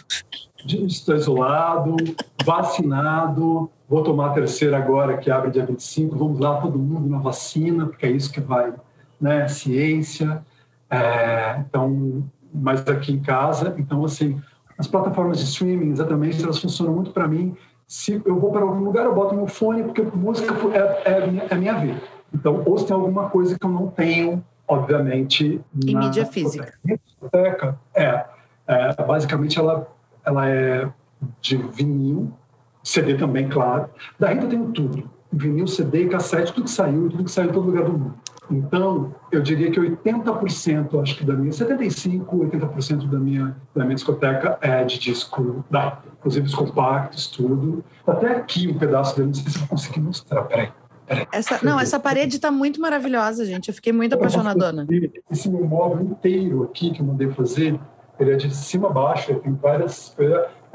Estou 0.66 1.14
isolado, 1.14 1.96
vacinado, 2.44 3.70
vou 3.88 4.02
tomar 4.02 4.30
a 4.30 4.34
terceira 4.34 4.76
agora, 4.76 5.16
que 5.16 5.30
abre 5.30 5.50
dia 5.50 5.64
25, 5.64 6.16
vamos 6.16 6.38
lá 6.38 6.60
todo 6.60 6.78
mundo 6.78 7.08
na 7.08 7.18
vacina, 7.18 7.86
porque 7.86 8.06
é 8.06 8.10
isso 8.10 8.30
que 8.32 8.40
vai, 8.40 8.74
né? 9.20 9.48
Ciência. 9.48 10.44
É, 10.90 11.60
então, 11.60 12.28
mas 12.52 12.86
aqui 12.86 13.12
em 13.12 13.20
casa, 13.20 13.74
então 13.78 14.04
assim, 14.04 14.40
as 14.76 14.86
plataformas 14.86 15.38
de 15.38 15.44
streaming, 15.44 15.90
exatamente, 15.90 16.42
elas 16.42 16.58
funcionam 16.58 16.94
muito 16.94 17.12
para 17.12 17.26
mim. 17.26 17.56
Se 17.86 18.20
eu 18.24 18.38
vou 18.38 18.50
para 18.50 18.62
algum 18.62 18.80
lugar, 18.80 19.04
eu 19.04 19.14
boto 19.14 19.34
meu 19.34 19.46
fone, 19.46 19.84
porque 19.84 20.02
música 20.02 20.52
é, 20.74 21.12
é, 21.12 21.46
é 21.50 21.54
minha 21.54 21.74
vida. 21.74 22.02
Então, 22.34 22.62
ou 22.66 22.76
se 22.76 22.86
tem 22.86 22.94
alguma 22.94 23.30
coisa 23.30 23.56
que 23.56 23.64
eu 23.64 23.70
não 23.70 23.86
tenho, 23.86 24.44
obviamente. 24.66 25.60
Em 25.84 25.94
na 25.94 26.00
mídia 26.00 26.26
física. 26.26 26.74
Biblioteca, 26.84 27.78
é, 27.94 28.24
é. 28.66 29.02
Basicamente, 29.04 29.58
ela, 29.58 29.86
ela 30.24 30.48
é 30.48 30.88
de 31.40 31.56
vinil, 31.56 32.32
CD 32.82 33.14
também, 33.14 33.48
claro. 33.48 33.88
Da 34.18 34.28
Rita 34.28 34.44
eu 34.44 34.50
tenho 34.50 34.72
tudo. 34.72 35.10
Vinil, 35.32 35.66
CD, 35.66 36.06
cassete, 36.06 36.52
tudo 36.52 36.64
que 36.64 36.70
saiu, 36.70 37.08
tudo 37.08 37.24
que 37.24 37.30
saiu 37.30 37.50
em 37.50 37.52
todo 37.52 37.66
lugar 37.66 37.84
do 37.84 37.92
mundo. 37.92 38.14
Então, 38.48 39.12
eu 39.32 39.42
diria 39.42 39.70
que 39.72 39.80
80%, 39.80 41.02
acho 41.02 41.16
que 41.16 41.24
da 41.24 41.34
minha, 41.34 41.50
75%, 41.50 42.26
80% 42.26 43.08
da 43.08 43.18
minha, 43.18 43.56
da 43.74 43.82
minha 43.84 43.96
discoteca 43.96 44.56
é 44.60 44.84
de 44.84 44.98
disco 45.00 45.64
da 45.68 45.98
inclusive 46.18 46.46
os 46.46 46.54
compactos, 46.54 47.26
tudo. 47.28 47.84
Até 48.06 48.36
aqui 48.36 48.68
um 48.68 48.78
pedaço 48.78 49.16
dele, 49.16 49.28
não 49.28 49.34
sei 49.34 49.48
se 49.48 49.56
eu 49.56 49.60
vou 49.60 49.68
conseguir 49.68 50.00
mostrar, 50.00 50.42
peraí. 50.42 50.72
Essa, 51.32 51.60
não, 51.62 51.78
essa 51.78 51.98
parede 52.00 52.36
está 52.36 52.50
muito 52.50 52.80
maravilhosa, 52.80 53.44
gente. 53.44 53.68
Eu 53.68 53.74
fiquei 53.74 53.92
muito 53.92 54.14
apaixonadona. 54.14 54.86
Esse 55.30 55.48
meu 55.48 55.64
móvel 55.64 56.02
inteiro 56.04 56.64
aqui 56.64 56.90
que 56.90 57.00
eu 57.00 57.06
mandei 57.06 57.28
fazer, 57.30 57.78
ele 58.18 58.32
é 58.32 58.36
de 58.36 58.54
cima 58.54 58.88
a 58.88 58.92
baixo, 58.92 59.34
tem 59.36 59.54
várias 59.54 60.14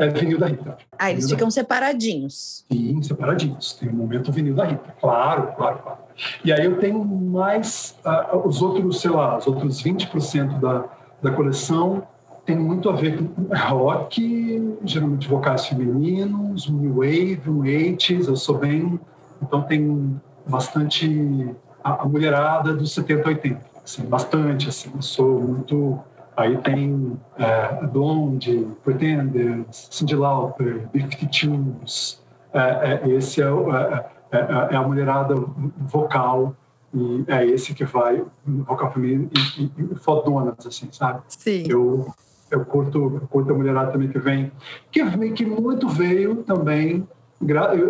é 0.01 0.07
vinil 0.07 0.39
da 0.39 0.47
Rita. 0.47 0.77
Ah, 0.97 1.11
eles 1.11 1.29
ficam 1.29 1.51
separadinhos. 1.51 2.65
Sim, 2.71 3.03
separadinhos. 3.03 3.73
Tem 3.73 3.88
o 3.88 3.91
um 3.91 3.95
momento 3.95 4.32
vinil 4.32 4.55
da 4.55 4.65
Rita. 4.65 4.95
Claro, 4.99 5.53
claro, 5.55 5.77
claro. 5.77 5.99
E 6.43 6.51
aí 6.51 6.65
eu 6.65 6.79
tenho 6.79 7.03
mais 7.05 7.95
uh, 8.03 8.47
os 8.47 8.63
outros, 8.63 8.99
sei 8.99 9.11
lá, 9.11 9.38
os 9.38 9.45
outros 9.45 9.84
20% 9.84 10.59
da, 10.59 10.86
da 11.21 11.32
coleção 11.32 12.01
tem 12.43 12.57
muito 12.57 12.89
a 12.89 12.93
ver 12.93 13.19
com 13.19 13.55
rock, 13.55 14.75
geralmente 14.84 15.27
vocais 15.27 15.67
femininos, 15.67 16.67
new 16.67 16.95
wave, 16.95 17.41
um 17.47 17.61
80s, 17.61 18.27
eu 18.27 18.36
sou 18.36 18.57
bem... 18.57 18.99
Então 19.41 19.61
tem 19.63 20.19
bastante 20.47 21.55
a, 21.83 22.03
a 22.03 22.05
mulherada 22.05 22.73
dos 22.73 22.93
70, 22.93 23.27
80, 23.27 23.61
assim, 23.83 24.03
bastante, 24.03 24.69
assim, 24.69 24.91
eu 24.95 25.01
sou 25.01 25.39
muito 25.41 25.99
Aí 26.35 26.57
tem 26.57 27.19
é, 27.37 27.85
Blonde, 27.85 28.67
Pretenders, 28.83 29.87
Cyndi 29.91 30.15
Lauper, 30.15 30.87
B-52s. 30.91 32.19
É, 32.53 33.01
é, 33.03 33.09
esse 33.09 33.41
é, 33.41 33.45
é, 33.45 34.11
é, 34.31 34.37
é, 34.71 34.75
a 34.75 34.81
mulherada 34.81 35.35
vocal 35.77 36.55
e 36.93 37.23
é 37.27 37.45
esse 37.45 37.73
que 37.73 37.85
vai 37.85 38.23
vocal 38.45 38.91
feminino 38.91 39.29
e, 39.57 39.63
e, 39.63 39.71
e 39.91 39.95
fodonas, 39.95 40.65
assim, 40.65 40.89
sabe? 40.91 41.21
Sim. 41.27 41.63
Eu, 41.67 42.07
eu, 42.49 42.65
curto, 42.65 43.19
eu 43.21 43.27
curto 43.27 43.53
a 43.53 43.55
mulherada 43.55 43.91
também 43.91 44.09
que 44.09 44.19
vem, 44.19 44.51
que, 44.91 45.31
que 45.31 45.45
muito 45.45 45.87
veio 45.87 46.37
também 46.43 47.07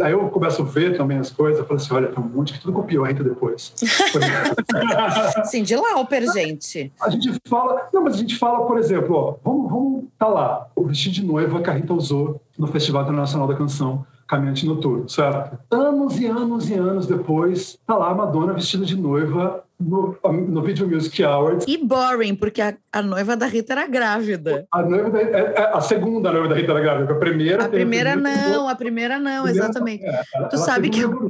Aí 0.03 0.13
eu 0.13 0.29
começo 0.29 0.61
a 0.61 0.65
ver 0.65 0.95
também 0.97 1.17
as 1.17 1.29
coisas, 1.29 1.59
eu 1.59 1.65
falo 1.65 1.79
assim, 1.79 1.93
olha, 1.93 2.07
tem 2.07 2.23
um 2.23 2.27
monte 2.27 2.53
que 2.53 2.59
tudo 2.59 2.73
copiou 2.73 3.03
a 3.03 3.09
Rita 3.09 3.23
depois. 3.23 3.73
Sim, 5.45 5.63
de 5.63 5.75
Lauper, 5.75 6.31
gente. 6.31 6.91
A 7.01 7.09
gente 7.09 7.33
fala, 7.45 7.89
não, 7.93 8.03
mas 8.03 8.15
a 8.15 8.17
gente 8.17 8.37
fala, 8.37 8.65
por 8.65 8.77
exemplo, 8.77 9.15
ó, 9.15 9.35
vamos, 9.43 9.69
vamos 9.69 10.05
tá 10.17 10.27
lá, 10.27 10.67
o 10.75 10.85
vestido 10.85 11.13
de 11.15 11.25
noiva 11.25 11.61
que 11.61 11.69
a 11.69 11.73
Rita 11.73 11.93
usou 11.93 12.41
no 12.57 12.67
Festival 12.67 13.03
Internacional 13.03 13.47
da 13.47 13.55
Canção, 13.55 14.05
Caminhante 14.31 14.65
Noturno, 14.65 15.09
certo? 15.09 15.59
Anos 15.69 16.17
e 16.17 16.25
anos 16.25 16.69
e 16.69 16.73
anos 16.73 17.05
depois, 17.05 17.77
tá 17.85 17.97
lá 17.97 18.11
a 18.11 18.15
Madonna 18.15 18.53
vestida 18.53 18.85
de 18.85 18.95
noiva 18.95 19.61
no, 19.77 20.17
no 20.23 20.63
Video 20.63 20.87
Music 20.87 21.21
Awards. 21.21 21.65
E 21.67 21.77
boring, 21.77 22.35
porque 22.35 22.61
a, 22.61 22.77
a 22.93 23.01
noiva 23.01 23.35
da 23.35 23.45
Rita 23.45 23.73
era 23.73 23.85
grávida. 23.87 24.65
A 24.71 24.83
noiva 24.83 25.09
da, 25.09 25.19
é, 25.19 25.53
é, 25.57 25.71
a 25.73 25.81
segunda 25.81 26.31
noiva 26.31 26.47
da 26.47 26.55
Rita 26.55 26.71
era 26.71 26.79
grávida, 26.79 27.11
a 27.11 27.17
primeira... 27.17 27.65
A 27.65 27.67
primeira 27.67 28.15
não, 28.15 28.69
a 28.69 28.75
primeira 28.75 29.19
não, 29.19 29.45
exatamente. 29.49 30.05
É, 30.05 30.23
ela, 30.33 30.47
tu 30.47 30.55
ela 30.55 30.65
sabe 30.65 30.89
que 30.89 31.01
eu, 31.01 31.29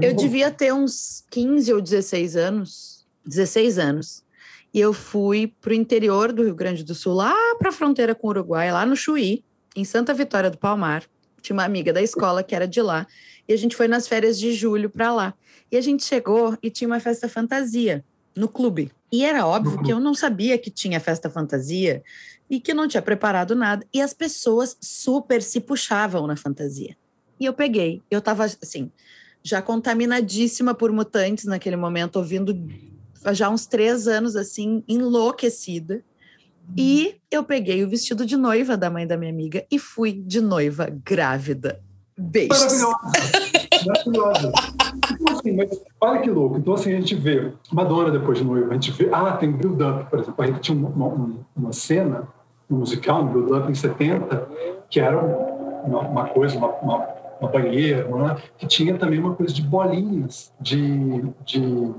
eu 0.00 0.16
devia 0.16 0.50
ter 0.50 0.72
uns 0.72 1.22
15 1.30 1.70
ou 1.74 1.82
16 1.82 2.34
anos, 2.34 3.06
16 3.26 3.78
anos, 3.78 4.24
e 4.72 4.80
eu 4.80 4.94
fui 4.94 5.52
pro 5.60 5.74
interior 5.74 6.32
do 6.32 6.44
Rio 6.44 6.54
Grande 6.54 6.82
do 6.82 6.94
Sul, 6.94 7.12
lá 7.12 7.34
para 7.58 7.68
a 7.68 7.72
fronteira 7.72 8.14
com 8.14 8.26
o 8.26 8.30
Uruguai, 8.30 8.72
lá 8.72 8.86
no 8.86 8.96
Chuí, 8.96 9.44
em 9.76 9.84
Santa 9.84 10.14
Vitória 10.14 10.48
do 10.48 10.56
Palmar, 10.56 11.02
tinha 11.44 11.54
uma 11.54 11.64
amiga 11.64 11.92
da 11.92 12.02
escola 12.02 12.42
que 12.42 12.54
era 12.54 12.66
de 12.66 12.80
lá. 12.80 13.06
E 13.46 13.52
a 13.52 13.56
gente 13.56 13.76
foi 13.76 13.86
nas 13.86 14.08
férias 14.08 14.38
de 14.38 14.52
julho 14.52 14.88
para 14.88 15.12
lá. 15.12 15.34
E 15.70 15.76
a 15.76 15.80
gente 15.80 16.02
chegou 16.04 16.56
e 16.62 16.70
tinha 16.70 16.88
uma 16.88 16.98
festa 16.98 17.28
fantasia 17.28 18.02
no 18.34 18.48
clube. 18.48 18.90
E 19.12 19.24
era 19.24 19.46
óbvio 19.46 19.82
que 19.82 19.92
eu 19.92 20.00
não 20.00 20.14
sabia 20.14 20.56
que 20.56 20.70
tinha 20.70 20.98
festa 20.98 21.28
fantasia 21.28 22.02
e 22.48 22.58
que 22.58 22.72
não 22.72 22.88
tinha 22.88 23.02
preparado 23.02 23.54
nada. 23.54 23.86
E 23.92 24.00
as 24.00 24.14
pessoas 24.14 24.76
super 24.80 25.42
se 25.42 25.60
puxavam 25.60 26.26
na 26.26 26.36
fantasia. 26.36 26.96
E 27.38 27.44
eu 27.44 27.52
peguei. 27.52 28.02
Eu 28.10 28.22
tava 28.22 28.44
assim, 28.44 28.90
já 29.42 29.60
contaminadíssima 29.60 30.74
por 30.74 30.90
mutantes 30.90 31.44
naquele 31.44 31.76
momento, 31.76 32.16
ouvindo 32.16 32.58
já 33.32 33.50
uns 33.50 33.66
três 33.66 34.08
anos 34.08 34.34
assim, 34.34 34.82
enlouquecida. 34.88 36.02
E 36.76 37.16
eu 37.30 37.44
peguei 37.44 37.84
o 37.84 37.88
vestido 37.88 38.24
de 38.24 38.36
noiva 38.36 38.76
da 38.76 38.90
mãe 38.90 39.06
da 39.06 39.16
minha 39.16 39.30
amiga 39.30 39.64
e 39.70 39.78
fui 39.78 40.12
de 40.12 40.40
noiva 40.40 40.88
grávida. 41.04 41.80
Beijos. 42.16 42.80
Maravilhosa. 42.80 42.94
Maravilhosa. 43.86 44.52
Então, 45.12 45.36
assim, 45.36 45.52
mas 45.52 45.82
olha 46.00 46.20
que 46.20 46.30
louco. 46.30 46.58
Então, 46.58 46.74
assim, 46.74 46.92
a 46.92 47.00
gente 47.00 47.14
vê 47.14 47.52
Madonna 47.72 48.10
depois 48.10 48.38
de 48.38 48.44
noiva, 48.44 48.70
a 48.70 48.74
gente 48.74 48.92
vê. 48.92 49.08
Ah, 49.12 49.32
tem 49.32 49.50
Build 49.50 49.82
Up, 49.82 50.10
por 50.10 50.20
exemplo. 50.20 50.42
A 50.42 50.46
gente 50.46 50.60
tinha 50.60 50.78
uma, 50.78 50.88
uma, 50.88 51.46
uma 51.56 51.72
cena 51.72 52.28
um 52.70 52.76
musical, 52.76 53.22
um 53.22 53.26
Build 53.26 53.52
Up 53.52 53.70
em 53.70 53.74
70, 53.74 54.48
que 54.88 55.00
era 55.00 55.18
uma, 55.18 56.00
uma 56.00 56.26
coisa, 56.28 56.56
uma, 56.56 56.68
uma, 56.68 57.08
uma 57.40 57.50
banheira, 57.50 58.06
que 58.56 58.66
tinha 58.66 58.96
também 58.96 59.18
uma 59.18 59.34
coisa 59.34 59.52
de 59.52 59.62
bolinhas 59.62 60.52
de, 60.60 61.22
de 61.44 61.94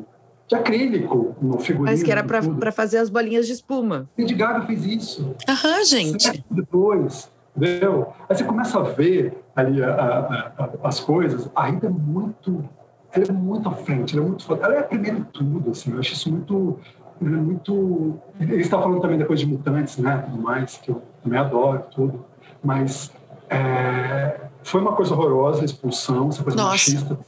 de 0.47 0.55
acrílico 0.55 1.35
no 1.41 1.59
figurino. 1.59 1.91
Mas 1.91 2.03
que 2.03 2.11
era 2.11 2.23
para 2.23 2.71
fazer 2.71 2.97
as 2.99 3.09
bolinhas 3.09 3.47
de 3.47 3.53
espuma. 3.53 4.09
Lady 4.17 4.33
Gaga 4.33 4.65
fez 4.65 4.85
isso. 4.85 5.35
Aham, 5.47 5.83
gente. 5.83 6.45
Depois, 6.49 7.31
entendeu? 7.55 8.13
Aí 8.29 8.35
você 8.35 8.43
começa 8.43 8.79
a 8.79 8.83
ver 8.83 9.43
ali 9.55 9.83
a, 9.83 9.89
a, 9.89 10.63
a, 10.63 10.69
as 10.83 10.99
coisas. 10.99 11.49
A 11.55 11.65
Rita 11.65 11.87
é 11.87 11.89
muito... 11.89 12.63
Ela 13.11 13.25
é 13.29 13.31
muito 13.31 13.69
à 13.69 13.71
frente, 13.71 14.15
ela 14.15 14.25
é 14.25 14.29
muito... 14.29 14.53
Ela 14.53 14.75
é 14.75 14.79
a 14.79 14.83
primeira 14.83 15.17
em 15.17 15.23
tudo, 15.23 15.71
assim. 15.71 15.93
Eu 15.93 15.99
acho 15.99 16.13
isso 16.13 16.29
muito... 16.29 16.79
ele 17.21 17.33
é 17.33 17.37
muito. 17.37 18.19
Ele 18.39 18.55
está 18.57 18.79
falando 18.79 18.99
também 19.01 19.17
depois 19.17 19.39
de 19.39 19.45
Mutantes, 19.45 19.97
né? 19.97 20.17
Tudo 20.29 20.41
mais, 20.41 20.77
que 20.77 20.91
eu 20.91 21.01
também 21.23 21.39
adoro, 21.39 21.83
tudo. 21.91 22.25
Mas 22.61 23.11
é, 23.49 24.41
foi 24.63 24.81
uma 24.81 24.93
coisa 24.93 25.13
horrorosa 25.13 25.61
a 25.61 25.65
expulsão, 25.65 26.29
essa 26.29 26.43
coisa 26.43 26.57
Nossa. 26.57 26.71
machista. 26.71 27.19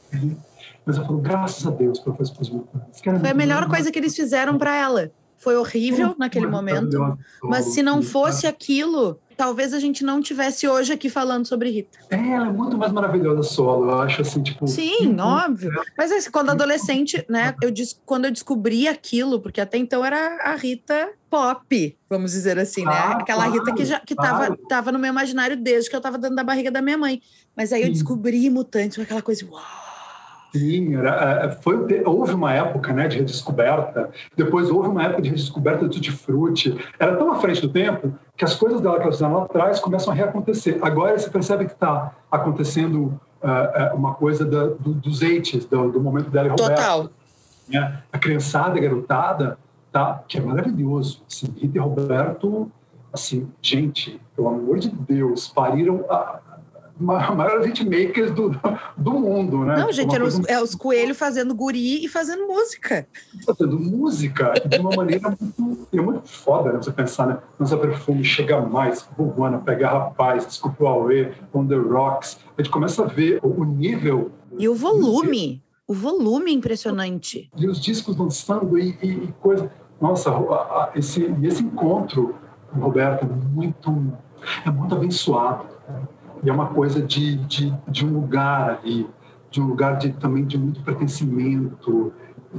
Mas 0.88 0.96
eu 0.96 1.04
falo, 1.04 1.18
graças 1.18 1.66
a 1.66 1.70
Deus 1.70 2.00
pela 2.00 2.16
expulsão. 2.18 2.66
Foi 3.20 3.30
a 3.30 3.34
melhor 3.34 3.68
coisa 3.68 3.92
que 3.92 3.98
eles 3.98 4.16
fizeram 4.16 4.56
para 4.56 4.74
ela. 4.74 5.12
Foi 5.36 5.54
horrível 5.54 6.16
naquele 6.18 6.46
momento, 6.46 7.18
mas 7.42 7.66
se 7.66 7.82
não 7.82 8.02
fosse 8.02 8.46
aquilo, 8.46 9.20
talvez 9.36 9.74
a 9.74 9.78
gente 9.78 10.02
não 10.02 10.20
tivesse 10.22 10.66
hoje 10.66 10.94
aqui 10.94 11.10
falando 11.10 11.46
sobre 11.46 11.70
Rita. 11.70 11.98
É, 12.10 12.16
ela 12.16 12.48
é 12.48 12.50
muito 12.50 12.76
mais 12.78 12.90
maravilhosa 12.90 13.42
solo, 13.42 13.90
eu 13.90 14.00
acho 14.00 14.22
assim, 14.22 14.42
tipo. 14.42 14.66
Sim, 14.66 15.14
óbvio. 15.20 15.70
Mas 15.96 16.10
assim, 16.10 16.30
quando 16.30 16.50
adolescente, 16.50 17.22
né, 17.28 17.54
eu 17.62 17.70
quando 18.06 18.24
eu 18.24 18.30
descobri 18.32 18.88
aquilo, 18.88 19.40
porque 19.40 19.60
até 19.60 19.76
então 19.76 20.02
era 20.02 20.42
a 20.42 20.56
Rita 20.56 21.10
pop, 21.28 21.96
vamos 22.08 22.32
dizer 22.32 22.58
assim, 22.58 22.84
né? 22.84 22.90
Ah, 22.92 23.18
Aquela 23.20 23.44
claro, 23.44 23.60
Rita 23.60 23.74
que 23.74 23.84
já 23.84 24.00
que 24.00 24.14
claro. 24.16 24.38
tava, 24.38 24.58
tava 24.68 24.92
no 24.92 24.98
meu 24.98 25.10
imaginário 25.10 25.56
desde 25.56 25.90
que 25.90 25.94
eu 25.94 26.00
tava 26.00 26.16
dentro 26.16 26.34
da 26.34 26.42
barriga 26.42 26.70
da 26.70 26.80
minha 26.80 26.96
mãe. 26.96 27.20
Mas 27.54 27.74
aí 27.74 27.82
eu 27.82 27.90
descobri 27.90 28.48
Mutantes, 28.48 28.98
aquela 28.98 29.22
coisa, 29.22 29.44
uau 29.44 29.87
Sim, 30.52 30.96
era, 30.96 31.44
é, 31.44 31.50
foi, 31.50 31.76
houve 32.06 32.32
uma 32.32 32.52
época 32.52 32.92
né, 32.92 33.06
de 33.06 33.18
redescoberta, 33.18 34.10
depois 34.36 34.70
houve 34.70 34.88
uma 34.88 35.02
época 35.04 35.22
de 35.22 35.28
redescoberta 35.28 35.84
do 35.84 35.90
Tutti 35.90 36.10
Frutti. 36.10 36.76
Era 36.98 37.16
tão 37.16 37.30
à 37.30 37.36
frente 37.36 37.60
do 37.60 37.68
tempo 37.68 38.14
que 38.36 38.44
as 38.44 38.54
coisas 38.54 38.80
dela 38.80 38.96
que 38.96 39.02
ela 39.02 39.12
fizeram 39.12 39.34
lá 39.34 39.42
atrás 39.44 39.78
começam 39.78 40.12
a 40.12 40.16
reacontecer. 40.16 40.78
Agora 40.80 41.18
você 41.18 41.28
percebe 41.28 41.66
que 41.66 41.72
está 41.72 42.12
acontecendo 42.30 43.20
uh, 43.42 43.94
uma 43.94 44.14
coisa 44.14 44.44
da, 44.44 44.68
do, 44.68 44.94
dos 44.94 45.20
eights, 45.22 45.66
do, 45.66 45.90
do, 45.90 46.00
momento 46.00 46.30
dela 46.30 46.46
e 46.46 46.50
Roberto. 46.50 46.76
Total. 46.76 47.10
Né? 47.68 48.02
A 48.10 48.18
criançada, 48.18 48.78
a 48.78 48.80
garotada, 48.80 49.58
tá, 49.92 50.22
que 50.26 50.38
é 50.38 50.40
maravilhoso. 50.40 51.22
Assim, 51.28 51.52
Rita 51.56 51.76
e 51.76 51.80
Roberto, 51.80 52.70
assim, 53.12 53.50
gente, 53.60 54.20
pelo 54.34 54.48
amor 54.48 54.78
de 54.78 54.88
Deus, 54.88 55.48
pariram 55.48 56.04
a, 56.08 56.40
maiores 57.00 57.66
hitmakers 57.66 58.32
do, 58.32 58.50
do 58.96 59.12
mundo, 59.12 59.64
né? 59.64 59.76
Não, 59.76 59.92
gente, 59.92 60.20
os, 60.20 60.40
é 60.46 60.60
os 60.60 60.74
coelhos 60.74 61.16
fazendo 61.16 61.54
guri 61.54 62.04
e 62.04 62.08
fazendo 62.08 62.46
música. 62.46 63.06
Fazendo 63.46 63.78
música 63.78 64.54
de 64.66 64.78
uma 64.78 64.90
maneira 64.90 65.36
muito, 65.40 65.88
é 65.92 66.00
muito 66.00 66.28
foda, 66.28 66.72
né? 66.72 66.78
Você 66.78 66.90
pensar, 66.90 67.26
né? 67.26 67.38
Nossa 67.58 67.76
perfume 67.76 68.24
chega 68.24 68.60
mais, 68.60 69.08
Bubana, 69.16 69.58
Pega 69.58 69.88
Rapaz, 69.88 70.46
Desculpa 70.46 70.84
o 70.84 70.86
Aue, 70.88 71.32
On 71.54 71.66
The 71.66 71.76
Rocks. 71.76 72.38
A 72.56 72.62
gente 72.62 72.72
começa 72.72 73.04
a 73.04 73.06
ver 73.06 73.38
o, 73.42 73.60
o 73.60 73.64
nível... 73.64 74.32
E 74.58 74.68
o 74.68 74.74
volume, 74.74 75.62
o 75.86 75.94
volume 75.94 76.52
impressionante. 76.52 77.50
E 77.56 77.68
os 77.68 77.80
discos 77.80 78.16
lançando 78.16 78.78
e, 78.78 78.98
e, 79.02 79.08
e 79.08 79.34
coisa... 79.40 79.70
Nossa, 80.00 80.30
esse, 80.94 81.24
esse 81.42 81.62
encontro, 81.62 82.36
Roberto, 82.72 83.24
é 83.24 83.28
muito, 83.52 84.12
é 84.64 84.70
muito 84.70 84.94
abençoado. 84.94 85.77
E 86.42 86.48
é 86.48 86.52
uma 86.52 86.68
coisa 86.68 87.00
de, 87.00 87.36
de, 87.36 87.72
de 87.88 88.06
um 88.06 88.12
lugar 88.12 88.80
ali, 88.82 89.08
de 89.50 89.60
um 89.60 89.66
lugar 89.66 89.98
de, 89.98 90.12
também 90.12 90.44
de 90.44 90.58
muito 90.58 90.82
pertencimento, 90.82 92.12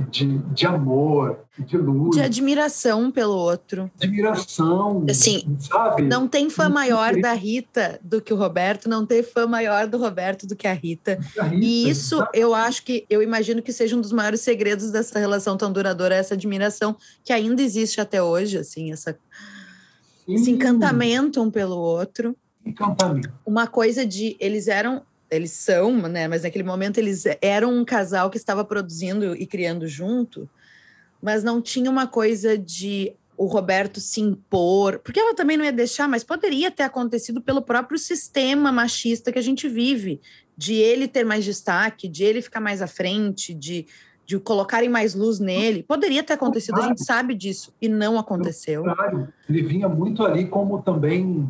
de, 0.10 0.38
de 0.38 0.68
amor, 0.68 1.40
de 1.58 1.78
luz. 1.78 2.16
De 2.16 2.22
admiração 2.22 3.12
pelo 3.12 3.36
outro. 3.36 3.90
Admiração. 4.02 5.06
Assim, 5.10 5.58
sabe? 5.60 6.04
Não 6.04 6.28
tem 6.28 6.50
fã 6.50 6.70
maior 6.70 7.16
da 7.20 7.34
Rita 7.34 8.00
do 8.04 8.22
que 8.22 8.34
o 8.34 8.38
Roberto, 8.38 8.88
não 8.88 9.06
tem 9.06 9.24
fã 9.24 9.48
maior 9.48 9.88
do 9.88 9.98
Roberto 9.98 10.46
do 10.46 10.56
que 10.56 10.68
a 10.68 10.74
Rita. 10.74 11.20
A 11.40 11.44
Rita 11.44 11.66
e 11.66 11.90
isso 11.90 12.18
sabe? 12.18 12.30
eu 12.34 12.54
acho 12.54 12.84
que, 12.84 13.06
eu 13.10 13.22
imagino 13.22 13.62
que 13.62 13.74
seja 13.74 13.96
um 13.96 14.02
dos 14.02 14.12
maiores 14.12 14.42
segredos 14.42 14.92
dessa 14.92 15.18
relação 15.18 15.58
tão 15.58 15.72
duradoura, 15.72 16.16
essa 16.16 16.36
admiração 16.36 16.96
que 17.24 17.34
ainda 17.34 17.62
existe 17.62 18.00
até 18.00 18.22
hoje, 18.22 18.58
assim, 18.58 18.92
essa, 18.92 19.18
esse 20.28 20.52
encantamento 20.52 21.42
um 21.42 21.50
pelo 21.50 21.78
outro 21.78 22.36
encantamento. 22.66 23.32
Uma 23.46 23.68
coisa 23.68 24.06
de 24.06 24.36
eles 24.40 24.68
eram 24.68 25.04
eles 25.32 25.52
são, 25.52 25.96
né? 26.08 26.28
Mas 26.28 26.44
naquele 26.44 26.64
momento 26.64 26.98
eles 26.98 27.24
eram 27.42 27.74
um 27.74 27.86
casal 27.86 28.30
que 28.30 28.38
estava 28.38 28.66
produzindo 28.66 29.36
e 29.36 29.46
criando 29.46 29.88
junto, 29.88 30.50
mas 31.22 31.44
não 31.44 31.62
tinha 31.62 31.90
uma 31.90 32.08
coisa 32.08 32.58
de 32.58 33.14
o 33.38 33.46
Roberto 33.46 34.02
se 34.02 34.20
impor, 34.20 35.00
porque 35.00 35.18
ela 35.18 35.34
também 35.34 35.56
não 35.56 35.64
ia 35.64 35.72
deixar, 35.72 36.10
mas 36.10 36.26
poderia 36.26 36.70
ter 36.70 36.84
acontecido 36.84 37.40
pelo 37.40 37.62
próprio 37.62 37.98
sistema 37.98 38.70
machista 38.70 39.32
que 39.32 39.40
a 39.40 39.42
gente 39.42 39.70
vive, 39.70 40.20
de 40.58 40.74
ele 40.74 41.08
ter 41.08 41.24
mais 41.24 41.46
destaque, 41.46 42.10
de 42.10 42.26
ele 42.26 42.42
ficar 42.42 42.60
mais 42.60 42.82
à 42.82 42.88
frente, 42.88 43.54
de, 43.54 43.88
de 44.26 44.38
colocarem 44.40 44.90
mais 44.90 45.16
luz 45.16 45.40
nele. 45.40 45.84
Poderia 45.84 46.22
ter 46.22 46.34
acontecido, 46.34 46.82
a 46.82 46.88
gente 46.88 47.02
sabe 47.02 47.34
disso, 47.34 47.74
e 47.82 47.88
não 47.88 48.20
aconteceu. 48.20 48.84
Claro. 48.84 49.30
Ele 49.48 49.62
vinha 49.62 49.88
muito 49.88 50.26
ali 50.26 50.46
como 50.46 50.82
também 50.82 51.50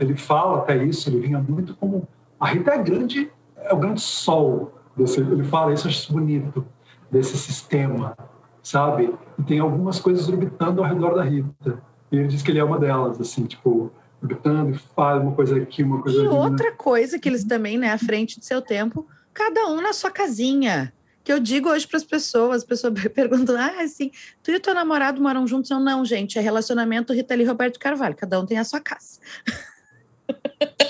ele 0.00 0.16
fala 0.16 0.58
até 0.58 0.76
isso, 0.84 1.08
ele 1.08 1.20
vinha 1.20 1.38
muito 1.38 1.74
como 1.74 2.06
a 2.38 2.46
Rita 2.48 2.72
é 2.72 2.78
grande, 2.78 3.30
é 3.56 3.72
o 3.72 3.76
grande 3.76 4.00
sol 4.00 4.72
desse, 4.96 5.20
ele 5.20 5.44
fala 5.44 5.72
isso, 5.72 5.88
acho 5.88 6.12
bonito 6.12 6.64
desse 7.10 7.36
sistema, 7.38 8.16
sabe? 8.62 9.14
E 9.38 9.42
tem 9.42 9.58
algumas 9.58 10.00
coisas 10.00 10.28
orbitando 10.28 10.82
ao 10.82 10.88
redor 10.88 11.14
da 11.14 11.22
Rita. 11.22 11.82
E 12.10 12.16
ele 12.16 12.28
diz 12.28 12.42
que 12.42 12.50
ele 12.50 12.58
é 12.58 12.64
uma 12.64 12.78
delas, 12.78 13.20
assim, 13.20 13.46
tipo, 13.46 13.90
orbitando 14.22 14.70
e 14.70 14.74
faz 14.74 15.22
uma 15.22 15.32
coisa 15.32 15.56
aqui, 15.56 15.82
uma 15.82 16.02
coisa 16.02 16.18
e 16.18 16.20
ali. 16.20 16.28
E 16.28 16.30
né? 16.30 16.36
outra 16.36 16.70
né? 16.70 16.76
coisa 16.76 17.18
que 17.18 17.28
eles 17.28 17.44
também, 17.44 17.78
né, 17.78 17.92
à 17.92 17.98
frente 17.98 18.38
do 18.38 18.44
seu 18.44 18.60
tempo, 18.60 19.06
cada 19.32 19.66
um 19.68 19.80
na 19.80 19.92
sua 19.92 20.10
casinha 20.10 20.92
que 21.24 21.32
eu 21.32 21.38
digo 21.38 21.68
hoje 21.68 21.86
para 21.86 21.96
as 21.96 22.04
pessoas, 22.04 22.58
as 22.58 22.64
pessoas 22.64 22.94
perguntam, 23.14 23.56
ah, 23.56 23.82
assim, 23.82 24.10
tu 24.42 24.50
e 24.50 24.56
o 24.56 24.60
teu 24.60 24.74
namorado 24.74 25.20
moram 25.20 25.46
juntos? 25.46 25.70
Eu, 25.70 25.80
não, 25.80 26.04
gente, 26.04 26.38
é 26.38 26.42
relacionamento 26.42 27.12
Rita 27.12 27.34
Lee 27.34 27.44
e 27.44 27.48
Roberto 27.48 27.78
Carvalho, 27.78 28.14
cada 28.16 28.40
um 28.40 28.46
tem 28.46 28.58
a 28.58 28.64
sua 28.64 28.80
casa. 28.80 29.20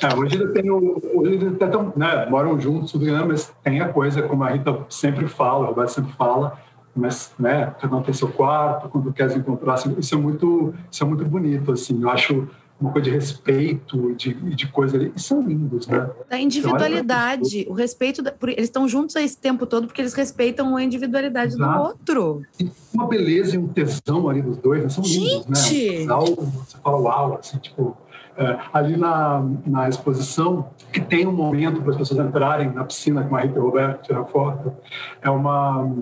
É, 0.02 0.14
hoje 0.16 0.36
ele 0.36 0.48
tem 0.48 0.70
o, 0.70 1.00
hoje 1.14 1.34
eles 1.34 1.54
até 1.54 1.66
tão, 1.66 1.92
né, 1.96 2.26
moram 2.28 2.58
juntos, 2.60 2.92
mas 3.26 3.52
tem 3.62 3.80
a 3.80 3.88
coisa, 3.88 4.22
como 4.22 4.44
a 4.44 4.50
Rita 4.50 4.86
sempre 4.88 5.26
fala, 5.26 5.64
o 5.64 5.66
Roberto 5.66 5.90
sempre 5.90 6.12
fala, 6.12 6.58
mas 6.94 7.32
né, 7.38 7.74
cada 7.80 7.96
um 7.96 8.02
tem 8.02 8.12
seu 8.12 8.28
quarto, 8.28 8.88
quando 8.88 9.12
quer 9.12 9.30
se 9.30 9.38
encontrar, 9.38 9.74
assim, 9.74 9.94
isso 9.98 10.14
é 10.14 10.18
muito, 10.18 10.74
isso 10.90 11.02
é 11.02 11.06
muito 11.06 11.24
bonito, 11.24 11.72
assim, 11.72 12.00
eu 12.02 12.10
acho 12.10 12.48
uma 12.82 12.92
coisa 12.92 13.08
de 13.08 13.14
respeito, 13.14 14.14
de, 14.14 14.34
de 14.34 14.66
coisa 14.66 14.96
ali, 14.96 15.12
e 15.14 15.20
são 15.20 15.40
lindos, 15.40 15.86
né? 15.86 16.10
Da 16.28 16.38
individualidade, 16.38 17.60
então, 17.60 17.72
o 17.72 17.76
respeito, 17.76 18.20
da, 18.20 18.34
eles 18.42 18.64
estão 18.64 18.88
juntos 18.88 19.14
esse 19.16 19.38
tempo 19.38 19.66
todo 19.66 19.86
porque 19.86 20.00
eles 20.00 20.14
respeitam 20.14 20.76
a 20.76 20.82
individualidade 20.82 21.54
Exato. 21.54 21.72
do 21.72 21.84
outro. 21.84 22.42
E 22.58 22.70
uma 22.92 23.06
beleza 23.06 23.54
e 23.54 23.58
um 23.58 23.68
tesão 23.68 24.28
ali 24.28 24.42
dos 24.42 24.56
dois, 24.56 24.82
né? 24.82 24.88
são 24.88 25.04
lindos, 25.04 25.46
né? 25.46 25.54
Gente. 25.54 26.10
Um 26.10 26.34
você 26.34 26.76
fala 26.82 26.96
uau, 26.98 27.38
assim, 27.38 27.58
tipo... 27.58 27.96
É, 28.34 28.58
ali 28.72 28.96
na, 28.96 29.44
na 29.66 29.90
exposição, 29.90 30.70
que 30.90 31.02
tem 31.02 31.26
um 31.26 31.32
momento 31.32 31.82
para 31.82 31.90
as 31.90 31.98
pessoas 31.98 32.18
entrarem 32.26 32.72
na 32.72 32.82
piscina 32.82 33.22
com 33.22 33.36
a 33.36 33.40
Rita 33.40 33.60
Roberto 33.60 34.06
tirar 34.06 34.24
foto, 34.24 34.72
é 35.20 35.28
uma, 35.28 35.94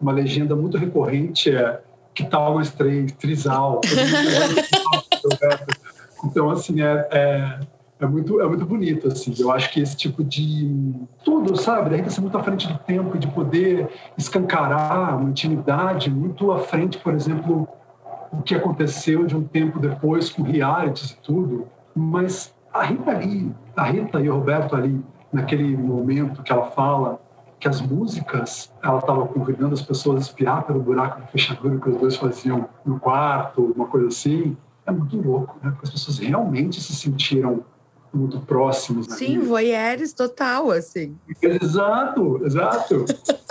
uma 0.00 0.10
legenda 0.10 0.56
muito 0.56 0.76
recorrente, 0.76 1.48
é 1.48 1.80
que 2.12 2.24
tal 2.24 2.54
nós 2.54 2.72
três, 2.72 3.12
trisal, 3.12 3.80
Então, 6.26 6.50
assim, 6.50 6.82
é, 6.82 7.08
é, 7.12 7.60
é, 8.00 8.06
muito, 8.06 8.40
é 8.40 8.46
muito 8.46 8.66
bonito, 8.66 9.08
assim. 9.08 9.32
Eu 9.38 9.50
acho 9.50 9.72
que 9.72 9.80
esse 9.80 9.96
tipo 9.96 10.24
de... 10.24 10.92
Tudo, 11.24 11.56
sabe? 11.56 11.90
Da 11.90 11.96
gente 11.96 12.12
ser 12.12 12.20
muito 12.20 12.36
à 12.36 12.42
frente 12.42 12.66
do 12.66 12.78
tempo 12.78 13.16
e 13.16 13.18
de 13.18 13.28
poder 13.28 13.88
escancarar 14.18 15.18
uma 15.18 15.30
intimidade 15.30 16.10
muito 16.10 16.50
à 16.50 16.58
frente, 16.58 16.98
por 16.98 17.14
exemplo, 17.14 17.68
o 18.32 18.42
que 18.42 18.54
aconteceu 18.54 19.24
de 19.24 19.36
um 19.36 19.44
tempo 19.44 19.78
depois 19.78 20.28
com 20.28 20.42
realities 20.42 21.12
e 21.12 21.16
tudo. 21.22 21.66
Mas 21.94 22.52
a 22.72 22.82
Rita 22.82 23.10
ali, 23.12 23.54
a 23.76 23.84
Rita 23.84 24.20
e 24.20 24.28
o 24.28 24.34
Roberto 24.34 24.74
ali, 24.74 25.00
naquele 25.32 25.76
momento 25.76 26.42
que 26.42 26.52
ela 26.52 26.66
fala 26.66 27.20
que 27.58 27.66
as 27.66 27.80
músicas, 27.80 28.70
ela 28.82 28.98
estava 28.98 29.26
convidando 29.26 29.72
as 29.72 29.80
pessoas 29.80 30.18
a 30.18 30.20
espiar 30.20 30.64
pelo 30.64 30.80
buraco 30.80 31.20
da 31.20 31.26
fechadura 31.28 31.78
que 31.78 31.88
os 31.88 31.96
dois 31.96 32.16
faziam 32.16 32.68
no 32.84 33.00
quarto, 33.00 33.72
uma 33.74 33.86
coisa 33.86 34.08
assim 34.08 34.54
é 34.86 34.90
muito 34.92 35.20
louco, 35.20 35.58
né? 35.62 35.70
Porque 35.70 35.86
as 35.86 35.90
pessoas 35.90 36.18
realmente 36.18 36.80
se 36.80 36.94
sentiram 36.94 37.64
muito 38.14 38.40
próximos. 38.40 39.06
Sim, 39.06 39.40
voyeurs 39.40 40.12
total, 40.12 40.70
assim. 40.70 41.16
Exato, 41.42 42.40
exato. 42.44 43.04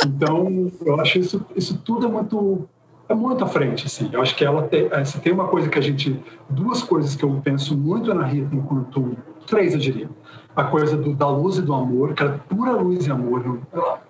Então, 0.05 0.71
eu 0.83 0.99
acho 0.99 1.19
isso, 1.19 1.45
isso 1.55 1.77
tudo 1.77 2.07
é 2.07 2.09
muito 2.09 2.67
é 3.07 3.13
muito 3.13 3.43
à 3.43 3.47
frente, 3.47 3.85
assim. 3.85 4.09
Eu 4.11 4.21
acho 4.21 4.35
que 4.35 4.43
ela 4.43 4.63
tem, 4.63 4.87
eh, 4.91 5.05
se 5.05 5.19
tem 5.19 5.31
uma 5.31 5.47
coisa 5.47 5.69
que 5.69 5.77
a 5.77 5.81
gente, 5.81 6.19
duas 6.49 6.81
coisas 6.81 7.15
que 7.15 7.23
eu 7.23 7.39
penso 7.43 7.77
muito 7.77 8.11
na 8.11 8.25
Rita 8.25 8.55
enquanto 8.55 9.15
três, 9.45 9.73
eu 9.73 9.79
diria. 9.79 10.09
A 10.55 10.63
coisa 10.63 10.97
do, 10.97 11.13
da 11.13 11.29
luz 11.29 11.57
e 11.57 11.61
do 11.61 11.73
amor, 11.73 12.15
que 12.15 12.23
ela 12.23 12.33
é 12.33 12.37
pura 12.37 12.71
luz 12.71 13.05
e 13.05 13.11
amor. 13.11 13.61
Ela, 13.71 14.01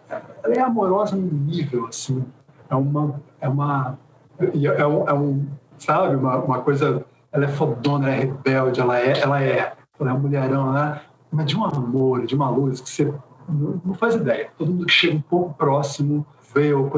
ela 0.43 0.53
é 0.53 0.61
amorosa 0.61 1.13
num 1.13 1.27
nível, 1.27 1.87
assim. 1.87 2.23
É 2.69 2.75
uma, 2.75 3.21
é 3.41 3.49
uma, 3.49 3.99
é 4.39 4.87
um, 4.87 5.09
é 5.09 5.13
um 5.13 5.45
sabe, 5.77 6.15
uma, 6.15 6.37
uma 6.37 6.59
coisa 6.61 7.05
ela 7.35 7.45
é 7.45 7.47
fodona, 7.49 8.07
ela 8.07 8.15
é 8.15 8.19
rebelde, 8.19 8.79
ela 8.79 8.99
é, 8.99 9.19
ela 9.19 9.43
é, 9.43 9.73
ela 9.99 10.09
é 10.09 10.13
uma 10.13 10.19
mulherão, 10.19 10.71
né? 10.71 11.01
Mas 11.31 11.45
de 11.45 11.57
um 11.57 11.65
amor, 11.65 12.25
de 12.25 12.33
uma 12.33 12.49
luz 12.49 12.79
que 12.79 12.89
você 12.89 13.13
não, 13.47 13.81
não 13.83 13.93
faz 13.93 14.15
ideia. 14.15 14.49
Todo 14.57 14.71
mundo 14.71 14.85
que 14.85 14.93
chega 14.93 15.15
um 15.15 15.21
pouco 15.21 15.53
próximo 15.53 16.25
vê 16.53 16.73
ou 16.73 16.89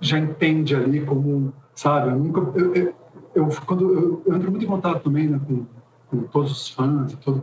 já 0.00 0.18
entende 0.18 0.76
ali 0.76 1.00
como 1.00 1.52
sabe? 1.74 2.10
Eu 2.10 2.18
nunca. 2.18 2.40
Eu, 2.58 2.74
eu, 2.74 2.94
eu 3.34 3.48
quando 3.64 3.92
eu, 3.92 4.22
eu, 4.26 4.36
entro 4.36 4.50
muito 4.50 4.64
em 4.64 4.68
contato 4.68 5.02
também 5.02 5.28
né, 5.28 5.40
com, 5.46 5.64
com 6.10 6.22
todos 6.28 6.52
os 6.52 6.68
fãs 6.68 7.12
e 7.12 7.16
tudo. 7.16 7.42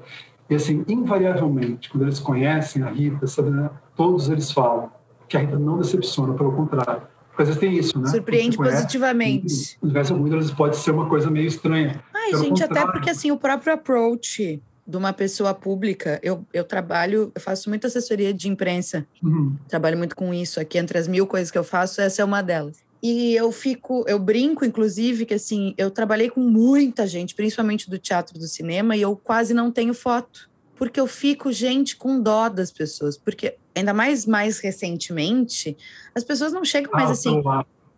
E 0.49 0.55
assim, 0.55 0.85
invariavelmente, 0.87 1.89
quando 1.89 2.03
eles 2.03 2.19
conhecem 2.19 2.83
a 2.83 2.89
Rita, 2.89 3.27
sabe, 3.27 3.49
né, 3.49 3.69
todos 3.95 4.29
eles 4.29 4.51
falam 4.51 4.91
que 5.27 5.35
a 5.35 5.41
Rita 5.41 5.59
não 5.59 5.77
decepciona, 5.77 6.33
pelo 6.33 6.53
contrário. 6.53 7.01
Porque 7.29 7.41
às 7.41 7.49
vezes 7.49 7.59
tem 7.59 7.73
isso, 7.77 7.99
né? 7.99 8.07
Surpreende 8.07 8.57
conhece, 8.57 8.77
positivamente. 8.77 9.77
O 9.81 9.85
universo 9.85 10.15
muito, 10.15 10.33
às 10.35 10.43
vezes 10.43 10.55
pode 10.55 10.77
ser 10.77 10.91
uma 10.91 11.07
coisa 11.07 11.29
meio 11.29 11.47
estranha. 11.47 12.01
Ai, 12.27 12.31
pelo 12.31 12.43
gente, 12.43 12.61
contrário. 12.61 12.77
até 12.77 12.91
porque 12.91 13.09
assim, 13.09 13.31
o 13.31 13.37
próprio 13.37 13.73
approach 13.73 14.61
de 14.85 14.95
uma 14.95 15.11
pessoa 15.11 15.53
pública, 15.53 16.19
eu, 16.23 16.45
eu 16.53 16.63
trabalho, 16.63 17.31
eu 17.35 17.41
faço 17.41 17.67
muita 17.67 17.87
assessoria 17.87 18.33
de 18.33 18.47
imprensa, 18.47 19.05
uhum. 19.21 19.55
trabalho 19.67 19.97
muito 19.97 20.15
com 20.15 20.33
isso 20.33 20.61
aqui, 20.61 20.77
entre 20.77 20.97
as 20.97 21.07
mil 21.07 21.27
coisas 21.27 21.51
que 21.51 21.57
eu 21.57 21.63
faço, 21.63 21.99
essa 21.99 22.21
é 22.21 22.25
uma 22.25 22.41
delas. 22.41 22.77
E 23.03 23.35
eu 23.35 23.51
fico, 23.51 24.05
eu 24.07 24.17
brinco, 24.17 24.65
inclusive, 24.65 25.25
que 25.25 25.33
assim, 25.33 25.73
eu 25.77 25.91
trabalhei 25.91 26.29
com 26.29 26.39
muita 26.39 27.05
gente, 27.05 27.35
principalmente 27.35 27.89
do 27.89 27.97
teatro 27.97 28.39
do 28.39 28.47
cinema, 28.47 28.95
e 28.95 29.01
eu 29.01 29.15
quase 29.15 29.53
não 29.53 29.71
tenho 29.71 29.93
foto. 29.93 30.49
Porque 30.75 30.99
eu 30.99 31.07
fico, 31.07 31.51
gente, 31.51 31.95
com 31.95 32.21
dó 32.21 32.49
das 32.49 32.71
pessoas. 32.71 33.17
Porque, 33.17 33.55
ainda 33.75 33.93
mais 33.93 34.25
mais 34.25 34.59
recentemente, 34.59 35.75
as 36.13 36.23
pessoas 36.23 36.53
não 36.53 36.63
chegam 36.63 36.91
mais 36.91 37.09
ah, 37.09 37.13
assim. 37.13 37.41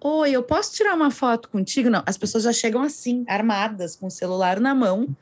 Oi, 0.02 0.32
eu 0.32 0.44
posso 0.44 0.74
tirar 0.74 0.96
uma 0.96 1.12
foto 1.12 1.50
contigo? 1.50 1.90
Não, 1.90 2.02
as 2.06 2.18
pessoas 2.18 2.44
já 2.44 2.54
chegam 2.54 2.82
assim, 2.82 3.26
armadas, 3.28 3.96
com 3.96 4.08
o 4.08 4.12
celular 4.12 4.60
na 4.60 4.74
mão. 4.74 5.16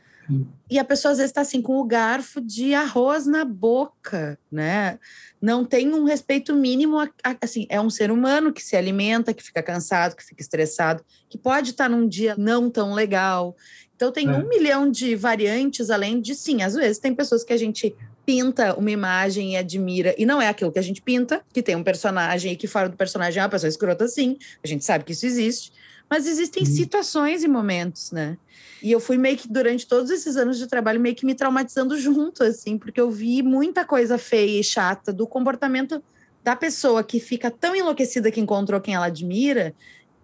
E 0.70 0.78
a 0.78 0.84
pessoa 0.84 1.14
às 1.14 1.20
vezes 1.20 1.32
está 1.32 1.42
assim 1.42 1.62
com 1.62 1.78
o 1.78 1.86
garfo 1.86 2.42
de 2.42 2.74
arroz 2.74 3.26
na 3.26 3.46
boca, 3.46 4.38
né? 4.52 5.00
Não 5.42 5.64
tem 5.64 5.94
um 5.94 6.04
respeito 6.04 6.54
mínimo, 6.54 7.00
a, 7.00 7.10
a, 7.24 7.38
assim, 7.42 7.66
é 7.70 7.80
um 7.80 7.90
ser 7.90 8.12
humano 8.12 8.52
que 8.52 8.62
se 8.62 8.76
alimenta, 8.76 9.34
que 9.34 9.42
fica 9.42 9.64
cansado, 9.64 10.16
que 10.16 10.24
fica 10.26 10.42
estressado, 10.42 11.04
que 11.30 11.38
pode 11.38 11.72
estar 11.72 11.86
tá 11.86 11.90
num 11.90 12.08
dia 12.08 12.36
não 12.38 12.70
tão 12.70 12.94
legal. 12.94 13.56
Então 13.96 14.12
tem 14.12 14.28
é. 14.28 14.32
um 14.32 14.48
milhão 14.48 14.92
de 14.92 15.16
variantes, 15.16 15.90
além 15.90 16.20
de 16.20 16.36
sim, 16.36 16.62
às 16.62 16.76
vezes 16.76 17.00
tem 17.00 17.16
pessoas 17.16 17.44
que 17.44 17.54
a 17.54 17.58
gente 17.58 17.96
pinta 18.28 18.78
uma 18.78 18.92
imagem 18.92 19.54
e 19.54 19.56
admira, 19.56 20.14
e 20.18 20.26
não 20.26 20.42
é 20.42 20.50
aquilo 20.50 20.70
que 20.70 20.78
a 20.78 20.82
gente 20.82 21.02
pinta, 21.02 21.42
que 21.54 21.64
tem 21.64 21.78
um 21.78 21.84
personagem 21.84 22.52
e 22.52 22.58
que 22.58 22.68
fora 22.68 22.90
do 22.90 22.98
personagem 22.98 23.40
é 23.40 23.44
uma 23.44 23.50
pessoa 23.50 23.70
escrota, 23.70 24.06
sim, 24.06 24.38
a 24.62 24.68
gente 24.68 24.84
sabe 24.84 25.06
que 25.06 25.14
isso 25.14 25.26
existe, 25.26 25.72
mas 26.10 26.28
existem 26.28 26.64
hum. 26.64 26.66
situações 26.66 27.42
e 27.42 27.48
momentos, 27.48 28.12
né? 28.12 28.38
E 28.84 28.92
eu 28.92 29.00
fui 29.00 29.18
meio 29.18 29.38
que, 29.38 29.48
durante 29.48 29.88
todos 29.88 30.12
esses 30.12 30.36
anos 30.36 30.58
de 30.58 30.68
trabalho, 30.68 31.00
meio 31.00 31.16
que 31.16 31.26
me 31.26 31.34
traumatizando 31.34 31.98
junto, 31.98 32.44
assim, 32.44 32.78
porque 32.78 33.00
eu 33.00 33.10
vi 33.10 33.42
muita 33.42 33.86
coisa 33.86 34.18
feia 34.18 34.60
e 34.60 34.64
chata 34.64 35.14
do 35.14 35.26
comportamento 35.26 36.04
da 36.44 36.54
pessoa 36.54 37.06
que 37.06 37.22
fica 37.22 37.50
tão 37.50 37.74
enlouquecida 37.74 38.30
que 38.30 38.42
encontrou 38.42 38.82
quem 38.82 38.94
ela 38.94 39.06
admira, 39.06 39.74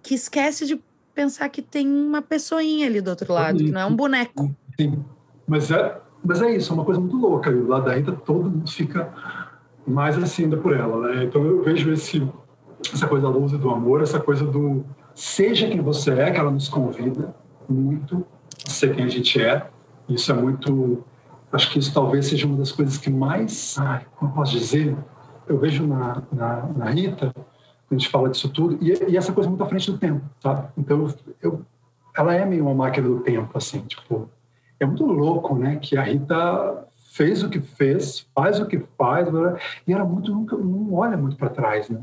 que 0.01 0.13
esquece 0.13 0.65
de 0.65 0.77
pensar 1.15 1.47
que 1.47 1.61
tem 1.61 1.87
uma 1.87 2.21
pessoinha 2.21 2.85
ali 2.85 2.99
do 2.99 3.09
outro 3.09 3.31
lado, 3.31 3.63
que 3.63 3.71
não 3.71 3.79
é 3.79 3.85
um 3.85 3.95
boneco. 3.95 4.53
Sim, 4.77 5.05
mas 5.47 5.71
é, 5.71 6.01
mas 6.23 6.41
é 6.41 6.55
isso, 6.55 6.71
é 6.71 6.75
uma 6.75 6.85
coisa 6.85 6.99
muito 6.99 7.17
louca. 7.17 7.49
E 7.51 7.61
lá 7.61 7.79
da 7.79 7.93
Rita 7.93 8.11
todo 8.11 8.49
mundo 8.49 8.69
fica 8.69 9.13
mais 9.85 10.17
assim 10.17 10.43
ainda 10.43 10.57
por 10.57 10.73
ela, 10.73 11.07
né? 11.07 11.23
Então 11.25 11.43
eu 11.43 11.61
vejo 11.63 11.91
esse, 11.91 12.25
essa 12.93 13.07
coisa 13.07 13.27
da 13.27 13.33
luz 13.33 13.51
e 13.51 13.57
do 13.57 13.69
amor, 13.69 14.01
essa 14.01 14.19
coisa 14.19 14.45
do 14.45 14.85
seja 15.13 15.67
quem 15.67 15.81
você 15.81 16.11
é, 16.11 16.31
que 16.31 16.39
ela 16.39 16.51
nos 16.51 16.69
convida 16.69 17.35
muito 17.69 18.25
ser 18.65 18.95
quem 18.95 19.05
a 19.05 19.09
gente 19.09 19.41
é. 19.41 19.67
Isso 20.07 20.31
é 20.31 20.35
muito. 20.35 21.03
Acho 21.51 21.71
que 21.71 21.79
isso 21.79 21.93
talvez 21.93 22.27
seja 22.27 22.47
uma 22.47 22.57
das 22.57 22.71
coisas 22.71 22.97
que 22.97 23.09
mais. 23.09 23.75
Ai, 23.77 24.05
como 24.15 24.31
eu 24.31 24.35
posso 24.35 24.51
dizer? 24.51 24.95
Eu 25.47 25.57
vejo 25.59 25.85
na, 25.85 26.21
na, 26.31 26.67
na 26.75 26.89
Rita, 26.89 27.33
a 27.35 27.93
gente 27.93 28.09
fala 28.09 28.29
disso 28.29 28.49
tudo, 28.49 28.77
e, 28.81 28.91
e, 29.11 29.17
essa 29.17 29.33
coisa 29.33 29.49
muito 29.49 29.63
à 29.63 29.67
frente 29.67 29.91
do 29.91 29.97
tempo, 29.97 30.23
tá? 30.41 30.69
Então, 30.77 31.13
eu, 31.41 31.61
ela 32.15 32.33
é 32.33 32.45
meio 32.45 32.63
uma 32.63 32.73
máquina 32.73 33.07
do 33.07 33.19
tempo, 33.19 33.55
assim, 33.57 33.79
tipo. 33.81 34.29
É 34.79 34.85
muito 34.85 35.05
louco, 35.05 35.55
né? 35.55 35.77
Que 35.77 35.97
a 35.97 36.03
Rita 36.03 36.87
fez 37.11 37.43
o 37.43 37.49
que 37.49 37.59
fez, 37.59 38.25
faz 38.33 38.59
o 38.59 38.65
que 38.65 38.83
faz, 38.97 39.27
e 39.87 39.93
ela 39.93 40.03
muito 40.03 40.33
nunca 40.33 40.57
não 40.57 40.93
olha 40.93 41.15
muito 41.15 41.35
para 41.35 41.49
trás, 41.49 41.89
né? 41.89 42.01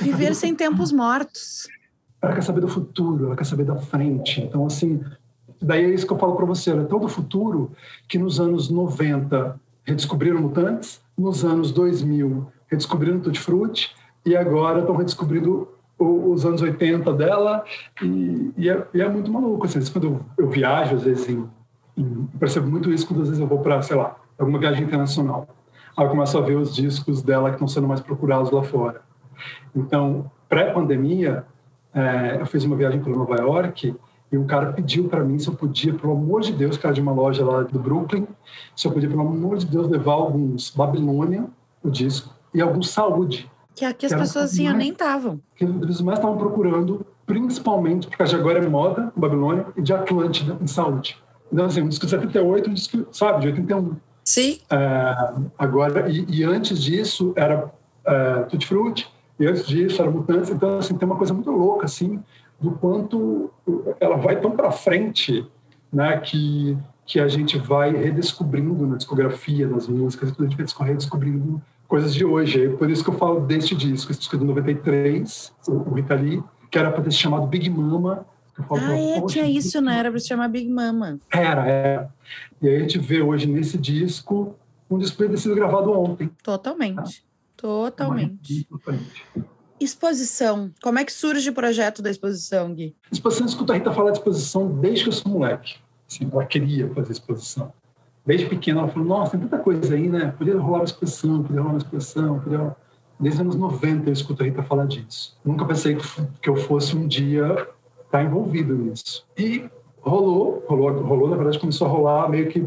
Viver 0.00 0.34
sem 0.34 0.54
tempos 0.54 0.90
mortos. 0.90 1.68
Ela 2.20 2.34
quer 2.34 2.42
saber 2.42 2.60
do 2.60 2.68
futuro, 2.68 3.26
ela 3.26 3.36
quer 3.36 3.44
saber 3.44 3.64
da 3.64 3.76
frente. 3.76 4.40
Então, 4.40 4.66
assim, 4.66 5.00
daí 5.60 5.84
é 5.84 5.90
isso 5.90 6.06
que 6.06 6.12
eu 6.12 6.18
falo 6.18 6.34
para 6.34 6.46
você, 6.46 6.70
ela 6.70 6.82
é 6.82 6.86
tão 6.86 6.98
do 6.98 7.08
futuro 7.08 7.72
que 8.08 8.18
nos 8.18 8.40
anos 8.40 8.70
90 8.70 9.60
redescobriram 9.84 10.40
Mutantes, 10.40 11.00
nos 11.16 11.44
anos 11.44 11.70
2000 11.70 12.50
redescobriram 12.66 13.20
Tutti 13.20 13.38
Frutti 13.38 13.94
e 14.24 14.34
agora 14.34 14.80
estão 14.80 14.96
redescobrindo 14.96 15.68
os 15.98 16.44
anos 16.44 16.60
80 16.60 17.12
dela 17.12 17.64
e, 18.02 18.52
e, 18.56 18.68
é, 18.68 18.86
e 18.92 19.00
é, 19.00 19.08
muito 19.08 19.30
maluco. 19.30 19.66
Assim, 19.66 19.80
quando 19.92 20.24
eu, 20.36 20.48
viajo, 20.48 20.96
às 20.96 21.02
vezes, 21.02 21.28
em, 21.28 21.48
em, 21.96 22.28
percebo 22.38 22.68
muito 22.68 22.92
isso 22.92 23.06
quando 23.06 23.22
às 23.22 23.28
vezes 23.28 23.40
eu 23.40 23.46
vou 23.46 23.60
para, 23.60 23.80
sei 23.82 23.96
lá, 23.96 24.16
alguma 24.38 24.58
viagem 24.58 24.84
internacional. 24.84 25.48
Aí 25.96 26.04
eu 26.04 26.10
começo 26.10 26.36
a 26.36 26.40
ver 26.40 26.56
os 26.56 26.74
discos 26.74 27.22
dela 27.22 27.50
que 27.50 27.56
estão 27.56 27.68
sendo 27.68 27.86
mais 27.86 28.00
procurados 28.00 28.50
lá 28.50 28.62
fora. 28.62 29.02
Então, 29.74 30.30
pré-pandemia, 30.48 31.44
é, 31.94 32.38
eu 32.40 32.46
fiz 32.46 32.64
uma 32.64 32.76
viagem 32.76 33.00
para 33.00 33.12
Nova 33.12 33.36
York 33.36 33.94
e 34.32 34.38
um 34.38 34.46
cara 34.46 34.72
pediu 34.72 35.08
para 35.08 35.22
mim 35.22 35.38
se 35.38 35.46
eu 35.48 35.54
podia, 35.54 35.94
pelo 35.94 36.12
amor 36.12 36.40
de 36.40 36.52
Deus, 36.52 36.76
cara 36.76 36.92
de 36.92 37.00
uma 37.00 37.12
loja 37.12 37.44
lá 37.44 37.62
do 37.62 37.78
Brooklyn, 37.78 38.26
se 38.74 38.86
eu 38.86 38.92
podia, 38.92 39.08
pelo 39.08 39.20
amor 39.20 39.58
de 39.58 39.66
Deus, 39.66 39.88
levar 39.88 40.14
alguns 40.14 40.70
Babilônia, 40.70 41.46
o 41.82 41.88
disco, 41.88 42.34
e 42.52 42.60
alguns 42.60 42.90
Saúde. 42.90 43.48
Que 43.74 43.84
aqui 43.84 44.06
as 44.06 44.14
pessoas 44.14 44.52
assim 44.52 44.72
nem 44.72 44.92
estavam. 44.92 45.40
Que 45.56 45.64
eles 45.64 46.00
mais 46.00 46.18
estavam 46.18 46.36
procurando, 46.38 47.04
principalmente, 47.26 48.06
porque 48.06 48.22
de 48.22 48.36
agora 48.36 48.58
é 48.58 48.68
moda, 48.68 49.12
Babilônia, 49.16 49.66
e 49.76 49.82
de 49.82 49.92
Atlântida, 49.92 50.56
em 50.60 50.66
Saúde. 50.66 51.16
Então, 51.52 51.66
assim, 51.66 51.82
um 51.82 51.88
disco 51.88 52.06
de 52.06 52.10
78, 52.10 52.70
um 52.70 52.74
disco, 52.74 53.06
sabe, 53.12 53.40
de 53.40 53.46
81. 53.48 53.96
Sim. 54.24 54.58
É, 54.70 55.34
agora, 55.58 56.08
e, 56.08 56.24
e, 56.28 56.44
antes 56.44 56.82
disso 56.82 57.32
era 57.36 57.70
é, 58.06 58.42
Tutti 58.44 58.66
Frutti, 58.66 59.08
e 59.38 59.46
antes 59.46 59.66
disso 59.66 60.00
era 60.00 60.10
Mutantes, 60.10 60.50
então 60.50 60.78
assim, 60.78 60.96
tem 60.96 61.06
uma 61.06 61.16
coisa 61.16 61.34
muito 61.34 61.50
louca 61.50 61.86
assim 61.86 62.22
do 62.60 62.70
quanto 62.70 63.50
ela 64.00 64.16
vai 64.16 64.40
tão 64.40 64.52
para 64.52 64.70
frente, 64.70 65.44
né, 65.92 66.16
que 66.18 66.78
que 67.06 67.20
a 67.20 67.28
gente 67.28 67.58
vai 67.58 67.92
redescobrindo 67.92 68.86
na 68.86 68.96
discografia, 68.96 69.68
nas 69.68 69.86
músicas, 69.86 70.32
a 70.38 70.42
gente 70.42 70.56
vai 70.56 70.88
redescobrindo 70.88 71.60
coisas 71.94 72.12
de 72.12 72.24
hoje. 72.24 72.64
É 72.64 72.68
por 72.70 72.90
isso 72.90 73.04
que 73.04 73.10
eu 73.10 73.14
falo 73.14 73.38
deste 73.38 73.72
disco, 73.72 74.10
esse 74.10 74.18
disco 74.18 74.34
é 74.34 74.38
de 74.40 74.44
93, 74.44 75.52
o, 75.68 75.94
Rita 75.94 76.16
Lee, 76.16 76.42
que 76.68 76.76
era 76.76 76.90
para 76.90 77.04
ter 77.04 77.12
se 77.12 77.18
chamado 77.18 77.46
Big 77.46 77.70
Mama. 77.70 78.26
Falo, 78.68 78.80
ah, 78.82 78.98
é, 78.98 79.24
tinha 79.26 79.48
isso, 79.48 79.80
né? 79.80 79.96
Era 79.96 80.10
para 80.10 80.18
se 80.18 80.26
chamar 80.26 80.48
Big 80.48 80.68
Mama. 80.68 81.20
Era, 81.32 81.64
era. 81.68 82.14
E 82.60 82.68
aí 82.68 82.76
a 82.76 82.78
gente 82.80 82.98
vê 82.98 83.22
hoje 83.22 83.46
nesse 83.46 83.78
disco 83.78 84.56
um 84.90 84.98
disco 84.98 85.16
que 85.16 85.28
ter 85.28 85.36
sido 85.38 85.54
gravado 85.54 85.92
ontem. 85.92 86.28
Totalmente. 86.42 87.24
Totalmente. 87.56 88.66
Exposição. 89.78 90.72
Como 90.82 90.98
é 90.98 91.04
que 91.04 91.12
surge 91.12 91.48
o 91.48 91.54
projeto 91.54 92.02
da 92.02 92.10
exposição, 92.10 92.74
Gui? 92.74 92.96
Exposição, 93.12 93.46
escuta 93.46 93.72
a 93.72 93.76
Rita 93.76 93.92
falar 93.92 94.10
de 94.10 94.18
exposição 94.18 94.68
desde 94.80 95.04
que 95.04 95.10
eu 95.10 95.12
sou 95.12 95.30
moleque. 95.30 95.76
Assim, 96.10 96.28
ela 96.30 96.44
queria 96.44 96.92
fazer 96.92 97.12
exposição. 97.12 97.72
Desde 98.26 98.46
pequena 98.46 98.80
ela 98.80 98.88
falou, 98.88 99.06
nossa, 99.06 99.32
tem 99.32 99.40
tanta 99.40 99.58
coisa 99.58 99.94
aí, 99.94 100.08
né? 100.08 100.32
Podia 100.36 100.58
rolar 100.58 100.78
uma 100.78 100.84
exposição, 100.84 101.42
podia 101.42 101.60
rolar 101.60 101.74
uma 101.74 101.78
exposição, 101.78 102.40
podia... 102.40 102.76
Desde 103.20 103.40
os 103.40 103.46
anos 103.46 103.56
90 103.56 104.08
eu 104.08 104.12
escuto 104.12 104.42
a 104.42 104.46
Rita 104.46 104.62
falar 104.62 104.86
disso. 104.86 105.38
Nunca 105.44 105.64
pensei 105.64 105.96
que 106.42 106.48
eu 106.48 106.56
fosse 106.56 106.96
um 106.96 107.06
dia 107.06 107.68
estar 108.04 108.24
envolvido 108.24 108.74
nisso. 108.74 109.24
E 109.36 109.64
rolou, 110.00 110.64
rolou, 110.68 111.02
rolou, 111.02 111.28
na 111.28 111.36
verdade 111.36 111.58
começou 111.58 111.86
a 111.86 111.90
rolar 111.90 112.28
meio 112.28 112.48
que 112.48 112.66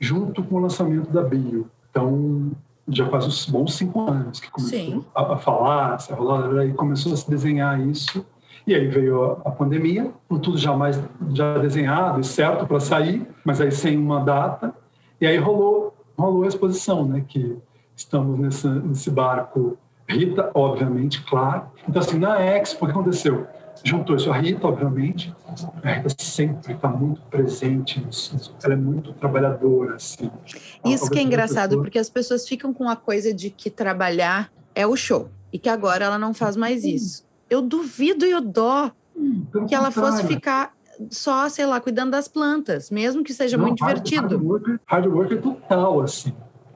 junto 0.00 0.42
com 0.42 0.56
o 0.56 0.60
lançamento 0.60 1.10
da 1.10 1.22
Bio. 1.22 1.68
Então, 1.90 2.52
já 2.88 3.06
faz 3.08 3.26
uns 3.26 3.46
bons 3.46 3.74
cinco 3.74 4.08
anos 4.08 4.40
que 4.40 4.50
começou 4.50 5.04
a, 5.14 5.34
a, 5.34 5.36
falar, 5.36 5.98
a 6.10 6.14
rolar, 6.14 6.66
e 6.66 6.72
começou 6.72 7.12
a 7.12 7.16
se 7.16 7.28
desenhar 7.28 7.80
isso. 7.80 8.24
E 8.66 8.74
aí 8.74 8.86
veio 8.86 9.24
a, 9.24 9.32
a 9.48 9.50
pandemia, 9.50 10.10
com 10.28 10.38
tudo 10.38 10.58
já 10.58 10.76
mais 10.76 11.00
já 11.32 11.58
desenhado 11.58 12.20
e 12.20 12.24
certo 12.24 12.66
para 12.66 12.80
sair, 12.80 13.26
mas 13.44 13.60
aí 13.60 13.70
sem 13.70 13.96
uma 13.96 14.20
data. 14.20 14.74
E 15.20 15.26
aí 15.26 15.36
rolou, 15.36 15.94
rolou 16.16 16.44
a 16.44 16.48
exposição, 16.48 17.06
né? 17.06 17.24
Que 17.26 17.56
estamos 17.94 18.38
nesse, 18.38 18.68
nesse 18.68 19.10
barco. 19.10 19.76
Rita, 20.08 20.50
obviamente, 20.54 21.22
claro. 21.24 21.66
Então, 21.86 22.00
assim, 22.00 22.18
na 22.18 22.40
Expo, 22.40 22.84
o 22.84 22.88
que 22.88 22.92
aconteceu? 22.92 23.46
juntou 23.84 24.16
isso 24.16 24.30
a 24.30 24.36
Rita, 24.36 24.66
obviamente. 24.66 25.34
A 25.82 25.92
Rita 25.92 26.08
sempre 26.18 26.74
está 26.74 26.88
muito 26.88 27.20
presente, 27.22 28.04
ela 28.62 28.74
é 28.74 28.76
muito 28.76 29.12
trabalhadora. 29.12 29.96
Assim. 29.96 30.30
Isso 30.84 31.10
que 31.10 31.18
é 31.18 31.22
engraçado, 31.22 31.70
pessoa... 31.70 31.82
porque 31.82 31.98
as 31.98 32.10
pessoas 32.10 32.46
ficam 32.48 32.72
com 32.72 32.88
a 32.88 32.96
coisa 32.96 33.32
de 33.32 33.50
que 33.50 33.70
trabalhar 33.70 34.50
é 34.74 34.86
o 34.86 34.96
show 34.96 35.28
e 35.52 35.58
que 35.58 35.68
agora 35.68 36.04
ela 36.04 36.18
não 36.18 36.34
faz 36.34 36.56
mais 36.56 36.84
isso. 36.84 37.26
Eu 37.48 37.62
duvido 37.62 38.26
e 38.26 38.30
eu 38.30 38.40
dó 38.40 38.90
hum, 39.16 39.46
que 39.66 39.74
ela 39.74 39.90
fosse 39.90 40.26
ficar 40.26 40.74
só, 41.10 41.48
sei 41.48 41.66
lá, 41.66 41.80
cuidando 41.80 42.10
das 42.10 42.28
plantas, 42.28 42.90
mesmo 42.90 43.22
que 43.22 43.32
seja 43.32 43.56
não, 43.56 43.66
muito 43.66 43.84
hard, 43.84 44.02
divertido. 44.02 44.36
Hard 44.86 45.06
work, 45.06 45.14
hard 45.14 45.32
é 45.32 45.36
total, 45.36 46.00
assim. 46.00 46.34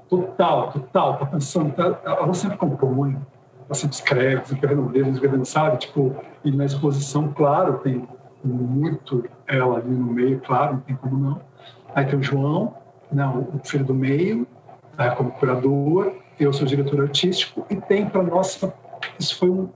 Total, 0.08 0.70
total. 0.72 1.18
Tá 1.18 1.26
pensando, 1.26 1.74
tá, 1.74 2.00
ela 2.04 2.34
sempre 2.34 2.56
compõe, 2.56 3.18
assim, 3.68 3.88
escreve, 3.88 4.54
escrevendo 4.54 4.88
livros, 4.88 5.14
escrevendo, 5.14 5.44
sabe? 5.44 5.78
Tipo, 5.78 6.14
e 6.44 6.50
na 6.50 6.64
exposição, 6.64 7.32
claro, 7.32 7.78
tem 7.78 8.06
muito 8.44 9.24
ela 9.46 9.78
ali 9.78 9.90
no 9.90 10.12
meio, 10.12 10.40
claro, 10.40 10.74
não 10.74 10.80
tem 10.80 10.96
como 10.96 11.18
não. 11.18 11.40
Aí 11.94 12.04
tem 12.04 12.18
o 12.18 12.22
João, 12.22 12.74
não, 13.10 13.48
o 13.54 13.60
filho 13.64 13.84
do 13.84 13.94
meio, 13.94 14.46
né, 14.98 15.10
como 15.10 15.30
curador, 15.32 16.12
eu 16.38 16.52
sou 16.52 16.66
diretor 16.66 17.00
artístico, 17.02 17.64
e 17.70 17.76
tem 17.76 18.08
para 18.08 18.22
nossa, 18.22 18.74
isso 19.18 19.38
foi 19.38 19.50
um 19.50 19.68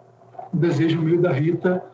desejo 0.52 1.00
meu 1.00 1.20
da 1.20 1.32
Rita, 1.32 1.84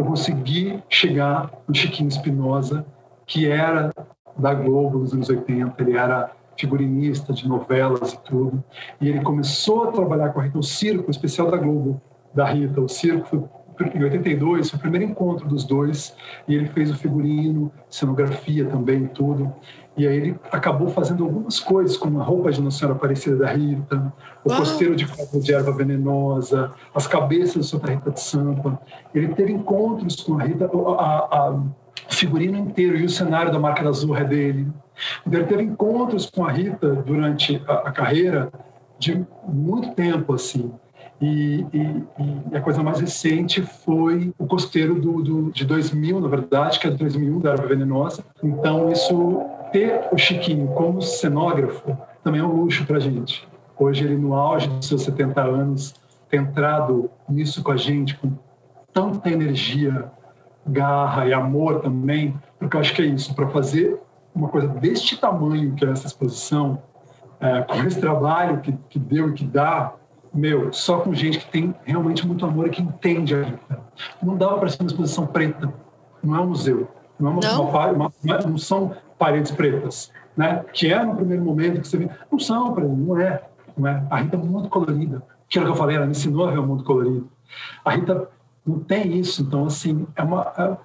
eu 0.00 0.04
consegui 0.04 0.82
chegar 0.88 1.50
no 1.66 1.74
Chiquinho 1.74 2.08
Espinosa, 2.08 2.86
que 3.26 3.48
era 3.48 3.92
da 4.36 4.52
Globo 4.52 4.98
nos 4.98 5.12
anos 5.12 5.28
80, 5.28 5.82
ele 5.82 5.96
era 5.96 6.30
figurinista 6.58 7.32
de 7.32 7.48
novelas 7.48 8.12
e 8.12 8.20
tudo, 8.22 8.62
e 9.00 9.08
ele 9.08 9.20
começou 9.20 9.84
a 9.84 9.92
trabalhar 9.92 10.30
com 10.30 10.40
a 10.40 10.44
Rita, 10.44 10.58
o 10.58 10.62
circo, 10.62 11.08
o 11.08 11.10
especial 11.10 11.50
da 11.50 11.56
Globo, 11.56 12.00
da 12.34 12.46
Rita, 12.46 12.80
o 12.80 12.88
circo 12.88 13.26
foi 13.26 13.44
em 13.94 14.02
82, 14.02 14.70
foi 14.70 14.78
o 14.78 14.80
primeiro 14.80 15.04
encontro 15.04 15.46
dos 15.46 15.64
dois, 15.64 16.16
e 16.48 16.54
ele 16.54 16.66
fez 16.66 16.90
o 16.90 16.96
figurino, 16.96 17.70
cenografia 17.90 18.64
também, 18.66 19.06
tudo. 19.06 19.52
E 19.96 20.06
aí 20.06 20.16
ele 20.16 20.36
acabou 20.52 20.88
fazendo 20.88 21.24
algumas 21.24 21.58
coisas, 21.58 21.96
como 21.96 22.20
a 22.20 22.24
roupa 22.24 22.52
de 22.52 22.60
Nossa 22.60 22.78
Senhora 22.78 22.96
Aparecida 22.96 23.36
da 23.36 23.50
Rita, 23.50 24.12
o 24.44 24.50
Uau. 24.50 24.58
costeiro 24.58 24.94
de 24.94 25.06
copo 25.06 25.40
de 25.40 25.54
erva 25.54 25.72
venenosa, 25.72 26.70
as 26.94 27.06
cabeças 27.06 27.64
de 27.64 27.70
Santa 27.70 27.90
Rita 27.90 28.10
de 28.10 28.20
Sampa. 28.20 28.78
Ele 29.14 29.28
teve 29.28 29.52
encontros 29.52 30.16
com 30.16 30.38
a 30.38 30.42
Rita, 30.42 30.66
a, 30.66 31.58
figurino 32.08 32.58
inteiro 32.58 32.96
e 32.96 33.04
o 33.04 33.08
cenário 33.08 33.50
da 33.50 33.58
Marca 33.58 33.82
da 33.82 33.88
Azul 33.88 34.16
é 34.16 34.24
dele. 34.24 34.68
Então 35.26 35.40
ele 35.40 35.48
teve 35.48 35.62
encontros 35.62 36.26
com 36.26 36.44
a 36.44 36.52
Rita 36.52 36.90
durante 36.94 37.62
a, 37.66 37.72
a 37.88 37.92
carreira 37.92 38.50
de 38.98 39.24
muito 39.46 39.94
tempo, 39.94 40.34
assim. 40.34 40.72
E, 41.20 41.66
e, 41.72 42.04
e, 42.52 42.56
a 42.56 42.60
coisa 42.60 42.82
mais 42.82 43.00
recente 43.00 43.62
foi 43.62 44.34
o 44.38 44.46
costeiro 44.46 45.00
do, 45.00 45.22
do, 45.22 45.50
de 45.50 45.64
2000, 45.64 46.20
na 46.20 46.28
verdade, 46.28 46.78
que 46.78 46.86
é 46.86 46.90
de 46.90 46.96
2001, 46.98 47.40
da 47.40 47.52
Erva 47.52 47.66
Venenosa. 47.66 48.24
Então, 48.42 48.90
isso, 48.92 49.40
ter 49.72 50.08
o 50.12 50.18
Chiquinho 50.18 50.68
como 50.68 51.00
cenógrafo 51.00 51.96
também 52.22 52.40
é 52.40 52.44
um 52.44 52.62
luxo 52.62 52.84
para 52.84 52.96
a 52.98 53.00
gente. 53.00 53.48
Hoje, 53.78 54.04
ele, 54.04 54.16
no 54.16 54.34
auge 54.34 54.68
dos 54.68 54.86
seus 54.86 55.02
70 55.02 55.40
anos, 55.42 55.94
tem 56.28 56.40
entrado 56.40 57.10
nisso 57.28 57.62
com 57.62 57.72
a 57.72 57.76
gente, 57.76 58.16
com 58.16 58.32
tanta 58.92 59.30
energia, 59.30 60.10
garra 60.66 61.26
e 61.26 61.32
amor 61.32 61.80
também, 61.80 62.34
porque 62.58 62.76
eu 62.76 62.80
acho 62.80 62.94
que 62.94 63.02
é 63.02 63.06
isso, 63.06 63.34
para 63.34 63.46
fazer 63.48 63.98
uma 64.34 64.48
coisa 64.48 64.68
deste 64.68 65.16
tamanho 65.16 65.74
que 65.74 65.84
é 65.84 65.90
essa 65.90 66.06
exposição, 66.06 66.82
é, 67.40 67.62
com 67.62 67.82
esse 67.84 68.00
trabalho 68.00 68.60
que, 68.60 68.72
que 68.88 68.98
deu 68.98 69.30
e 69.30 69.32
que 69.32 69.44
dá, 69.44 69.94
meu, 70.36 70.72
só 70.72 71.00
com 71.00 71.14
gente 71.14 71.38
que 71.38 71.50
tem 71.50 71.74
realmente 71.84 72.26
muito 72.26 72.44
amor 72.44 72.66
e 72.66 72.70
que 72.70 72.82
entende 72.82 73.34
a 73.34 73.42
vida. 73.42 73.80
Não 74.22 74.36
dava 74.36 74.58
para 74.58 74.68
ser 74.68 74.82
uma 74.82 74.88
exposição 74.88 75.26
preta, 75.26 75.72
não 76.22 76.36
é 76.36 76.40
um 76.40 76.48
museu, 76.48 76.88
não, 77.18 77.30
é 77.30 77.32
uma, 77.32 77.40
não. 77.40 77.68
Uma, 78.22 78.38
não 78.46 78.58
são 78.58 78.94
paredes 79.18 79.50
pretas, 79.50 80.12
né? 80.36 80.64
Que 80.72 80.92
é 80.92 81.02
no 81.02 81.16
primeiro 81.16 81.42
momento 81.42 81.80
que 81.80 81.88
você 81.88 81.96
vê, 81.96 82.10
não 82.30 82.38
são, 82.38 82.74
não 82.74 83.20
é, 83.20 83.42
não 83.76 83.88
é. 83.88 84.06
A 84.10 84.16
Rita 84.16 84.36
é 84.36 84.40
muito 84.40 84.68
colorida. 84.68 85.22
Aquilo 85.46 85.64
que 85.64 85.70
eu 85.70 85.76
falei, 85.76 85.96
ela 85.96 86.06
me 86.06 86.12
ensinou 86.12 86.46
a 86.46 86.50
ver 86.50 86.58
o 86.58 86.66
mundo 86.66 86.84
colorido. 86.84 87.28
A 87.84 87.90
Rita 87.90 88.28
não 88.66 88.80
tem 88.80 89.16
isso, 89.16 89.42
então 89.42 89.64
assim 89.64 90.06
é 90.16 90.22
uma 90.22 90.52
é, 90.58 90.76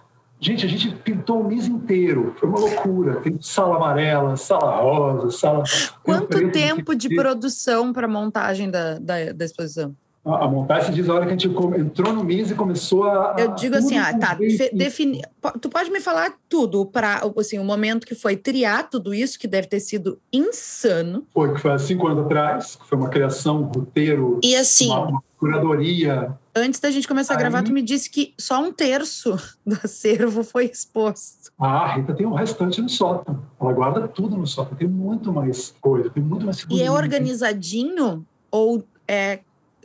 Gente, 0.43 0.65
a 0.65 0.69
gente 0.69 0.89
pintou 0.89 1.41
o 1.41 1.47
mês 1.47 1.67
inteiro, 1.67 2.33
foi 2.39 2.49
uma 2.49 2.59
loucura. 2.59 3.21
Tem 3.21 3.37
sala 3.39 3.75
amarela, 3.75 4.35
sala 4.35 4.81
rosa, 4.81 5.29
sala. 5.29 5.63
Quanto 6.01 6.51
tempo 6.51 6.95
de 6.95 7.15
produção 7.15 7.93
para 7.93 8.07
a 8.07 8.09
montagem 8.09 8.71
da, 8.71 8.97
da, 8.97 9.31
da 9.33 9.45
exposição? 9.45 9.95
A, 10.25 10.45
a 10.45 10.47
montagem 10.47 10.93
diz 10.93 11.07
a 11.07 11.13
hora 11.13 11.25
que 11.25 11.33
a 11.33 11.37
gente 11.37 11.47
entrou 11.47 12.11
no 12.11 12.23
MIS 12.23 12.49
e 12.49 12.55
começou 12.55 13.03
a. 13.03 13.35
Eu 13.37 13.53
digo 13.53 13.75
assim, 13.75 13.99
ah, 13.99 14.17
tá. 14.17 14.35
Defini, 14.73 15.21
tu 15.59 15.69
pode 15.69 15.91
me 15.91 15.99
falar 15.99 16.33
tudo 16.49 16.87
para 16.87 17.21
assim, 17.37 17.59
o 17.59 17.63
momento 17.63 18.07
que 18.07 18.15
foi 18.15 18.35
triar 18.35 18.89
tudo 18.89 19.13
isso, 19.13 19.37
que 19.37 19.47
deve 19.47 19.67
ter 19.67 19.79
sido 19.79 20.19
insano. 20.33 21.23
Foi, 21.31 21.53
que 21.53 21.61
foi 21.61 21.71
há 21.71 21.77
cinco 21.77 22.07
anos 22.07 22.25
atrás, 22.25 22.75
que 22.77 22.87
foi 22.87 22.97
uma 22.97 23.09
criação, 23.09 23.61
um 23.61 23.65
roteiro. 23.65 24.39
E 24.43 24.55
assim. 24.55 24.89
Uma, 24.89 25.07
uma 25.07 25.23
curadoria. 25.41 26.37
Antes 26.55 26.79
da 26.79 26.91
gente 26.91 27.07
começar 27.07 27.33
Aí, 27.33 27.37
a 27.37 27.39
gravar, 27.39 27.63
tu 27.63 27.73
me 27.73 27.81
disse 27.81 28.07
que 28.07 28.35
só 28.37 28.63
um 28.63 28.71
terço 28.71 29.35
do 29.65 29.75
acervo 29.83 30.43
foi 30.43 30.65
exposto. 30.65 31.51
Ah, 31.59 31.79
a 31.79 31.95
Rita 31.95 32.13
tem 32.13 32.27
o 32.27 32.33
restante 32.35 32.79
no 32.79 32.87
sótão. 32.87 33.41
Ela 33.59 33.73
guarda 33.73 34.07
tudo 34.07 34.37
no 34.37 34.45
sótão. 34.45 34.77
Tem 34.77 34.87
muito 34.87 35.33
mais 35.33 35.73
coisa, 35.81 36.11
tem 36.11 36.21
muito 36.21 36.45
mais 36.45 36.63
E 36.69 36.83
é 36.83 36.91
organizadinho? 36.91 38.23
Ou 38.51 38.83
é 39.07 39.39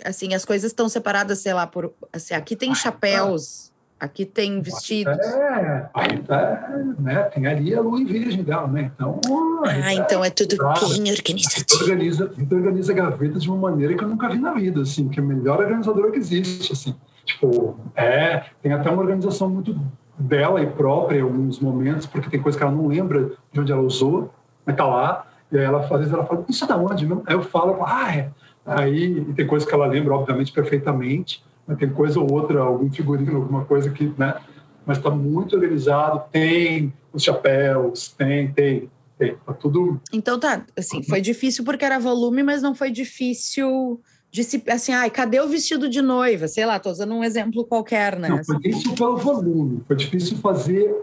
assim, 0.05 0.35
as 0.35 0.45
coisas 0.45 0.73
estão 0.73 0.91
separadas, 0.91 1.39
sei 1.39 1.55
lá, 1.55 1.67
por 1.67 1.91
assim, 2.13 2.35
aqui 2.35 2.55
tem 2.55 2.73
ah, 2.73 2.75
chapéus, 2.75 3.73
Aqui 3.99 4.27
tem 4.27 4.61
vestidos. 4.61 5.17
É, 5.17 5.89
aí 5.95 6.19
tá, 6.19 6.69
né? 6.99 7.23
Tem 7.25 7.47
ali 7.47 7.75
a 7.75 7.81
lua 7.81 7.99
em 7.99 8.05
virgem 8.05 8.43
dela, 8.43 8.67
né? 8.67 8.91
Então. 8.95 9.19
Ah, 9.65 9.95
então 9.95 10.23
é 10.23 10.29
tudo 10.29 10.55
tá, 10.55 10.75
bem 10.75 11.11
organizadinho. 11.13 11.81
Organiza, 11.81 12.31
organiza 12.51 12.93
a 12.93 12.95
gaveta 12.95 13.39
de 13.39 13.49
uma 13.49 13.57
maneira 13.57 13.95
que 13.95 14.05
eu 14.05 14.09
nunca 14.09 14.29
vi 14.29 14.39
na 14.39 14.53
vida, 14.53 14.83
assim, 14.83 15.09
que 15.09 15.19
é 15.19 15.23
a 15.23 15.27
melhor 15.27 15.61
organizadora 15.61 16.11
que 16.11 16.19
existe, 16.19 16.75
assim. 16.75 16.95
Tipo, 17.25 17.77
é, 17.95 18.45
tem 18.63 18.73
até 18.73 18.91
uma 18.91 19.01
organização 19.01 19.49
muito 19.49 19.75
dela 20.19 20.61
e 20.61 20.67
própria 20.67 21.19
em 21.19 21.23
alguns 21.23 21.59
momentos, 21.59 22.07
porque 22.07 22.29
tem 22.29 22.41
coisa 22.41 22.57
que 22.57 22.63
ela 22.63 22.73
não 22.73 22.87
lembra 22.89 23.33
de 23.51 23.61
onde 23.61 23.73
ela 23.73 23.83
usou, 23.83 24.31
mas 24.65 24.77
tá 24.77 24.87
lá, 24.87 25.27
e 25.51 25.59
aí 25.59 25.65
ela, 25.65 25.81
às 25.81 25.89
vezes 25.89 26.13
ela 26.13 26.25
fala, 26.25 26.45
isso 26.49 26.65
é 26.65 26.69
da 26.69 26.77
onde 26.77 27.07
mesmo? 27.07 27.23
Aí 27.27 27.35
eu 27.35 27.43
falo, 27.43 27.83
ah, 27.83 28.15
é. 28.15 28.31
Aí 28.65 29.25
tem 29.35 29.47
coisa 29.47 29.67
que 29.67 29.73
ela 29.73 29.87
lembra, 29.87 30.15
obviamente, 30.15 30.53
perfeitamente, 30.53 31.43
tem 31.75 31.91
coisa 31.91 32.21
ou 32.21 32.31
outra, 32.31 32.61
algum 32.61 32.91
figurino, 32.91 33.37
alguma 33.37 33.65
coisa 33.65 33.91
que, 33.91 34.13
né? 34.17 34.37
Mas 34.85 34.99
está 34.99 35.11
muito 35.11 35.57
organizado, 35.57 36.23
tem 36.31 36.93
os 37.13 37.23
chapéus, 37.23 38.09
tem, 38.17 38.53
tem, 38.53 38.89
tem, 39.19 39.37
tá 39.45 39.53
tudo. 39.53 40.01
Então 40.13 40.39
tá, 40.39 40.65
assim, 40.77 41.03
foi 41.03 41.21
difícil 41.21 41.65
porque 41.65 41.85
era 41.85 41.99
volume, 41.99 42.43
mas 42.43 42.63
não 42.63 42.75
foi 42.75 42.91
difícil 42.91 44.01
de 44.31 44.45
se, 44.45 44.63
assim, 44.69 44.93
ai, 44.93 45.11
cadê 45.11 45.41
o 45.41 45.49
vestido 45.49 45.89
de 45.89 46.03
noiva? 46.03 46.47
Sei 46.47 46.65
lá, 46.65 46.79
tô 46.79 46.91
usando 46.91 47.15
um 47.15 47.25
exemplo 47.25 47.65
qualquer, 47.65 48.19
né? 48.19 48.29
Não, 48.29 48.45
foi 48.45 48.59
difícil 48.59 48.95
pelo 48.95 49.17
volume, 49.17 49.83
foi 49.87 49.97
difícil 49.97 50.37
fazer 50.39 51.03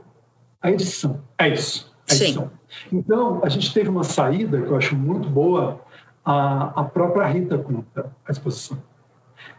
a 0.61 0.71
edição. 0.71 1.21
É 1.37 1.49
isso. 1.49 1.91
A 2.09 2.13
edição. 2.13 2.51
Sim. 2.89 2.97
Então, 2.97 3.41
a 3.43 3.49
gente 3.49 3.73
teve 3.73 3.89
uma 3.89 4.03
saída 4.03 4.61
que 4.61 4.67
eu 4.67 4.75
acho 4.75 4.95
muito 4.95 5.27
boa, 5.27 5.81
a, 6.23 6.81
a 6.81 6.83
própria 6.83 7.25
Rita 7.27 7.57
conta 7.57 8.11
a 8.25 8.31
exposição. 8.31 8.77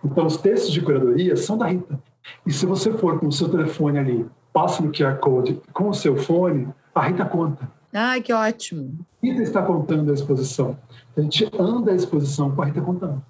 Então, 0.05 0.27
os 0.27 0.37
textos 0.37 0.73
de 0.73 0.81
curadoria 0.81 1.37
são 1.37 1.57
da 1.57 1.67
Rita. 1.67 1.99
E 2.47 2.53
se 2.53 2.67
você 2.67 2.93
for 2.93 3.19
com 3.19 3.27
o 3.27 3.33
seu 3.33 3.49
telefone 3.49 3.99
ali, 3.99 4.27
passa 4.53 4.83
no 4.83 4.93
QR 4.93 5.19
Code 5.19 5.61
com 5.73 5.89
o 5.89 5.95
seu 5.95 6.17
fone, 6.17 6.69
a 6.95 7.03
Rita 7.03 7.25
conta. 7.25 7.69
Ai, 7.93 8.21
que 8.21 8.33
ótimo. 8.33 8.99
A 9.23 9.27
Rita 9.27 9.43
está 9.43 9.63
contando 9.63 10.11
a 10.11 10.15
exposição. 10.15 10.79
A 11.17 11.21
gente 11.21 11.49
anda 11.59 11.93
a 11.93 11.95
exposição 11.95 12.51
com 12.51 12.63
a 12.63 12.65
Rita 12.67 12.81
contando. 12.81 13.23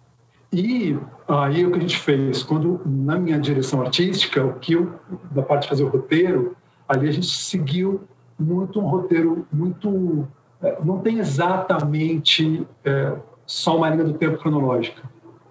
E 0.53 0.97
aí 1.27 1.67
o 1.67 1.73
que 1.73 1.79
a 1.79 1.81
gente 1.81 1.99
fez, 1.99 2.43
quando 2.43 2.81
na 2.87 3.19
minha 3.19 3.39
direção 3.39 3.81
artística, 3.81 4.45
o 4.45 4.55
que 4.55 4.75
eu, 4.75 4.93
da 5.33 5.43
parte 5.43 5.63
de 5.63 5.69
fazer 5.69 5.85
o 5.85 5.89
roteiro, 5.89 6.57
ali 6.89 7.09
a 7.09 7.13
gente 7.13 7.27
seguiu 7.27 8.03
muito 8.39 8.81
um 8.81 8.87
roteiro 8.87 9.47
muito 9.53 10.29
é, 10.65 10.79
não 10.83 10.99
tem 10.99 11.19
exatamente 11.19 12.67
é, 12.85 13.13
só 13.45 13.77
uma 13.77 13.91
linha 13.91 14.05
do 14.05 14.15
tempo 14.15 14.39
cronológica. 14.39 15.03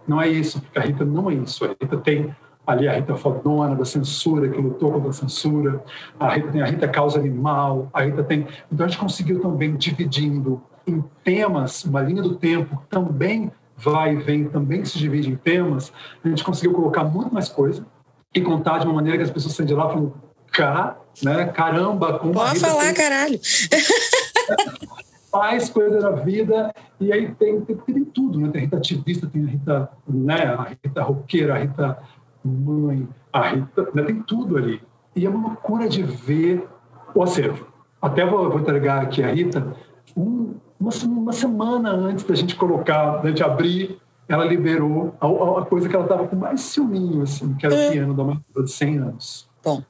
Não 0.07 0.21
é 0.21 0.27
isso, 0.27 0.61
porque 0.61 0.79
a 0.79 0.81
Rita 0.81 1.05
não 1.05 1.29
é 1.29 1.35
isso. 1.35 1.65
A 1.65 1.69
Rita 1.69 1.97
tem 1.97 2.35
ali 2.65 2.87
a 2.87 2.93
Rita 2.93 3.15
fodona 3.15 3.75
da 3.75 3.85
censura, 3.85 4.47
que 4.49 4.59
lutou 4.59 4.91
contra 4.91 5.09
a 5.09 5.13
censura, 5.13 5.83
a 6.19 6.29
Rita 6.29 6.49
tem 6.49 6.61
a 6.61 6.65
Rita 6.65 6.87
causa 6.87 7.19
animal, 7.19 7.89
a 7.93 8.03
Rita 8.03 8.23
tem... 8.23 8.47
Então 8.71 8.85
a 8.85 8.89
gente 8.89 8.99
conseguiu 8.99 9.41
também 9.41 9.75
dividindo 9.75 10.61
em 10.87 11.03
temas, 11.23 11.83
uma 11.83 12.01
linha 12.01 12.21
do 12.21 12.35
tempo 12.35 12.81
também 12.89 13.51
vai 13.75 14.13
e 14.13 14.17
vem, 14.17 14.45
também 14.45 14.85
se 14.85 14.97
divide 14.97 15.29
em 15.29 15.35
temas, 15.35 15.91
a 16.23 16.27
gente 16.29 16.43
conseguiu 16.43 16.73
colocar 16.73 17.03
muito 17.03 17.33
mais 17.33 17.49
coisa 17.49 17.85
e 18.33 18.41
contar 18.41 18.79
de 18.79 18.85
uma 18.85 18.93
maneira 18.93 19.17
que 19.17 19.23
as 19.23 19.31
pessoas 19.31 19.55
saem 19.55 19.67
de 19.67 19.73
lá 19.73 19.89
falando, 19.89 20.13
cá, 20.51 20.97
né, 21.21 21.45
caramba... 21.45 22.19
Como 22.19 22.33
Pode 22.33 22.59
falar, 22.59 22.85
tem... 22.85 22.93
caralho! 22.93 23.39
faz 25.33 25.67
coisa 25.67 25.99
da 25.99 26.11
vida, 26.11 26.71
e 26.99 27.11
aí 27.11 27.33
tem, 27.33 27.59
tem, 27.61 27.75
tem 27.75 28.05
tudo, 28.05 28.39
né? 28.39 28.49
Tem 28.49 28.61
a 28.61 28.63
Rita 28.65 28.77
ativista, 28.77 29.25
tem 29.25 29.43
a 29.43 29.47
Rita, 29.47 29.89
né? 30.07 30.43
a 30.45 30.61
Rita 30.61 31.01
roqueira, 31.01 31.55
a 31.55 31.57
Rita 31.57 31.97
mãe, 32.45 33.09
a 33.31 33.49
Rita, 33.49 33.89
né? 33.95 34.03
tem 34.03 34.21
tudo 34.21 34.57
ali. 34.57 34.79
E 35.15 35.25
é 35.25 35.29
uma 35.29 35.47
loucura 35.47 35.89
de 35.89 36.03
ver 36.03 36.67
o 37.15 37.23
acervo. 37.23 37.65
Até 37.99 38.23
vou, 38.23 38.47
vou 38.47 38.59
entregar 38.59 39.01
aqui 39.01 39.23
a 39.23 39.31
Rita, 39.31 39.75
um, 40.15 40.53
uma, 40.79 40.91
uma, 41.05 41.33
semana 41.33 41.89
antes 41.89 42.25
da 42.25 42.35
gente 42.35 42.55
colocar, 42.55 43.17
da 43.17 43.29
gente 43.29 43.43
abrir, 43.43 43.97
ela 44.29 44.45
liberou 44.45 45.15
a, 45.19 45.61
a 45.61 45.65
coisa 45.65 45.89
que 45.89 45.95
ela 45.95 46.05
estava 46.05 46.27
com 46.27 46.35
mais 46.35 46.61
ciúminho, 46.61 47.23
assim, 47.23 47.55
que 47.55 47.65
era 47.65 47.73
o 47.73 47.77
é. 47.77 47.91
piano 47.91 48.13
da 48.13 48.23
Matilda 48.23 48.63
de 48.63 48.71
100 48.71 48.97
anos. 48.99 49.49
Bom, 49.63 49.81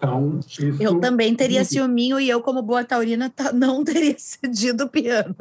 então, 0.00 0.40
isso... 0.40 0.82
Eu 0.82 0.98
também 0.98 1.34
teria 1.34 1.62
ciúminho 1.62 2.18
e 2.18 2.28
eu, 2.28 2.40
como 2.40 2.62
boa 2.62 2.82
taurina, 2.82 3.30
não 3.52 3.84
teria 3.84 4.16
cedido 4.18 4.84
o 4.84 4.88
piano. 4.88 5.36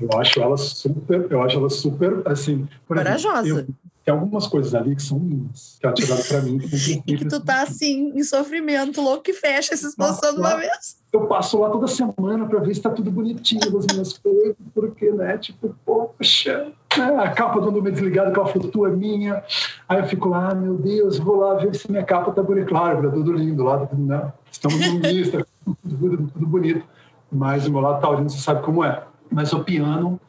Eu 0.00 0.08
acho 0.18 0.40
ela 0.40 0.56
super, 0.56 1.26
eu 1.28 1.42
acho 1.42 1.58
ela 1.58 1.68
super, 1.68 2.22
assim... 2.24 2.68
Corajosa. 2.86 3.48
Exemplo, 3.48 3.74
tem 4.04 4.12
algumas 4.12 4.48
coisas 4.48 4.74
ali 4.74 4.96
que 4.96 5.02
são 5.02 5.18
minhas, 5.18 5.76
que 5.78 5.86
ela 5.86 5.94
tinha 5.94 6.08
dado 6.08 6.26
para 6.26 6.42
mim. 6.42 6.58
Que 6.58 7.02
e 7.06 7.16
que 7.16 7.24
tu 7.24 7.40
tá 7.40 7.62
assim, 7.62 8.12
em 8.14 8.22
sofrimento, 8.24 9.00
louco 9.00 9.22
que 9.22 9.32
fecha 9.32 9.74
essa 9.74 9.86
exposição 9.86 10.34
de 10.34 10.40
uma 10.40 10.56
vez. 10.56 11.00
Eu 11.12 11.26
passo 11.26 11.58
lá 11.60 11.70
toda 11.70 11.86
semana 11.86 12.46
para 12.46 12.58
ver 12.58 12.74
se 12.74 12.80
tá 12.80 12.90
tudo 12.90 13.10
bonitinho 13.10 13.60
das 13.70 13.86
minhas 13.86 14.18
coisas, 14.18 14.56
porque, 14.74 15.10
né, 15.12 15.38
tipo, 15.38 15.74
poxa, 15.84 16.72
né, 16.96 17.16
a 17.16 17.30
capa 17.30 17.60
do 17.60 17.70
número 17.70 17.94
desligado, 17.94 18.30
aquela 18.30 18.46
foto 18.46 18.86
é 18.86 18.90
minha. 18.90 19.44
Aí 19.88 20.00
eu 20.00 20.06
fico 20.06 20.28
lá, 20.28 20.50
ah, 20.50 20.54
meu 20.54 20.74
Deus, 20.74 21.18
vou 21.18 21.36
lá 21.36 21.54
ver 21.54 21.74
se 21.74 21.88
minha 21.90 22.02
capa 22.02 22.32
tá 22.32 22.42
bonita. 22.42 22.66
Claro, 22.66 23.02
tá 23.02 23.14
tudo 23.14 23.32
lindo 23.32 23.62
lá, 23.62 23.86
tá 23.86 23.94
né? 23.94 24.32
estamos 24.50 24.78
no 24.80 24.98
lista, 24.98 25.46
tudo, 25.82 26.28
tudo 26.32 26.46
bonito. 26.46 26.84
Mas 27.30 27.66
o 27.66 27.70
meu 27.70 27.80
lado 27.80 28.00
taurino, 28.00 28.28
você 28.28 28.38
sabe 28.38 28.62
como 28.62 28.84
é. 28.84 29.04
Mas 29.30 29.52
o 29.52 29.62
piano 29.62 30.20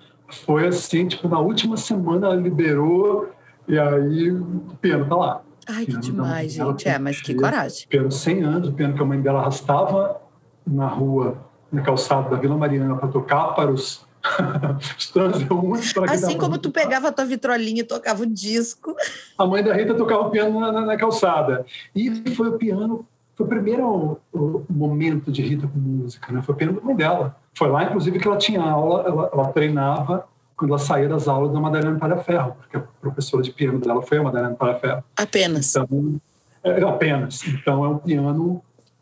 foi 0.45 0.67
assim, 0.67 1.07
tipo, 1.07 1.27
na 1.27 1.39
última 1.39 1.75
semana 1.75 2.27
ela 2.27 2.35
liberou 2.35 3.29
e 3.67 3.79
aí 3.79 4.31
o 4.31 4.75
piano 4.81 5.07
tá 5.07 5.15
lá. 5.15 5.41
Ai, 5.67 5.85
que 5.85 5.97
demais, 5.97 6.57
tá, 6.57 6.65
gente. 6.65 6.87
É, 6.87 6.99
mas 6.99 7.21
que 7.21 7.33
coragem. 7.33 7.87
Piano 7.87 8.11
100 8.11 8.43
anos, 8.43 8.69
o 8.69 8.73
piano 8.73 8.93
que 8.93 9.01
a 9.01 9.05
mãe 9.05 9.21
dela 9.21 9.39
arrastava 9.39 10.21
na 10.65 10.87
rua, 10.87 11.37
na 11.71 11.81
calçada 11.81 12.29
da 12.29 12.37
Vila 12.37 12.57
Mariana 12.57 12.95
para 12.95 13.07
tocar 13.07 13.53
para 13.55 13.71
os. 13.71 14.05
Assim 16.09 16.37
como 16.37 16.57
tu 16.57 16.71
pegava 16.71 17.09
a 17.09 17.11
tua 17.11 17.25
vitrolinha 17.25 17.81
e 17.81 17.85
tocava 17.85 18.23
o 18.23 18.25
disco. 18.25 18.95
A 19.37 19.45
mãe 19.45 19.61
da 19.61 19.73
Rita 19.73 19.93
tocava 19.93 20.27
o 20.27 20.29
piano 20.29 20.59
na, 20.61 20.71
na, 20.71 20.81
na 20.81 20.97
calçada. 20.97 21.65
E 21.93 22.29
foi 22.33 22.47
o 22.47 22.57
piano, 22.57 23.05
foi 23.35 23.45
o 23.45 23.49
primeiro 23.49 23.85
o, 23.85 24.17
o 24.33 24.65
momento 24.69 25.29
de 25.29 25.41
Rita 25.41 25.67
com 25.67 25.77
música, 25.77 26.31
né? 26.31 26.41
Foi 26.41 26.55
o 26.55 26.57
piano 26.57 26.73
da 26.73 26.81
mãe 26.81 26.95
dela. 26.95 27.35
Foi 27.53 27.69
lá, 27.69 27.83
inclusive, 27.83 28.17
que 28.17 28.27
ela 28.27 28.37
tinha 28.37 28.61
aula, 28.61 29.03
ela, 29.05 29.29
ela 29.33 29.47
treinava 29.49 30.25
quando 30.55 30.71
ela 30.71 30.79
saía 30.79 31.09
das 31.09 31.27
aulas 31.27 31.51
da 31.51 31.59
Madalena 31.59 31.97
Palhaferro, 31.97 32.55
porque 32.59 32.77
a 32.77 32.83
professora 33.01 33.43
de 33.43 33.51
piano 33.51 33.79
dela 33.79 34.01
foi 34.01 34.17
a 34.17 34.23
Madalena 34.23 34.55
Palhaferro. 34.55 35.03
Apenas. 35.15 35.75
Então, 35.75 36.21
é, 36.63 36.81
apenas. 36.83 37.45
Então 37.47 37.83
é 37.83 37.89
um 37.89 37.97
piano 37.97 38.61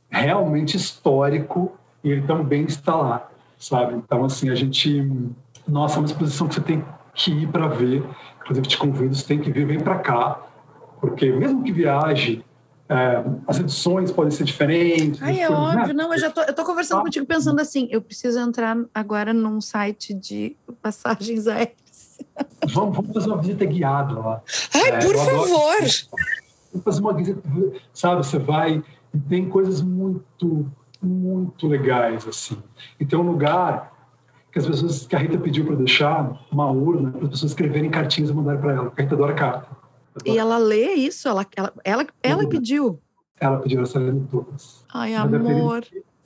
realmente 0.09 0.75
histórico 0.75 1.73
e 2.03 2.11
ele 2.11 2.21
também 2.23 2.63
está 2.63 2.95
lá, 2.95 3.29
sabe? 3.57 3.95
Então, 3.95 4.25
assim, 4.25 4.49
a 4.49 4.55
gente... 4.55 5.09
Nossa, 5.67 5.95
é 5.95 5.99
uma 5.99 6.07
exposição 6.07 6.47
que 6.47 6.55
você 6.55 6.61
tem 6.61 6.83
que 7.13 7.31
ir 7.31 7.47
para 7.47 7.67
ver. 7.67 8.03
Inclusive, 8.41 8.67
te 8.67 8.77
convido, 8.77 9.13
você 9.13 9.25
tem 9.25 9.39
que 9.39 9.51
vir, 9.51 9.65
vem 9.65 9.79
para 9.79 9.99
cá, 9.99 10.39
porque 10.99 11.31
mesmo 11.31 11.63
que 11.63 11.71
viaje 11.71 12.43
é, 12.43 12.50
as 13.47 13.59
edições 13.59 14.11
podem 14.11 14.31
ser 14.31 14.43
diferentes. 14.43 15.21
Ai, 15.21 15.39
é 15.39 15.47
coisas, 15.47 15.63
né? 15.63 15.81
óbvio, 15.81 15.93
né? 15.93 16.03
não, 16.03 16.13
eu 16.13 16.19
já 16.19 16.29
tô, 16.29 16.41
eu 16.41 16.53
tô 16.53 16.65
conversando 16.65 16.99
ah, 16.99 17.03
contigo 17.03 17.25
pensando 17.25 17.59
assim, 17.61 17.87
eu 17.89 18.01
preciso 18.01 18.39
entrar 18.39 18.77
agora 18.93 19.33
num 19.33 19.61
site 19.61 20.13
de 20.13 20.57
passagens 20.81 21.47
aéreas. 21.47 22.19
Vamos, 22.73 22.95
vamos 22.95 23.13
fazer 23.13 23.27
uma 23.27 23.37
visita 23.37 23.65
guiada 23.65 24.19
lá. 24.19 24.41
Ai, 24.73 24.89
é, 24.89 24.99
por 24.99 25.15
favor! 25.15 25.77
Vamos 26.71 26.83
fazer 26.83 27.01
uma 27.01 27.13
visita, 27.13 27.41
sabe, 27.93 28.25
você 28.25 28.37
vai 28.37 28.83
e 29.13 29.19
tem 29.19 29.47
coisas 29.47 29.81
muito, 29.81 30.69
muito 31.01 31.67
legais, 31.67 32.27
assim. 32.27 32.57
E 32.99 33.05
tem 33.05 33.17
um 33.17 33.23
lugar 33.23 33.91
que 34.51 34.59
as 34.59 34.65
pessoas, 34.65 35.07
que 35.07 35.15
a 35.15 35.19
Rita 35.19 35.37
pediu 35.37 35.65
para 35.65 35.75
deixar, 35.75 36.45
uma 36.51 36.69
urna, 36.69 37.11
para 37.11 37.23
as 37.23 37.29
pessoas 37.29 37.51
escreverem 37.51 37.89
cartinhas 37.89 38.29
e 38.29 38.33
mandarem 38.33 38.59
para 38.59 38.73
ela, 38.73 38.93
a 38.95 39.01
Rita 39.01 39.15
adora 39.15 39.33
carta. 39.33 39.80
E 40.25 40.37
ela 40.37 40.57
lê 40.57 40.93
isso? 40.93 41.27
Ela, 41.27 41.45
ela, 41.55 41.73
ela, 41.83 42.07
ela 42.21 42.49
pediu? 42.49 42.99
Ela 43.39 43.57
pediu, 43.57 43.81
está 43.81 43.99
lendo 43.99 44.27
todas. 44.29 44.85
Ai, 44.93 45.15
amor. 45.15 45.83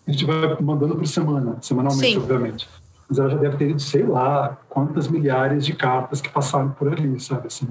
a 0.07 0.11
gente 0.11 0.25
vai 0.25 0.61
mandando 0.61 0.95
por 0.95 1.07
semana, 1.07 1.57
semanalmente, 1.61 2.13
Sim. 2.13 2.17
obviamente. 2.17 2.67
Mas 3.07 3.19
ela 3.19 3.29
já 3.29 3.37
deve 3.37 3.57
ter 3.57 3.69
ido, 3.69 3.79
sei 3.79 4.03
lá, 4.03 4.59
quantas 4.67 5.07
milhares 5.07 5.65
de 5.65 5.73
cartas 5.73 6.19
que 6.19 6.29
passaram 6.29 6.71
por 6.71 6.91
ali, 6.91 7.19
sabe 7.19 7.47
assim. 7.47 7.67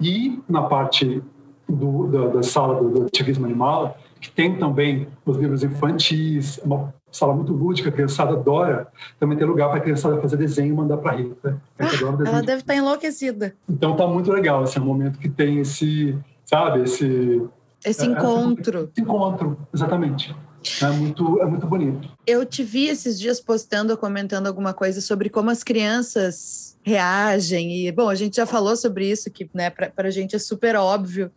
E 0.00 0.40
na 0.48 0.62
parte 0.62 1.22
do, 1.68 2.06
da, 2.06 2.26
da 2.28 2.42
sala 2.42 2.80
do, 2.80 2.90
do 2.90 3.06
ativismo 3.06 3.46
animal, 3.46 3.98
que 4.20 4.30
tem 4.30 4.56
também 4.56 5.08
os 5.24 5.36
livros 5.36 5.62
infantis, 5.62 6.58
uma 6.64 6.94
sala 7.14 7.34
muito 7.34 7.52
lúdica, 7.52 7.88
a 7.88 7.92
criançada 7.92 8.32
adora. 8.32 8.88
Também 9.18 9.38
tem 9.38 9.46
lugar 9.46 9.68
para 9.68 9.78
a 9.78 9.80
criançada 9.80 10.20
fazer 10.20 10.36
desenho 10.36 10.72
e 10.72 10.76
mandar 10.76 10.96
para 10.96 11.12
a 11.12 11.14
Rita. 11.14 11.62
Ah, 11.78 11.84
ela 12.26 12.42
deve 12.42 12.60
estar 12.60 12.74
tá 12.74 12.76
enlouquecida. 12.76 13.54
Então 13.68 13.94
tá 13.94 14.06
muito 14.06 14.30
legal, 14.32 14.62
assim, 14.62 14.78
é 14.78 14.82
um 14.82 14.86
momento 14.86 15.18
que 15.18 15.28
tem 15.28 15.60
esse, 15.60 16.16
sabe, 16.44 16.82
esse... 16.82 17.42
Esse 17.84 18.06
encontro. 18.06 18.90
Esse 18.92 19.02
encontro, 19.02 19.58
exatamente. 19.72 20.34
É 20.82 20.86
muito, 20.88 21.40
é 21.42 21.46
muito 21.46 21.66
bonito. 21.66 22.08
Eu 22.26 22.44
te 22.46 22.64
vi 22.64 22.88
esses 22.88 23.20
dias 23.20 23.38
postando, 23.38 23.96
comentando 23.96 24.46
alguma 24.46 24.72
coisa 24.72 25.00
sobre 25.00 25.28
como 25.28 25.50
as 25.50 25.62
crianças 25.62 26.76
reagem. 26.82 27.86
E, 27.86 27.92
bom, 27.92 28.08
a 28.08 28.14
gente 28.14 28.36
já 28.36 28.46
falou 28.46 28.74
sobre 28.74 29.10
isso, 29.10 29.30
que 29.30 29.48
né, 29.52 29.70
para 29.70 29.92
a 29.96 30.10
gente 30.10 30.34
é 30.34 30.38
super 30.38 30.74
óbvio, 30.76 31.30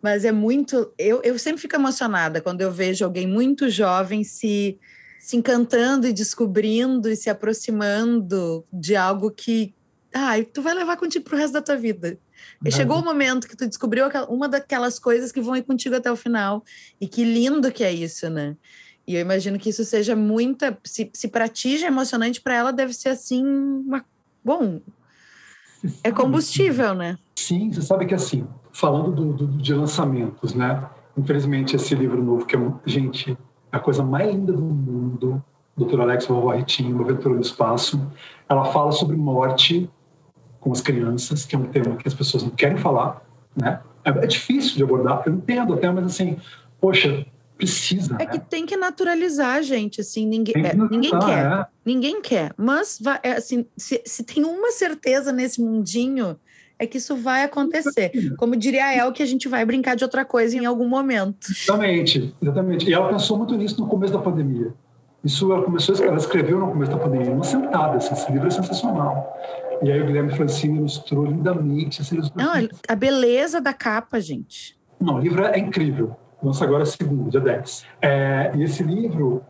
mas 0.00 0.24
é 0.24 0.30
muito. 0.30 0.92
Eu, 0.96 1.20
eu 1.24 1.38
sempre 1.38 1.60
fico 1.60 1.74
emocionada 1.74 2.40
quando 2.40 2.60
eu 2.60 2.70
vejo 2.70 3.04
alguém 3.04 3.26
muito 3.26 3.68
jovem 3.68 4.22
se 4.22 4.78
se 5.18 5.36
encantando 5.36 6.06
e 6.06 6.12
descobrindo 6.12 7.08
e 7.08 7.16
se 7.16 7.28
aproximando 7.28 8.64
de 8.72 8.96
algo 8.96 9.30
que 9.30 9.74
ai, 10.14 10.44
tu 10.44 10.62
vai 10.62 10.74
levar 10.74 10.96
contigo 10.96 11.24
pro 11.24 11.36
resto 11.36 11.52
da 11.52 11.62
tua 11.62 11.76
vida. 11.76 12.18
E 12.64 12.70
chegou 12.70 12.98
o 12.98 13.04
momento 13.04 13.48
que 13.48 13.56
tu 13.56 13.66
descobriu 13.66 14.06
uma 14.28 14.48
daquelas 14.48 14.98
coisas 14.98 15.30
que 15.32 15.40
vão 15.40 15.56
ir 15.56 15.62
contigo 15.62 15.96
até 15.96 16.10
o 16.10 16.16
final. 16.16 16.64
E 17.00 17.06
que 17.06 17.24
lindo 17.24 17.70
que 17.70 17.84
é 17.84 17.92
isso, 17.92 18.28
né? 18.30 18.56
E 19.06 19.14
eu 19.14 19.20
imagino 19.20 19.58
que 19.58 19.70
isso 19.70 19.84
seja 19.84 20.14
muita. 20.14 20.76
Se, 20.84 21.10
se 21.12 21.28
para 21.28 21.48
ti 21.48 21.78
já 21.78 21.86
é 21.86 21.88
emocionante, 21.88 22.40
para 22.40 22.54
ela 22.54 22.72
deve 22.72 22.92
ser 22.92 23.10
assim. 23.10 23.44
Uma, 23.44 24.04
bom, 24.44 24.80
é 26.02 26.10
combustível, 26.10 26.94
né? 26.94 27.18
Sim, 27.36 27.72
você 27.72 27.82
sabe 27.82 28.06
que 28.06 28.14
assim, 28.14 28.46
falando 28.72 29.12
do, 29.12 29.32
do, 29.32 29.58
de 29.58 29.74
lançamentos, 29.74 30.54
né? 30.54 30.88
Infelizmente, 31.16 31.74
esse 31.74 31.94
livro 31.94 32.22
novo, 32.22 32.46
que 32.46 32.56
é, 32.56 32.60
gente, 32.86 33.36
a 33.78 33.80
coisa 33.80 34.02
mais 34.02 34.30
linda 34.30 34.52
do 34.52 34.62
mundo, 34.62 35.42
Dr. 35.76 36.00
Alex 36.00 36.26
Vovó 36.26 36.50
Ritinho, 36.52 36.94
Uma 36.94 37.04
Aventura 37.04 37.34
no 37.34 37.40
Espaço. 37.40 38.00
Ela 38.48 38.66
fala 38.66 38.92
sobre 38.92 39.16
morte 39.16 39.88
com 40.60 40.72
as 40.72 40.80
crianças, 40.80 41.44
que 41.46 41.54
é 41.54 41.58
um 41.58 41.66
tema 41.66 41.96
que 41.96 42.06
as 42.06 42.14
pessoas 42.14 42.42
não 42.42 42.50
querem 42.50 42.76
falar, 42.76 43.22
né? 43.56 43.80
É, 44.04 44.10
é 44.10 44.26
difícil 44.26 44.76
de 44.76 44.82
abordar, 44.82 45.22
eu 45.26 45.34
entendo 45.34 45.74
até, 45.74 45.90
mas 45.90 46.04
assim, 46.06 46.36
poxa, 46.80 47.26
precisa. 47.56 48.14
É 48.14 48.18
né? 48.18 48.26
que 48.26 48.38
tem 48.38 48.64
que 48.64 48.76
naturalizar, 48.76 49.62
gente. 49.62 50.00
Assim, 50.00 50.26
ninguém, 50.26 50.64
é, 50.64 50.74
ninguém 50.74 51.10
quer, 51.18 51.46
é. 51.46 51.66
ninguém 51.84 52.22
quer. 52.22 52.54
Mas 52.56 53.00
é, 53.22 53.32
assim, 53.32 53.66
se, 53.76 54.00
se 54.06 54.22
tem 54.24 54.44
uma 54.44 54.70
certeza 54.70 55.32
nesse 55.32 55.60
mundinho 55.60 56.38
é 56.78 56.86
que 56.86 56.98
isso 56.98 57.16
vai 57.16 57.42
acontecer. 57.42 58.12
Como 58.36 58.54
diria 58.56 58.86
a 58.86 58.94
El, 58.94 59.12
que 59.12 59.22
a 59.22 59.26
gente 59.26 59.48
vai 59.48 59.64
brincar 59.64 59.96
de 59.96 60.04
outra 60.04 60.24
coisa 60.24 60.56
em 60.56 60.64
algum 60.64 60.88
momento. 60.88 61.48
Exatamente, 61.50 62.34
exatamente. 62.40 62.88
E 62.88 62.94
ela 62.94 63.08
pensou 63.08 63.36
muito 63.36 63.56
nisso 63.56 63.80
no 63.80 63.88
começo 63.88 64.12
da 64.12 64.18
pandemia. 64.20 64.72
Isso 65.24 65.52
ela 65.52 65.62
começou, 65.62 65.94
ela 66.04 66.16
escreveu 66.16 66.60
no 66.60 66.68
começo 66.68 66.92
da 66.92 66.98
pandemia, 66.98 67.32
uma 67.32 67.44
sentada, 67.44 67.96
assim, 67.96 68.14
esse 68.14 68.30
livro 68.30 68.46
é 68.46 68.50
sensacional. 68.50 69.36
E 69.82 69.90
aí 69.90 70.00
o 70.00 70.06
Guilherme 70.06 70.32
Francini 70.32 70.78
ilustrou 70.78 71.26
lindamente. 71.26 72.00
Assim, 72.00 72.18
Não, 72.34 72.52
a 72.88 72.94
beleza 72.94 73.60
da 73.60 73.72
capa, 73.72 74.20
gente. 74.20 74.78
Não, 75.00 75.16
o 75.16 75.18
livro 75.18 75.44
é 75.44 75.58
incrível. 75.58 76.16
Lança 76.42 76.64
agora 76.64 76.86
segundo, 76.86 77.30
dia 77.30 77.40
10. 77.40 77.84
É, 78.00 78.52
e 78.54 78.62
esse 78.62 78.82
livro, 78.84 79.42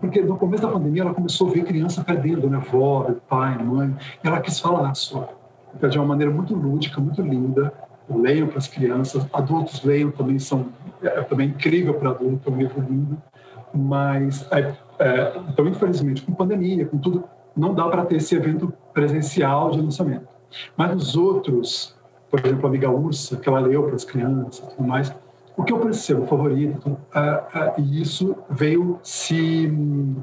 porque 0.00 0.20
no 0.22 0.36
começo 0.36 0.62
da 0.62 0.72
pandemia 0.72 1.02
ela 1.02 1.14
começou 1.14 1.48
a 1.48 1.52
ver 1.52 1.64
criança 1.64 2.04
perdendo, 2.04 2.48
né? 2.48 2.62
Vó, 2.70 3.12
pai, 3.28 3.58
mãe, 3.58 3.96
e 4.22 4.26
ela 4.26 4.40
quis 4.40 4.60
falar 4.60 4.94
só. 4.94 5.28
Então, 5.76 5.90
de 5.90 5.98
uma 5.98 6.06
maneira 6.06 6.32
muito 6.32 6.54
lúdica, 6.54 7.00
muito 7.00 7.20
linda. 7.20 7.72
Eu 8.08 8.18
leio 8.18 8.48
para 8.48 8.58
as 8.58 8.66
crianças, 8.66 9.26
adultos 9.32 9.82
leiam 9.84 10.10
também, 10.10 10.38
são, 10.38 10.66
é, 11.02 11.08
é 11.08 11.22
também 11.22 11.48
incrível 11.48 11.92
para 11.94 12.10
adulto, 12.10 12.48
é 12.48 12.52
um 12.52 12.56
livro 12.56 12.80
lindo. 12.88 13.18
Mas, 13.74 14.50
é, 14.50 14.74
é, 14.98 15.32
então, 15.48 15.66
infelizmente, 15.66 16.22
com 16.22 16.32
pandemia, 16.32 16.86
com 16.86 16.96
tudo, 16.96 17.24
não 17.54 17.74
dá 17.74 17.88
para 17.88 18.06
ter 18.06 18.16
esse 18.16 18.34
evento 18.34 18.72
presencial 18.94 19.70
de 19.70 19.80
lançamento. 19.80 20.26
Mas 20.76 20.94
os 20.94 21.16
outros, 21.16 21.94
por 22.30 22.40
exemplo, 22.40 22.64
a 22.66 22.68
amiga 22.68 22.90
Ursa, 22.90 23.36
que 23.36 23.48
ela 23.48 23.60
leu 23.60 23.82
para 23.82 23.96
as 23.96 24.04
crianças 24.04 24.58
e 24.58 24.76
tudo 24.76 24.88
mais, 24.88 25.14
o 25.56 25.64
que 25.64 25.72
eu 25.72 25.78
percebo, 25.78 26.26
favorito, 26.26 26.96
é, 27.14 27.20
é, 27.20 27.74
e 27.78 28.00
isso 28.00 28.36
veio 28.48 28.98
se 29.02 29.70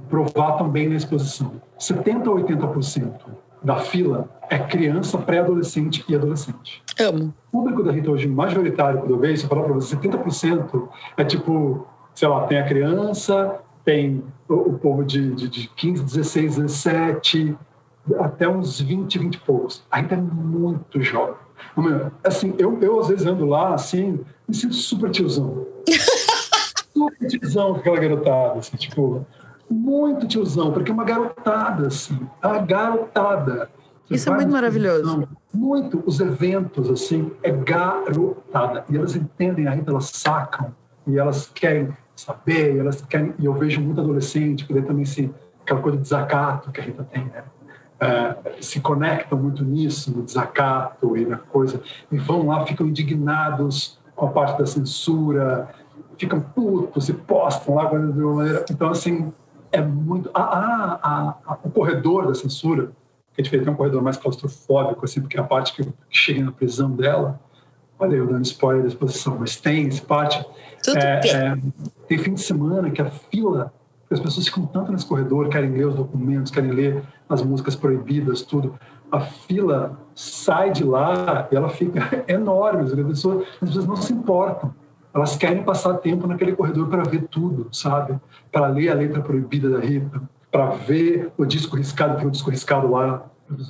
provar 0.09 0.57
também 0.57 0.88
na 0.88 0.95
exposição. 0.95 1.53
70% 1.77 2.21
a 2.21 2.43
80% 2.43 3.42
da 3.64 3.77
fila 3.77 4.30
é 4.49 4.60
criança, 4.60 5.18
pré-adolescente 5.18 6.03
e 6.07 6.15
adolescente. 6.15 6.84
Amo. 6.99 7.34
O 7.52 7.60
público 7.60 7.84
da 7.84 7.91
Rita 7.91 8.11
hoje, 8.11 8.27
majoritário, 8.27 8.99
quando 8.99 9.11
eu 9.11 9.19
vejo, 9.19 9.38
se 9.38 9.45
eu 9.45 9.49
falar 9.49 9.64
para 9.64 9.73
você, 9.73 9.95
70% 9.95 10.90
é 11.18 11.23
tipo, 11.23 11.88
sei 12.14 12.27
lá, 12.27 12.45
tem 12.45 12.60
a 12.60 12.65
criança, 12.65 13.60
tem 13.85 14.23
o, 14.48 14.73
povo 14.73 15.03
de, 15.03 15.34
de, 15.34 15.48
de 15.48 15.68
15, 15.69 16.03
16, 16.03 16.57
17, 16.57 17.57
até 18.19 18.48
uns 18.48 18.80
20, 18.81 19.18
20 19.18 19.35
e 19.35 19.40
poucos. 19.40 19.84
Ainda 19.90 20.15
é 20.15 20.18
muito 20.18 21.02
jovem. 21.02 21.35
Assim, 22.23 22.53
eu, 22.57 22.77
eu 22.81 22.99
às 22.99 23.07
vezes 23.07 23.26
ando 23.26 23.45
lá, 23.45 23.73
assim, 23.73 24.19
me 24.48 24.53
sinto 24.53 24.76
super 24.76 25.10
tiozão. 25.10 25.65
super 26.94 27.27
tiozão 27.27 27.73
com 27.73 27.80
aquela 27.80 27.98
garotada, 27.98 28.60
assim, 28.60 28.77
tipo, 28.77 29.26
muito 29.73 30.27
tiozão, 30.27 30.71
porque 30.71 30.91
é 30.91 30.93
uma 30.93 31.03
garotada, 31.03 31.87
assim, 31.87 32.19
a 32.41 32.59
garotada. 32.59 33.69
Você 34.05 34.15
Isso 34.15 34.29
é 34.29 34.35
muito 34.35 34.51
maravilhoso. 34.51 35.27
Muito. 35.53 36.03
Os 36.05 36.19
eventos, 36.19 36.89
assim, 36.89 37.31
é 37.41 37.51
garotada. 37.51 38.85
E 38.89 38.97
elas 38.97 39.15
entendem 39.15 39.67
a 39.67 39.71
Rita, 39.71 39.91
elas 39.91 40.09
sacam. 40.09 40.73
E 41.07 41.17
elas 41.17 41.49
querem 41.53 41.89
saber, 42.15 42.77
elas 42.77 43.01
querem... 43.01 43.33
E 43.39 43.45
eu 43.45 43.53
vejo 43.53 43.81
muito 43.81 43.99
adolescente, 44.01 44.65
que 44.65 44.81
também 44.81 45.05
se... 45.05 45.33
Aquela 45.61 45.79
coisa 45.79 45.97
de 45.97 46.03
desacato 46.03 46.71
que 46.71 46.81
a 46.81 46.83
Rita 46.83 47.03
tem, 47.05 47.23
né? 47.25 47.43
É, 47.99 48.61
se 48.61 48.81
conectam 48.81 49.37
muito 49.37 49.63
nisso, 49.63 50.11
no 50.13 50.23
desacato 50.23 51.15
e 51.15 51.25
na 51.25 51.37
coisa, 51.37 51.81
e 52.11 52.17
vão 52.17 52.47
lá, 52.47 52.65
ficam 52.65 52.85
indignados 52.85 53.97
com 54.13 54.25
a 54.25 54.29
parte 54.29 54.59
da 54.59 54.65
censura, 54.65 55.69
ficam 56.17 56.41
putos 56.41 57.07
e 57.07 57.13
postam 57.13 57.75
lá 57.75 57.85
de 57.85 57.95
uma 57.95 58.35
maneira. 58.35 58.65
Então, 58.69 58.89
assim, 58.89 59.31
é 59.73 59.81
muito. 59.81 60.29
Ah, 60.33 60.99
ah, 61.03 61.37
ah, 61.45 61.57
o 61.63 61.69
corredor 61.69 62.27
da 62.27 62.35
censura, 62.35 62.91
que 63.33 63.41
a 63.41 63.43
gente 63.43 63.63
tem 63.63 63.73
um 63.73 63.75
corredor 63.75 64.01
mais 64.01 64.15
claustrofóbico, 64.15 65.03
assim, 65.03 65.19
porque 65.19 65.35
é 65.35 65.41
a 65.41 65.43
parte 65.43 65.73
que, 65.73 65.83
que 65.83 65.91
chega 66.17 66.41
na 66.43 66.51
prisão 66.51 66.91
dela. 66.91 67.41
Olha, 67.99 68.15
eu 68.15 68.27
dando 68.27 68.45
spoiler 68.45 68.83
da 68.83 68.87
exposição, 68.87 69.37
mas 69.39 69.55
tem 69.55 69.87
essa 69.87 70.03
parte. 70.03 70.45
É, 70.95 71.27
é, 71.27 71.57
tem 72.07 72.17
fim 72.17 72.33
de 72.33 72.41
semana 72.41 72.91
que 72.91 73.01
a 73.01 73.09
fila, 73.09 73.73
as 74.09 74.19
pessoas 74.19 74.47
ficam 74.47 74.65
tanto 74.65 74.91
nesse 74.91 75.05
corredor, 75.05 75.49
querem 75.49 75.71
ler 75.71 75.87
os 75.87 75.95
documentos, 75.95 76.51
querem 76.51 76.71
ler 76.71 77.03
as 77.27 77.41
músicas 77.41 77.75
proibidas, 77.75 78.43
tudo. 78.43 78.75
A 79.11 79.19
fila 79.21 79.99
sai 80.13 80.71
de 80.71 80.83
lá 80.83 81.47
e 81.51 81.55
ela 81.55 81.69
fica 81.69 82.23
enorme. 82.27 82.83
As 82.83 82.93
pessoas, 82.93 83.47
as 83.61 83.69
pessoas 83.69 83.85
não 83.85 83.95
se 83.95 84.13
importam 84.13 84.73
elas 85.14 85.35
querem 85.35 85.64
passar 85.64 85.95
tempo 85.95 86.26
naquele 86.26 86.56
corredor 86.56 86.90
para 86.90 87.03
ver 87.03 87.23
tudo, 87.30 87.68
sabe? 87.72 88.19
Para 88.52 88.68
ler 88.68 88.90
a 88.90 88.95
letra 88.95 89.22
proibida 89.22 89.69
da 89.69 89.80
Rita, 89.80 90.22
para 90.52 90.68
ver 90.72 91.31
o 91.38 91.45
disco 91.45 91.76
riscado, 91.76 92.18
tem 92.18 92.27
um 92.27 92.31
disco 92.31 92.49
riscado 92.49 92.90
lá. 92.90 93.26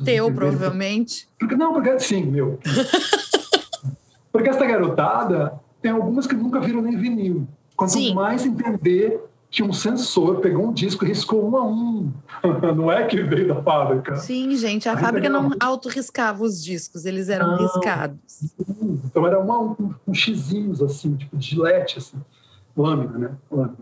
Teu, 0.05 0.31
provavelmente. 0.33 1.27
Porque, 1.37 1.55
não, 1.55 1.73
porque 1.73 1.99
sim, 1.99 2.23
meu. 2.23 2.59
porque 4.31 4.49
essa 4.49 4.65
garotada 4.65 5.59
tem 5.81 5.91
algumas 5.91 6.25
que 6.25 6.35
nunca 6.35 6.59
viram 6.61 6.81
nem 6.81 6.95
vinil. 6.95 7.47
Quanto 7.75 7.93
sim. 7.93 8.13
mais 8.13 8.45
entender 8.45 9.19
que 9.53 9.61
um 9.61 9.71
sensor 9.71 10.39
pegou 10.39 10.65
um 10.65 10.73
disco 10.73 11.05
e 11.05 11.09
riscou 11.09 11.47
um 11.47 11.55
a 11.55 11.63
um. 11.63 12.11
não 12.75 12.91
é 12.91 13.05
que 13.05 13.21
veio 13.21 13.49
da 13.49 13.61
fábrica. 13.61 14.15
Sim, 14.15 14.57
gente, 14.57 14.89
a, 14.89 14.93
a 14.93 14.97
fábrica 14.97 15.29
não 15.29 15.51
autorriscava 15.59 16.43
os 16.43 16.63
discos, 16.63 17.05
eles 17.05 17.29
eram 17.29 17.51
não, 17.51 17.57
riscados. 17.57 18.55
Então 19.05 19.27
era 19.27 19.39
uma, 19.39 19.59
um, 19.59 19.93
um 20.07 20.13
xizinhos, 20.13 20.81
assim, 20.81 21.15
tipo 21.15 21.37
de 21.37 21.49
gilete, 21.51 21.99
assim, 21.99 22.19
lâmina, 22.75 23.15
né? 23.15 23.31
Lâmina. 23.51 23.77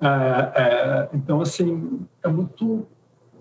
É, 0.00 0.62
é, 0.62 1.08
então, 1.12 1.40
assim, 1.40 2.06
é 2.22 2.28
muito, 2.28 2.86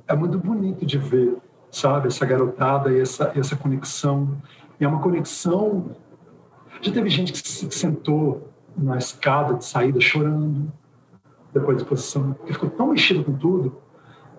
é 0.07 0.15
muito 0.15 0.39
bonito 0.39 0.87
de 0.87 0.97
ver, 0.97 1.37
sabe, 1.69 2.07
essa 2.07 2.25
garotada 2.25 2.91
e 2.91 2.99
essa, 2.99 3.31
essa 3.35 3.55
conexão. 3.55 4.35
E 4.79 4.83
é 4.83 4.87
uma 4.87 4.99
conexão... 4.99 5.91
Já 6.81 6.91
teve 6.91 7.11
gente 7.11 7.31
que 7.31 7.47
se 7.47 7.69
sentou 7.69 8.49
na 8.75 8.97
escada 8.97 9.53
de 9.53 9.63
saída 9.63 10.01
chorando, 10.01 10.71
depois 11.55 11.77
da 11.77 11.83
exposição, 11.83 12.33
porque 12.33 12.53
ficou 12.53 12.69
tão 12.69 12.87
mexido 12.87 13.23
com 13.23 13.33
tudo. 13.33 13.77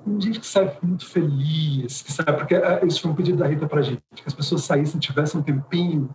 Tem 0.05 0.21
gente 0.21 0.39
que 0.39 0.47
sai 0.47 0.77
muito 0.83 1.09
feliz, 1.09 2.03
que 2.03 2.13
sai, 2.13 2.27
porque 2.37 2.55
é, 2.55 2.85
isso 2.87 3.01
foi 3.01 3.11
um 3.11 3.15
pedido 3.15 3.39
da 3.39 3.47
Rita 3.47 3.67
para 3.67 3.81
a 3.81 3.83
gente, 3.83 4.03
que 4.15 4.23
as 4.25 4.35
pessoas 4.35 4.63
saíssem, 4.63 5.01
tivessem 5.01 5.41
um 5.41 5.43
tempinho 5.43 6.11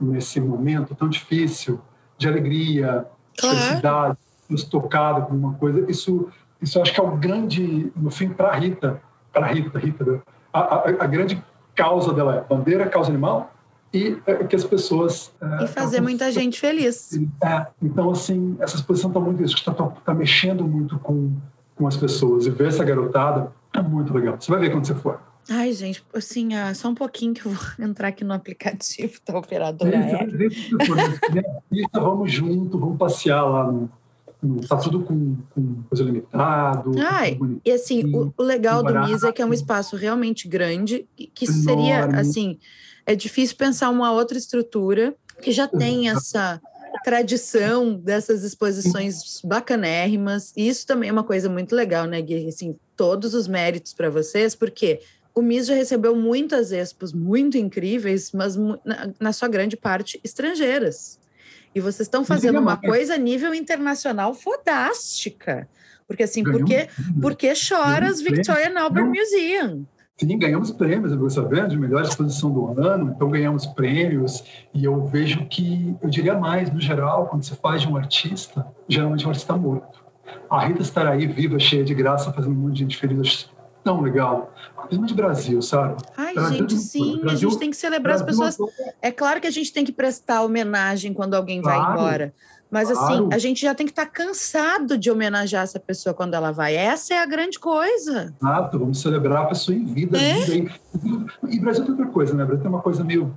nesse 0.00 0.40
momento 0.40 0.94
tão 0.94 1.08
difícil, 1.08 1.80
de 2.16 2.26
alegria, 2.26 3.06
de 3.34 3.42
felicidade, 3.42 4.16
nos 4.48 4.64
tocado 4.64 5.26
com 5.26 5.34
uma 5.34 5.54
coisa. 5.54 5.88
Isso, 5.88 6.28
isso 6.60 6.80
acho 6.80 6.92
que 6.92 7.00
é 7.00 7.02
o 7.02 7.16
grande, 7.16 7.92
no 7.94 8.10
fim, 8.10 8.30
para 8.30 8.48
a 8.48 8.56
Rita, 8.56 9.00
para 9.32 9.46
a 9.46 9.48
Rita, 9.48 9.78
Rita, 9.78 10.22
a, 10.52 10.60
a, 10.60 10.88
a 10.88 11.06
grande 11.06 11.44
causa 11.74 12.12
dela 12.12 12.36
é 12.36 12.40
bandeira, 12.40 12.88
causa 12.88 13.10
animal, 13.10 13.52
e 13.98 14.22
é, 14.26 14.44
que 14.44 14.54
as 14.54 14.64
pessoas. 14.64 15.32
É, 15.40 15.64
e 15.64 15.66
fazer 15.66 16.00
muita 16.00 16.30
gente 16.30 16.60
feliz. 16.60 17.18
É, 17.42 17.66
então, 17.82 18.10
assim, 18.10 18.56
essa 18.60 18.76
exposição 18.76 19.10
está 19.10 19.20
muito. 19.20 19.42
Está 19.42 19.72
tá, 19.72 19.84
tá 19.86 20.14
mexendo 20.14 20.64
muito 20.64 20.98
com, 20.98 21.32
com 21.74 21.86
as 21.86 21.96
pessoas. 21.96 22.46
E 22.46 22.50
ver 22.50 22.68
essa 22.68 22.84
garotada 22.84 23.52
é 23.74 23.82
muito 23.82 24.12
legal. 24.14 24.36
Você 24.38 24.50
vai 24.50 24.60
ver 24.60 24.70
quando 24.70 24.86
você 24.86 24.94
for. 24.94 25.20
Ai, 25.50 25.72
gente, 25.72 26.04
assim, 26.14 26.54
ah, 26.54 26.74
só 26.74 26.88
um 26.90 26.94
pouquinho 26.94 27.32
que 27.32 27.46
eu 27.46 27.52
vou 27.52 27.64
entrar 27.86 28.08
aqui 28.08 28.22
no 28.22 28.34
aplicativo 28.34 29.14
da 29.26 29.38
operadora 29.38 29.98
aérea. 29.98 30.50
Vamos 31.92 32.30
junto, 32.30 32.78
vamos 32.78 32.98
passear 32.98 33.42
lá 33.44 33.72
no, 33.72 33.90
Está 34.60 34.76
tudo 34.76 35.00
com, 35.00 35.36
com, 35.50 35.82
coisa 35.88 36.04
limitado. 36.04 36.92
Ai, 37.00 37.36
e 37.64 37.72
assim, 37.72 38.04
o, 38.14 38.32
o 38.36 38.42
legal 38.42 38.84
do 38.84 38.94
MIS 39.00 39.24
é 39.24 39.32
que 39.32 39.42
é 39.42 39.46
um 39.46 39.52
espaço 39.52 39.96
realmente 39.96 40.46
grande, 40.46 41.08
que 41.34 41.44
seria, 41.44 42.04
assim, 42.04 42.56
é 43.08 43.14
difícil 43.14 43.56
pensar 43.56 43.88
uma 43.88 44.12
outra 44.12 44.36
estrutura 44.36 45.14
que 45.40 45.50
já 45.50 45.66
tem 45.66 46.10
essa 46.10 46.60
tradição 47.02 47.94
dessas 47.94 48.44
exposições 48.44 49.40
bacanérrimas. 49.42 50.52
E 50.54 50.68
isso 50.68 50.86
também 50.86 51.08
é 51.08 51.12
uma 51.12 51.24
coisa 51.24 51.48
muito 51.48 51.74
legal, 51.74 52.04
né, 52.04 52.20
Gui? 52.20 52.46
Assim, 52.46 52.76
todos 52.94 53.32
os 53.32 53.48
méritos 53.48 53.94
para 53.94 54.10
vocês, 54.10 54.54
porque 54.54 55.00
o 55.34 55.40
MIS 55.40 55.68
já 55.68 55.74
recebeu 55.74 56.14
muitas 56.14 56.70
expos 56.70 57.14
muito 57.14 57.56
incríveis, 57.56 58.30
mas 58.32 58.56
na, 58.56 59.10
na 59.18 59.32
sua 59.32 59.48
grande 59.48 59.74
parte 59.74 60.20
estrangeiras. 60.22 61.18
E 61.74 61.80
vocês 61.80 62.06
estão 62.06 62.26
fazendo 62.26 62.58
uma 62.58 62.76
coisa 62.76 63.14
a 63.14 63.18
nível 63.18 63.54
internacional 63.54 64.34
fodástica. 64.34 65.66
Porque 66.06 66.24
assim, 66.24 66.44
porque, 66.44 66.88
porque 67.22 67.54
choras 67.54 68.20
Victoria 68.20 68.78
Albert 68.78 69.06
Museum? 69.06 69.86
Sim, 70.20 70.36
ganhamos 70.36 70.72
prêmios, 70.72 71.12
eu 71.12 71.30
sabendo, 71.30 71.68
de 71.68 71.78
melhor 71.78 72.02
exposição 72.02 72.50
do 72.50 72.80
ano, 72.80 73.12
então 73.14 73.30
ganhamos 73.30 73.66
prêmios, 73.66 74.42
e 74.74 74.84
eu 74.84 75.06
vejo 75.06 75.46
que, 75.46 75.96
eu 76.02 76.10
diria 76.10 76.36
mais, 76.36 76.72
no 76.72 76.80
geral, 76.80 77.26
quando 77.26 77.44
você 77.44 77.54
faz 77.54 77.82
de 77.82 77.88
um 77.88 77.96
artista, 77.96 78.66
geralmente 78.88 79.24
é 79.24 79.26
um 79.28 79.30
artista 79.30 79.56
morto. 79.56 80.04
A 80.50 80.66
Rita 80.66 80.82
estar 80.82 81.06
aí 81.06 81.24
viva, 81.24 81.58
cheia 81.60 81.84
de 81.84 81.94
graça, 81.94 82.32
fazendo 82.32 82.52
um 82.52 82.58
monte 82.58 82.74
de 82.74 82.78
gente 82.80 82.96
feliz, 82.96 83.20
acho 83.20 83.50
tão 83.84 84.00
legal. 84.00 84.52
Principalmente 84.88 85.14
Brasil, 85.14 85.62
sabe? 85.62 86.02
Ai, 86.16 86.34
Brasil, 86.34 86.58
gente, 86.58 86.76
sim, 86.78 87.20
Brasil, 87.20 87.48
a 87.48 87.52
gente 87.52 87.60
tem 87.60 87.70
que 87.70 87.76
celebrar 87.76 88.16
Brasil, 88.22 88.42
as 88.42 88.56
pessoas. 88.56 88.72
É 89.00 89.12
claro 89.12 89.40
que 89.40 89.46
a 89.46 89.50
gente 89.52 89.72
tem 89.72 89.84
que 89.84 89.92
prestar 89.92 90.42
homenagem 90.42 91.14
quando 91.14 91.34
alguém 91.34 91.62
claro. 91.62 91.80
vai 91.80 91.92
embora. 91.92 92.34
Mas 92.70 92.90
assim, 92.90 92.98
claro. 92.98 93.24
assim, 93.26 93.34
a 93.34 93.38
gente 93.38 93.62
já 93.62 93.74
tem 93.74 93.86
que 93.86 93.92
estar 93.92 94.06
tá 94.06 94.10
cansado 94.10 94.98
de 94.98 95.10
homenagear 95.10 95.62
essa 95.62 95.80
pessoa 95.80 96.14
quando 96.14 96.34
ela 96.34 96.52
vai. 96.52 96.76
Essa 96.76 97.14
é 97.14 97.22
a 97.22 97.26
grande 97.26 97.58
coisa. 97.58 98.34
Exato, 98.40 98.78
vamos 98.78 99.00
celebrar 99.00 99.44
a 99.44 99.46
pessoa 99.46 99.74
em 99.74 99.84
vida. 99.84 100.18
É? 100.18 100.40
vida 100.40 100.70
e, 101.02 101.56
e 101.56 101.60
Brasil 101.60 101.84
tem 101.84 101.92
outra 101.92 102.06
coisa, 102.06 102.34
né? 102.34 102.44
Brasil 102.44 102.62
tem 102.62 102.70
uma 102.70 102.82
coisa 102.82 103.02
meio, 103.02 103.36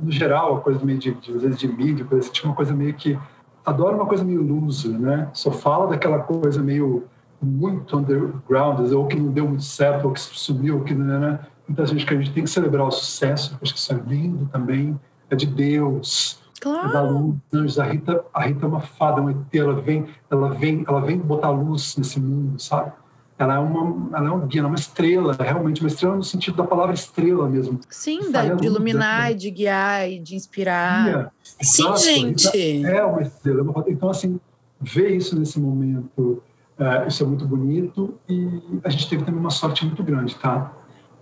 no 0.00 0.12
geral, 0.12 0.56
a 0.56 0.60
coisa 0.60 0.84
meio 0.84 0.98
de, 0.98 1.14
de, 1.14 1.32
às 1.32 1.42
vezes 1.42 1.58
de 1.58 1.68
mídia, 1.68 2.04
coisa 2.04 2.24
assim, 2.24 2.32
tipo 2.32 2.48
uma 2.48 2.54
coisa 2.54 2.74
meio 2.74 2.92
que 2.94 3.18
adora 3.64 3.96
uma 3.96 4.06
coisa 4.06 4.22
meio 4.22 4.42
loser, 4.42 4.98
né? 4.98 5.28
Só 5.32 5.50
fala 5.50 5.88
daquela 5.88 6.18
coisa 6.20 6.62
meio 6.62 7.04
muito 7.40 7.96
underground, 7.96 8.92
ou 8.92 9.06
que 9.06 9.18
não 9.18 9.32
deu 9.32 9.48
muito 9.48 9.64
certo, 9.64 10.06
ou 10.06 10.12
que 10.12 10.20
sumiu, 10.20 10.76
ou 10.76 10.84
que 10.84 10.94
né, 10.94 11.18
né? 11.18 11.40
Então, 11.68 11.84
a 11.84 11.88
gente, 11.88 12.08
a 12.08 12.16
gente 12.16 12.32
tem 12.32 12.44
que 12.44 12.50
celebrar 12.50 12.86
o 12.86 12.90
sucesso, 12.90 13.58
acho 13.60 13.74
que 13.74 13.80
isso 13.80 13.92
é 13.92 13.96
lindo 14.06 14.46
também, 14.52 14.98
é 15.28 15.34
de 15.34 15.46
Deus, 15.46 16.40
Claro. 16.60 16.92
Da 16.92 17.02
luz, 17.02 17.78
a 17.78 17.84
Rita, 17.84 18.24
a 18.32 18.42
Rita 18.42 18.64
é 18.64 18.68
uma 18.68 18.80
fada, 18.80 19.20
uma 19.20 19.30
ET, 19.30 19.54
ela 19.54 19.74
vem, 19.74 20.06
ela 20.30 20.48
vem, 20.50 20.84
ela 20.86 21.00
vem 21.00 21.18
botar 21.18 21.50
luz 21.50 21.96
nesse 21.96 22.18
mundo, 22.18 22.60
sabe? 22.60 22.92
Ela 23.38 23.56
é 23.56 23.58
uma, 23.58 24.16
ela 24.16 24.28
é 24.28 24.30
um 24.30 24.46
guia, 24.46 24.62
é 24.62 24.64
uma 24.64 24.76
estrela, 24.76 25.36
realmente 25.38 25.82
uma 25.82 25.88
estrela 25.88 26.16
no 26.16 26.24
sentido 26.24 26.56
da 26.56 26.64
palavra 26.64 26.94
estrela 26.94 27.46
mesmo. 27.46 27.78
Sim, 27.90 28.30
da, 28.30 28.54
de 28.54 28.64
iluminar, 28.64 29.34
de 29.34 29.50
guiar 29.50 30.08
e 30.08 30.18
de 30.18 30.34
inspirar. 30.34 31.30
Sim, 31.42 31.82
Exato. 31.82 32.00
gente. 32.00 32.86
É 32.86 33.04
uma 33.04 33.20
estrela. 33.20 33.60
É 33.86 33.90
então, 33.90 34.08
assim, 34.08 34.40
ver 34.80 35.10
isso 35.10 35.38
nesse 35.38 35.60
momento, 35.60 36.42
é, 36.78 37.06
isso 37.06 37.22
é 37.22 37.26
muito 37.26 37.46
bonito 37.46 38.14
e 38.26 38.80
a 38.82 38.88
gente 38.88 39.08
teve 39.08 39.24
também 39.24 39.40
uma 39.40 39.50
sorte 39.50 39.84
muito 39.84 40.02
grande, 40.02 40.34
tá? 40.36 40.72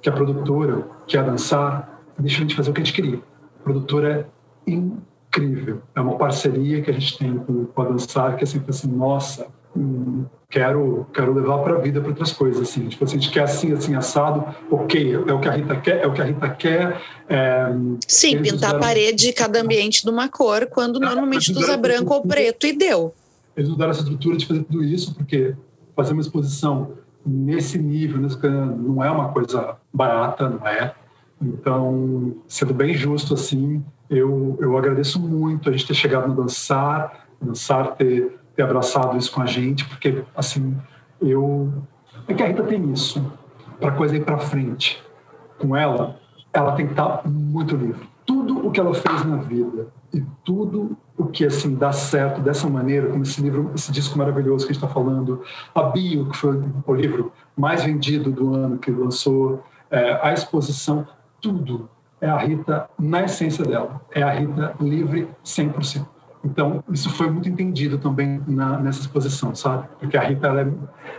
Que 0.00 0.08
a 0.08 0.12
produtora, 0.12 0.86
que 1.08 1.16
é 1.16 1.20
a 1.20 1.22
Dançar, 1.24 2.00
deixou 2.18 2.38
a 2.38 2.42
gente 2.42 2.54
fazer 2.54 2.70
o 2.70 2.74
que 2.74 2.80
a 2.80 2.84
gente 2.84 2.94
queria. 2.94 3.20
A 3.60 3.62
produtora 3.64 4.20
é 4.20 4.70
incrível. 5.38 5.82
É 5.94 6.00
uma 6.00 6.16
parceria 6.16 6.82
que 6.82 6.90
a 6.90 6.94
gente 6.94 7.18
tem 7.18 7.36
com, 7.36 7.64
com 7.66 7.82
a 7.82 7.84
Dançar, 7.86 8.36
que 8.36 8.44
é 8.44 8.46
sempre 8.46 8.70
assim, 8.70 8.88
nossa, 8.88 9.46
hum, 9.76 10.24
quero 10.48 11.06
quero 11.12 11.34
levar 11.34 11.58
para 11.58 11.74
a 11.74 11.78
vida 11.78 12.00
para 12.00 12.10
outras 12.10 12.32
coisas 12.32 12.62
assim. 12.62 12.88
Tipo 12.88 13.04
assim, 13.04 13.16
a 13.16 13.20
gente 13.20 13.32
quer 13.32 13.42
assim 13.42 13.72
assim 13.72 13.94
assado 13.94 14.44
ok 14.70 15.14
é 15.14 15.32
o 15.32 15.40
que 15.40 15.48
a 15.48 15.52
Rita 15.52 15.76
quer 15.76 16.02
é 16.02 16.06
o 16.06 16.12
que 16.12 16.20
a 16.20 16.24
Rita 16.24 16.48
quer 16.50 17.00
é, 17.28 17.66
sim 18.06 18.40
pintar 18.40 18.56
usaram... 18.56 18.76
a 18.76 18.80
parede 18.80 19.26
de 19.26 19.32
cada 19.32 19.60
ambiente 19.60 20.04
de 20.04 20.10
uma 20.10 20.28
cor 20.28 20.66
quando 20.66 21.02
é, 21.02 21.06
normalmente 21.06 21.52
tu 21.52 21.58
usa 21.58 21.76
branco 21.76 22.14
ou 22.14 22.22
preto 22.22 22.66
e 22.66 22.72
deu. 22.72 23.12
Eles 23.56 23.68
nos 23.68 23.78
deram 23.78 23.90
essa 23.90 24.00
estrutura 24.00 24.36
de 24.36 24.46
fazer 24.46 24.62
tudo 24.62 24.84
isso 24.84 25.14
porque 25.14 25.56
fazer 25.96 26.12
uma 26.12 26.22
exposição 26.22 26.92
nesse 27.26 27.78
nível 27.78 28.18
nesse, 28.18 28.38
não 28.46 29.02
é 29.02 29.10
uma 29.10 29.30
coisa 29.30 29.76
barata 29.92 30.48
não 30.48 30.66
é? 30.68 30.94
Então 31.42 32.36
sendo 32.46 32.72
bem 32.72 32.94
justo 32.94 33.34
assim 33.34 33.82
eu, 34.08 34.56
eu 34.60 34.76
agradeço 34.76 35.20
muito 35.20 35.68
a 35.68 35.72
gente 35.72 35.86
ter 35.86 35.94
chegado 35.94 36.28
no 36.28 36.34
Dançar, 36.34 37.26
Dançar 37.40 37.94
ter, 37.96 38.38
ter 38.54 38.62
abraçado 38.62 39.16
isso 39.16 39.32
com 39.32 39.42
a 39.42 39.46
gente, 39.46 39.84
porque, 39.86 40.22
assim, 40.34 40.76
eu... 41.20 41.72
É 42.26 42.34
que 42.34 42.42
a 42.42 42.46
Rita 42.46 42.62
tem 42.62 42.92
isso, 42.92 43.32
para 43.80 43.92
coisa 43.92 44.16
ir 44.16 44.24
para 44.24 44.38
frente. 44.38 45.02
Com 45.58 45.76
ela, 45.76 46.18
ela 46.52 46.72
tem 46.72 46.86
que 46.86 46.92
estar 46.92 47.22
muito 47.26 47.76
livre. 47.76 48.08
Tudo 48.24 48.66
o 48.66 48.70
que 48.70 48.80
ela 48.80 48.94
fez 48.94 49.24
na 49.24 49.36
vida 49.36 49.88
e 50.12 50.22
tudo 50.44 50.96
o 51.16 51.26
que 51.26 51.44
assim 51.44 51.74
dá 51.74 51.92
certo 51.92 52.40
dessa 52.40 52.68
maneira, 52.68 53.08
como 53.08 53.22
esse 53.22 53.40
livro, 53.40 53.70
esse 53.74 53.92
disco 53.92 54.16
maravilhoso 54.18 54.66
que 54.66 54.72
a 54.72 54.74
gente 54.74 54.82
está 54.82 54.92
falando, 54.92 55.42
a 55.74 55.82
Bio, 55.82 56.28
que 56.30 56.36
foi 56.36 56.62
o 56.86 56.94
livro 56.94 57.32
mais 57.56 57.84
vendido 57.84 58.30
do 58.30 58.54
ano 58.54 58.78
que 58.78 58.90
lançou, 58.90 59.62
é, 59.90 60.18
a 60.22 60.32
exposição, 60.32 61.06
tudo 61.40 61.88
é 62.24 62.28
a 62.30 62.38
Rita 62.38 62.88
na 62.98 63.22
essência 63.22 63.64
dela, 63.64 64.00
é 64.10 64.22
a 64.22 64.30
Rita 64.30 64.74
livre 64.80 65.28
100%. 65.44 66.06
Então, 66.42 66.84
isso 66.92 67.08
foi 67.10 67.30
muito 67.30 67.48
entendido 67.48 67.96
também 67.96 68.40
na, 68.46 68.78
nessa 68.78 69.00
exposição, 69.00 69.54
sabe? 69.54 69.88
Porque 69.98 70.16
a 70.16 70.22
Rita, 70.22 70.46
ela 70.46 70.60
é, 70.60 70.68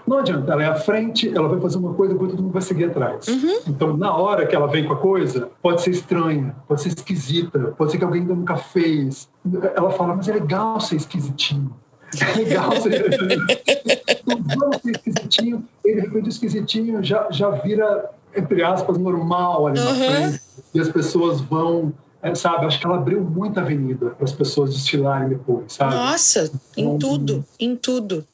não 0.05 0.19
adianta, 0.19 0.51
ela 0.51 0.63
é 0.63 0.67
à 0.67 0.75
frente, 0.75 1.35
ela 1.35 1.47
vai 1.47 1.59
fazer 1.59 1.77
uma 1.77 1.93
coisa, 1.93 2.13
depois 2.13 2.31
todo 2.31 2.43
mundo 2.43 2.51
vai 2.51 2.61
seguir 2.61 2.85
atrás. 2.85 3.27
Uhum. 3.27 3.59
Então, 3.67 3.97
na 3.97 4.15
hora 4.15 4.45
que 4.45 4.55
ela 4.55 4.67
vem 4.67 4.85
com 4.85 4.93
a 4.93 4.97
coisa, 4.97 5.49
pode 5.61 5.81
ser 5.81 5.91
estranha, 5.91 6.55
pode 6.67 6.81
ser 6.81 6.89
esquisita, 6.89 7.73
pode 7.77 7.91
ser 7.91 7.97
que 7.97 8.03
alguém 8.03 8.21
ainda 8.21 8.35
nunca 8.35 8.55
fez. 8.55 9.29
Ela 9.75 9.89
fala, 9.91 10.15
mas 10.15 10.27
é 10.27 10.33
legal 10.33 10.79
ser 10.79 10.95
esquisitinho. 10.95 11.73
É 12.21 12.37
legal 12.37 12.71
ser... 12.77 13.09
Vamos 14.25 14.77
ser 14.77 14.91
esquisitinho. 14.91 15.63
E, 15.83 15.95
de 15.95 16.01
repente, 16.01 16.25
o 16.25 16.29
esquisitinho 16.29 17.03
já, 17.03 17.27
já 17.31 17.49
vira, 17.49 18.11
entre 18.35 18.63
aspas, 18.63 18.97
normal 18.97 19.67
ali 19.67 19.79
uhum. 19.79 19.85
na 19.85 19.95
frente. 19.95 20.41
E 20.73 20.79
as 20.79 20.89
pessoas 20.89 21.41
vão 21.41 21.93
é, 22.25 22.33
sabe? 22.33 22.65
Acho 22.65 22.79
que 22.79 22.87
ela 22.87 22.95
abriu 22.95 23.21
muita 23.21 23.61
avenida 23.61 24.09
para 24.09 24.25
as 24.25 24.31
pessoas 24.31 24.73
desfilarem 24.73 25.29
depois, 25.29 25.73
sabe? 25.73 25.93
Nossa, 25.93 26.51
então, 26.75 26.95
em 26.95 26.97
tudo, 26.97 27.45
em 27.59 27.75
tudo. 27.75 28.25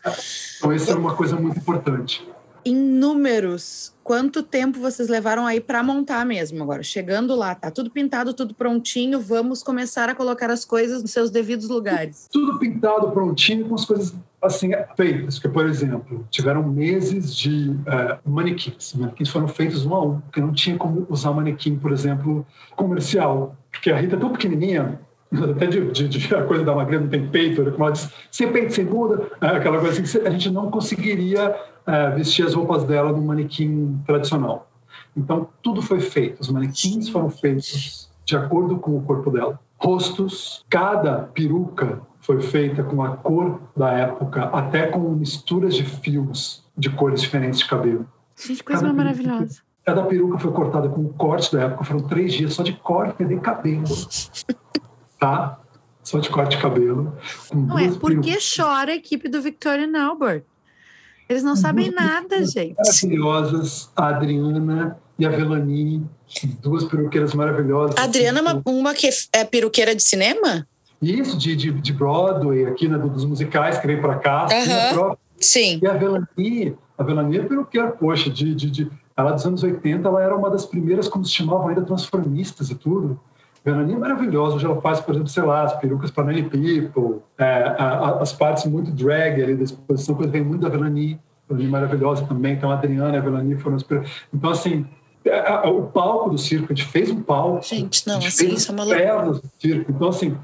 Então, 0.57 0.73
isso 0.73 0.89
é 0.89 0.95
uma 0.95 1.13
coisa 1.13 1.35
muito 1.35 1.57
importante. 1.57 2.25
Em 2.63 2.75
números, 2.75 3.93
quanto 4.03 4.43
tempo 4.43 4.79
vocês 4.79 5.09
levaram 5.09 5.45
aí 5.45 5.59
para 5.59 5.81
montar 5.81 6.25
mesmo 6.25 6.61
agora? 6.63 6.83
Chegando 6.83 7.35
lá, 7.35 7.55
tá 7.55 7.71
tudo 7.71 7.89
pintado, 7.89 8.33
tudo 8.33 8.53
prontinho, 8.53 9.19
vamos 9.19 9.63
começar 9.63 10.09
a 10.09 10.15
colocar 10.15 10.49
as 10.49 10.63
coisas 10.63 11.01
nos 11.01 11.11
seus 11.11 11.31
devidos 11.31 11.69
lugares. 11.69 12.27
Tudo 12.31 12.59
pintado, 12.59 13.11
prontinho, 13.11 13.67
com 13.67 13.75
as 13.75 13.85
coisas 13.85 14.15
assim 14.41 14.71
feitas. 14.95 15.39
Por 15.39 15.65
exemplo, 15.67 16.25
tiveram 16.29 16.63
meses 16.63 17.35
de 17.35 17.69
uh, 17.69 18.29
manequins. 18.29 18.93
Manequins 18.93 19.29
foram 19.29 19.47
feitos 19.47 19.85
um 19.85 19.93
a 19.93 20.03
um, 20.03 20.19
porque 20.21 20.41
não 20.41 20.53
tinha 20.53 20.77
como 20.77 21.05
usar 21.09 21.31
manequim, 21.31 21.77
por 21.77 21.91
exemplo, 21.91 22.45
comercial 22.75 23.55
porque 23.71 23.89
a 23.89 23.97
Rita 23.97 24.15
é 24.15 24.19
tão 24.19 24.29
pequenininha, 24.31 24.99
até 25.33 25.65
de, 25.65 25.91
de, 25.91 26.07
de, 26.09 26.35
a 26.35 26.43
coisa 26.43 26.63
da 26.63 26.75
magreza 26.75 27.03
não 27.03 27.09
tem 27.09 27.25
peito, 27.27 27.63
como 27.71 27.85
ela 27.85 27.93
diz, 27.93 28.11
sem 28.29 28.51
peito, 28.51 28.73
sem 28.73 28.85
bunda, 28.85 29.31
aquela 29.39 29.79
coisa 29.79 30.01
assim, 30.01 30.19
a 30.19 30.29
gente 30.29 30.51
não 30.51 30.69
conseguiria 30.69 31.55
é, 31.85 32.09
vestir 32.11 32.45
as 32.45 32.53
roupas 32.53 32.83
dela 32.83 33.11
num 33.11 33.25
manequim 33.25 33.99
tradicional. 34.05 34.69
Então, 35.15 35.47
tudo 35.61 35.81
foi 35.81 35.99
feito. 35.99 36.39
Os 36.39 36.49
manequins 36.49 37.09
foram 37.09 37.29
feitos 37.29 38.09
de 38.25 38.35
acordo 38.35 38.77
com 38.77 38.97
o 38.97 39.01
corpo 39.01 39.29
dela. 39.29 39.59
Rostos, 39.77 40.63
cada 40.69 41.23
peruca 41.33 42.01
foi 42.19 42.39
feita 42.41 42.83
com 42.83 43.03
a 43.03 43.17
cor 43.17 43.61
da 43.75 43.91
época, 43.91 44.43
até 44.45 44.87
com 44.87 44.99
misturas 45.09 45.75
de 45.75 45.83
fios 45.83 46.63
de 46.77 46.89
cores 46.89 47.21
diferentes 47.21 47.59
de 47.59 47.67
cabelo. 47.67 48.05
Gente, 48.35 48.63
coisa 48.63 48.81
cada 48.81 48.93
maravilhosa. 48.93 49.61
Cada 49.83 50.03
peruca 50.03 50.37
foi 50.37 50.51
cortada 50.51 50.87
com 50.87 51.01
o 51.01 51.13
corte 51.13 51.51
da 51.55 51.63
época, 51.63 51.83
foram 51.83 52.01
três 52.07 52.33
dias 52.33 52.53
só 52.53 52.61
de 52.61 52.73
corte 52.73 53.25
de 53.25 53.39
cabelo. 53.39 53.83
Tá? 55.19 55.59
Só 56.03 56.19
de 56.19 56.29
corte 56.29 56.55
de 56.55 56.61
cabelo. 56.61 57.15
Não 57.53 57.77
é, 57.77 57.91
por 57.91 58.19
que 58.21 58.37
chora 58.37 58.91
a 58.91 58.95
equipe 58.95 59.27
do 59.27 59.41
Victorian 59.41 59.99
Albert? 59.99 60.43
Eles 61.31 61.43
não 61.43 61.55
sabem 61.55 61.89
nada, 61.91 62.45
gente. 62.45 62.75
Maravilhosas, 62.77 63.89
a 63.95 64.09
Adriana 64.09 64.97
e 65.17 65.25
a 65.25 65.29
Velani, 65.29 66.05
duas 66.61 66.83
peruqueiras 66.83 67.33
maravilhosas. 67.33 67.95
A 67.97 68.03
Adriana 68.03 68.39
é 68.39 68.41
uma, 68.41 68.61
uma 68.65 68.93
que 68.93 69.09
é 69.31 69.45
peruqueira 69.45 69.95
de 69.95 70.03
cinema? 70.03 70.67
Isso, 71.01 71.37
de, 71.37 71.55
de, 71.55 71.71
de 71.71 71.93
Broadway, 71.93 72.65
aqui 72.65 72.89
né, 72.89 72.97
dos 72.97 73.23
musicais 73.23 73.79
que 73.79 73.87
veio 73.87 74.01
para 74.01 74.15
cá. 74.19 74.47
Uhum. 74.51 75.15
Sim. 75.39 75.79
E 75.81 75.87
a 75.87 75.93
Velani, 75.93 76.75
a 76.97 77.03
Velani 77.03 77.37
é 77.37 77.43
peruqueira, 77.43 77.91
poxa, 77.91 78.29
de, 78.29 78.53
de, 78.53 78.69
de 78.69 78.91
ela 79.15 79.31
dos 79.31 79.45
anos 79.45 79.63
80, 79.63 80.05
ela 80.05 80.21
era 80.21 80.35
uma 80.35 80.49
das 80.49 80.65
primeiras, 80.65 81.07
como 81.07 81.23
se 81.23 81.31
chamavam 81.31 81.69
ainda, 81.69 81.81
transformistas 81.81 82.69
e 82.69 82.75
tudo. 82.75 83.17
Veraninha 83.63 83.95
é 83.95 83.99
maravilhosa. 83.99 84.55
Hoje 84.55 84.65
ela 84.65 84.81
faz, 84.81 84.99
por 84.99 85.13
exemplo, 85.13 85.29
sei 85.29 85.43
lá, 85.43 85.63
as 85.63 85.77
perucas 85.77 86.09
para 86.09 86.25
Nanny 86.25 86.43
People, 86.43 87.21
é, 87.37 87.63
a, 87.77 87.85
a, 87.85 88.21
as 88.21 88.33
partes 88.33 88.65
muito 88.65 88.91
drag 88.91 89.41
ali 89.41 89.55
da 89.55 89.63
exposição, 89.63 90.15
coisa 90.15 90.31
vem 90.31 90.43
muito 90.43 90.61
da 90.61 90.69
Velani. 90.69 91.19
Velani 91.47 91.67
maravilhosa 91.67 92.25
também. 92.25 92.53
Então, 92.53 92.71
a 92.71 92.73
Adriana 92.73 93.15
e 93.15 93.17
a 93.17 93.21
Velani 93.21 93.55
foram 93.57 93.75
as 93.75 93.85
Então, 94.33 94.49
assim, 94.49 94.85
é, 95.23 95.67
o 95.67 95.83
palco 95.83 96.31
do 96.31 96.37
circo, 96.37 96.73
a 96.73 96.75
gente 96.75 96.87
fez 96.87 97.11
um 97.11 97.21
palco. 97.21 97.63
Gente, 97.63 98.07
não, 98.07 98.17
assim, 98.17 98.53
isso 98.53 98.71
é 98.71 98.73
uma 98.73 98.83
loucura. 98.83 99.25
do 99.25 99.41
circo. 99.59 99.91
Então, 99.91 100.09
assim, 100.09 100.35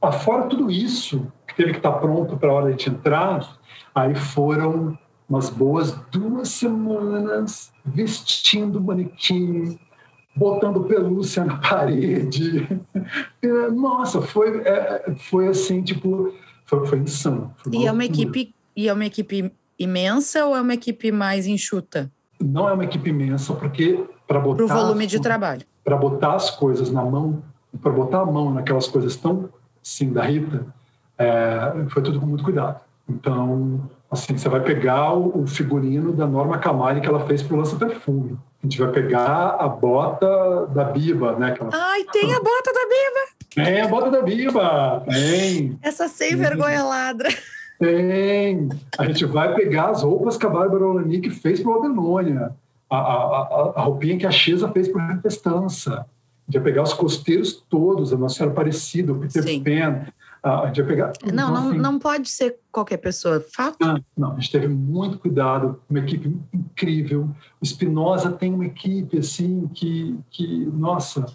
afora 0.00 0.44
tudo 0.44 0.70
isso, 0.70 1.26
que 1.48 1.54
teve 1.56 1.72
que 1.72 1.78
estar 1.78 1.92
pronto 1.92 2.36
para 2.36 2.50
a 2.50 2.52
hora 2.52 2.66
de 2.66 2.68
a 2.68 2.76
gente 2.76 2.90
entrar, 2.90 3.58
aí 3.92 4.14
foram 4.14 4.96
umas 5.28 5.48
boas 5.48 5.92
duas 6.10 6.48
semanas 6.48 7.72
vestindo 7.84 8.80
manequim, 8.80 9.78
botando 10.34 10.84
pelúcia 10.84 11.44
na 11.44 11.56
parede. 11.60 12.68
Nossa, 13.74 14.22
foi, 14.22 14.60
é, 14.60 15.14
foi 15.28 15.48
assim, 15.48 15.82
tipo, 15.82 16.32
foi, 16.64 16.86
foi 16.86 16.98
insano. 16.98 17.54
Foi 17.58 17.72
e 17.74 17.86
é 17.86 17.92
uma 17.92 18.04
equipe 18.04 18.54
e 18.76 18.88
é 18.88 18.92
uma 18.92 19.04
equipe 19.04 19.52
imensa 19.78 20.46
ou 20.46 20.56
é 20.56 20.60
uma 20.60 20.74
equipe 20.74 21.10
mais 21.10 21.46
enxuta? 21.46 22.10
Não 22.40 22.68
é 22.68 22.72
uma 22.72 22.84
equipe 22.84 23.10
imensa, 23.10 23.54
porque 23.54 24.04
para 24.26 24.40
botar. 24.40 24.64
Para 24.64 24.76
o 24.76 24.80
volume 24.80 25.06
de 25.06 25.20
trabalho. 25.20 25.62
Para 25.84 25.96
botar 25.96 26.34
as 26.34 26.50
coisas 26.50 26.90
na 26.90 27.04
mão, 27.04 27.42
para 27.80 27.90
botar 27.90 28.20
a 28.20 28.26
mão 28.26 28.52
naquelas 28.52 28.86
coisas 28.86 29.16
tão 29.16 29.48
assim 29.82 30.12
da 30.12 30.22
Rita, 30.22 30.66
é, 31.18 31.86
foi 31.88 32.02
tudo 32.02 32.20
com 32.20 32.26
muito 32.26 32.44
cuidado. 32.44 32.80
Então, 33.08 33.80
Assim, 34.10 34.36
você 34.36 34.48
vai 34.48 34.60
pegar 34.60 35.14
o, 35.14 35.46
figurino 35.46 36.12
da 36.12 36.26
Norma 36.26 36.58
Camari 36.58 37.00
que 37.00 37.06
ela 37.06 37.24
fez 37.26 37.42
para 37.42 37.54
o 37.54 37.58
Lança 37.58 37.76
Perfume. 37.76 38.36
A 38.62 38.66
gente 38.66 38.78
vai 38.78 38.92
pegar 38.92 39.56
a 39.58 39.68
bota 39.68 40.66
da 40.66 40.84
Biba, 40.84 41.38
né? 41.38 41.56
Ela... 41.58 41.70
Ai, 41.72 42.04
tem 42.12 42.34
a 42.34 42.40
bota 42.40 42.72
da 42.72 42.80
Biba! 42.80 43.64
Tem 43.66 43.80
a 43.80 43.88
bota 43.88 44.10
da 44.10 44.22
Biba! 44.22 45.02
Tem! 45.10 45.78
Essa 45.82 46.08
sem 46.08 46.36
vergonha 46.36 46.84
ladra. 46.84 47.30
Tem! 47.78 48.68
A 48.98 49.06
gente 49.06 49.24
vai 49.24 49.54
pegar 49.54 49.88
as 49.88 50.02
roupas 50.02 50.36
que 50.36 50.44
a 50.44 50.50
Bárbara 50.50 50.86
Olanick 50.86 51.30
fez 51.30 51.60
para 51.60 51.72
o 51.72 51.78
Adenônia. 51.78 52.54
A, 52.90 52.96
a, 52.96 53.00
a, 53.00 53.72
a, 53.76 53.80
roupinha 53.82 54.18
que 54.18 54.26
a 54.26 54.30
Xesa 54.30 54.68
fez 54.68 54.88
para 54.88 55.02
a 55.02 55.12
Repestança. 55.14 55.92
A 56.00 56.52
gente 56.52 56.62
vai 56.62 56.64
pegar 56.64 56.82
os 56.82 56.92
costeiros 56.92 57.64
todos, 57.70 58.12
a 58.12 58.18
Nossa 58.18 58.34
Senhora 58.36 58.52
Aparecida, 58.52 59.12
o 59.12 59.18
Peter 59.18 59.42
Sim. 59.42 59.62
Pan, 59.62 60.06
a 60.42 60.66
gente 60.66 60.82
vai 60.82 60.90
pegar. 60.90 61.12
Não, 61.32 61.52
não, 61.52 61.68
assim, 61.68 61.78
não 61.78 61.98
pode 61.98 62.28
ser 62.28 62.56
qualquer 62.72 62.96
pessoa, 62.96 63.44
fato. 63.54 63.76
Não, 63.80 63.96
ah, 63.96 64.00
não, 64.16 64.32
a 64.32 64.34
gente 64.36 64.50
teve 64.50 64.68
muito 64.68 65.18
cuidado, 65.18 65.80
uma 65.88 65.98
equipe 65.98 66.36
incrível. 66.52 67.28
O 67.60 67.64
Espinosa 67.64 68.32
tem 68.32 68.54
uma 68.54 68.64
equipe 68.64 69.18
assim 69.18 69.68
que, 69.74 70.18
que 70.30 70.66
nossa, 70.72 71.26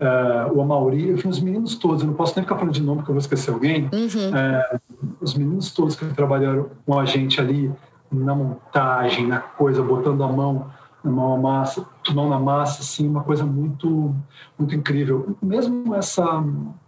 uh, 0.00 0.52
o 0.52 0.60
Amauri, 0.60 1.10
enfim, 1.10 1.28
os 1.28 1.40
meninos 1.40 1.76
todos, 1.76 2.02
eu 2.02 2.08
não 2.08 2.14
posso 2.14 2.34
nem 2.34 2.44
ficar 2.44 2.56
falando 2.56 2.74
de 2.74 2.82
nome 2.82 2.98
porque 2.98 3.10
eu 3.10 3.14
vou 3.14 3.20
esquecer 3.20 3.52
alguém. 3.52 3.84
Uhum. 3.92 4.30
Uh, 4.30 5.14
os 5.20 5.34
meninos 5.34 5.70
todos 5.70 5.94
que 5.94 6.04
trabalharam 6.06 6.70
com 6.84 6.98
a 6.98 7.04
gente 7.04 7.40
ali 7.40 7.72
na 8.10 8.34
montagem, 8.34 9.26
na 9.26 9.38
coisa, 9.38 9.82
botando 9.82 10.22
a 10.24 10.32
mão 10.32 10.66
na 11.02 11.10
mão 11.12 11.38
massa, 11.38 11.86
mão 12.12 12.28
na 12.28 12.38
massa, 12.40 12.80
assim, 12.80 13.08
uma 13.08 13.22
coisa 13.22 13.44
muito, 13.44 14.14
muito 14.58 14.74
incrível. 14.74 15.36
Mesmo 15.40 15.94
essa, 15.94 16.44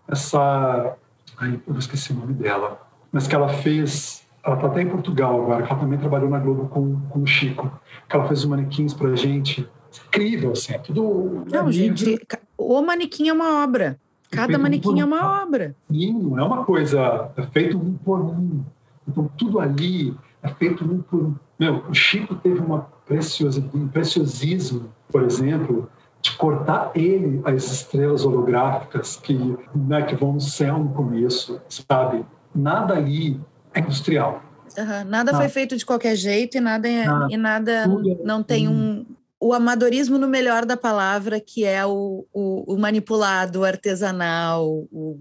essa 0.09 0.97
Ai, 1.41 1.59
eu 1.67 1.79
esqueci 1.79 2.13
o 2.13 2.17
nome 2.17 2.35
dela. 2.35 2.87
Mas 3.11 3.27
que 3.27 3.35
ela 3.35 3.49
fez. 3.49 4.27
Ela 4.45 4.55
está 4.55 4.69
até 4.69 4.83
em 4.83 4.89
Portugal 4.89 5.43
agora, 5.43 5.63
que 5.63 5.73
ela 5.73 5.81
também 5.81 5.99
trabalhou 5.99 6.31
na 6.31 6.39
Globo 6.39 6.69
com, 6.69 7.01
com 7.09 7.23
o 7.23 7.27
Chico. 7.27 7.71
Que 8.09 8.15
ela 8.15 8.27
fez 8.29 8.41
os 8.41 8.45
manequins 8.45 8.95
para 8.95 9.15
gente. 9.17 9.69
Incrível, 10.07 10.53
assim. 10.53 10.75
É 10.75 10.79
tudo. 10.79 11.45
Não, 11.51 11.69
é 11.69 11.73
gente, 11.73 12.21
o 12.57 12.81
manequim 12.83 13.29
é 13.29 13.33
uma 13.33 13.65
obra. 13.65 13.99
Cada 14.31 14.59
manequim 14.59 14.95
um 14.95 15.01
é 15.01 15.05
uma 15.05 15.43
obra. 15.43 15.75
E 15.91 16.13
não 16.13 16.39
é 16.39 16.43
uma 16.45 16.65
coisa. 16.65 17.33
É 17.37 17.43
feito 17.43 17.77
um 17.77 17.95
por 17.95 18.21
um. 18.21 18.63
Então, 19.09 19.29
tudo 19.37 19.59
ali 19.59 20.15
é 20.43 20.49
feito 20.49 20.85
um 20.85 21.03
por 21.03 21.23
um. 21.23 21.35
Meu, 21.59 21.85
o 21.89 21.95
Chico 21.95 22.35
teve 22.37 22.61
uma 22.61 22.87
preciosa, 23.05 23.63
um 23.75 23.89
preciosismo, 23.89 24.89
por 25.11 25.25
exemplo, 25.25 25.91
de 26.23 26.37
cortar 26.37 26.91
ele 26.95 27.41
as 27.45 27.65
estrelas 27.71 28.25
holográficas 28.25 29.17
que, 29.17 29.35
né, 29.75 30.03
que 30.03 30.15
vão 30.15 30.35
no 30.35 30.41
céu 30.41 30.79
no 30.79 30.91
começo, 30.91 31.61
sabe? 31.69 32.25
Nada 32.55 32.95
ali 32.95 33.41
é 33.73 33.81
industrial. 33.81 34.43
Uhum. 34.77 35.05
Nada 35.09 35.35
foi 35.35 35.49
feito 35.49 35.77
de 35.77 35.85
qualquer 35.85 36.15
jeito 36.15 36.57
e 36.57 36.61
nada, 36.61 36.89
é, 36.89 37.05
nada. 37.05 37.27
e 37.31 37.37
nada 37.37 37.87
não 38.23 38.43
tem 38.43 38.69
um 38.69 39.05
o 39.41 39.55
amadorismo 39.55 40.19
no 40.19 40.29
melhor 40.29 40.67
da 40.67 40.77
palavra, 40.77 41.41
que 41.41 41.65
é 41.65 41.85
o, 41.87 42.27
o, 42.31 42.75
o 42.75 42.79
manipulado, 42.79 43.61
o 43.61 43.65
artesanal, 43.65 44.69
o, 44.93 45.19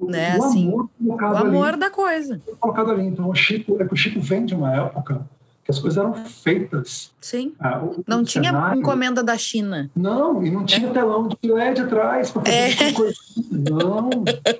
né, 0.00 0.36
o 0.36 0.44
assim, 0.44 0.66
amor, 0.66 0.90
o 1.00 1.36
amor 1.36 1.68
ali, 1.68 1.78
da 1.78 1.88
coisa. 1.88 2.42
Colocado 2.58 2.90
ali. 2.90 3.06
Então, 3.06 3.28
o 3.30 3.34
Chico, 3.36 3.80
é 3.80 3.86
que 3.86 3.94
o 3.94 3.96
Chico 3.96 4.20
vem 4.20 4.44
de 4.44 4.56
uma 4.56 4.74
época 4.74 5.24
que 5.68 5.72
as 5.72 5.78
coisas 5.78 5.98
eram 5.98 6.14
feitas. 6.14 7.12
Sim. 7.20 7.52
Ah, 7.60 7.78
o, 7.78 8.02
não 8.06 8.22
o 8.22 8.24
tinha 8.24 8.50
cenário, 8.50 8.80
encomenda 8.80 9.22
da 9.22 9.36
China. 9.36 9.90
Não, 9.94 10.42
e 10.42 10.50
não 10.50 10.64
tinha 10.64 10.88
é. 10.88 10.92
telão 10.92 11.28
de 11.28 11.36
LED 11.42 11.82
atrás 11.82 12.30
para 12.30 12.42
fazer 12.42 12.84
é. 12.84 12.92
coisa. 12.92 13.14
Não. 13.52 14.08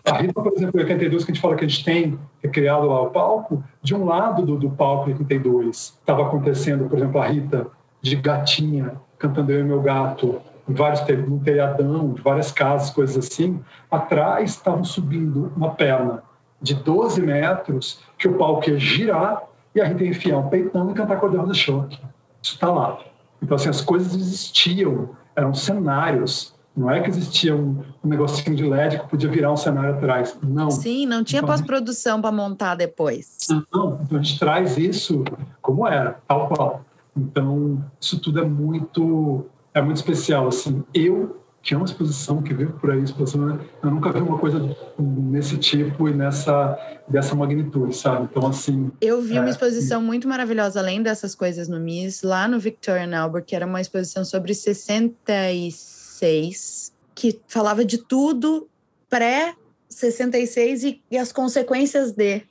A 0.05 0.18
Rita, 0.18 0.35
por 0.35 0.52
exemplo, 0.55 0.78
em 0.78 0.82
82, 0.82 1.24
que 1.24 1.30
a 1.30 1.35
gente 1.35 1.43
fala 1.43 1.56
que 1.56 1.64
a 1.64 1.68
gente 1.68 1.82
tem 1.82 2.18
criado 2.52 2.86
lá 2.86 3.01
o 3.01 3.10
palco, 3.10 3.64
de 3.82 3.94
um 3.94 4.05
lado 4.05 4.44
do, 4.44 4.59
do 4.59 4.68
palco 4.68 5.09
em 5.09 5.14
82 5.14 5.98
estava 5.98 6.26
acontecendo, 6.26 6.86
por 6.86 6.98
exemplo, 6.98 7.20
a 7.20 7.26
Rita 7.26 7.66
de 8.02 8.14
gatinha, 8.14 9.01
cantando 9.18 9.51
Eu 9.51 9.60
e 9.60 9.64
Meu 9.64 9.80
Gato, 9.80 10.43
em 10.68 10.74
vários 10.74 11.01
um 11.26 11.39
telhadão, 11.39 12.12
de 12.12 12.20
várias 12.20 12.52
casas, 12.52 12.90
coisas 12.90 13.16
assim. 13.16 13.60
Atrás 13.90 14.51
estavam 14.51 14.85
subindo 14.85 15.51
uma 15.56 15.70
perna 15.70 16.22
de 16.60 16.74
12 16.74 17.22
metros, 17.22 18.01
que 18.18 18.28
o 18.28 18.35
palco 18.35 18.68
ia 18.68 18.78
girar 18.78 19.48
e 19.79 19.81
a 19.81 19.85
gente 19.87 20.05
ia 20.05 20.11
enfiar 20.11 20.39
um 20.39 20.49
peitão 20.49 20.91
e 20.91 20.95
cantar 20.95 21.19
Cordel 21.19 21.47
do 21.47 21.55
Choque. 21.55 21.99
Isso 22.43 22.55
está 22.55 22.71
lá. 22.71 22.99
Então, 23.43 23.55
assim, 23.55 23.69
as 23.69 23.81
coisas 23.81 24.15
existiam, 24.15 25.11
eram 25.35 25.55
cenários. 25.55 26.55
Não 26.77 26.91
é 26.91 27.01
que 27.01 27.09
existia 27.09 27.55
um, 27.55 27.83
um 28.05 28.09
negocinho 28.09 28.55
de 28.55 28.65
LED 28.65 29.01
que 29.01 29.09
podia 29.09 29.31
virar 29.31 29.53
um 29.53 29.57
cenário 29.57 29.95
atrás. 29.95 30.37
Não. 30.43 30.71
Sim, 30.71 31.07
não 31.07 31.25
tinha 31.25 31.41
então, 31.41 31.49
pós-produção 31.49 32.21
para 32.21 32.33
montar 32.33 32.75
depois. 32.75 33.37
Não, 33.51 33.59
então 34.03 34.19
a 34.19 34.23
gente 34.23 34.39
traz 34.39 34.77
isso 34.77 35.25
como 35.63 35.87
era, 35.87 36.21
tal 36.27 36.49
qual. 36.49 36.85
Então, 37.17 37.85
isso 38.01 38.21
tudo 38.21 38.41
é 38.41 38.45
muito, 38.45 39.47
é 39.75 39.81
muito 39.81 39.97
especial. 39.97 40.49
Assim, 40.49 40.85
eu 40.95 41.38
que 41.62 41.74
é 41.74 41.76
uma 41.76 41.85
exposição 41.86 42.43
que 42.43 42.55
veio 42.55 42.72
por 42.72 42.90
aí, 42.90 43.02
exposição, 43.02 43.60
eu 43.82 43.90
nunca 43.90 44.10
vi 44.12 44.20
uma 44.20 44.39
coisa 44.39 44.74
nesse 44.98 45.59
tipo 45.59 46.09
e 46.09 46.14
nessa 46.14 46.78
dessa 47.09 47.35
magnitude, 47.35 47.97
sabe? 47.97 48.28
Então 48.30 48.47
assim, 48.47 48.93
eu 49.01 49.20
vi 49.20 49.36
é, 49.36 49.40
uma 49.40 49.51
exposição 49.51 50.01
muito 50.01 50.28
maravilhosa 50.28 50.78
além 50.80 51.02
dessas 51.02 51.35
coisas 51.35 51.66
no 51.68 51.80
MIS, 51.80 52.22
lá 52.22 52.47
no 52.47 52.60
Victorian 52.60 53.18
Albert, 53.18 53.44
que 53.44 53.56
era 53.56 53.66
uma 53.66 53.80
exposição 53.80 54.24
sobre 54.24 54.55
66, 54.55 56.93
que 57.14 57.40
falava 57.48 57.85
de 57.85 57.98
tudo 57.98 58.68
pré 59.09 59.56
66 59.89 60.85
e, 60.85 61.02
e 61.10 61.18
as 61.18 61.32
consequências 61.32 62.12
de 62.12 62.43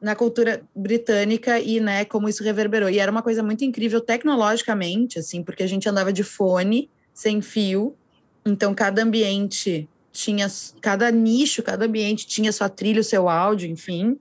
na 0.00 0.14
cultura 0.14 0.62
britânica 0.76 1.58
e, 1.58 1.80
né, 1.80 2.04
como 2.04 2.28
isso 2.28 2.44
reverberou. 2.44 2.90
E 2.90 2.98
era 2.98 3.10
uma 3.10 3.22
coisa 3.22 3.42
muito 3.42 3.64
incrível 3.64 4.02
tecnologicamente, 4.02 5.18
assim, 5.18 5.42
porque 5.42 5.62
a 5.62 5.66
gente 5.66 5.88
andava 5.88 6.12
de 6.12 6.22
fone 6.22 6.90
sem 7.14 7.40
fio 7.40 7.96
então, 8.44 8.74
cada 8.74 9.02
ambiente 9.02 9.88
tinha, 10.12 10.46
cada 10.80 11.10
nicho, 11.10 11.62
cada 11.62 11.86
ambiente 11.86 12.26
tinha 12.26 12.52
sua 12.52 12.68
trilha, 12.68 13.00
o 13.00 13.04
seu 13.04 13.28
áudio, 13.28 13.68
enfim. 13.68 14.18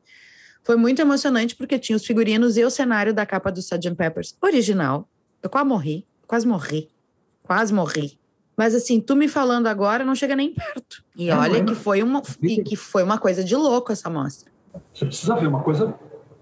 Foi 0.63 0.75
muito 0.75 1.01
emocionante 1.01 1.55
porque 1.55 1.77
tinha 1.77 1.95
os 1.95 2.05
figurinos 2.05 2.57
e 2.57 2.63
o 2.63 2.69
cenário 2.69 3.13
da 3.13 3.25
capa 3.25 3.51
do 3.51 3.59
Sgt. 3.59 3.95
Peppers 3.95 4.35
original. 4.41 5.07
Eu 5.41 5.49
quase 5.49 5.67
morri, 5.67 6.05
quase 6.25 6.47
morri, 6.47 6.89
quase 7.43 7.73
morri. 7.73 8.17
Mas 8.55 8.73
assim, 8.73 9.01
tu 9.01 9.15
me 9.15 9.27
falando 9.27 9.67
agora 9.67 10.05
não 10.05 10.15
chega 10.15 10.35
nem 10.35 10.53
perto. 10.53 11.03
E 11.15 11.29
é, 11.29 11.35
olha 11.35 11.63
que 11.63 11.75
foi 11.75 12.01
uma 12.01 12.21
e 12.41 12.63
que 12.63 12.75
foi 12.75 13.03
uma 13.03 13.17
coisa 13.17 13.43
de 13.43 13.55
louco 13.55 13.91
essa 13.91 14.09
mostra. 14.09 14.51
Você 14.93 15.05
precisa 15.05 15.35
ver 15.35 15.47
uma 15.47 15.61
coisa 15.61 15.93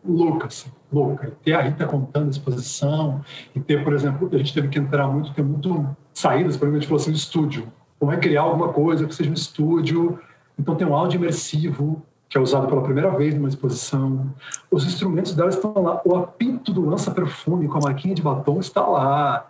louca, 0.06 0.48
assim, 0.48 0.70
louca. 0.92 1.28
E 1.28 1.32
ter 1.44 1.54
a 1.54 1.62
Rita 1.62 1.86
contando 1.86 2.28
a 2.28 2.30
exposição, 2.30 3.24
e 3.56 3.60
ter, 3.60 3.84
por 3.84 3.94
exemplo, 3.94 4.30
a 4.32 4.38
gente 4.38 4.54
teve 4.54 4.68
que 4.68 4.80
entrar 4.80 5.08
muito, 5.08 5.34
ter 5.34 5.44
muito 5.44 5.96
saídas, 6.14 6.58
por 6.58 6.66
exemplo, 6.66 6.78
a 6.78 6.80
gente 6.80 6.88
falou 6.88 7.02
assim, 7.02 7.12
estúdio. 7.12 7.72
Como 8.00 8.12
é 8.12 8.18
criar 8.18 8.42
alguma 8.42 8.70
coisa 8.70 9.06
que 9.06 9.14
seja 9.14 9.30
um 9.30 9.34
estúdio. 9.34 10.20
Então 10.58 10.76
tem 10.76 10.88
um 10.88 10.96
áudio 10.96 11.18
imersivo, 11.18 12.02
que 12.28 12.38
é 12.38 12.42
usado 12.42 12.68
pela 12.68 12.82
primeira 12.82 13.10
vez 13.12 13.36
numa 13.36 13.48
exposição. 13.48 14.34
Os 14.70 14.86
instrumentos 14.86 15.36
dela 15.36 15.50
estão 15.50 15.74
lá. 15.76 16.02
O 16.06 16.16
apito 16.16 16.74
do 16.74 16.88
lança-perfume 16.90 17.68
com 17.68 17.78
a 17.78 17.82
marquinha 17.82 18.16
de 18.16 18.22
batom 18.22 18.60
está 18.60 18.86
lá. 18.86 19.48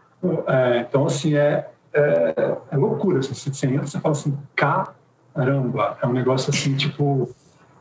É, 0.48 0.86
então, 0.88 1.06
assim, 1.06 1.36
é, 1.36 1.70
é, 1.94 2.58
é 2.72 2.78
loucura. 2.78 3.20
Assim, 3.20 3.34
você 3.34 3.68
entra 3.68 3.88
você 3.88 4.00
fala 4.00 4.14
assim, 4.14 4.38
caramba. 4.56 5.98
É 6.02 6.08
um 6.08 6.14
negócio 6.14 6.50
assim, 6.50 6.76
tipo... 6.76 7.30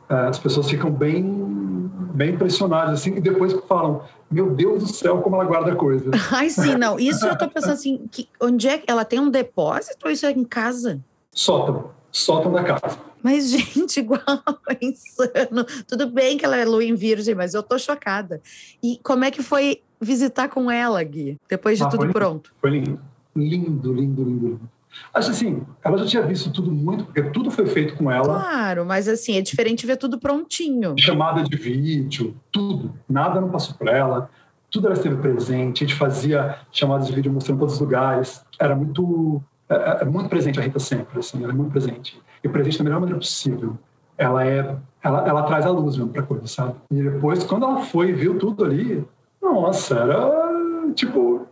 É, 0.09 0.27
as 0.27 0.39
pessoas 0.39 0.69
ficam 0.69 0.91
bem 0.91 1.89
bem 2.13 2.33
impressionadas 2.33 2.99
assim 2.99 3.15
e 3.15 3.21
depois 3.21 3.53
falam 3.67 4.01
meu 4.31 4.49
Deus 4.49 4.83
do 4.83 4.93
céu 4.93 5.21
como 5.21 5.35
ela 5.35 5.45
guarda 5.45 5.75
coisa. 5.75 6.09
Ai 6.31 6.49
sim 6.49 6.75
não. 6.75 6.97
Isso 6.97 7.25
eu 7.27 7.37
tô 7.37 7.49
pensando 7.49 7.73
assim 7.73 8.07
que 8.09 8.29
onde 8.39 8.67
é 8.67 8.77
que 8.77 8.89
ela 8.89 9.03
tem 9.03 9.19
um 9.19 9.29
depósito 9.29 10.05
ou 10.05 10.11
isso 10.11 10.25
é 10.25 10.31
em 10.31 10.43
casa? 10.43 10.99
Sótão. 11.33 11.91
Sótão 12.11 12.51
da 12.51 12.63
casa. 12.63 12.97
Mas 13.21 13.49
gente 13.49 13.99
igual 13.99 14.21
é 14.69 14.77
insano. 14.81 15.65
Tudo 15.87 16.07
bem 16.07 16.37
que 16.37 16.45
ela 16.45 16.57
é 16.57 16.65
lua 16.65 16.83
em 16.83 16.95
virgem 16.95 17.35
mas 17.35 17.53
eu 17.53 17.61
tô 17.61 17.77
chocada. 17.77 18.41
E 18.81 18.99
como 19.03 19.23
é 19.25 19.31
que 19.31 19.43
foi 19.43 19.81
visitar 19.99 20.47
com 20.47 20.71
ela 20.71 21.03
Gui? 21.03 21.37
Depois 21.49 21.77
de 21.77 21.83
ah, 21.83 21.87
tudo 21.87 22.03
foi 22.03 22.13
pronto. 22.13 22.53
Foi 22.61 22.69
lindo. 22.71 22.99
Lindo 23.35 23.93
lindo 23.93 24.23
lindo, 24.23 24.23
lindo. 24.23 24.69
Acho 25.13 25.31
assim, 25.31 25.63
ela 25.83 25.97
já 25.97 26.05
tinha 26.05 26.23
visto 26.23 26.51
tudo 26.51 26.71
muito, 26.71 27.05
porque 27.05 27.21
tudo 27.23 27.51
foi 27.51 27.65
feito 27.65 27.95
com 27.95 28.11
ela. 28.11 28.39
Claro, 28.39 28.85
mas 28.85 29.07
assim, 29.07 29.37
é 29.37 29.41
diferente 29.41 29.85
ver 29.85 29.97
tudo 29.97 30.19
prontinho. 30.19 30.95
Chamada 30.97 31.43
de 31.43 31.55
vídeo, 31.55 32.35
tudo. 32.51 32.93
Nada 33.09 33.41
não 33.41 33.49
passou 33.49 33.75
por 33.75 33.87
ela. 33.87 34.29
Tudo 34.69 34.87
ela 34.87 34.95
esteve 34.95 35.17
presente. 35.17 35.83
A 35.83 35.87
gente 35.87 35.97
fazia 35.97 36.59
chamadas 36.71 37.07
de 37.07 37.13
vídeo 37.13 37.31
mostrando 37.31 37.59
todos 37.59 37.75
os 37.75 37.79
lugares. 37.79 38.43
Era 38.59 38.75
muito, 38.75 39.41
é, 39.69 39.75
é, 39.75 39.97
é 40.01 40.05
muito 40.05 40.29
presente 40.29 40.59
a 40.59 40.63
Rita 40.63 40.79
sempre, 40.79 41.19
assim, 41.19 41.43
ela 41.43 41.51
é 41.51 41.55
muito 41.55 41.71
presente. 41.71 42.21
E 42.43 42.47
presente 42.47 42.77
da 42.77 42.83
melhor 42.85 42.99
maneira 42.99 43.19
possível. 43.19 43.77
Ela 44.17 44.45
é, 44.45 44.75
ela, 45.03 45.27
ela 45.27 45.43
traz 45.43 45.65
a 45.65 45.71
luz 45.71 45.97
mesmo 45.97 46.11
pra 46.11 46.23
coisa, 46.23 46.47
sabe? 46.47 46.75
E 46.91 47.01
depois, 47.01 47.43
quando 47.43 47.65
ela 47.65 47.83
foi 47.83 48.09
e 48.09 48.13
viu 48.13 48.37
tudo 48.37 48.63
ali, 48.63 49.03
nossa, 49.41 49.95
era 49.95 50.91
tipo 50.93 51.47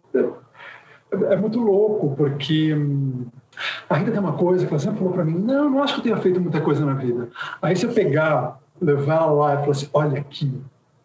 é 1.12 1.36
muito 1.36 1.60
louco, 1.60 2.16
porque 2.16 2.74
hum, 2.74 3.26
a 3.90 3.96
Rita 3.96 4.12
tem 4.12 4.20
uma 4.20 4.34
coisa 4.34 4.66
que 4.66 4.72
ela 4.72 4.80
sempre 4.80 5.00
falou 5.00 5.14
para 5.14 5.26
mim: 5.26 5.38
não, 5.38 5.70
não 5.70 5.84
acho 5.84 5.96
que 5.96 6.00
eu 6.00 6.04
tenha 6.04 6.18
feito 6.18 6.40
muita 6.40 6.62
coisa 6.62 6.86
na 6.86 6.94
vida. 6.94 7.30
Aí 7.62 7.76
se 7.76 7.86
eu 7.86 7.94
pegar, 7.94 8.60
levar 8.82 9.16
ela 9.16 9.32
lá 9.32 9.54
e 9.54 9.58
falar 9.58 9.72
assim: 9.72 9.90
olha 9.94 10.20
aqui, 10.20 10.62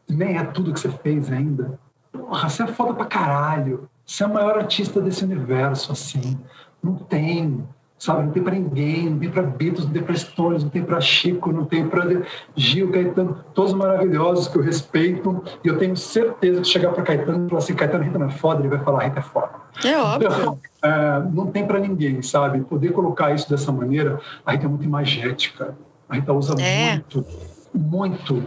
nem 0.08 0.36
é 0.36 0.44
tudo 0.44 0.72
que 0.72 0.80
você 0.80 0.90
fez 0.90 1.30
ainda. 1.30 1.78
Porra, 2.12 2.48
você 2.48 2.62
é 2.62 2.66
foda 2.66 2.94
pra 2.94 3.06
caralho. 3.06 3.88
Você 4.06 4.22
é 4.22 4.26
o 4.26 4.32
maior 4.32 4.58
artista 4.58 5.00
desse 5.00 5.24
universo, 5.24 5.92
assim. 5.92 6.38
Não 6.82 6.94
tem 6.94 7.64
sabe? 8.04 8.24
Não 8.24 8.32
tem 8.32 8.42
para 8.42 8.54
ninguém, 8.54 9.08
não 9.08 9.18
tem 9.18 9.30
para 9.30 9.42
Beatles, 9.42 9.86
não 9.86 9.92
tem 9.92 10.02
para 10.02 10.14
Stones, 10.14 10.62
não 10.62 10.68
tem 10.68 10.84
para 10.84 11.00
Chico, 11.00 11.50
não 11.50 11.64
tem 11.64 11.88
para 11.88 12.22
Gil, 12.54 12.90
Caetano, 12.90 13.42
todos 13.54 13.72
maravilhosos 13.72 14.46
que 14.46 14.58
eu 14.58 14.62
respeito 14.62 15.42
e 15.64 15.68
eu 15.68 15.78
tenho 15.78 15.96
certeza 15.96 16.60
que 16.60 16.66
chegar 16.66 16.92
para 16.92 17.02
Caetano 17.02 17.46
e 17.46 17.48
falar 17.48 17.62
assim, 17.62 17.74
Caetano, 17.74 18.04
Rita 18.04 18.18
não 18.18 18.26
é 18.26 18.30
foda, 18.30 18.60
ele 18.60 18.68
vai 18.68 18.78
falar, 18.84 19.04
Rita 19.04 19.20
é 19.20 19.22
foda. 19.22 19.50
É 19.82 19.98
óbvio. 19.98 20.28
Então, 20.30 20.58
é, 20.82 21.22
não 21.32 21.46
tem 21.46 21.66
para 21.66 21.78
ninguém, 21.78 22.20
sabe? 22.20 22.60
Poder 22.60 22.92
colocar 22.92 23.34
isso 23.34 23.48
dessa 23.48 23.72
maneira, 23.72 24.20
a 24.44 24.52
Rita 24.52 24.66
é 24.66 24.68
muito 24.68 24.84
imagética, 24.84 25.74
a 26.06 26.14
Rita 26.14 26.32
usa 26.34 26.60
é. 26.60 26.96
muito, 26.96 27.26
muito, 27.74 28.44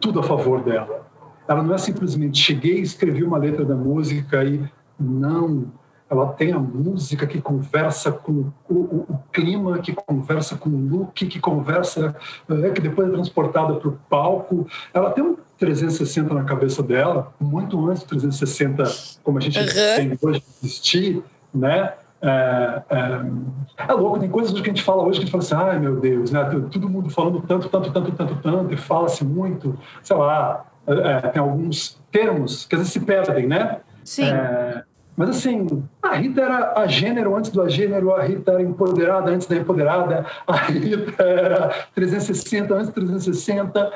tudo 0.00 0.20
a 0.20 0.22
favor 0.22 0.62
dela. 0.62 1.04
Ela 1.48 1.64
não 1.64 1.74
é 1.74 1.78
simplesmente 1.78 2.38
cheguei, 2.38 2.78
escrevi 2.78 3.24
uma 3.24 3.38
letra 3.38 3.64
da 3.64 3.74
música 3.74 4.44
e 4.44 4.62
não 4.96 5.66
ela 6.10 6.26
tem 6.26 6.52
a 6.52 6.58
música 6.58 7.24
que 7.24 7.40
conversa 7.40 8.10
com 8.10 8.50
o, 8.68 8.74
o, 8.74 9.06
o 9.08 9.18
clima, 9.32 9.78
que 9.78 9.94
conversa 9.94 10.56
com 10.56 10.68
o 10.68 10.88
look, 10.88 11.26
que 11.26 11.38
conversa, 11.38 12.16
é, 12.48 12.70
que 12.70 12.80
depois 12.80 13.08
é 13.08 13.12
transportada 13.12 13.74
para 13.74 13.88
o 13.88 13.98
palco. 14.10 14.66
Ela 14.92 15.10
tem 15.10 15.22
um 15.22 15.36
360 15.56 16.34
na 16.34 16.42
cabeça 16.42 16.82
dela, 16.82 17.32
muito 17.38 17.88
antes 17.88 18.02
do 18.02 18.08
360 18.08 18.84
como 19.22 19.38
a 19.38 19.40
gente 19.40 19.58
uhum. 19.58 19.66
tem 19.96 20.18
hoje 20.20 20.42
existir, 20.62 21.22
né? 21.54 21.92
É, 22.22 22.82
é, 22.90 23.86
é, 23.88 23.92
louco, 23.94 24.18
tem 24.18 24.28
coisas 24.28 24.52
que 24.52 24.60
a 24.60 24.72
gente 24.72 24.82
fala 24.82 25.02
hoje 25.04 25.20
que 25.20 25.24
a 25.24 25.26
gente 25.26 25.30
fala 25.30 25.62
assim, 25.62 25.70
ai 25.70 25.78
meu 25.78 26.00
Deus, 26.00 26.30
né? 26.30 26.44
Todo 26.70 26.88
mundo 26.88 27.08
falando 27.08 27.40
tanto, 27.40 27.68
tanto, 27.68 27.90
tanto, 27.92 28.12
tanto, 28.12 28.34
tanto, 28.42 28.74
e 28.74 28.76
fala-se 28.76 29.24
muito, 29.24 29.78
sei 30.02 30.16
lá, 30.16 30.66
é, 30.86 31.28
tem 31.28 31.40
alguns 31.40 32.00
termos 32.10 32.66
que 32.66 32.74
às 32.74 32.80
vezes 32.80 32.92
se 32.92 33.00
perdem, 33.00 33.46
né? 33.46 33.80
Sim. 34.04 34.24
É, 34.24 34.82
mas 35.20 35.36
assim, 35.36 35.84
a 36.00 36.14
Rita 36.14 36.40
era 36.40 36.80
a 36.80 36.86
gênero 36.86 37.36
antes 37.36 37.50
do 37.50 37.68
gênero, 37.68 38.14
a 38.14 38.22
Rita 38.22 38.52
era 38.52 38.62
empoderada 38.62 39.30
antes 39.30 39.46
da 39.46 39.54
empoderada, 39.54 40.24
a 40.46 40.56
Rita 40.56 41.22
era 41.22 41.68
360 41.94 42.74
antes 42.74 42.88
do 42.88 42.94
360. 42.94 43.92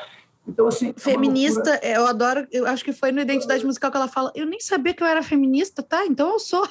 Então, 0.47 0.69
assim. 0.69 0.91
É 0.95 1.01
feminista, 1.01 1.81
é 1.81 1.97
eu 1.97 2.07
adoro, 2.07 2.47
eu 2.53 2.67
acho 2.67 2.85
que 2.85 2.93
foi 2.93 3.11
no 3.11 3.23
Identidade 3.23 3.65
Musical 3.65 3.91
que 3.91 3.97
ela 3.97 4.07
fala, 4.07 4.33
eu 4.35 4.45
nem 4.45 4.61
sabia 4.61 4.93
que 4.93 5.03
eu 5.03 5.07
era 5.07 5.23
feminista, 5.23 5.83
tá? 5.83 6.05
Então 6.05 6.31
eu 6.33 6.39
sou. 6.39 6.69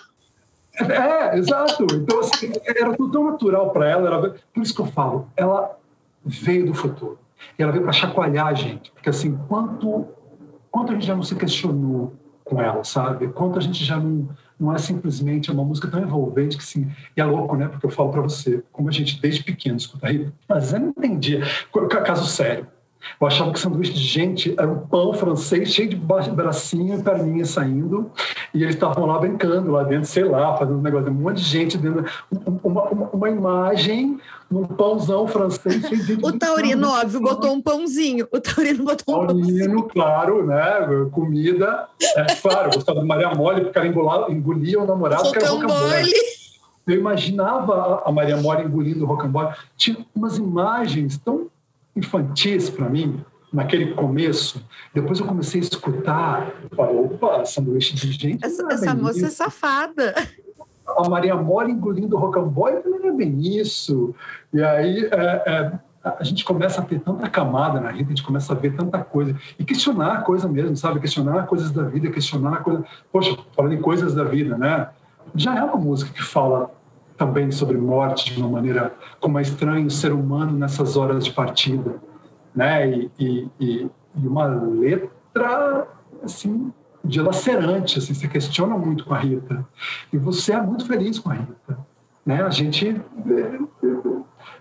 É, 0.76 1.36
exato. 1.36 1.88
Então, 1.92 2.20
assim, 2.20 2.52
era 2.64 2.96
tudo 2.96 3.12
tão 3.12 3.24
natural 3.32 3.72
para 3.72 3.90
ela. 3.90 4.08
Era... 4.08 4.36
Por 4.54 4.62
isso 4.62 4.76
que 4.76 4.82
eu 4.82 4.86
falo, 4.86 5.30
ela 5.36 5.80
veio 6.24 6.68
do 6.68 6.76
futuro. 6.76 7.18
E 7.58 7.64
ela 7.64 7.72
veio 7.72 7.84
para 7.84 7.92
chacoalhar 7.92 8.46
a 8.46 8.54
gente. 8.54 8.92
Porque, 8.92 9.10
assim, 9.10 9.36
quanto, 9.48 10.10
quanto 10.70 10.92
a 10.92 10.94
gente 10.94 11.08
já 11.08 11.16
não 11.16 11.24
se 11.24 11.34
questionou 11.34 12.14
com 12.44 12.62
ela, 12.62 12.84
sabe? 12.84 13.28
Quanto 13.30 13.58
a 13.58 13.62
gente 13.62 13.84
já 13.84 13.98
não, 13.98 14.30
não 14.64 14.74
é 14.74 14.78
simplesmente 14.78 15.52
uma 15.52 15.64
música 15.64 15.88
tão 15.90 16.02
envolvente 16.02 16.58
que 16.58 16.64
sim. 16.64 16.90
E 17.16 17.22
é 17.22 17.26
louco, 17.26 17.56
né? 17.56 17.68
Porque 17.68 17.86
eu 17.86 17.90
falo 17.90 18.10
para 18.10 18.22
você, 18.22 18.64
como 18.72 18.88
a 18.88 18.92
gente 18.92 19.20
desde 19.22 19.44
pequeno 19.44 19.76
escuta 19.76 20.08
Rita, 20.10 20.32
mas 20.48 20.72
eu 20.72 20.80
não 20.80 20.90
entendia. 20.90 21.42
Caso 22.06 22.26
sério. 22.26 22.68
Eu 23.20 23.28
achava 23.28 23.52
que 23.52 23.60
sanduíche 23.60 23.94
de 23.94 24.00
gente 24.00 24.56
era 24.58 24.70
um 24.70 24.80
pão 24.88 25.14
francês 25.14 25.70
cheio 25.74 25.90
de 25.90 25.96
bracinho 25.96 27.00
e 27.00 27.04
perninha 27.04 27.46
saindo, 27.46 28.12
e 28.54 28.64
eles 28.64 28.76
estavam 28.76 29.06
lá 29.06 29.20
brincando 29.20 29.72
lá 29.72 29.84
dentro, 29.84 30.08
sei 30.08 30.24
lá, 30.24 30.58
fazendo 30.58 30.80
um 30.80 30.82
negócio, 30.82 31.10
um 31.10 31.14
monte 31.14 31.38
de 31.38 31.44
gente 31.44 31.78
dentro, 31.78 32.06
uma, 32.64 32.84
uma, 32.84 33.10
uma 33.10 33.30
imagem 33.30 34.20
num 34.50 34.66
pãozão 34.66 35.28
francês 35.28 35.82
cheio 35.88 36.06
de 36.06 36.26
O 36.26 36.38
Taurino, 36.38 36.88
óbvio, 36.90 37.22
botou 37.22 37.52
um 37.52 37.62
pãozinho. 37.62 38.28
O 38.32 38.40
Taurino 38.40 38.84
botou 38.84 39.24
um 39.24 39.28
Taurino, 39.28 39.48
pãozinho. 39.48 39.84
claro, 39.84 40.46
né? 40.46 41.10
Comida. 41.12 41.88
É, 42.16 42.36
claro, 42.36 42.72
gostava 42.74 43.00
de 43.00 43.06
Maria 43.08 43.34
Mole, 43.34 43.62
porque 43.62 43.78
ela 43.78 43.88
engolia, 43.88 44.26
engolia 44.30 44.82
o 44.82 44.86
namorado, 44.86 45.32
que 45.32 45.38
era 45.38 45.50
rocambole. 45.50 46.14
Eu 46.86 46.98
imaginava 46.98 48.04
a 48.06 48.12
Maria 48.12 48.38
Mole 48.38 48.64
engolindo 48.64 49.06
o 49.06 49.08
rocambole. 49.08 49.56
Tinha 49.76 49.98
umas 50.14 50.38
imagens 50.38 51.18
tão 51.18 51.48
infantis 51.96 52.70
para 52.70 52.90
mim, 52.90 53.24
naquele 53.52 53.94
começo. 53.94 54.66
Depois 54.94 55.20
eu 55.20 55.26
comecei 55.26 55.62
a 55.62 55.64
escutar, 55.64 56.52
falei, 56.76 56.98
opa, 56.98 57.46
sanduíche 57.46 57.96
de 57.96 58.12
gente. 58.12 58.44
Essa, 58.44 58.64
é 58.64 58.74
essa 58.74 58.96
moça 58.96 59.18
isso. 59.18 59.26
é 59.28 59.30
safada. 59.30 60.16
A 60.88 61.08
Maria 61.08 61.36
Mole 61.36 61.72
engolindo 61.72 62.16
o 62.16 62.20
rocambole 62.20 62.82
não 62.86 63.08
é 63.08 63.12
bem 63.12 63.40
isso. 63.60 64.14
E 64.52 64.62
aí 64.62 65.06
é, 65.06 65.44
é, 65.46 65.80
a 66.04 66.24
gente 66.24 66.44
começa 66.44 66.82
a 66.82 66.84
ter 66.84 67.00
tanta 67.00 67.30
camada 67.30 67.80
na 67.80 67.90
Rita, 67.90 68.06
a 68.06 68.10
gente 68.10 68.24
começa 68.24 68.52
a 68.52 68.56
ver 68.56 68.76
tanta 68.76 69.00
coisa. 69.04 69.38
E 69.58 69.64
questionar 69.64 70.14
a 70.14 70.22
coisa 70.22 70.50
mesmo, 70.50 70.76
sabe? 70.76 71.00
Questionar 71.00 71.46
coisas 71.46 71.72
da 71.72 71.84
vida, 71.84 72.10
questionar 72.10 72.56
a 72.56 72.58
coisa. 72.58 72.84
Poxa, 73.12 73.38
falando 73.56 73.74
em 73.74 73.82
coisas 73.82 74.14
da 74.14 74.24
vida, 74.24 74.58
né? 74.58 74.90
Já 75.36 75.56
é 75.56 75.64
uma 75.64 75.78
música 75.78 76.12
que 76.12 76.22
fala 76.22 76.70
também 77.26 77.52
sobre 77.52 77.78
morte 77.78 78.34
de 78.34 78.40
uma 78.42 78.50
maneira 78.50 78.94
como 79.20 79.40
é 79.40 79.42
estranho 79.42 79.90
ser 79.90 80.12
humano 80.12 80.52
nessas 80.52 80.98
horas 80.98 81.24
de 81.24 81.32
partida, 81.32 81.96
né? 82.54 82.90
E, 82.90 83.12
e, 83.18 83.90
e 84.16 84.28
uma 84.28 84.46
letra 84.46 85.88
assim 86.22 86.72
dilacerante, 87.04 88.00
assim, 88.00 88.14
você 88.14 88.28
questiona 88.28 88.78
muito 88.78 89.06
com 89.06 89.14
a 89.14 89.18
Rita 89.18 89.66
e 90.12 90.18
você 90.18 90.54
é 90.54 90.62
muito 90.62 90.86
feliz 90.86 91.20
com 91.20 91.30
a 91.30 91.34
Rita, 91.34 91.78
né? 92.26 92.44
A 92.44 92.50
gente 92.50 93.02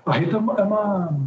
a 0.06 0.12
Rita 0.12 0.36
é 0.36 0.39
uma 0.39 1.18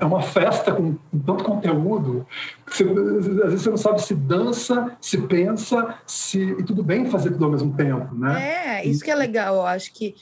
é 0.00 0.04
uma 0.04 0.22
festa 0.22 0.72
com, 0.72 0.96
tanto 1.24 1.44
conteúdo 1.44 2.26
você, 2.66 2.82
às 2.82 3.50
vezes 3.50 3.62
você 3.62 3.70
não 3.70 3.76
sabe 3.76 4.02
se 4.02 4.14
dança, 4.14 4.96
se 5.00 5.18
pensa, 5.18 5.94
se 6.06 6.40
e 6.40 6.62
tudo 6.64 6.82
bem 6.82 7.06
fazer 7.06 7.30
tudo 7.30 7.44
ao 7.44 7.50
mesmo 7.50 7.74
tempo, 7.74 8.14
né? 8.14 8.80
É, 8.80 8.86
isso 8.86 9.04
que 9.04 9.10
é 9.10 9.14
legal, 9.14 9.54
eu 9.54 9.66
acho 9.66 9.92
que 9.92 10.14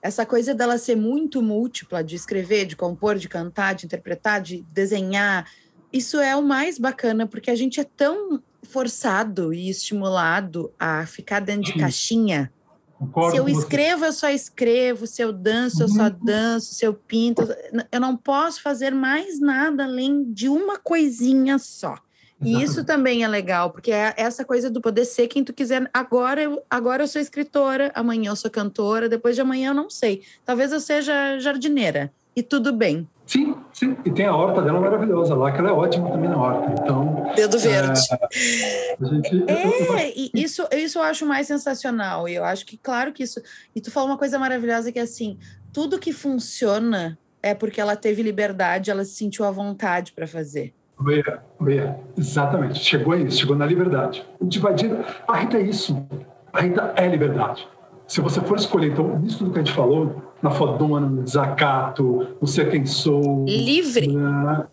essa 0.00 0.24
coisa 0.24 0.54
dela 0.54 0.78
ser 0.78 0.96
muito 0.96 1.42
múltipla, 1.42 2.02
de 2.02 2.14
escrever, 2.14 2.66
de 2.66 2.76
compor, 2.76 3.16
de 3.16 3.28
cantar, 3.28 3.74
de 3.74 3.86
interpretar, 3.86 4.40
de 4.40 4.64
desenhar, 4.72 5.46
isso 5.92 6.20
é 6.20 6.36
o 6.36 6.42
mais 6.42 6.78
bacana, 6.78 7.26
porque 7.26 7.50
a 7.50 7.54
gente 7.54 7.80
é 7.80 7.84
tão 7.84 8.42
forçado 8.62 9.54
e 9.54 9.70
estimulado 9.70 10.72
a 10.78 11.06
ficar 11.06 11.40
dentro 11.40 11.72
de 11.72 11.78
caixinha. 11.78 12.52
Concordo 12.98 13.30
se 13.30 13.36
eu 13.36 13.48
escrevo, 13.48 14.04
eu 14.04 14.12
só 14.12 14.28
escrevo, 14.28 15.06
se 15.06 15.22
eu 15.22 15.32
danço, 15.32 15.82
eu 15.82 15.88
só 15.88 16.04
uhum. 16.04 16.18
danço, 16.22 16.74
se 16.74 16.84
eu 16.84 16.92
pinto, 16.92 17.42
eu 17.90 18.00
não 18.00 18.16
posso 18.16 18.60
fazer 18.60 18.92
mais 18.92 19.40
nada 19.40 19.84
além 19.84 20.30
de 20.32 20.48
uma 20.48 20.78
coisinha 20.78 21.58
só. 21.58 21.96
E 22.42 22.62
isso 22.62 22.84
também 22.84 23.24
é 23.24 23.28
legal, 23.28 23.70
porque 23.70 23.90
é 23.90 24.14
essa 24.16 24.44
coisa 24.44 24.70
do 24.70 24.80
poder 24.80 25.04
ser 25.04 25.26
quem 25.26 25.42
tu 25.42 25.52
quiser. 25.52 25.90
Agora 25.92 26.40
eu, 26.40 26.62
agora 26.70 27.02
eu 27.02 27.08
sou 27.08 27.20
escritora, 27.20 27.90
amanhã 27.94 28.30
eu 28.30 28.36
sou 28.36 28.50
cantora, 28.50 29.08
depois 29.08 29.34
de 29.34 29.40
amanhã 29.42 29.70
eu 29.70 29.74
não 29.74 29.90
sei. 29.90 30.22
Talvez 30.44 30.72
eu 30.72 30.80
seja 30.80 31.38
jardineira. 31.38 32.12
E 32.36 32.42
tudo 32.42 32.72
bem. 32.72 33.08
Sim, 33.26 33.56
sim. 33.72 33.96
E 34.06 34.10
tem 34.12 34.26
a 34.26 34.34
horta 34.34 34.62
dela 34.62 34.80
maravilhosa 34.80 35.34
lá, 35.34 35.50
que 35.50 35.58
ela 35.58 35.70
é 35.70 35.72
ótima 35.72 36.10
também 36.10 36.30
na 36.30 36.40
horta. 36.40 36.80
Então. 36.80 37.32
Dedo 37.34 37.58
verde. 37.58 38.00
É, 38.10 38.96
gente, 39.02 39.44
é 39.50 40.12
e 40.16 40.30
isso, 40.32 40.66
isso 40.72 40.98
eu 40.98 41.02
acho 41.02 41.26
mais 41.26 41.46
sensacional. 41.48 42.28
E 42.28 42.36
eu 42.36 42.44
acho 42.44 42.64
que, 42.64 42.78
claro 42.78 43.12
que 43.12 43.24
isso. 43.24 43.42
E 43.74 43.80
tu 43.80 43.90
falou 43.90 44.08
uma 44.08 44.16
coisa 44.16 44.38
maravilhosa 44.38 44.92
que 44.92 44.98
é 44.98 45.02
assim: 45.02 45.36
tudo 45.72 45.98
que 45.98 46.12
funciona 46.12 47.18
é 47.42 47.54
porque 47.54 47.80
ela 47.80 47.96
teve 47.96 48.22
liberdade, 48.22 48.90
ela 48.90 49.04
se 49.04 49.16
sentiu 49.16 49.44
à 49.44 49.50
vontade 49.50 50.12
para 50.12 50.26
fazer. 50.26 50.72
Beia, 51.00 51.40
beia, 51.60 52.00
exatamente. 52.16 52.80
Chegou 52.80 53.12
a 53.12 53.16
isso, 53.16 53.38
chegou 53.38 53.56
na 53.56 53.64
liberdade. 53.64 54.24
Dividir, 54.42 54.90
a 55.26 55.36
Rita 55.36 55.56
é 55.56 55.62
isso. 55.62 56.04
A 56.52 56.60
Rita 56.60 56.92
é 56.96 57.06
liberdade. 57.06 57.68
Se 58.06 58.20
você 58.20 58.40
for 58.40 58.56
escolher, 58.56 58.92
então, 58.92 59.20
isso 59.24 59.38
tudo 59.38 59.52
que 59.52 59.58
a 59.60 59.62
gente 59.62 59.74
falou, 59.74 60.22
na 60.42 60.50
fodona, 60.50 61.06
no 61.06 61.22
desacato, 61.22 62.26
no 62.40 62.46
ser 62.46 62.70
quem 62.70 62.86
sou. 62.86 63.44
Livre. 63.46 64.08
Né? 64.08 64.66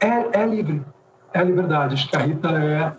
É, 0.00 0.40
é 0.40 0.46
livre. 0.46 0.82
É 1.32 1.38
a 1.38 1.44
liberdade. 1.44 1.94
Acho 1.94 2.08
que 2.08 2.16
a 2.16 2.20
Rita 2.20 2.48
é, 2.50 2.92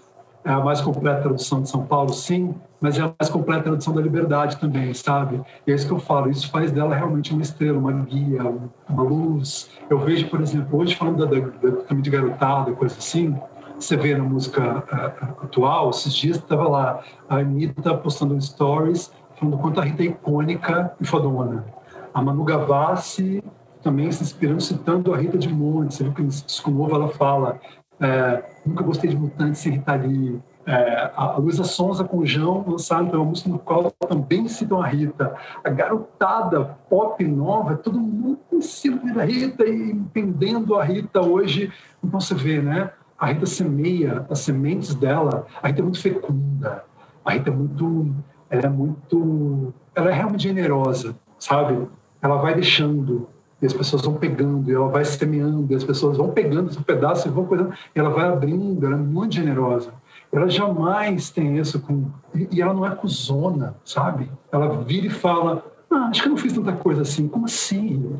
é 0.47 0.53
a 0.53 0.59
mais 0.61 0.79
completa 0.79 1.21
tradução 1.21 1.61
de 1.61 1.69
São 1.69 1.85
Paulo, 1.85 2.13
sim, 2.13 2.55
mas 2.79 2.97
é 2.97 3.01
a 3.01 3.13
mais 3.19 3.29
completa 3.29 3.63
tradução 3.63 3.93
da 3.93 4.01
liberdade 4.01 4.57
também, 4.57 4.93
sabe? 4.93 5.41
E 5.65 5.71
é 5.71 5.75
isso 5.75 5.85
que 5.85 5.91
eu 5.91 5.99
falo, 5.99 6.29
isso 6.29 6.49
faz 6.49 6.71
dela 6.71 6.95
realmente 6.95 7.33
uma 7.33 7.41
estrela, 7.41 7.77
uma 7.77 7.91
guia, 7.91 8.41
uma 8.89 9.03
luz. 9.03 9.69
Eu 9.89 9.99
vejo, 9.99 10.29
por 10.29 10.39
exemplo, 10.39 10.79
hoje 10.79 10.95
falando 10.95 11.25
da, 11.25 11.39
da, 11.39 11.95
de 11.95 12.09
garotada, 12.09 12.71
coisa 12.71 12.95
assim, 12.97 13.35
você 13.77 13.97
vê 13.97 14.15
na 14.15 14.23
música 14.23 14.83
uh, 14.91 15.43
atual, 15.43 15.89
esses 15.89 16.13
dias 16.13 16.37
estava 16.37 16.67
lá 16.67 17.01
a 17.29 17.37
Anitta 17.37 17.93
postando 17.95 18.39
stories 18.41 19.11
falando 19.35 19.57
quanto 19.57 19.79
a 19.81 19.83
Rita 19.83 20.01
é 20.01 20.07
icônica 20.07 20.93
e 20.99 21.05
fodona. 21.05 21.65
A 22.13 22.21
Manu 22.21 22.43
Gavassi 22.43 23.43
também 23.83 24.11
se 24.11 24.23
inspirando, 24.23 24.61
citando 24.61 25.13
a 25.13 25.17
Rita 25.17 25.37
de 25.37 25.49
Monte. 25.49 25.93
Você 25.93 26.03
viu 26.03 26.13
que 26.13 26.23
nesse 26.23 26.45
disco 26.45 26.71
novo 26.71 26.95
ela 26.95 27.09
fala 27.09 27.59
é, 27.99 28.43
nunca 28.67 28.83
gostei 28.83 29.09
de 29.09 29.15
Mutantes 29.15 29.61
sem 29.61 29.73
Rita 29.73 29.95
Lee. 29.95 30.39
É, 30.65 31.11
a 31.15 31.37
Luísa 31.37 31.63
Sonza 31.63 32.03
com 32.03 32.17
o 32.17 32.25
João 32.25 32.65
lançaram 32.67 33.09
uma 33.09 33.23
música 33.23 33.49
no 33.49 33.57
qual 33.57 33.89
também 33.89 34.47
citam 34.49 34.81
a 34.81 34.87
Rita. 34.87 35.33
A 35.63 35.69
garotada 35.69 36.77
pop 36.89 37.23
nova, 37.23 37.77
todo 37.77 37.97
mundo 37.97 38.37
em 38.51 38.61
cima 38.61 39.13
da 39.13 39.23
Rita 39.23 39.65
e 39.65 39.91
entendendo 39.91 40.75
a 40.75 40.83
Rita 40.83 41.21
hoje. 41.21 41.71
Então 42.03 42.19
você 42.19 42.35
vê, 42.35 42.61
né? 42.61 42.91
A 43.17 43.27
Rita 43.27 43.45
semeia 43.45 44.25
as 44.29 44.39
sementes 44.39 44.93
dela. 44.93 45.47
A 45.63 45.67
Rita 45.67 45.79
é 45.79 45.83
muito 45.83 46.01
fecunda. 46.01 46.83
A 47.23 47.31
Rita 47.31 47.49
é 47.49 47.53
muito, 47.53 48.13
ela 48.49 48.65
é 48.65 48.69
muito, 48.69 49.73
ela 49.95 50.11
é 50.11 50.13
realmente 50.13 50.43
generosa, 50.43 51.15
sabe? 51.39 51.87
Ela 52.21 52.37
vai 52.37 52.53
deixando 52.53 53.29
e 53.61 53.65
as 53.65 53.73
pessoas 53.73 54.03
vão 54.03 54.13
pegando, 54.15 54.69
e 54.69 54.73
ela 54.73 54.87
vai 54.87 55.03
semeando, 55.03 55.71
e 55.71 55.75
as 55.75 55.83
pessoas 55.83 56.17
vão 56.17 56.29
pegando 56.29 56.69
esse 56.69 56.81
pedaço 56.81 57.27
e 57.27 57.31
vão 57.31 57.45
coisando, 57.45 57.73
e 57.95 57.99
ela 57.99 58.09
vai 58.09 58.25
abrindo, 58.25 58.85
ela 58.85 58.95
é 58.95 58.99
muito 58.99 59.35
generosa. 59.35 59.91
Ela 60.31 60.49
jamais 60.49 61.29
tem 61.29 61.57
isso 61.57 61.79
com. 61.79 62.11
E 62.51 62.61
ela 62.61 62.73
não 62.73 62.85
é 62.85 62.93
cuzona, 62.93 63.75
sabe? 63.83 64.29
Ela 64.51 64.83
vira 64.83 65.07
e 65.07 65.09
fala: 65.09 65.65
ah, 65.89 66.09
acho 66.09 66.21
que 66.21 66.27
eu 66.27 66.31
não 66.31 66.37
fiz 66.37 66.53
tanta 66.53 66.73
coisa 66.73 67.01
assim. 67.01 67.27
Como 67.27 67.45
assim? 67.45 68.15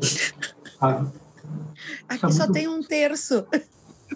Sabe? 0.80 1.08
Aqui 2.08 2.26
é 2.26 2.30
só 2.30 2.44
muito... 2.44 2.52
tem 2.52 2.68
um 2.68 2.82
terço. 2.82 3.44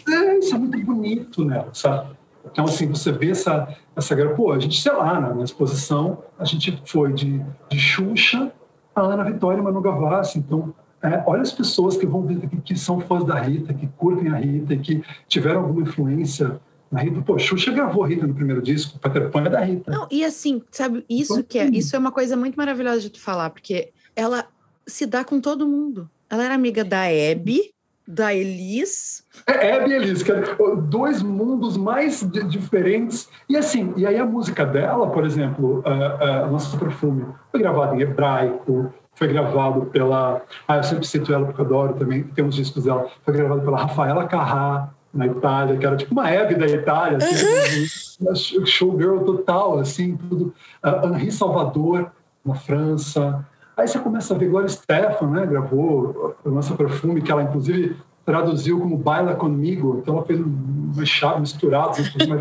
É, 0.09 0.39
isso 0.39 0.55
é 0.55 0.59
muito 0.59 0.79
bonito 0.87 1.45
nela, 1.45 1.69
sabe? 1.73 2.17
Então, 2.45 2.65
assim, 2.65 2.87
você 2.87 3.13
vê 3.13 3.31
essa, 3.31 3.69
essa 3.95 4.15
galera, 4.15 4.35
pô, 4.35 4.53
a 4.53 4.59
gente, 4.59 4.81
sei 4.81 4.93
lá, 4.93 5.21
na, 5.21 5.43
exposição, 5.43 6.23
a 6.39 6.45
gente 6.45 6.83
foi 6.87 7.13
de, 7.13 7.45
de 7.69 7.79
Xuxa 7.79 8.53
a 8.95 9.01
Ana 9.01 9.25
Vitória 9.25 9.59
e 9.59 9.63
Manu 9.63 9.81
Gavassi, 9.81 10.39
então 10.39 10.75
é, 11.03 11.23
olha 11.27 11.43
as 11.43 11.53
pessoas 11.53 11.97
que 11.97 12.07
vão 12.07 12.23
ver 12.23 12.39
que, 12.41 12.57
que 12.59 12.77
são 12.77 13.01
fãs 13.01 13.25
da 13.25 13.39
Rita, 13.41 13.75
que 13.75 13.89
curtem 13.97 14.29
a 14.29 14.37
Rita, 14.37 14.77
que 14.77 15.03
tiveram 15.27 15.63
alguma 15.63 15.83
influência 15.83 16.61
na 16.91 17.01
Rita. 17.01 17.21
Pô, 17.23 17.39
Xuxa 17.39 17.73
gravou 17.73 18.05
a 18.05 18.09
Rita 18.09 18.27
no 18.27 18.35
primeiro 18.35 18.63
disco, 18.63 18.99
Peter 18.99 19.29
Pan 19.31 19.45
é 19.45 19.51
da 19.51 19.61
Rita. 19.61 19.91
Não, 19.91 20.07
e 20.11 20.25
assim, 20.25 20.63
sabe, 20.71 21.05
isso 21.11 21.43
que 21.43 21.59
é, 21.59 21.67
isso 21.67 21.97
é 21.97 21.99
uma 21.99 22.13
coisa 22.13 22.37
muito 22.37 22.55
maravilhosa 22.55 23.01
de 23.01 23.11
tu 23.11 23.21
falar, 23.21 23.51
porque 23.51 23.91
ela 24.15 24.47
se 24.87 25.05
dá 25.05 25.25
com 25.25 25.41
todo 25.41 25.67
mundo. 25.67 26.09
Ela 26.31 26.45
era 26.45 26.55
amiga 26.55 26.85
da 26.85 27.03
Abby, 27.03 27.73
da 28.07 28.35
Elis. 28.35 29.25
É, 29.47 29.77
Abby 29.77 29.91
e 29.91 29.95
Elis, 29.95 30.23
que 30.23 30.31
é 30.33 30.43
dois 30.89 31.23
mundos 31.23 31.77
mais 31.77 32.21
diferentes. 32.49 33.29
E 33.49 33.57
assim, 33.57 33.93
e 33.97 34.07
aí 34.07 34.19
a 34.19 34.25
música 34.25 34.65
dela, 34.65 35.11
por 35.11 35.25
exemplo, 35.25 35.81
uh, 35.81 36.47
uh, 36.47 36.51
Nosso 36.51 36.79
Perfume, 36.79 37.27
foi 37.51 37.61
gravada 37.61 37.97
em 37.97 38.01
hebraico, 38.01 38.93
foi 39.23 39.29
gravado 39.29 39.87
pela. 39.87 40.43
Ah, 40.67 40.79
eu 40.79 40.83
sempre 40.83 41.07
cito 41.07 41.33
ela 41.33 41.47
porque 41.47 41.61
eu 41.61 41.65
adoro 41.65 41.95
também, 41.95 42.25
tem 42.25 42.45
uns 42.45 42.57
discos 42.57 42.85
dela. 42.85 43.07
Foi 43.25 43.33
gravado 43.33 43.61
pela 43.61 43.79
Rafaela 43.79 44.27
Carrá, 44.27 44.91
na 45.15 45.27
Itália, 45.27 45.77
que 45.77 45.87
era 45.87 45.97
tipo 45.97 46.13
uma 46.13 46.29
Hebe 46.29 46.57
da 46.57 46.67
Itália, 46.67 47.19
assim, 47.19 48.57
uhum. 48.59 48.67
showgirl 48.67 49.21
total, 49.21 49.79
assim, 49.79 50.17
tudo. 50.17 50.53
Uh, 50.83 51.15
Henri 51.15 51.31
Salvador, 51.31 52.11
na 52.45 52.55
França. 52.55 53.47
Aí 53.77 53.87
você 53.87 53.99
começa 54.01 54.35
a 54.35 54.39
ver 54.39 54.49
Gloria 54.49 54.69
Stefan, 54.69 55.29
né? 55.29 55.47
Gravou 55.47 56.37
o 56.45 56.51
Lança 56.51 56.75
Perfume, 56.75 57.23
que 57.23 57.31
ela 57.31 57.45
inclusive 57.45 57.97
traduziu 58.25 58.81
como 58.81 58.97
Baila 58.97 59.35
Comigo, 59.35 59.99
então 60.01 60.17
ela 60.17 60.25
fez 60.25 60.41
um 60.41 61.07
chave 61.07 61.41
misturado, 61.41 61.97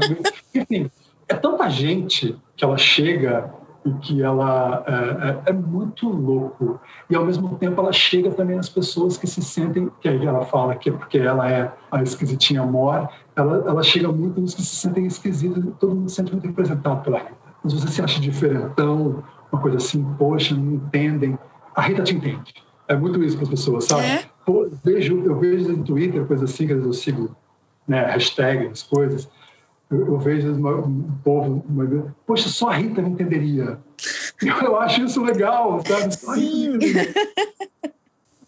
enfim, 0.53 0.91
é 1.27 1.33
tanta 1.33 1.69
gente 1.69 2.37
que 2.55 2.63
ela 2.63 2.77
chega 2.77 3.51
e 3.83 3.91
que 3.93 4.21
ela 4.21 4.83
é, 4.87 5.29
é, 5.29 5.41
é, 5.47 5.53
muito 5.53 6.07
louco. 6.07 6.79
E 7.09 7.15
ao 7.15 7.25
mesmo 7.25 7.55
tempo 7.55 7.81
ela 7.81 7.91
chega 7.91 8.29
também 8.31 8.57
às 8.57 8.69
pessoas 8.69 9.17
que 9.17 9.25
se 9.25 9.41
sentem 9.41 9.89
que 9.99 10.07
aí 10.07 10.25
ela 10.25 10.45
fala 10.45 10.75
que 10.75 10.89
é 10.89 10.93
porque 10.93 11.17
ela 11.17 11.49
é 11.49 11.71
a 11.91 12.03
esquisitinha 12.03 12.63
mor 12.63 13.09
ela, 13.35 13.63
ela 13.67 13.83
chega 13.83 14.11
muito 14.11 14.39
nos 14.39 14.53
que 14.53 14.61
se 14.61 14.75
sentem 14.75 15.05
esquisitos 15.05 15.63
todo 15.79 15.95
mundo 15.95 16.09
se 16.09 16.15
sente 16.15 16.31
muito 16.31 16.45
representado 16.45 17.01
pela 17.01 17.19
Rita. 17.19 17.33
Mas 17.63 17.73
você 17.73 17.87
se 17.87 18.01
acha 18.01 18.21
diferentão 18.21 19.23
uma 19.51 19.61
coisa 19.61 19.77
assim 19.77 20.03
poxa 20.17 20.55
não 20.55 20.73
entendem. 20.73 21.37
A 21.75 21.81
Rita 21.81 22.03
te 22.03 22.15
entende. 22.15 22.53
É 22.87 22.95
muito 22.95 23.23
isso 23.23 23.35
para 23.35 23.43
as 23.43 23.49
pessoas 23.49 23.85
sabe? 23.85 24.03
É? 24.03 24.25
Pô, 24.45 24.69
vejo 24.83 25.23
eu 25.25 25.39
vejo 25.39 25.75
no 25.75 25.83
Twitter 25.83 26.23
coisas 26.25 26.51
assim 26.51 26.67
que 26.67 26.73
eu 26.73 26.93
sigo 26.93 27.35
né 27.87 28.05
hashtags 28.05 28.83
coisas 28.83 29.27
eu, 29.91 30.07
eu 30.07 30.17
vejo 30.17 30.53
um 30.53 31.11
povo, 31.23 31.63
uma, 31.67 32.15
poxa, 32.25 32.47
só 32.47 32.69
a 32.69 32.75
Rita 32.75 33.01
me 33.01 33.09
entenderia. 33.09 33.77
Eu, 34.41 34.75
acho 34.79 35.03
isso 35.03 35.23
legal, 35.23 35.79
sabe? 35.85 36.15
Só 36.15 36.33
Sim. 36.33 36.79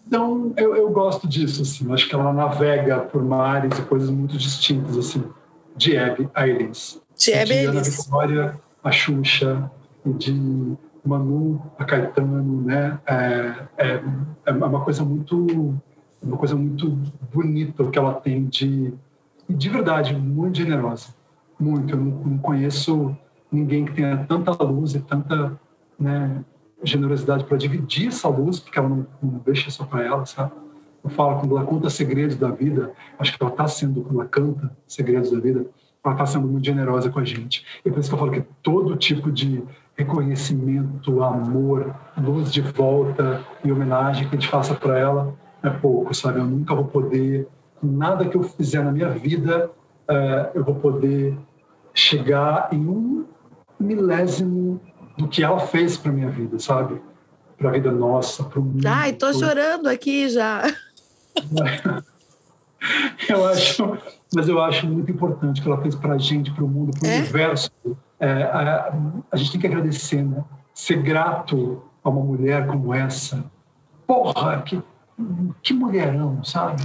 Então, 0.07 0.52
eu, 0.57 0.76
eu 0.76 0.90
gosto 0.90 1.28
disso, 1.28 1.61
assim. 1.61 1.94
Acho 1.94 2.10
que 2.10 2.15
ela 2.15 2.34
navega 2.34 3.02
por 3.02 3.24
mares 3.24 3.78
e 3.78 3.82
coisas 3.84 4.10
muito 4.10 4.36
distintas, 4.36 4.98
assim, 4.98 5.24
de 5.76 5.95
Hebe 5.95 6.28
a 6.34 6.48
Elis. 6.48 6.99
De 7.15 7.32
Hebe 7.32 7.53
a 7.53 7.64
Elis. 7.64 8.06
Vitória, 8.06 8.60
a 8.84 8.91
Xuxa, 8.91 9.72
de 10.03 10.76
Manu 11.06 11.61
a 11.78 11.86
Caetano, 11.86 12.61
né? 12.64 12.99
É, 13.06 13.56
é, 13.78 14.03
é 14.48 14.52
uma 14.52 14.84
coisa 14.84 15.03
muito 15.03 15.76
uma 16.22 16.38
coisa 16.38 16.56
muito 16.56 16.90
bonita 17.34 17.84
o 17.84 17.91
que 17.91 17.99
ela 17.99 18.14
tem 18.14 18.45
de 18.45 18.94
de 19.49 19.70
verdade 19.70 20.15
muito 20.15 20.57
generosa 20.57 21.14
muito. 21.60 21.94
Eu 21.94 21.98
não, 21.98 22.06
não 22.06 22.38
conheço 22.38 23.16
ninguém 23.52 23.86
que 23.86 23.94
tenha 23.94 24.26
tanta 24.26 24.52
luz 24.64 24.96
e 24.96 25.00
tanta 25.00 25.60
né, 26.00 26.44
generosidade 26.84 27.44
para 27.46 27.58
dividir 27.58 28.08
essa 28.08 28.28
luz, 28.28 28.60
porque 28.60 28.78
ela 28.78 28.90
não, 28.90 29.08
não 29.22 29.42
deixa 29.46 29.70
só 29.72 29.86
para 29.86 30.04
ela, 30.04 30.26
sabe? 30.26 30.52
Eu 31.04 31.10
falo, 31.10 31.40
quando 31.40 31.58
ela 31.58 31.66
conta 31.66 31.90
segredos 31.90 32.38
da 32.38 32.50
vida, 32.50 32.92
acho 33.20 33.38
que 33.38 33.44
ela 33.44 33.52
está 33.52 33.68
sendo, 33.68 34.02
quando 34.02 34.22
ela 34.22 34.30
canta 34.30 34.72
segredos 34.88 35.32
da 35.32 35.40
vida, 35.40 35.66
ela 36.04 36.14
está 36.14 36.26
sendo 36.26 36.48
muito 36.48 36.66
generosa 36.66 37.10
com 37.10 37.20
a 37.20 37.26
gente. 37.26 37.66
E 37.86 37.92
por 37.92 38.00
isso 38.00 38.10
que 38.10 38.16
eu 38.16 38.20
falo 38.20 38.32
que 38.32 38.44
todo 38.62 38.96
tipo 38.96 39.32
de 39.32 39.64
reconhecimento, 39.96 41.24
amor, 41.24 41.94
luz 42.18 42.52
de 42.52 42.62
volta 42.62 43.42
e 43.64 43.72
homenagem 43.72 44.28
que 44.28 44.36
a 44.36 44.40
gente 44.40 44.50
faça 44.50 44.74
para 44.74 44.98
ela 44.98 45.34
é 45.62 45.70
pouco, 45.70 46.14
sabe? 46.14 46.40
Eu 46.40 46.46
nunca 46.46 46.74
vou 46.74 46.86
poder, 46.86 47.48
nada 47.82 48.26
que 48.26 48.36
eu 48.36 48.44
fizer 48.44 48.84
na 48.84 48.92
minha 48.92 49.10
vida, 49.10 49.70
uh, 50.10 50.52
eu 50.54 50.64
vou 50.64 50.76
poder 50.76 51.38
chegar 51.94 52.70
em 52.72 52.88
um 52.88 53.26
milésimo 53.80 54.82
do 55.18 55.28
que 55.28 55.44
ela 55.44 55.60
fez 55.60 55.98
para 55.98 56.12
minha 56.12 56.30
vida, 56.30 56.58
sabe? 56.60 57.02
Para 57.58 57.70
a 57.70 57.72
vida 57.74 57.92
nossa, 57.92 58.44
para 58.44 58.60
o 58.60 58.64
mundo. 58.64 58.86
Ai, 58.86 59.14
tô 59.14 59.32
chorando 59.34 59.88
aqui 59.88 60.30
já. 60.30 60.64
eu 63.30 63.46
acho, 63.48 63.98
mas 64.34 64.48
eu 64.48 64.62
acho 64.62 64.88
muito 64.88 65.12
importante 65.12 65.62
que 65.62 65.68
ela 65.68 65.82
fez 65.82 65.96
para 65.96 66.16
a 66.16 66.18
gente, 66.18 66.52
para 66.52 66.64
o 66.64 66.68
mundo, 66.68 66.92
para 66.98 67.08
o 67.08 67.12
é? 67.12 67.20
universo. 67.20 67.72
É, 68.20 68.44
a, 68.44 68.94
a, 69.32 69.38
gente 69.38 69.52
tem 69.52 69.62
que 69.62 69.68
agradecer, 69.68 70.24
né? 70.24 70.44
Ser 70.74 71.02
grato 71.02 71.84
a 72.04 72.10
uma 72.10 72.24
mulher 72.24 72.66
como 72.68 72.94
essa. 72.94 73.44
Porra, 74.08 74.62
que, 74.62 74.82
que 75.62 75.74
mulherão, 75.74 76.44
sabe? 76.44 76.84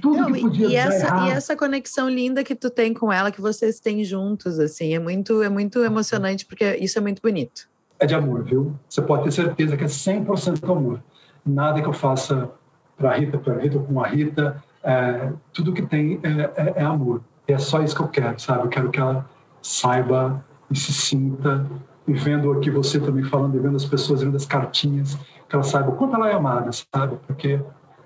Tudo 0.00 0.18
Não, 0.18 0.32
que 0.32 0.40
podia 0.40 0.68
e 0.68 0.76
essa, 0.76 1.26
e 1.26 1.30
essa 1.30 1.56
conexão 1.56 2.08
linda 2.08 2.44
que 2.44 2.54
tu 2.54 2.70
tem 2.70 2.92
com 2.92 3.12
ela, 3.12 3.30
que 3.30 3.40
vocês 3.40 3.80
têm 3.80 4.04
juntos, 4.04 4.58
assim, 4.58 4.94
é 4.94 4.98
muito, 4.98 5.42
é 5.42 5.48
muito 5.48 5.82
emocionante, 5.84 6.46
porque 6.46 6.76
isso 6.76 6.98
é 6.98 7.00
muito 7.00 7.20
bonito. 7.22 7.68
É 7.98 8.06
de 8.06 8.14
amor, 8.14 8.42
viu? 8.44 8.74
Você 8.88 9.00
pode 9.00 9.24
ter 9.24 9.32
certeza 9.32 9.76
que 9.76 9.84
é 9.84 9.86
100% 9.86 10.64
amor. 10.70 11.02
Nada 11.44 11.80
que 11.80 11.88
eu 11.88 11.92
faça 11.92 12.50
para 12.96 13.10
a 13.10 13.14
Rita, 13.16 13.38
para 13.38 13.58
Rita, 13.58 13.78
com 13.78 14.00
a 14.00 14.06
Rita, 14.06 14.62
é, 14.82 15.32
tudo 15.52 15.72
que 15.72 15.82
tem 15.82 16.20
é, 16.22 16.50
é, 16.56 16.72
é 16.76 16.82
amor. 16.82 17.22
E 17.46 17.52
é 17.52 17.58
só 17.58 17.82
isso 17.82 17.94
que 17.94 18.02
eu 18.02 18.08
quero, 18.08 18.38
sabe? 18.40 18.64
Eu 18.64 18.68
quero 18.68 18.90
que 18.90 18.98
ela 18.98 19.28
saiba 19.60 20.44
e 20.70 20.76
se 20.76 20.92
sinta, 20.92 21.66
e 22.06 22.12
vendo 22.12 22.50
aqui 22.52 22.70
você 22.70 22.98
também 22.98 23.22
falando, 23.24 23.56
e 23.56 23.60
vendo 23.60 23.76
as 23.76 23.84
pessoas, 23.84 24.22
vendo 24.22 24.36
as 24.36 24.46
cartinhas, 24.46 25.14
que 25.48 25.54
ela 25.54 25.62
saiba 25.62 25.90
o 25.90 25.96
quanto 25.96 26.16
ela 26.16 26.30
é 26.30 26.34
amada, 26.34 26.70
sabe? 26.72 27.16
Porque 27.26 27.60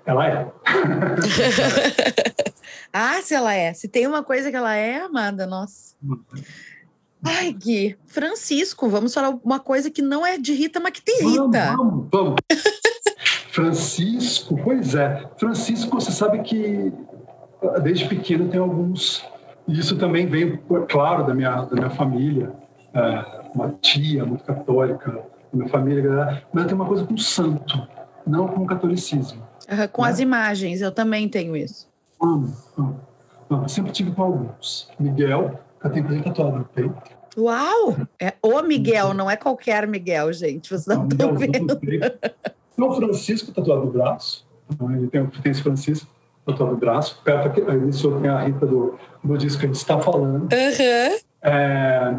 ela 0.07 0.27
é. 0.27 0.51
ah, 2.93 3.21
se 3.21 3.35
ela 3.35 3.53
é. 3.53 3.73
Se 3.73 3.89
tem 3.89 4.07
uma 4.07 4.23
coisa 4.23 4.49
que 4.49 4.55
ela 4.55 4.73
é, 4.73 5.01
amada, 5.01 5.45
nossa. 5.45 5.95
Ai, 7.23 7.51
Gui. 7.51 7.97
Francisco, 8.05 8.89
vamos 8.89 9.13
falar 9.13 9.37
uma 9.43 9.59
coisa 9.59 9.91
que 9.91 10.01
não 10.01 10.25
é 10.25 10.37
de 10.37 10.53
Rita, 10.53 10.79
mas 10.79 10.93
que 10.93 11.01
tem 11.01 11.17
Rita. 11.17 11.75
Vamos, 11.75 12.07
vamos. 12.09 12.35
Francisco, 13.51 14.57
pois 14.63 14.95
é. 14.95 15.27
Francisco, 15.37 15.99
você 15.99 16.11
sabe 16.11 16.41
que 16.43 16.93
desde 17.83 18.07
pequeno 18.07 18.47
tem 18.47 18.59
alguns. 18.59 19.25
Isso 19.67 19.97
também 19.97 20.27
veio, 20.27 20.59
claro, 20.87 21.27
da 21.27 21.33
minha, 21.33 21.63
da 21.63 21.75
minha 21.75 21.89
família. 21.89 22.53
É, 22.93 23.49
uma 23.53 23.75
tia 23.81 24.25
muito 24.25 24.43
católica, 24.43 25.21
minha 25.51 25.67
família, 25.67 26.43
mas 26.53 26.65
tem 26.65 26.75
uma 26.75 26.85
coisa 26.85 27.05
com 27.05 27.17
santo, 27.17 27.87
não 28.25 28.47
com 28.47 28.63
o 28.63 28.65
catolicismo. 28.65 29.46
Uhum, 29.69 29.87
com 29.91 30.03
né? 30.03 30.09
as 30.09 30.19
imagens, 30.19 30.81
eu 30.81 30.91
também 30.91 31.27
tenho 31.27 31.55
isso. 31.55 31.87
Amo, 32.21 32.53
amo. 32.77 32.99
amo. 33.49 33.69
Sempre 33.69 33.91
tive 33.91 34.11
com 34.11 34.23
alguns. 34.23 34.89
Miguel, 34.99 35.59
que 35.79 35.87
eu 35.87 35.91
tenho 35.91 36.11
ele 36.11 36.23
tatuado 36.23 36.57
no 36.57 36.65
peito. 36.65 36.95
Uau! 37.37 37.95
É 38.19 38.33
o 38.41 38.61
Miguel, 38.63 39.13
não 39.13 39.29
é 39.29 39.35
qualquer 39.35 39.85
Miguel, 39.87 40.33
gente. 40.33 40.69
Vocês 40.69 40.87
não, 40.87 41.07
estão 41.07 41.35
vendo. 41.35 41.75
Tem 41.75 42.85
o 42.85 42.93
Francisco 42.93 43.51
tatuado 43.51 43.85
no 43.85 43.91
braço. 43.91 44.47
Ele 44.89 45.07
tem, 45.07 45.25
tem 45.25 45.51
esse 45.51 45.61
Francisco 45.61 46.07
tatuado 46.45 46.73
no 46.73 46.77
braço. 46.77 47.21
Perto 47.23 47.47
aqui, 47.47 47.61
aí 47.61 48.21
tem 48.21 48.29
a 48.29 48.39
Rita 48.41 48.65
do, 48.65 48.97
do 49.23 49.37
disco 49.37 49.59
que 49.59 49.65
a 49.65 49.67
gente 49.67 49.77
está 49.77 49.99
falando. 49.99 50.43
Uhum. 50.43 51.19
É, 51.41 52.13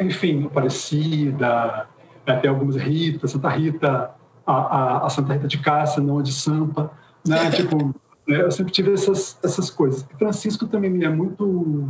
enfim, 0.00 0.46
Aparecida, 0.46 1.86
é, 2.24 2.36
tem 2.36 2.50
algumas 2.50 2.76
Rita, 2.76 3.28
Santa 3.28 3.48
Rita, 3.50 4.10
a, 4.46 4.52
a, 4.52 5.06
a 5.06 5.10
Santa 5.10 5.32
Rita 5.32 5.48
de 5.48 5.58
Cássia, 5.58 6.02
não 6.02 6.18
a 6.18 6.22
de 6.22 6.32
Sampa, 6.32 6.90
né? 7.26 7.50
tipo, 7.52 7.94
né, 8.26 8.42
eu 8.42 8.50
sempre 8.50 8.72
tive 8.72 8.92
essas, 8.92 9.38
essas 9.42 9.70
coisas. 9.70 10.06
E 10.12 10.18
Francisco 10.18 10.66
também 10.66 10.90
me 10.90 11.04
é 11.04 11.08
muito 11.08 11.88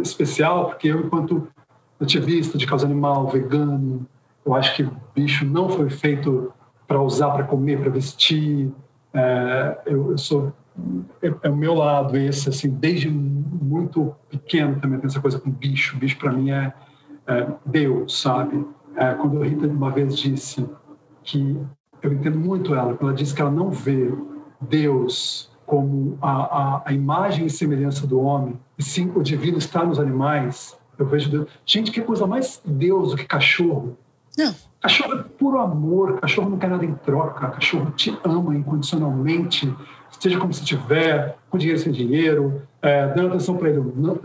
especial, 0.00 0.66
porque 0.66 0.88
eu, 0.88 1.00
enquanto 1.00 1.48
ativista 2.00 2.56
de 2.56 2.66
causa 2.66 2.86
animal, 2.86 3.26
vegano, 3.28 4.06
eu 4.44 4.54
acho 4.54 4.76
que 4.76 4.88
bicho 5.14 5.44
não 5.44 5.68
foi 5.68 5.88
feito 5.90 6.52
para 6.86 7.00
usar, 7.00 7.30
para 7.30 7.44
comer, 7.44 7.80
para 7.80 7.90
vestir. 7.90 8.70
É, 9.12 9.78
eu, 9.86 10.10
eu, 10.12 10.18
sou 10.18 10.52
é, 11.22 11.32
é, 11.42 11.48
o 11.48 11.56
meu 11.56 11.74
lado 11.74 12.16
esse, 12.16 12.48
assim, 12.48 12.68
desde 12.68 13.08
muito 13.08 14.14
pequeno 14.28 14.80
também 14.80 14.98
tem 14.98 15.06
essa 15.06 15.20
coisa 15.20 15.38
com 15.38 15.50
bicho. 15.50 15.96
Bicho 15.96 16.18
para 16.18 16.32
mim 16.32 16.50
é, 16.50 16.72
é, 17.26 17.46
Deus, 17.64 18.20
sabe? 18.20 18.64
É, 18.96 19.14
quando 19.14 19.42
a 19.42 19.46
Rita 19.46 19.66
uma 19.66 19.90
vez 19.90 20.16
disse 20.16 20.68
que 21.24 21.58
eu 22.02 22.12
entendo 22.12 22.38
muito 22.38 22.74
ela, 22.74 22.94
quando 22.94 23.10
ela 23.10 23.14
diz 23.14 23.32
que 23.32 23.40
ela 23.40 23.50
não 23.50 23.70
vê 23.70 24.12
Deus 24.60 25.50
como 25.66 26.18
a, 26.20 26.30
a, 26.30 26.82
a 26.86 26.92
imagem 26.92 27.46
e 27.46 27.50
semelhança 27.50 28.06
do 28.06 28.20
homem, 28.20 28.58
e 28.78 28.82
sim 28.82 29.10
o 29.14 29.22
divino 29.22 29.58
está 29.58 29.84
nos 29.84 29.98
animais. 29.98 30.76
Eu 30.98 31.06
vejo 31.06 31.30
Deus. 31.30 31.48
Gente, 31.64 31.90
que 31.90 32.00
coisa 32.00 32.26
mais 32.26 32.60
Deus 32.64 33.10
do 33.10 33.16
que 33.16 33.24
cachorro. 33.24 33.96
Não. 34.36 34.54
Cachorro 34.80 35.14
é 35.14 35.22
puro 35.22 35.58
amor, 35.58 36.20
cachorro 36.20 36.50
não 36.50 36.58
quer 36.58 36.68
nada 36.68 36.84
em 36.84 36.94
troca, 36.94 37.48
cachorro 37.48 37.90
te 37.92 38.16
ama 38.22 38.54
incondicionalmente, 38.54 39.74
seja 40.20 40.38
como 40.38 40.52
se 40.52 40.60
estiver, 40.60 41.38
com 41.48 41.56
dinheiro 41.56 41.80
sem 41.80 41.90
dinheiro, 41.90 42.62
é, 42.82 43.08
dando 43.08 43.28
atenção 43.28 43.56
para 43.56 43.70
ele. 43.70 43.82
Não, 43.96 44.20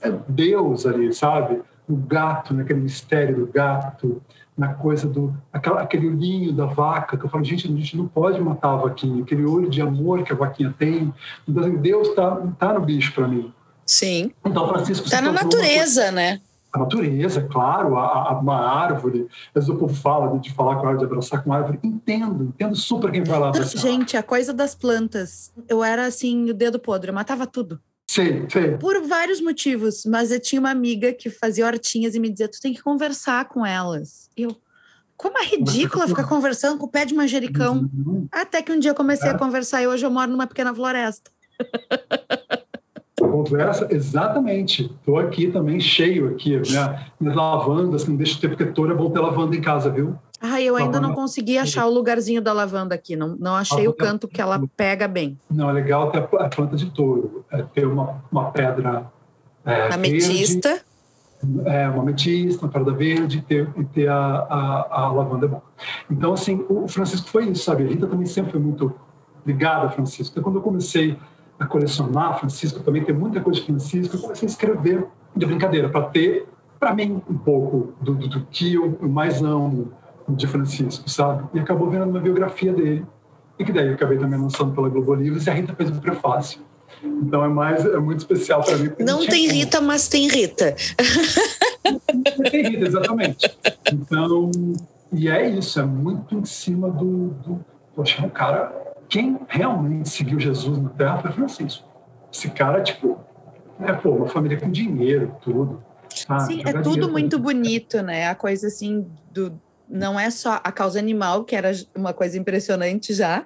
é 0.00 0.12
Deus 0.28 0.86
ali, 0.86 1.12
sabe? 1.12 1.62
O 1.88 1.94
gato, 1.94 2.52
naquele 2.52 2.80
mistério 2.80 3.36
do 3.36 3.46
gato, 3.46 4.20
na 4.56 4.74
coisa 4.74 5.08
do 5.08 5.34
aquela, 5.52 5.80
aquele 5.80 6.08
olhinho 6.08 6.52
da 6.52 6.66
vaca, 6.66 7.16
que 7.16 7.24
eu 7.24 7.30
falo, 7.30 7.44
gente, 7.44 7.66
a 7.66 7.70
gente 7.70 7.96
não 7.96 8.06
pode 8.06 8.40
matar 8.40 8.74
a 8.74 8.76
vaquinha, 8.76 9.22
aquele 9.22 9.44
olho 9.44 9.70
de 9.70 9.80
amor 9.80 10.22
que 10.22 10.32
a 10.32 10.36
vaquinha 10.36 10.74
tem. 10.78 11.12
Então, 11.48 11.62
assim, 11.62 11.76
Deus 11.76 12.08
está 12.08 12.36
tá 12.58 12.72
no 12.74 12.80
bicho 12.80 13.14
para 13.14 13.26
mim. 13.26 13.52
Sim. 13.86 14.30
Então, 14.44 14.68
Francisco... 14.68 15.06
Está 15.06 15.20
na 15.20 15.32
natureza, 15.32 16.12
né? 16.12 16.40
A 16.72 16.78
natureza, 16.78 17.42
claro, 17.50 17.96
a, 17.96 18.30
a, 18.30 18.38
uma 18.38 18.60
árvore. 18.60 19.26
Às 19.48 19.66
vezes 19.66 19.70
o 19.70 19.76
povo 19.76 19.92
fala 19.92 20.32
de, 20.34 20.48
de 20.48 20.54
falar 20.54 20.76
com 20.76 20.86
a 20.86 20.90
árvore, 20.90 20.98
de 20.98 21.04
abraçar 21.04 21.42
com 21.42 21.52
a 21.52 21.56
árvore. 21.56 21.80
Entendo, 21.82 22.44
entendo 22.44 22.76
super 22.76 23.10
quem 23.10 23.24
vai 23.24 23.40
lá 23.40 23.48
abraçar. 23.48 23.80
Gente, 23.82 24.16
a 24.16 24.22
coisa 24.22 24.54
das 24.54 24.74
plantas. 24.74 25.52
Eu 25.68 25.82
era 25.82 26.06
assim, 26.06 26.50
o 26.50 26.54
dedo 26.54 26.78
podre, 26.78 27.10
eu 27.10 27.14
matava 27.14 27.44
tudo. 27.46 27.80
Sim, 28.10 28.48
sim. 28.50 28.76
Por 28.76 29.00
vários 29.06 29.40
motivos, 29.40 30.04
mas 30.04 30.32
eu 30.32 30.40
tinha 30.40 30.58
uma 30.58 30.72
amiga 30.72 31.12
que 31.12 31.30
fazia 31.30 31.64
hortinhas 31.64 32.12
e 32.16 32.18
me 32.18 32.28
dizia: 32.28 32.48
tu 32.48 32.60
tem 32.60 32.74
que 32.74 32.82
conversar 32.82 33.44
com 33.44 33.64
elas. 33.64 34.28
Eu, 34.36 34.56
como 35.16 35.38
é 35.38 35.44
ridícula 35.44 36.08
ficar 36.08 36.24
conversando 36.24 36.76
com 36.76 36.86
o 36.86 36.90
pé 36.90 37.04
de 37.04 37.14
manjericão. 37.14 37.88
Uhum. 37.94 38.26
Até 38.32 38.62
que 38.62 38.72
um 38.72 38.80
dia 38.80 38.90
eu 38.90 38.96
comecei 38.96 39.28
é. 39.28 39.32
a 39.32 39.38
conversar 39.38 39.82
e 39.82 39.86
hoje 39.86 40.04
eu 40.04 40.10
moro 40.10 40.28
numa 40.28 40.48
pequena 40.48 40.74
floresta. 40.74 41.30
conversa, 43.16 43.86
exatamente. 43.92 44.86
Estou 44.86 45.20
aqui 45.20 45.46
também 45.46 45.78
cheio 45.78 46.30
aqui, 46.30 46.58
minha, 46.58 47.12
minhas 47.20 47.36
lavandas, 47.36 48.02
que 48.02 48.10
não 48.10 48.16
deixa 48.16 48.34
de 48.34 48.40
ter, 48.40 48.48
porque 48.48 48.66
toda 48.66 48.92
é 48.92 48.96
bom 48.96 49.08
ter 49.08 49.20
lavanda 49.20 49.54
em 49.54 49.60
casa, 49.60 49.88
viu? 49.88 50.18
Ah, 50.40 50.60
eu 50.60 50.74
ainda 50.74 50.98
não 50.98 51.12
consegui 51.12 51.58
achar 51.58 51.86
o 51.86 51.90
lugarzinho 51.90 52.40
da 52.40 52.52
lavanda 52.52 52.94
aqui, 52.94 53.14
não, 53.14 53.36
não 53.38 53.54
achei 53.54 53.86
o 53.86 53.92
canto 53.92 54.26
que 54.26 54.40
ela 54.40 54.58
pega 54.74 55.06
bem. 55.06 55.38
Não, 55.50 55.68
é 55.68 55.72
legal 55.72 56.10
ter 56.10 56.18
a 56.18 56.48
planta 56.48 56.76
de 56.76 56.86
touro, 56.90 57.44
é 57.50 57.62
ter 57.62 57.86
uma, 57.86 58.22
uma 58.32 58.50
pedra 58.50 59.10
é, 59.66 59.92
ametista. 59.92 60.68
Verde, 60.70 60.84
é, 61.64 61.88
uma 61.88 62.02
ametista, 62.02 62.64
uma 62.64 62.72
pedra 62.72 62.92
verde 62.94 63.38
e 63.38 63.42
ter, 63.42 63.68
e 63.76 63.84
ter 63.84 64.08
a, 64.08 64.16
a, 64.16 65.02
a, 65.02 65.12
lavanda 65.12 65.46
é 65.46 65.48
bom. 65.48 65.62
Então, 66.10 66.32
assim, 66.32 66.64
o 66.68 66.86
Francisco 66.88 67.28
foi 67.28 67.46
isso, 67.48 67.64
sabe? 67.64 67.84
A 67.84 67.88
Rita 67.88 68.06
também 68.06 68.26
sempre 68.26 68.52
foi 68.52 68.60
muito 68.60 68.94
ligada 69.44 69.86
a 69.86 69.90
Francisco. 69.90 70.32
Então, 70.32 70.42
quando 70.42 70.56
eu 70.56 70.62
comecei 70.62 71.18
a 71.58 71.66
colecionar 71.66 72.38
Francisco, 72.38 72.80
também 72.80 73.04
tem 73.04 73.14
muita 73.14 73.40
coisa 73.40 73.60
de 73.60 73.66
Francisco, 73.66 74.16
eu 74.16 74.20
comecei 74.20 74.46
a 74.48 74.50
escrever 74.50 75.06
de 75.36 75.46
brincadeira, 75.46 75.88
para 75.88 76.02
ter, 76.06 76.48
para 76.78 76.94
mim, 76.94 77.22
um 77.28 77.38
pouco 77.38 77.92
do, 78.00 78.14
do, 78.14 78.28
do, 78.28 78.40
que 78.46 78.74
eu 78.74 78.98
mais 79.02 79.42
amo 79.42 79.92
de 80.34 80.46
Francisco, 80.46 81.08
sabe? 81.08 81.48
E 81.54 81.60
acabou 81.60 81.90
vendo 81.90 82.04
uma 82.04 82.20
biografia 82.20 82.72
dele, 82.72 83.06
e 83.58 83.64
que 83.64 83.72
daí 83.72 83.88
eu 83.88 83.94
acabei 83.94 84.18
também 84.18 84.38
lançando 84.38 84.74
pela 84.74 84.88
Globo 84.88 85.14
Livros, 85.14 85.46
e 85.46 85.50
a 85.50 85.54
Rita 85.54 85.74
fez 85.74 85.90
um 85.90 85.98
prefácio. 85.98 86.60
Então 87.02 87.44
é 87.44 87.48
mais 87.48 87.84
é 87.84 87.98
muito 87.98 88.18
especial 88.18 88.62
para 88.62 88.76
mim. 88.76 88.90
Não 88.98 89.26
tem 89.26 89.48
Rita, 89.48 89.80
mas 89.80 90.08
tem 90.08 90.28
Rita. 90.28 90.74
tem 92.50 92.62
Rita, 92.62 92.86
exatamente. 92.86 93.58
Então, 93.92 94.50
e 95.12 95.28
é 95.28 95.48
isso, 95.48 95.80
é 95.80 95.84
muito 95.84 96.34
em 96.34 96.44
cima 96.44 96.90
do, 96.90 97.28
do 97.28 97.64
poxa, 97.94 98.24
um 98.24 98.28
cara 98.28 98.80
quem 99.10 99.38
realmente 99.48 100.08
seguiu 100.08 100.38
Jesus 100.38 100.78
na 100.78 100.88
Terra 100.90 101.18
foi 101.18 101.32
Francisco. 101.32 101.84
Esse 102.32 102.48
cara, 102.50 102.80
tipo, 102.80 103.18
é 103.80 103.92
pô, 103.92 104.10
uma 104.10 104.28
família 104.28 104.58
com 104.58 104.70
dinheiro, 104.70 105.34
tudo. 105.42 105.82
Sim, 106.46 106.62
é 106.64 106.80
tudo 106.80 107.10
muito 107.10 107.38
bonito, 107.38 108.00
né? 108.02 108.28
A 108.28 108.34
coisa 108.36 108.68
assim 108.68 109.06
do 109.32 109.60
não 109.90 110.18
é 110.18 110.30
só 110.30 110.60
a 110.62 110.70
causa 110.72 110.98
animal, 110.98 111.44
que 111.44 111.56
era 111.56 111.72
uma 111.94 112.12
coisa 112.12 112.38
impressionante 112.38 113.12
já, 113.12 113.44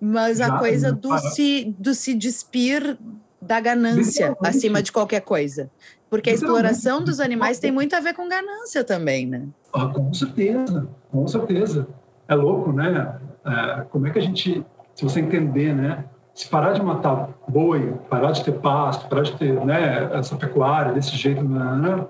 mas 0.00 0.38
já, 0.38 0.46
a 0.46 0.58
coisa 0.58 0.92
do 0.92 1.16
se, 1.18 1.74
do 1.78 1.94
se 1.94 2.14
despir 2.14 2.98
da 3.40 3.60
ganância 3.60 4.36
acima 4.42 4.82
de 4.82 4.90
qualquer 4.90 5.20
coisa. 5.20 5.70
Porque 6.10 6.30
a 6.30 6.32
exploração 6.32 7.04
dos 7.04 7.20
animais 7.20 7.58
tem 7.58 7.70
muito 7.70 7.94
a 7.94 8.00
ver 8.00 8.14
com 8.14 8.28
ganância 8.28 8.82
também, 8.82 9.26
né? 9.26 9.46
Ah, 9.72 9.86
com 9.86 10.12
certeza, 10.14 10.88
com 11.10 11.28
certeza. 11.28 11.86
É 12.26 12.34
louco, 12.34 12.72
né? 12.72 13.18
É, 13.44 13.82
como 13.90 14.06
é 14.06 14.10
que 14.10 14.18
a 14.18 14.22
gente 14.22 14.64
se 14.98 15.04
você 15.04 15.20
entender, 15.20 15.72
né? 15.72 16.06
Se 16.34 16.48
parar 16.48 16.72
de 16.72 16.82
matar 16.82 17.28
boi, 17.46 17.94
parar 18.10 18.32
de 18.32 18.42
ter 18.42 18.50
pasto, 18.50 19.08
parar 19.08 19.22
de 19.22 19.36
ter 19.36 19.52
né, 19.64 20.10
essa 20.12 20.34
pecuária 20.34 20.92
desse 20.92 21.16
jeito, 21.16 21.44
né, 21.44 21.76
né, 21.76 22.06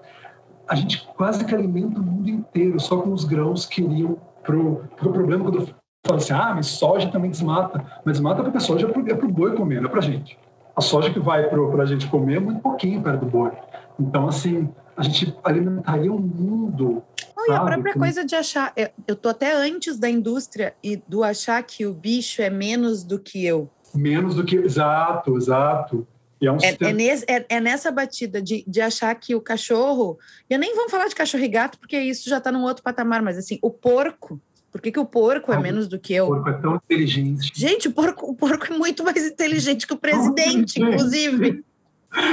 a 0.69 0.75
gente 0.75 1.07
quase 1.17 1.45
que 1.45 1.55
alimenta 1.55 2.01
o 2.01 2.03
mundo 2.03 2.29
inteiro 2.29 2.79
só 2.79 3.01
com 3.01 3.13
os 3.13 3.25
grãos 3.25 3.67
que 3.67 3.83
iriam 3.83 4.19
pro, 4.43 4.85
pro 4.97 5.13
problema 5.13 5.45
quando 5.45 5.61
eu 5.61 5.69
falo 6.07 6.19
assim, 6.19 6.33
ah, 6.33 6.53
mas 6.55 6.67
soja 6.67 7.09
também 7.09 7.31
desmata, 7.31 7.85
mas 8.05 8.15
desmata 8.15 8.43
porque 8.43 8.59
a 8.59 8.61
soja 8.61 8.87
é 8.87 8.91
pro, 8.91 9.11
é 9.11 9.15
pro 9.15 9.29
boi 9.29 9.55
comer, 9.55 9.81
não 9.81 9.89
é 9.89 9.93
pra 9.93 10.01
gente. 10.01 10.39
A 10.77 10.81
soja 10.81 11.11
que 11.11 11.19
vai 11.19 11.49
para 11.49 11.83
a 11.83 11.87
gente 11.87 12.07
comer 12.07 12.37
é 12.37 12.41
muito 12.41 12.61
pouquinho 12.61 13.03
perto 13.03 13.25
do 13.25 13.27
boi. 13.27 13.51
Então, 13.99 14.29
assim, 14.29 14.69
a 14.97 15.03
gente 15.03 15.37
alimentaria 15.43 16.13
um 16.13 16.19
mundo 16.19 17.03
e 17.49 17.53
a 17.53 17.61
própria 17.61 17.95
coisa 17.95 18.25
de 18.25 18.35
achar, 18.35 18.75
eu 19.07 19.17
tô 19.17 19.31
até 19.31 19.55
antes 19.55 19.99
da 19.99 20.09
indústria 20.09 20.75
e 20.85 20.97
do 21.09 21.25
achar 21.25 21.63
que 21.63 21.87
o 21.87 21.95
bicho 21.95 22.43
é 22.43 22.51
menos 22.51 23.03
do 23.03 23.19
que 23.19 23.45
eu. 23.45 23.71
Menos 23.95 24.35
do 24.35 24.45
que, 24.45 24.57
exato, 24.57 25.35
exato. 25.37 26.07
É, 26.41 26.53
um 26.53 26.57
é, 26.57 26.77
é, 26.81 26.93
nesse, 26.93 27.25
é, 27.29 27.45
é, 27.49 27.61
nessa 27.61 27.91
batida 27.91 28.41
de, 28.41 28.65
de 28.67 28.81
achar 28.81 29.15
que 29.15 29.35
o 29.35 29.41
cachorro. 29.41 30.19
Eu 30.49 30.59
nem 30.59 30.75
vamos 30.75 30.91
falar 30.91 31.09
de 31.09 31.15
cachorro 31.15 31.43
e 31.43 31.49
gato, 31.49 31.79
porque 31.79 31.99
isso 31.99 32.29
já 32.29 32.39
está 32.39 32.53
num 32.53 32.63
outro 32.63 32.83
patamar, 32.83 33.23
mas 33.23 33.37
assim, 33.37 33.59
o 33.63 33.71
porco. 33.71 34.41
Por 34.71 34.83
que, 34.83 34.93
que 34.93 35.01
o 35.01 35.07
porco 35.07 35.51
é 35.51 35.57
ah, 35.57 35.61
menos 35.61 35.89
do 35.89 35.99
que 35.99 36.13
eu? 36.13 36.27
O 36.27 36.29
porco 36.29 36.51
é 36.51 36.53
tão 36.53 36.77
inteligente. 36.77 37.51
Gente, 37.55 37.89
o 37.89 37.93
porco, 37.93 38.31
o 38.31 38.35
porco 38.35 38.67
é 38.73 38.77
muito 38.77 39.03
mais 39.03 39.27
inteligente 39.27 39.87
que 39.87 39.95
o 39.95 39.99
presidente, 39.99 40.81
inclusive. 40.81 41.65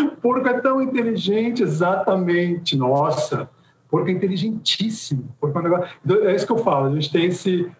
O 0.03 0.17
porco 0.21 0.47
é 0.47 0.59
tão 0.59 0.81
inteligente, 0.81 1.63
exatamente. 1.63 2.75
Nossa, 2.75 3.49
porco 3.89 4.09
é 4.09 4.11
inteligentíssimo. 4.11 5.33
Porco 5.39 5.57
é, 5.57 5.61
um 5.61 5.63
negócio... 5.63 6.27
é 6.27 6.35
isso 6.35 6.45
que 6.45 6.51
eu 6.51 6.57
falo, 6.57 6.87
a 6.87 6.91
gente 6.93 7.11
tem 7.11 7.25
esse, 7.27 7.71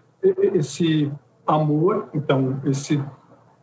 esse 0.54 1.12
amor, 1.46 2.10
então, 2.14 2.62
esse 2.66 3.04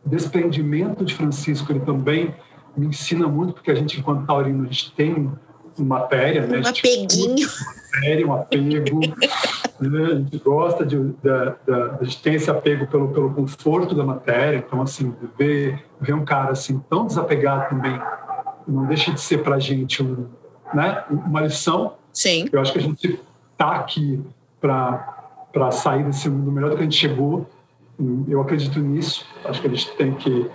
desprendimento 0.05 1.03
de 1.03 1.15
Francisco, 1.15 1.71
ele 1.71 1.79
também 1.79 2.35
me 2.75 2.87
ensina 2.87 3.27
muito, 3.27 3.53
porque 3.53 3.71
a 3.71 3.75
gente, 3.75 3.99
enquanto 3.99 4.25
taurino, 4.25 4.63
a 4.63 4.65
gente 4.67 4.91
tem 4.93 5.31
matéria, 5.77 6.45
né? 6.45 6.61
Um 6.63 6.67
apeguinho. 6.67 7.47
Matéria, 7.93 8.27
um 8.27 8.33
apego. 8.33 8.99
né? 9.79 10.05
A 10.05 10.15
gente 10.15 10.37
gosta 10.39 10.85
de, 10.85 10.97
da, 11.23 11.55
da, 11.65 11.97
a 11.99 12.03
gente 12.03 12.21
tem 12.21 12.35
esse 12.35 12.49
apego 12.49 12.87
pelo, 12.87 13.09
pelo 13.09 13.33
conforto 13.33 13.95
da 13.95 14.03
matéria. 14.03 14.57
Então, 14.57 14.81
assim, 14.81 15.13
ver, 15.37 15.83
ver 15.99 16.13
um 16.13 16.25
cara 16.25 16.51
assim 16.51 16.79
tão 16.89 17.05
desapegado 17.05 17.69
também 17.69 17.99
não 18.67 18.85
deixa 18.85 19.11
de 19.11 19.19
ser 19.19 19.43
para 19.43 19.55
a 19.55 19.59
gente 19.59 20.01
um, 20.01 20.27
né? 20.73 21.03
uma 21.09 21.41
lição 21.41 21.95
Sim. 22.13 22.47
Eu 22.51 22.61
acho 22.61 22.71
que 22.71 22.79
a 22.79 22.81
gente 22.81 23.19
está 23.51 23.71
aqui 23.77 24.21
para 24.61 25.71
sair 25.71 26.03
desse 26.03 26.29
mundo 26.29 26.51
melhor 26.51 26.69
do 26.69 26.75
que 26.75 26.81
a 26.81 26.85
gente 26.85 26.95
chegou. 26.95 27.49
Eu 28.27 28.39
acredito 28.41 28.79
nisso. 28.79 29.25
Acho 29.43 29.59
que 29.59 29.67
a 29.67 29.69
gente 29.71 29.91
tem 29.97 30.13
que, 30.13 30.49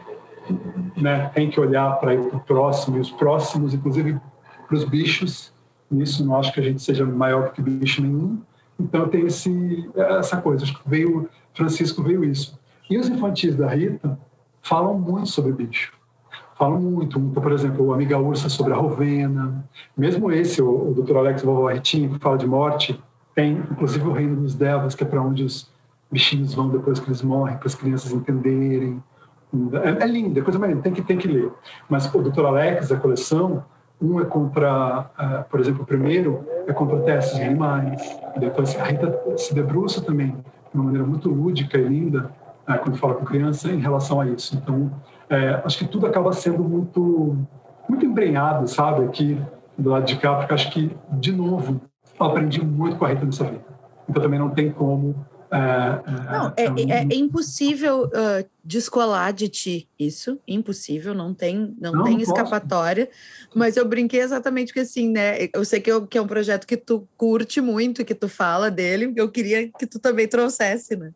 né, 0.97 1.31
tem 1.35 1.51
que 1.51 1.61
olhar 1.61 1.99
para 2.01 2.15
o 2.15 2.41
próximo 2.41 2.97
e 2.97 3.01
os 3.01 3.11
próximos, 3.11 3.75
inclusive 3.75 4.19
para 4.66 4.77
os 4.77 4.85
bichos. 4.85 5.53
Nisso 5.91 6.25
não 6.25 6.37
acho 6.37 6.53
que 6.53 6.61
a 6.61 6.62
gente 6.62 6.83
seja 6.83 7.05
maior 7.05 7.53
que 7.53 7.62
bicho 7.62 8.03
nenhum. 8.03 8.41
Então 8.79 9.09
tem 9.09 9.27
esse, 9.27 9.91
essa 9.97 10.37
coisa. 10.37 10.65
Acho 10.65 10.79
que 10.83 10.89
veio 10.89 11.29
Francisco 11.55 12.03
veio 12.03 12.25
isso. 12.25 12.59
E 12.89 12.99
os 12.99 13.09
infantis 13.09 13.57
da 13.57 13.69
Rita 13.69 14.19
falam 14.62 14.99
muito 14.99 15.29
sobre 15.29 15.53
bicho 15.53 15.99
falam 16.59 16.81
muito. 16.81 17.19
Então, 17.19 17.43
por 17.43 17.53
exemplo, 17.53 17.87
o 17.87 17.95
Amiga 17.95 18.19
Ursa 18.19 18.49
sobre 18.49 18.73
a 18.73 18.77
Rovena. 18.77 19.65
Mesmo 19.97 20.31
esse, 20.31 20.61
o, 20.61 20.91
o 20.91 20.95
Dr. 20.95 21.16
Alex 21.16 21.43
Vovarritinho, 21.43 22.11
que 22.11 22.19
fala 22.19 22.37
de 22.37 22.47
morte, 22.47 23.01
tem 23.35 23.53
inclusive 23.70 24.07
o 24.07 24.12
Reino 24.12 24.43
dos 24.43 24.55
Devas, 24.55 24.95
que 24.97 25.05
é 25.05 25.07
para 25.07 25.23
onde 25.23 25.45
os 25.45 25.70
bichinhos 26.11 26.53
vão 26.55 26.69
depois 26.69 26.99
que 26.99 27.09
eles 27.09 27.23
morrem, 27.23 27.57
para 27.57 27.69
as 27.69 27.77
crianças 27.77 28.12
entenderem. 28.12 29.03
É, 29.83 30.05
é 30.05 30.07
lindo, 30.07 30.39
é 30.39 30.43
coisa 30.43 30.59
mais 30.59 30.73
linda, 30.73 30.83
tem 30.83 30.93
que, 30.93 31.03
tem 31.03 31.16
que 31.16 31.29
ler. 31.29 31.51
Mas 31.89 32.12
o 32.12 32.23
Dr. 32.23 32.45
Alex, 32.45 32.93
a 32.93 32.97
coleção, 32.97 33.65
um 34.01 34.20
é 34.20 34.25
contra, 34.25 35.11
uh, 35.19 35.51
por 35.51 35.59
exemplo, 35.59 35.83
o 35.83 35.87
primeiro 35.87 36.47
é 36.66 36.73
contra 36.73 36.99
testes 37.01 37.37
de 37.37 37.43
animais. 37.43 38.01
Depois 38.37 38.79
a 38.79 38.85
Rita 38.85 39.19
se 39.37 39.55
debruça 39.55 40.01
também 40.01 40.29
de 40.29 40.75
uma 40.75 40.85
maneira 40.85 41.07
muito 41.07 41.29
lúdica 41.29 41.79
e 41.79 41.83
linda 41.83 42.31
uh, 42.69 42.79
quando 42.79 42.97
fala 42.97 43.15
com 43.15 43.25
criança 43.25 43.70
em 43.70 43.81
relação 43.81 44.20
a 44.20 44.27
isso. 44.27 44.57
Então, 44.57 44.91
acho 45.65 45.79
que 45.79 45.87
tudo 45.87 46.07
acaba 46.07 46.33
sendo 46.33 46.62
muito, 46.62 47.37
muito 47.89 48.07
embrenhado, 48.07 48.66
sabe, 48.66 49.05
aqui 49.05 49.39
do 49.77 49.91
lado 49.91 50.05
de 50.05 50.16
cá, 50.16 50.35
porque 50.35 50.55
acho 50.55 50.70
que, 50.70 50.91
de 51.12 51.33
novo, 51.33 51.81
eu 52.19 52.27
aprendi 52.27 52.65
muito 52.65 52.97
com 52.97 53.05
a 53.05 53.09
Rita 53.09 53.25
nessa 53.25 53.45
vida. 53.45 53.65
Então 54.09 54.23
também 54.23 54.39
não 54.39 54.51
tem 54.51 54.70
como 54.70 55.15
não, 55.51 56.53
é, 56.57 56.65
é, 56.65 57.01
é, 57.01 57.09
é 57.11 57.15
impossível 57.15 58.05
uh, 58.05 58.47
descolar 58.62 59.33
de 59.33 59.49
ti 59.49 59.89
isso, 59.99 60.39
impossível, 60.47 61.15
não 61.15 61.33
tem, 61.33 61.75
não, 61.81 61.93
não 61.93 62.05
tem 62.05 62.20
escapatória. 62.20 63.07
Posso. 63.07 63.59
Mas 63.59 63.77
eu 63.79 63.89
brinquei 63.89 64.20
exatamente 64.20 64.69
porque 64.69 64.81
assim, 64.81 65.11
né? 65.11 65.49
Eu 65.55 65.65
sei 65.65 65.81
que, 65.81 65.91
eu, 65.91 66.07
que, 66.07 66.19
é 66.19 66.23
um 66.23 66.27
projeto 66.27 66.66
que 66.66 66.77
tu 66.77 67.09
curte 67.16 67.62
muito, 67.62 68.05
que 68.05 68.15
tu 68.15 68.29
fala 68.29 68.70
dele, 68.70 69.12
eu 69.16 69.31
queria 69.31 69.70
que 69.70 69.87
tu 69.87 69.99
também 69.99 70.29
trouxesse, 70.29 70.97
né? 70.97 71.12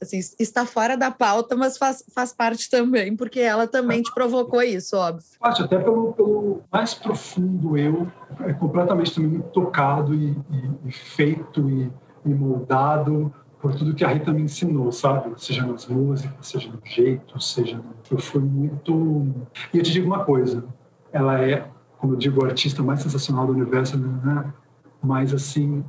Assim, 0.00 0.18
está 0.38 0.64
fora 0.64 0.96
da 0.96 1.10
pauta, 1.10 1.54
mas 1.54 1.76
faz, 1.76 2.02
faz 2.14 2.32
parte 2.32 2.70
também, 2.70 3.14
porque 3.14 3.40
ela 3.40 3.66
também 3.66 4.02
te 4.02 4.12
provocou 4.14 4.62
isso, 4.62 4.96
óbvio. 4.96 5.24
Parte 5.38 5.62
até 5.62 5.78
pelo, 5.78 6.14
pelo 6.14 6.62
mais 6.72 6.94
profundo 6.94 7.76
eu, 7.76 8.10
é 8.40 8.52
completamente 8.54 9.14
também 9.14 9.40
tocado 9.52 10.14
e, 10.14 10.30
e, 10.30 10.88
e 10.88 10.92
feito 10.92 11.68
e, 11.68 11.92
e 12.24 12.34
moldado 12.34 13.32
por 13.64 13.74
tudo 13.74 13.94
que 13.94 14.04
a 14.04 14.08
Rita 14.08 14.30
me 14.30 14.42
ensinou, 14.42 14.92
sabe? 14.92 15.32
Seja 15.38 15.66
nas 15.66 15.86
músicas, 15.86 16.46
seja 16.46 16.68
no 16.68 16.78
jeito, 16.84 17.40
seja. 17.40 17.80
Eu 18.10 18.18
fui 18.18 18.42
muito. 18.42 19.26
E 19.72 19.78
eu 19.78 19.82
te 19.82 19.90
digo 19.90 20.06
uma 20.06 20.22
coisa: 20.22 20.62
ela 21.10 21.40
é, 21.40 21.66
como 21.96 22.12
eu 22.12 22.18
digo, 22.18 22.44
a 22.44 22.48
artista 22.48 22.82
mais 22.82 23.00
sensacional 23.00 23.46
do 23.46 23.54
universo, 23.54 23.96
né? 23.96 24.52
mas 25.02 25.32
assim, 25.32 25.82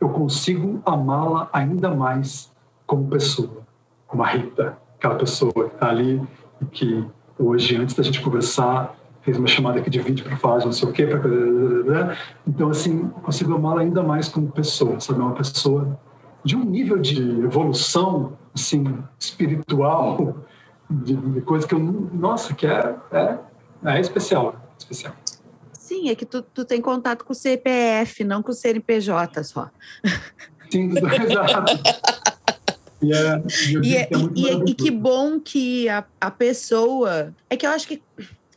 eu 0.00 0.08
consigo 0.08 0.82
amá-la 0.84 1.48
ainda 1.52 1.94
mais 1.94 2.52
como 2.84 3.08
pessoa, 3.08 3.62
como 4.08 4.24
a 4.24 4.26
Rita, 4.26 4.76
aquela 4.98 5.14
pessoa 5.14 5.52
que 5.52 5.60
está 5.60 5.88
ali 5.88 6.20
e 6.60 6.64
que 6.64 7.06
hoje, 7.38 7.76
antes 7.76 7.94
da 7.94 8.02
gente 8.02 8.20
conversar, 8.20 8.96
fez 9.22 9.38
uma 9.38 9.46
chamada 9.46 9.78
aqui 9.78 9.88
de 9.88 10.00
vídeo 10.00 10.24
para 10.24 10.36
falar 10.36 10.64
não 10.64 10.72
sei 10.72 10.88
o 10.88 10.92
quê, 10.92 11.06
pra... 11.06 12.16
então 12.44 12.70
assim, 12.70 13.06
consigo 13.22 13.54
amá-la 13.54 13.82
ainda 13.82 14.02
mais 14.02 14.28
como 14.28 14.50
pessoa, 14.50 14.98
sabe? 14.98 15.20
Uma 15.20 15.34
pessoa 15.34 15.96
de 16.44 16.56
um 16.56 16.64
nível 16.64 16.98
de 16.98 17.20
evolução 17.20 18.38
assim 18.54 18.84
espiritual 19.18 20.36
de, 20.90 21.14
de 21.14 21.40
coisa 21.42 21.66
que 21.66 21.74
eu 21.74 21.78
nossa 21.78 22.54
que 22.54 22.66
é, 22.66 22.96
é, 23.12 23.38
é 23.84 24.00
especial 24.00 24.56
especial. 24.78 25.14
Sim, 25.72 26.08
é 26.08 26.14
que 26.14 26.24
tu, 26.24 26.42
tu 26.42 26.64
tem 26.64 26.80
contato 26.80 27.24
com 27.24 27.32
o 27.32 27.36
CPF, 27.36 28.24
não 28.24 28.42
com 28.42 28.52
o 28.52 28.54
CNPJ 28.54 29.42
só. 29.44 29.70
Sim, 30.70 30.90
exato. 30.94 31.72
E, 33.02 33.12
é, 33.12 33.42
e, 33.82 33.96
é, 33.96 34.08
e, 34.36 34.48
é, 34.48 34.54
e, 34.66 34.74
que 34.74 34.90
bom 34.90 35.40
que 35.40 35.88
a, 35.88 36.04
a 36.20 36.30
pessoa. 36.30 37.34
É 37.48 37.56
que 37.56 37.66
eu 37.66 37.70
acho 37.70 37.88
que 37.88 38.02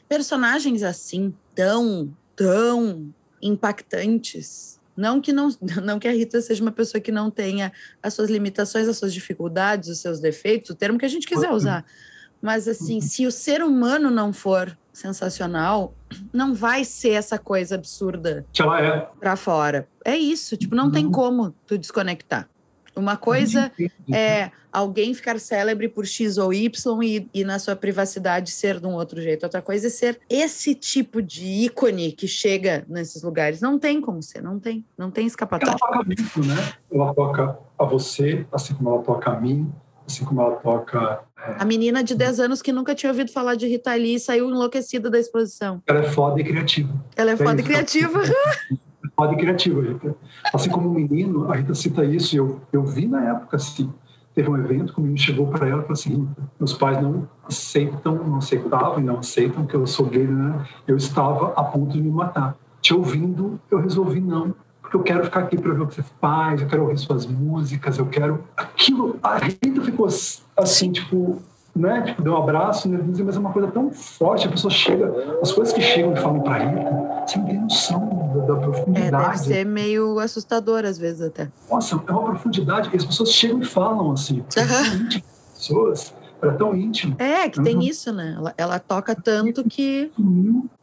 personagens 0.07 0.83
assim, 0.83 1.33
tão, 1.55 2.13
tão 2.35 3.09
impactantes. 3.41 4.79
Não 4.95 5.19
que, 5.19 5.33
não, 5.33 5.49
não 5.83 5.99
que 5.99 6.07
a 6.07 6.11
Rita 6.11 6.41
seja 6.41 6.61
uma 6.61 6.71
pessoa 6.71 7.01
que 7.01 7.11
não 7.11 7.29
tenha 7.29 7.71
as 8.01 8.13
suas 8.13 8.29
limitações, 8.29 8.87
as 8.87 8.97
suas 8.97 9.13
dificuldades, 9.13 9.89
os 9.89 9.99
seus 9.99 10.19
defeitos, 10.19 10.69
o 10.69 10.75
termo 10.75 10.97
que 10.97 11.05
a 11.05 11.09
gente 11.09 11.27
quiser 11.27 11.51
usar. 11.51 11.85
Mas, 12.41 12.67
assim, 12.67 12.99
se 12.99 13.25
o 13.25 13.31
ser 13.31 13.63
humano 13.63 14.11
não 14.11 14.33
for 14.33 14.77
sensacional, 14.91 15.95
não 16.31 16.53
vai 16.53 16.83
ser 16.83 17.11
essa 17.11 17.39
coisa 17.39 17.75
absurda 17.75 18.45
que 18.51 18.61
ela 18.61 18.81
é 18.81 19.07
para 19.19 19.35
fora. 19.35 19.87
É 20.03 20.15
isso, 20.15 20.57
tipo, 20.57 20.75
não 20.75 20.91
tem 20.91 21.09
como 21.09 21.55
tu 21.65 21.77
desconectar. 21.77 22.49
Uma 22.95 23.17
coisa 23.17 23.71
é 24.11 24.51
alguém 24.71 25.13
ficar 25.13 25.39
célebre 25.39 25.87
por 25.87 26.05
X 26.05 26.37
ou 26.37 26.51
Y 26.51 27.03
e, 27.03 27.29
e, 27.33 27.43
na 27.43 27.59
sua 27.59 27.75
privacidade 27.75 28.49
ser 28.49 28.79
de 28.79 28.87
um 28.87 28.93
outro 28.93 29.21
jeito. 29.21 29.43
Outra 29.43 29.61
coisa 29.61 29.87
é 29.87 29.89
ser 29.89 30.19
esse 30.29 30.73
tipo 30.73 31.21
de 31.21 31.45
ícone 31.45 32.11
que 32.11 32.27
chega 32.27 32.83
nesses 32.87 33.21
lugares. 33.21 33.61
Não 33.61 33.77
tem 33.77 34.01
como 34.01 34.21
ser, 34.21 34.41
não 34.41 34.59
tem. 34.59 34.83
Não 34.97 35.11
tem 35.11 35.27
escapatória. 35.27 35.77
Ela 35.79 35.79
toca 35.79 36.03
muito, 36.05 36.47
né? 36.47 36.73
Ela 36.91 37.13
toca 37.13 37.59
a 37.77 37.85
você, 37.85 38.45
assim 38.51 38.73
como 38.73 38.89
ela 38.89 39.03
toca 39.03 39.31
a 39.31 39.39
mim, 39.39 39.71
assim 40.07 40.25
como 40.25 40.41
ela 40.41 40.55
toca. 40.55 41.21
É... 41.37 41.55
A 41.59 41.65
menina 41.65 42.03
de 42.03 42.15
10 42.15 42.39
anos 42.39 42.61
que 42.61 42.71
nunca 42.71 42.95
tinha 42.95 43.11
ouvido 43.11 43.31
falar 43.31 43.55
de 43.55 43.67
Rita 43.67 43.93
Lee 43.93 44.19
saiu 44.19 44.49
enlouquecida 44.49 45.09
da 45.09 45.19
exposição. 45.19 45.81
Ela 45.87 45.99
é 45.99 46.11
foda 46.11 46.41
e 46.41 46.43
criativa. 46.43 46.93
Ela 47.15 47.31
é, 47.31 47.33
é 47.33 47.37
foda 47.37 47.61
e 47.61 47.63
criativa. 47.63 48.21
Foda 49.15 49.33
e 49.33 49.37
criativa, 49.37 49.81
Rita. 49.81 50.15
Assim 50.53 50.69
como 50.69 50.89
um 50.89 50.93
menino, 50.93 51.51
a 51.51 51.55
Rita 51.55 51.73
cita 51.75 52.03
isso, 52.05 52.35
eu, 52.35 52.61
eu 52.71 52.83
vi 52.83 53.07
na 53.07 53.21
época, 53.29 53.57
assim, 53.57 53.91
teve 54.33 54.49
um 54.49 54.57
evento 54.57 54.93
que 54.93 54.99
o 54.99 55.01
menino 55.01 55.19
chegou 55.19 55.47
para 55.47 55.67
ela 55.67 55.79
e 55.79 55.81
falou 55.81 55.93
assim: 55.93 56.27
meus 56.59 56.73
pais 56.73 57.01
não 57.01 57.27
aceitam, 57.47 58.15
não 58.15 58.37
aceitavam 58.37 58.99
e 58.99 59.03
não 59.03 59.19
aceitam 59.19 59.65
que 59.65 59.75
eu 59.75 59.85
sou 59.85 60.05
gay, 60.05 60.27
né? 60.27 60.65
Eu 60.87 60.97
estava 60.97 61.53
a 61.55 61.63
ponto 61.63 61.91
de 61.91 62.01
me 62.01 62.09
matar. 62.09 62.55
Te 62.81 62.93
ouvindo, 62.93 63.59
eu 63.71 63.79
resolvi 63.79 64.19
não 64.19 64.53
porque 64.93 64.97
eu 64.97 65.03
quero 65.03 65.23
ficar 65.23 65.39
aqui 65.41 65.57
para 65.57 65.73
ver 65.73 65.81
o 65.81 65.87
que 65.87 65.95
você 65.95 66.03
faz, 66.21 66.61
eu 66.61 66.67
quero 66.67 66.83
ouvir 66.83 66.97
suas 66.97 67.25
músicas, 67.25 67.97
eu 67.97 68.05
quero. 68.05 68.43
Aquilo. 68.55 69.17
A 69.23 69.37
Rita 69.37 69.81
ficou 69.81 70.07
assim, 70.55 70.91
tipo, 70.91 71.41
né? 71.75 72.01
Tipo, 72.03 72.21
deu 72.21 72.33
um 72.33 72.37
abraço, 72.37 72.87
né? 72.87 72.99
mas 73.03 73.35
é 73.35 73.39
uma 73.39 73.51
coisa 73.51 73.69
tão 73.69 73.91
forte, 73.91 74.47
a 74.47 74.51
pessoa 74.51 74.69
chega, 74.69 75.11
as 75.41 75.51
coisas 75.51 75.73
que 75.73 75.81
chegam 75.81 76.13
e 76.13 76.17
falam 76.17 76.41
para 76.41 76.65
Rita, 76.65 77.25
você 77.25 77.37
não 77.39 77.45
tem 77.45 77.59
noção 77.59 78.12
da, 78.33 78.45
da 78.45 78.55
profundidade. 78.55 79.15
É, 79.15 79.29
deve 79.29 79.37
ser 79.37 79.65
meio 79.65 80.19
assustador 80.19 80.85
às 80.85 80.97
vezes 80.97 81.21
até. 81.21 81.49
Nossa, 81.69 81.95
é 82.07 82.11
uma 82.11 82.23
profundidade 82.23 82.89
que 82.89 82.97
as 82.97 83.05
pessoas 83.05 83.31
chegam 83.31 83.61
e 83.61 83.65
falam 83.65 84.11
assim, 84.11 84.43
uhum. 84.57 85.21
pessoas 85.53 86.13
era 86.41 86.53
tão 86.53 86.75
íntimo. 86.75 87.15
É, 87.19 87.47
que 87.47 87.61
tem 87.61 87.87
isso, 87.87 88.11
né? 88.11 88.35
Ela, 88.37 88.53
ela 88.57 88.79
toca 88.79 89.15
tanto 89.15 89.63
que. 89.63 90.11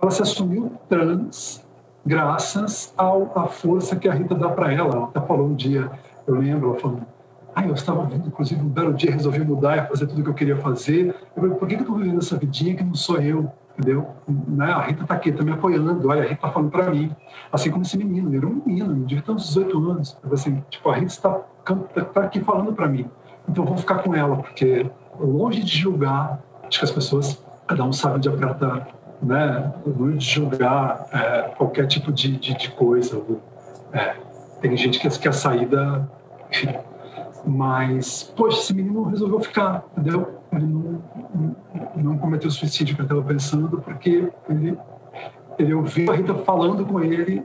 Ela 0.01 0.11
se 0.11 0.23
assumiu 0.23 0.73
trans 0.89 1.63
graças 2.05 2.95
ao, 2.97 3.31
à 3.39 3.47
força 3.47 3.95
que 3.97 4.09
a 4.09 4.15
Rita 4.15 4.35
dá 4.35 4.49
para 4.49 4.73
ela. 4.73 4.95
Ela 4.95 5.05
até 5.05 5.21
falou 5.21 5.47
um 5.47 5.55
dia, 5.55 5.91
eu 6.27 6.35
lembro, 6.35 6.71
ela 6.71 6.79
falou, 6.79 7.01
ah, 7.55 7.67
eu 7.67 7.75
estava 7.75 8.05
vindo, 8.07 8.27
inclusive, 8.27 8.61
um 8.61 8.69
belo 8.69 8.95
dia, 8.95 9.11
resolvi 9.11 9.41
mudar 9.41 9.77
e 9.77 9.89
fazer 9.89 10.07
tudo 10.07 10.21
o 10.21 10.25
que 10.25 10.31
eu 10.31 10.35
queria 10.35 10.57
fazer. 10.57 11.09
Eu 11.37 11.43
falei, 11.43 11.51
por 11.57 11.69
que, 11.69 11.75
que 11.75 11.83
eu 11.83 11.85
estou 11.85 11.99
vivendo 11.99 12.19
essa 12.19 12.37
vidinha 12.37 12.75
que 12.75 12.85
não 12.85 12.95
sou 12.95 13.21
eu? 13.21 13.51
Entendeu? 13.81 14.11
Né? 14.29 14.71
A 14.71 14.83
Rita 14.83 15.03
está 15.05 15.15
aqui, 15.15 15.31
está 15.31 15.43
me 15.43 15.53
apoiando. 15.53 16.07
Olha, 16.07 16.21
a 16.21 16.25
Rita 16.25 16.35
está 16.35 16.51
falando 16.51 16.71
para 16.71 16.91
mim. 16.91 17.11
Assim 17.51 17.71
como 17.71 17.83
esse 17.83 17.97
menino, 17.97 18.37
era 18.37 18.47
um 18.47 18.63
menino, 18.65 18.95
devia 19.07 19.23
ter 19.23 19.33
uns 19.33 19.47
18 19.47 19.91
anos. 19.91 20.19
Assim, 20.31 20.63
tipo, 20.69 20.91
a 20.91 20.95
Rita 20.95 21.07
está, 21.07 21.41
está 21.97 22.21
aqui 22.21 22.41
falando 22.41 22.75
para 22.75 22.87
mim. 22.87 23.09
Então, 23.49 23.65
vou 23.65 23.79
ficar 23.79 24.03
com 24.03 24.15
ela, 24.15 24.37
porque 24.37 24.87
longe 25.19 25.63
de 25.63 25.79
julgar, 25.79 26.43
acho 26.69 26.79
que 26.79 26.85
as 26.85 26.91
pessoas, 26.91 27.43
cada 27.67 27.83
um 27.83 27.93
sabe 27.93 28.17
onde 28.17 28.29
a 28.29 28.33
prata 28.33 28.87
né, 29.23 29.73
de 29.87 30.25
julgar 30.25 31.07
é, 31.11 31.43
qualquer 31.57 31.87
tipo 31.87 32.13
de, 32.13 32.37
de, 32.37 32.55
de 32.55 32.71
coisa. 32.73 33.23
É, 33.95 34.15
tem 34.61 34.77
gente 34.77 35.01
que 35.01 35.09
quer 35.19 35.31
a 35.31 35.33
saída, 35.33 36.07
enfim. 36.51 36.75
Mas, 37.47 38.25
poxa, 38.37 38.59
esse 38.59 38.75
menino 38.75 39.05
resolveu 39.05 39.41
ficar, 39.41 39.85
entendeu? 39.97 40.40
Ele 40.53 40.67
não, 40.67 41.03
não, 41.97 42.19
cometeu 42.19 42.49
o 42.49 42.51
suicídio 42.51 42.95
que 42.95 43.03
eu 43.03 43.05
estava 43.05 43.23
pensando, 43.23 43.81
porque 43.81 44.29
ele, 44.49 44.77
ele 45.59 45.75
ouviu 45.75 46.11
a 46.11 46.17
Rita 46.17 46.35
falando 46.35 46.85
com 46.85 47.01
ele 47.03 47.43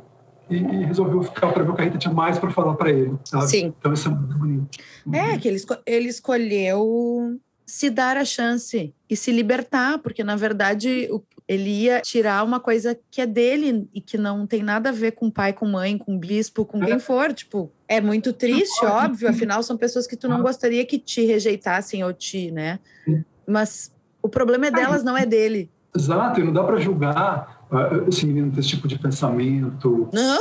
e, 0.50 0.56
e 0.56 0.86
resolveu 0.86 1.22
ficar 1.24 1.52
para 1.52 1.64
ver 1.64 1.72
o 1.72 1.76
que 1.76 1.82
a 1.82 1.86
Rita 1.86 1.98
tinha 1.98 2.14
mais 2.14 2.40
para 2.40 2.50
falar 2.50 2.74
para 2.76 2.90
ele, 2.90 3.16
sabe? 3.24 3.48
Sim. 3.48 3.74
Então 3.78 3.94
isso 3.94 4.08
é 4.08 4.12
muito 4.12 4.38
bonito. 4.38 4.68
É, 5.14 5.38
que 5.38 5.48
ele, 5.48 5.60
ele 5.86 6.08
escolheu 6.10 7.40
se 7.66 7.90
dar 7.90 8.18
a 8.18 8.26
chance 8.26 8.94
e 9.10 9.16
se 9.16 9.32
libertar, 9.32 10.00
porque 10.00 10.24
na 10.24 10.36
verdade 10.36 11.08
o, 11.12 11.22
ele 11.48 11.70
ia 11.70 12.02
tirar 12.02 12.44
uma 12.44 12.60
coisa 12.60 12.98
que 13.12 13.22
é 13.22 13.26
dele 13.26 13.88
e 13.94 14.02
que 14.02 14.18
não 14.18 14.48
tem 14.48 14.64
nada 14.64 14.90
a 14.90 14.92
ver 14.92 15.12
com 15.12 15.30
pai, 15.30 15.54
com 15.54 15.68
mãe, 15.68 15.98
com 15.98 16.18
bispo, 16.18 16.66
com 16.66 16.80
quem 16.80 17.00
for. 17.00 17.32
Tipo, 17.34 17.72
é 17.88 18.02
muito 18.02 18.34
triste, 18.34 18.84
óbvio, 18.84 19.30
afinal 19.30 19.62
são 19.62 19.78
pessoas 19.78 20.08
que 20.08 20.16
tu 20.16 20.28
não 20.28 20.42
gostaria 20.42 20.86
que 20.86 20.98
te 20.98 21.24
rejeitassem 21.24 22.04
ou 22.04 22.12
te, 22.12 22.50
né? 22.52 22.80
Mas 23.48 23.94
o 24.22 24.28
problema 24.28 24.68
é 24.68 24.72
delas, 24.72 25.04
não 25.04 25.16
é 25.16 25.26
dele. 25.26 25.70
Exato, 25.96 26.40
e 26.40 26.44
não 26.44 26.52
dá 26.52 26.64
para 26.64 26.78
julgar 26.78 27.68
uh, 27.72 28.10
esse 28.10 28.26
menino 28.26 28.52
ter 28.52 28.60
esse 28.62 28.70
tipo 28.70 28.88
de 28.88 28.98
pensamento. 28.98 30.10
Não. 30.12 30.40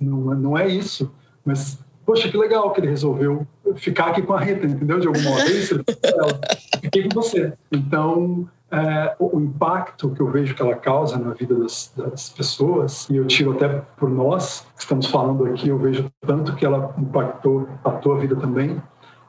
Não, 0.00 0.34
não 0.34 0.58
é 0.58 0.68
isso. 0.68 1.12
Mas, 1.44 1.78
poxa, 2.04 2.28
que 2.28 2.36
legal 2.36 2.72
que 2.72 2.80
ele 2.80 2.88
resolveu 2.88 3.46
ficar 3.76 4.08
aqui 4.08 4.22
com 4.22 4.32
a 4.32 4.40
Rita, 4.40 4.66
entendeu? 4.66 4.98
De 4.98 5.06
alguma 5.06 5.36
vez, 5.44 5.70
fiquei 6.82 7.04
com 7.04 7.14
você. 7.14 7.52
Então, 7.70 8.48
é, 8.70 9.16
o 9.18 9.40
impacto 9.40 10.10
que 10.10 10.20
eu 10.20 10.30
vejo 10.30 10.54
que 10.54 10.62
ela 10.62 10.76
causa 10.76 11.18
na 11.18 11.34
vida 11.34 11.54
das, 11.56 11.92
das, 11.96 12.28
pessoas, 12.28 13.08
e 13.10 13.16
eu 13.16 13.26
tiro 13.26 13.52
até 13.52 13.68
por 13.96 14.08
nós 14.08 14.66
que 14.76 14.82
estamos 14.82 15.06
falando 15.06 15.44
aqui, 15.46 15.68
eu 15.68 15.78
vejo 15.78 16.10
tanto 16.20 16.54
que 16.54 16.64
ela 16.64 16.94
impactou 16.96 17.68
a 17.84 17.90
tua 17.90 18.18
vida 18.18 18.36
também, 18.36 18.80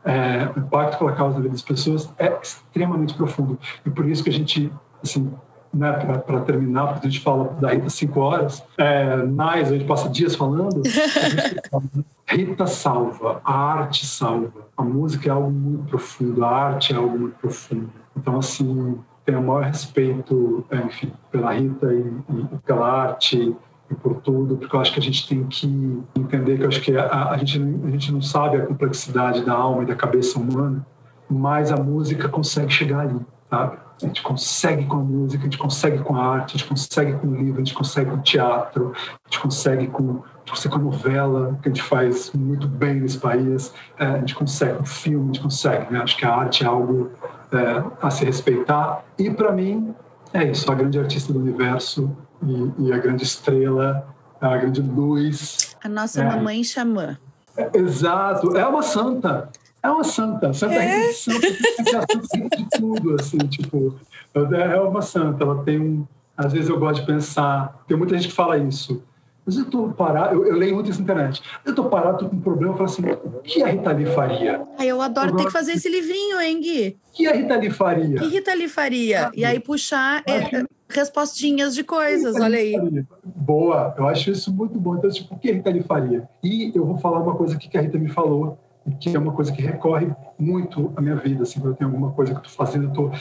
é, 0.03 0.49
o 0.55 0.59
impacto 0.59 0.97
que 0.97 1.03
ela 1.03 1.13
causa 1.13 1.35
na 1.35 1.41
vida 1.41 1.53
das 1.53 1.61
pessoas 1.61 2.11
é 2.17 2.37
extremamente 2.41 3.13
profundo. 3.13 3.57
E 3.85 3.89
por 3.89 4.07
isso 4.07 4.23
que 4.23 4.29
a 4.29 4.33
gente, 4.33 4.71
assim, 5.03 5.31
né, 5.73 5.91
para 5.91 6.41
terminar, 6.41 6.93
porque 6.93 7.07
a 7.07 7.09
gente 7.09 7.23
fala 7.23 7.45
da 7.59 7.69
Rita 7.71 7.89
cinco 7.89 8.19
horas, 8.19 8.63
é, 8.77 9.17
mais, 9.23 9.71
a 9.71 9.77
gente 9.77 9.85
passa 9.85 10.09
dias 10.09 10.35
falando, 10.35 10.81
Rita 12.27 12.67
salva, 12.67 13.41
a 13.43 13.53
arte 13.53 14.05
salva, 14.05 14.67
a 14.77 14.83
música 14.83 15.29
é 15.29 15.31
algo 15.31 15.51
muito 15.51 15.89
profundo, 15.89 16.45
a 16.45 16.49
arte 16.49 16.93
é 16.93 16.95
algo 16.95 17.17
muito 17.17 17.37
profundo. 17.37 17.89
Então, 18.15 18.37
assim, 18.37 18.99
tenho 19.31 19.39
o 19.39 19.47
maior 19.47 19.63
respeito, 19.63 20.65
é, 20.69 20.77
enfim, 20.77 21.13
pela 21.31 21.53
Rita 21.53 21.93
e, 21.93 21.99
e, 21.99 22.57
pela 22.65 22.91
arte 23.03 23.55
e 23.89 23.95
por 23.95 24.15
tudo, 24.15 24.57
porque 24.57 24.75
eu 24.75 24.79
acho 24.79 24.93
que 24.93 24.99
a 24.99 25.03
gente 25.03 25.27
tem 25.27 25.43
que 25.45 26.03
entender 26.15 26.57
que 26.57 26.63
eu 26.63 26.67
acho 26.67 26.81
que 26.81 26.95
a, 26.97 27.29
a, 27.29 27.37
gente, 27.37 27.57
a 27.85 27.89
gente 27.89 28.11
não 28.11 28.21
sabe 28.21 28.57
a 28.57 28.65
complexidade 28.65 29.43
da 29.45 29.53
alma 29.53 29.83
e 29.83 29.85
da 29.85 29.95
cabeça 29.95 30.37
humana, 30.37 30.85
mas 31.29 31.71
a 31.71 31.77
música 31.77 32.27
consegue 32.27 32.71
chegar 32.71 33.01
ali, 33.01 33.19
sabe? 33.49 33.77
A 34.03 34.07
gente 34.07 34.21
consegue 34.21 34.85
com 34.85 34.97
a 34.97 35.03
música, 35.03 35.41
a 35.41 35.43
gente 35.43 35.57
consegue 35.57 35.99
com 35.99 36.15
a 36.15 36.25
arte, 36.25 36.55
a 36.55 36.57
gente 36.57 36.67
consegue 36.67 37.13
com 37.13 37.27
o 37.27 37.35
livro, 37.35 37.61
a 37.61 37.63
gente 37.63 37.73
consegue 37.73 38.09
com 38.09 38.17
o 38.17 38.21
teatro, 38.21 38.93
a 38.95 39.29
gente 39.29 39.39
consegue 39.39 39.87
com, 39.87 40.21
você 40.47 40.67
com 40.67 40.75
a 40.75 40.79
novela, 40.79 41.59
que 41.61 41.69
a 41.69 41.71
gente 41.71 41.83
faz 41.83 42.31
muito 42.33 42.67
bem 42.67 42.95
nesse 42.95 43.17
país, 43.17 43.73
é, 43.99 44.05
a 44.05 44.17
gente 44.17 44.35
consegue 44.35 44.77
com 44.77 44.83
o 44.83 44.85
filme, 44.85 45.23
a 45.23 45.27
gente 45.27 45.41
consegue. 45.41 45.93
Né? 45.93 46.01
Acho 46.01 46.17
que 46.17 46.25
a 46.25 46.33
arte 46.33 46.63
é 46.63 46.67
algo 46.67 47.11
é, 47.51 47.83
a 48.01 48.09
se 48.09 48.25
respeitar. 48.25 49.03
E, 49.17 49.29
para 49.29 49.51
mim, 49.51 49.93
é 50.33 50.45
isso: 50.45 50.71
a 50.71 50.75
grande 50.75 50.99
artista 50.99 51.31
do 51.31 51.39
universo 51.39 52.15
e, 52.43 52.87
e 52.87 52.93
a 52.93 52.97
grande 52.97 53.23
estrela, 53.23 54.07
a 54.39 54.57
grande 54.57 54.81
luz. 54.81 55.75
A 55.83 55.89
nossa 55.89 56.21
é, 56.21 56.25
mamãe 56.25 56.63
xamã. 56.63 57.17
É, 57.55 57.77
exato. 57.77 58.57
É 58.57 58.65
uma 58.65 58.81
santa. 58.81 59.49
É 59.83 59.89
uma 59.89 60.03
santa. 60.03 60.53
Santa 60.53 60.75
é, 60.75 61.07
é 61.07 61.09
é 61.09 62.55
de 62.55 62.69
tudo, 62.77 63.15
assim, 63.15 63.37
tipo, 63.39 63.95
é 64.33 64.79
uma 64.79 65.01
santa. 65.01 65.43
Ela 65.43 65.63
tem 65.63 65.79
um. 65.79 66.05
Às 66.37 66.53
vezes 66.53 66.69
eu 66.69 66.79
gosto 66.79 67.01
de 67.01 67.07
pensar. 67.07 67.83
Tem 67.87 67.97
muita 67.97 68.15
gente 68.17 68.29
que 68.29 68.33
fala 68.33 68.57
isso. 68.57 69.03
Mas 69.45 69.57
eu 69.57 69.63
estou 69.63 69.91
parado, 69.91 70.35
eu, 70.35 70.45
eu, 70.45 70.55
leio 70.55 70.75
muito 70.75 70.89
isso 70.89 70.99
na 70.99 71.03
internet. 71.03 71.41
Eu 71.65 71.71
estou 71.71 71.89
parado, 71.89 72.13
estou 72.13 72.29
com 72.29 72.35
um 72.35 72.41
problema, 72.41 72.73
eu 72.73 72.77
falo 72.77 72.89
assim, 72.89 73.01
o 73.01 73.41
que 73.41 73.63
a 73.63 73.67
Rita 73.67 73.91
Lee 73.91 74.05
faria? 74.05 74.61
Aí 74.77 74.87
eu 74.87 75.01
adoro 75.01 75.31
eu 75.31 75.35
ter 75.35 75.45
que 75.45 75.51
fazer 75.51 75.73
esse 75.73 75.89
livrinho, 75.89 76.39
hein, 76.39 76.61
Gui? 76.61 76.97
O 77.09 77.11
que 77.11 77.27
a 77.27 77.33
Rita 77.33 77.55
Lee 77.55 77.71
faria? 77.71 78.17
O 78.17 78.19
que 78.19 78.27
Rita 78.27 78.53
Lee 78.53 78.67
faria? 78.67 79.31
E 79.33 79.43
aí 79.43 79.59
puxar 79.59 80.23
é, 80.27 80.63
respostinhas 80.87 81.73
de 81.73 81.83
coisas, 81.83 82.35
olha 82.35 82.59
aí. 82.59 82.73
Faria? 82.73 83.07
Boa, 83.23 83.95
eu 83.97 84.07
acho 84.07 84.29
isso 84.29 84.53
muito 84.53 84.79
bom. 84.79 84.95
Então, 84.97 85.09
tipo, 85.09 85.33
o 85.33 85.39
que 85.39 85.49
a 85.49 85.53
Rita 85.53 85.71
Lee 85.71 85.83
faria? 85.83 86.29
E 86.43 86.71
eu 86.75 86.85
vou 86.85 86.99
falar 86.99 87.19
uma 87.19 87.35
coisa 87.35 87.55
aqui 87.55 87.67
que 87.67 87.77
a 87.77 87.81
Rita 87.81 87.97
me 87.97 88.09
falou, 88.09 88.59
que 88.99 89.15
é 89.15 89.19
uma 89.19 89.31
coisa 89.31 89.51
que 89.51 89.61
recorre 89.61 90.11
muito 90.37 90.91
à 90.95 91.01
minha 91.01 91.15
vida. 91.15 91.43
Assim, 91.43 91.59
quando 91.59 91.73
eu 91.73 91.77
tenho 91.77 91.89
alguma 91.89 92.11
coisa 92.11 92.33
que 92.33 92.39
eu 92.39 92.43
estou 92.43 92.65
fazendo, 92.65 92.85
eu 92.85 92.89
estou... 92.89 93.11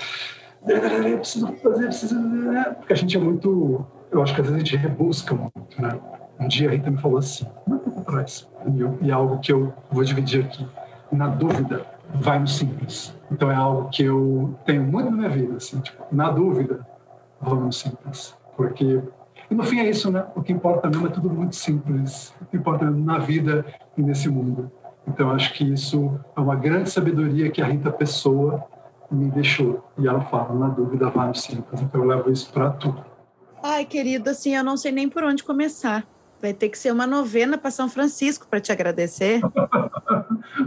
Eu 0.67 1.19
preciso 1.19 1.47
fazer, 1.57 1.85
preciso... 1.85 2.17
Porque 2.79 2.93
a 2.93 2.97
gente 2.97 3.17
é 3.17 3.21
muito 3.21 3.87
eu 4.11 4.23
acho 4.23 4.35
que 4.35 4.41
às 4.41 4.47
vezes 4.49 4.63
a 4.63 4.65
gente 4.65 4.77
rebusca 4.77 5.35
muito, 5.35 5.81
né? 5.81 5.99
Um 6.39 6.49
dia 6.49 6.69
a 6.69 6.73
Rita 6.73 6.91
me 6.91 6.99
falou 6.99 7.19
assim, 7.19 7.47
tempo 7.67 8.01
atrás, 8.01 8.49
e, 8.67 9.07
e 9.07 9.11
é 9.11 9.13
algo 9.13 9.39
que 9.39 9.53
eu 9.53 9.73
vou 9.91 10.03
dividir 10.03 10.45
aqui. 10.45 10.67
Na 11.13 11.29
dúvida, 11.29 11.87
vai 12.15 12.39
no 12.39 12.47
simples. 12.47 13.15
Então 13.31 13.51
é 13.51 13.55
algo 13.55 13.89
que 13.91 14.05
eu 14.05 14.55
tenho 14.65 14.83
muito 14.83 15.11
na 15.11 15.17
minha 15.17 15.29
vida, 15.29 15.57
assim, 15.57 15.81
tipo, 15.81 16.03
na 16.11 16.31
dúvida, 16.31 16.87
vamos 17.41 17.65
no 17.65 17.73
simples. 17.73 18.37
Porque, 18.57 19.03
e 19.51 19.55
no 19.55 19.63
fim 19.65 19.81
é 19.81 19.89
isso, 19.89 20.11
né? 20.11 20.25
O 20.35 20.43
que 20.43 20.53
importa 20.53 20.89
mesmo 20.89 21.07
é 21.07 21.11
tudo 21.11 21.31
muito 21.31 21.55
simples. 21.57 22.35
O 22.41 22.47
que 22.47 22.57
importa 22.57 22.91
na 22.91 23.19
vida 23.19 23.65
e 23.97 24.03
nesse 24.03 24.29
mundo. 24.29 24.71
Então 25.11 25.31
acho 25.31 25.53
que 25.55 25.65
isso 25.65 26.19
é 26.37 26.41
uma 26.41 26.55
grande 26.55 26.89
sabedoria 26.91 27.51
que 27.51 27.61
a 27.61 27.67
Rita 27.67 27.91
Pessoa 27.91 28.65
me 29.11 29.29
deixou. 29.29 29.85
E 29.99 30.07
ela 30.07 30.21
fala, 30.23 30.55
na 30.55 30.69
dúvida, 30.69 31.11
vai 31.11 31.29
no 31.29 31.35
simples. 31.35 31.81
Então 31.81 32.03
eu 32.03 32.07
levo 32.07 32.31
isso 32.31 32.51
para 32.53 32.71
tudo. 32.71 33.05
Ai, 33.63 33.85
querido, 33.85 34.31
assim, 34.31 34.57
eu 34.57 34.65
não 34.65 34.77
sei 34.77 34.93
nem 34.93 35.09
por 35.09 35.25
onde 35.25 35.43
começar. 35.43 36.07
Vai 36.41 36.55
ter 36.55 36.69
que 36.69 36.79
ser 36.79 36.93
uma 36.93 37.07
novena 37.07 37.59
para 37.59 37.71
São 37.71 37.89
Francisco 37.89 38.47
para 38.49 38.61
te 38.61 38.73
agradecer. 38.73 39.41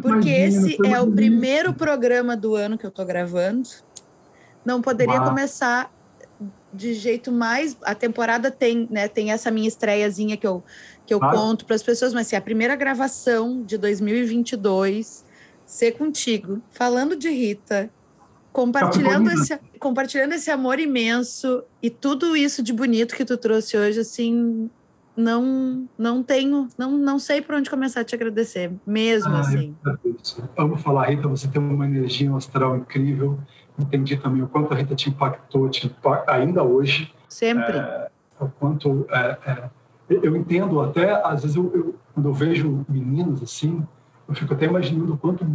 Porque 0.01 0.29
Imagina, 0.29 0.67
esse 0.67 0.87
é 0.87 1.01
o 1.01 1.09
primeiro 1.09 1.73
programa 1.73 2.35
do 2.35 2.53
ano 2.53 2.77
que 2.77 2.85
eu 2.85 2.89
estou 2.89 3.05
gravando. 3.05 3.69
Não 4.65 4.81
poderia 4.81 5.15
Uau. 5.15 5.29
começar 5.29 5.91
de 6.73 6.93
jeito 6.93 7.31
mais. 7.31 7.77
A 7.83 7.93
temporada 7.93 8.49
tem, 8.49 8.87
né? 8.89 9.07
Tem 9.07 9.31
essa 9.31 9.51
minha 9.51 9.67
estreiazinha 9.67 10.35
que 10.35 10.47
eu, 10.47 10.63
que 11.05 11.13
eu 11.13 11.19
conto 11.19 11.65
para 11.65 11.75
as 11.75 11.83
pessoas, 11.83 12.13
mas 12.13 12.27
assim, 12.27 12.35
a 12.35 12.41
primeira 12.41 12.75
gravação 12.75 13.63
de 13.63 13.77
2022 13.77 15.25
ser 15.65 15.93
contigo, 15.93 16.61
falando 16.71 17.15
de 17.15 17.29
Rita, 17.29 17.89
compartilhando 18.51 19.31
esse, 19.31 19.59
compartilhando 19.79 20.33
esse 20.33 20.51
amor 20.51 20.79
imenso 20.79 21.63
e 21.81 21.89
tudo 21.89 22.35
isso 22.35 22.61
de 22.61 22.71
bonito 22.71 23.15
que 23.15 23.25
tu 23.25 23.37
trouxe 23.37 23.77
hoje, 23.77 23.99
assim, 23.99 24.69
não 25.15 25.87
não 25.97 26.23
tenho, 26.23 26.67
não, 26.77 26.91
não 26.91 27.19
sei 27.19 27.41
por 27.41 27.55
onde 27.55 27.69
começar 27.69 28.01
a 28.01 28.03
te 28.03 28.15
agradecer, 28.15 28.71
mesmo 28.85 29.33
ah, 29.33 29.39
assim. 29.39 29.75
Amo 30.57 30.77
falar, 30.77 31.09
Rita, 31.09 31.27
você 31.27 31.47
tem 31.47 31.61
uma 31.61 31.85
energia 31.85 32.33
astral 32.35 32.77
incrível. 32.77 33.39
Entendi 33.77 34.17
também 34.17 34.41
o 34.43 34.47
quanto 34.47 34.73
a 34.73 34.77
Rita 34.77 34.95
te 34.95 35.09
impactou, 35.09 35.69
te 35.69 35.87
impacta 35.87 36.33
ainda 36.33 36.63
hoje. 36.63 37.13
Sempre. 37.27 37.77
É, 37.77 38.09
o 38.39 38.47
quanto 38.47 39.05
é, 39.09 39.37
é, 39.45 39.69
eu 40.09 40.35
entendo 40.35 40.79
até 40.81 41.11
às 41.25 41.41
vezes 41.41 41.55
eu, 41.55 41.71
eu, 41.73 41.95
quando 42.13 42.29
eu 42.29 42.33
vejo 42.33 42.85
meninos 42.87 43.41
assim, 43.41 43.83
eu 44.27 44.35
fico 44.35 44.53
até 44.53 44.65
imaginando 44.65 45.13
o 45.13 45.17
quanto, 45.17 45.45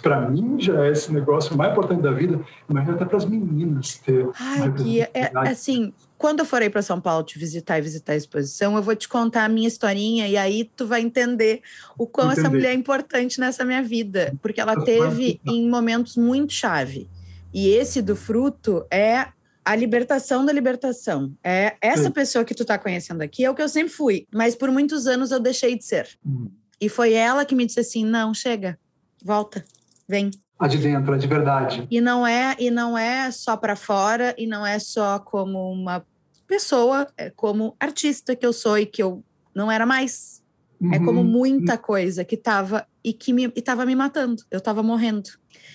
para 0.00 0.20
mim, 0.28 0.56
já 0.60 0.84
é 0.84 0.90
esse 0.90 1.12
negócio 1.12 1.56
mais 1.56 1.72
importante 1.72 2.02
da 2.02 2.12
vida, 2.12 2.40
imagina 2.68 2.94
até 2.94 3.04
para 3.04 3.16
as 3.16 3.24
meninas 3.24 3.96
ter. 3.96 4.28
Ai, 4.38 4.72
que 4.72 5.00
é, 5.00 5.32
assim, 5.34 5.92
quando 6.16 6.38
eu 6.38 6.44
forei 6.44 6.70
para 6.70 6.80
São 6.80 7.00
Paulo 7.00 7.24
te 7.24 7.38
visitar 7.38 7.78
e 7.78 7.82
visitar 7.82 8.12
a 8.12 8.16
exposição, 8.16 8.76
eu 8.76 8.82
vou 8.82 8.94
te 8.94 9.08
contar 9.08 9.44
a 9.44 9.48
minha 9.48 9.66
historinha 9.66 10.28
e 10.28 10.36
aí 10.36 10.70
tu 10.76 10.86
vai 10.86 11.00
entender 11.00 11.60
o 11.98 12.06
quão 12.06 12.28
entender. 12.28 12.40
essa 12.40 12.50
mulher 12.50 12.70
é 12.70 12.74
importante 12.74 13.40
nessa 13.40 13.64
minha 13.64 13.82
vida, 13.82 14.32
porque 14.40 14.60
ela 14.60 14.84
teve 14.84 15.40
em 15.44 15.68
momentos 15.68 16.16
muito 16.16 16.52
chave. 16.52 17.10
E 17.54 17.68
esse 17.68 18.02
do 18.02 18.16
fruto 18.16 18.84
é 18.90 19.28
a 19.64 19.74
libertação 19.76 20.44
da 20.44 20.52
libertação. 20.52 21.32
É 21.42 21.76
essa 21.80 22.10
pessoa 22.10 22.44
que 22.44 22.54
tu 22.54 22.62
está 22.62 22.76
conhecendo 22.76 23.22
aqui 23.22 23.44
é 23.44 23.50
o 23.50 23.54
que 23.54 23.62
eu 23.62 23.68
sempre 23.68 23.92
fui, 23.92 24.26
mas 24.32 24.54
por 24.54 24.70
muitos 24.70 25.06
anos 25.06 25.30
eu 25.30 25.40
deixei 25.40 25.78
de 25.78 25.84
ser. 25.84 26.08
Hum. 26.26 26.50
E 26.80 26.88
foi 26.88 27.14
ela 27.14 27.44
que 27.44 27.54
me 27.54 27.64
disse 27.64 27.80
assim: 27.80 28.04
"Não, 28.04 28.34
chega. 28.34 28.78
Volta. 29.24 29.64
Vem." 30.06 30.30
A 30.58 30.68
de 30.68 30.78
dentro, 30.78 31.14
a 31.14 31.16
de 31.16 31.26
verdade. 31.26 31.86
E 31.90 32.00
não 32.00 32.26
é, 32.26 32.54
e 32.58 32.70
não 32.70 32.98
é 32.98 33.30
só 33.30 33.56
para 33.56 33.74
fora 33.74 34.34
e 34.36 34.46
não 34.46 34.66
é 34.66 34.78
só 34.78 35.18
como 35.18 35.72
uma 35.72 36.04
pessoa, 36.46 37.06
é 37.16 37.30
como 37.30 37.74
artista 37.80 38.36
que 38.36 38.44
eu 38.44 38.52
sou 38.52 38.78
e 38.78 38.86
que 38.86 39.02
eu 39.02 39.24
não 39.54 39.70
era 39.70 39.86
mais. 39.86 40.42
Uhum. 40.80 40.92
É 40.92 40.98
como 40.98 41.20
uhum. 41.20 41.26
muita 41.26 41.78
coisa 41.78 42.24
que 42.24 42.34
estava 42.34 42.86
e 43.02 43.12
que 43.12 43.32
me 43.32 43.50
estava 43.56 43.86
me 43.86 43.94
matando. 43.94 44.42
Eu 44.50 44.58
estava 44.58 44.82
morrendo. 44.82 45.30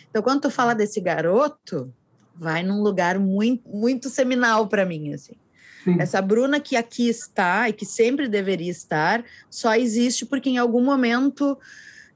Então, 0.10 0.22
quando 0.22 0.42
tu 0.42 0.50
fala 0.50 0.74
desse 0.74 1.00
garoto, 1.00 1.94
vai 2.36 2.64
num 2.64 2.82
lugar 2.82 3.20
muito 3.20 3.68
muito 3.70 4.10
seminal 4.10 4.68
para 4.68 4.86
mim, 4.86 5.14
assim. 5.14 5.36
Sim. 5.84 5.96
Essa 6.00 6.22
Bruna 6.22 6.60
que 6.60 6.76
aqui 6.76 7.08
está 7.08 7.70
e 7.70 7.74
que 7.74 7.86
sempre 7.86 8.28
deveria 8.28 8.72
estar, 8.72 9.24
só 9.50 9.76
existe 9.76 10.26
porque 10.26 10.50
em 10.50 10.58
algum 10.58 10.84
momento 10.84 11.58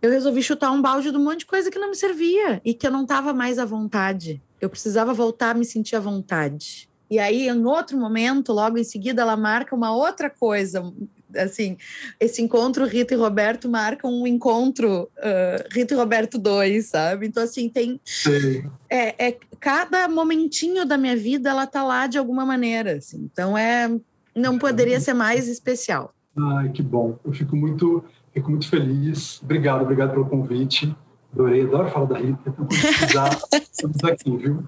eu 0.02 0.12
resolvi 0.12 0.44
chutar 0.44 0.72
um 0.72 0.82
balde 0.82 1.12
de 1.12 1.18
um 1.18 1.24
monte 1.24 1.40
de 1.40 1.46
coisa 1.46 1.72
que 1.72 1.80
não 1.80 1.90
me 1.90 1.96
servia 1.96 2.62
e 2.66 2.74
que 2.74 2.86
eu 2.86 2.92
não 2.92 3.04
estava 3.04 3.34
mais 3.34 3.58
à 3.58 3.64
vontade. 3.64 4.42
Eu 4.60 4.70
precisava 4.70 5.14
voltar 5.14 5.52
a 5.52 5.54
me 5.54 5.64
sentir 5.64 5.96
à 5.96 6.00
vontade. 6.00 6.90
E 7.10 7.20
aí, 7.20 7.48
em 7.48 7.66
outro 7.66 7.98
momento, 7.98 8.52
logo 8.52 8.78
em 8.78 8.84
seguida, 8.84 9.22
ela 9.22 9.38
marca 9.38 9.76
uma 9.76 9.96
outra 9.96 10.30
coisa. 10.30 10.84
Assim, 11.36 11.78
esse 12.20 12.42
encontro 12.42 12.86
Rita 12.86 13.14
e 13.14 13.18
Roberto 13.18 13.70
marca 13.70 14.08
um 14.08 14.26
encontro 14.28 15.04
uh, 15.18 15.74
Rita 15.74 15.94
e 15.94 15.98
Roberto 15.98 16.38
2, 16.38 16.86
sabe? 16.86 17.28
Então, 17.28 17.44
assim, 17.44 17.70
tem. 17.70 18.00
É, 18.90 19.28
é, 19.28 19.38
cada 19.60 20.08
momentinho 20.08 20.86
da 20.86 20.98
minha 20.98 21.16
vida 21.16 21.50
ela 21.50 21.68
tá 21.68 21.84
lá 21.84 22.08
de 22.08 22.18
alguma 22.18 22.46
maneira. 22.46 22.98
Assim. 22.98 23.30
Então, 23.32 23.58
é. 23.58 23.90
Não 24.36 24.58
poderia 24.58 25.00
ser 25.00 25.14
mais 25.14 25.48
especial. 25.48 26.14
Ai, 26.36 26.70
que 26.70 26.82
bom. 26.82 27.20
Eu 27.24 27.32
fico 27.34 27.56
muito, 27.56 28.04
fico 28.34 28.50
muito 28.50 28.68
feliz. 28.68 29.40
Obrigado, 29.44 29.84
obrigado 29.84 30.12
pelo 30.12 30.26
convite. 30.26 30.96
Adorei, 31.32 31.64
adoro 31.64 31.90
falar 31.90 32.06
da 32.06 32.18
Rita. 32.18 32.40
Então, 32.48 32.66
quando 32.66 32.82
precisar, 32.82 33.40
estamos 33.72 34.04
aqui, 34.04 34.36
viu? 34.38 34.64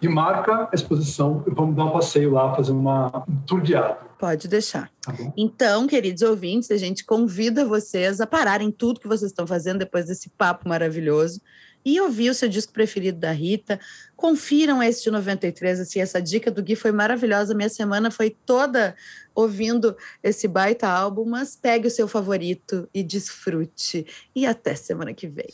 E 0.00 0.08
marca 0.08 0.68
a 0.70 0.74
exposição. 0.74 1.44
Vamos 1.46 1.76
dar 1.76 1.84
um 1.84 1.90
passeio 1.90 2.32
lá, 2.32 2.54
fazer 2.54 2.72
uma, 2.72 3.24
um 3.28 3.36
tour 3.46 3.60
guiado. 3.60 3.96
Pode 4.18 4.48
deixar. 4.48 4.90
Tá 5.02 5.14
então, 5.36 5.86
queridos 5.86 6.22
ouvintes, 6.22 6.70
a 6.70 6.76
gente 6.76 7.04
convida 7.04 7.64
vocês 7.64 8.20
a 8.20 8.26
pararem 8.26 8.70
tudo 8.70 9.00
que 9.00 9.08
vocês 9.08 9.30
estão 9.30 9.46
fazendo 9.46 9.78
depois 9.78 10.06
desse 10.06 10.28
papo 10.30 10.68
maravilhoso 10.68 11.40
e 11.84 12.00
ouvir 12.00 12.30
o 12.30 12.34
seu 12.34 12.48
disco 12.48 12.72
preferido 12.72 13.18
da 13.18 13.32
Rita. 13.32 13.80
Confiram 14.16 14.82
esse 14.82 15.02
de 15.02 15.10
93, 15.10 15.80
assim, 15.80 16.00
essa 16.00 16.20
dica 16.20 16.50
do 16.50 16.62
Gui 16.62 16.76
foi 16.76 16.92
maravilhosa. 16.92 17.54
Minha 17.54 17.68
semana 17.68 18.10
foi 18.10 18.30
toda 18.44 18.94
ouvindo 19.34 19.96
esse 20.22 20.46
baita 20.46 20.88
álbum, 20.88 21.24
mas 21.24 21.56
pegue 21.56 21.86
o 21.86 21.90
seu 21.90 22.06
favorito 22.06 22.88
e 22.92 23.02
desfrute. 23.02 24.06
E 24.34 24.44
até 24.44 24.74
semana 24.74 25.14
que 25.14 25.26
vem. 25.26 25.48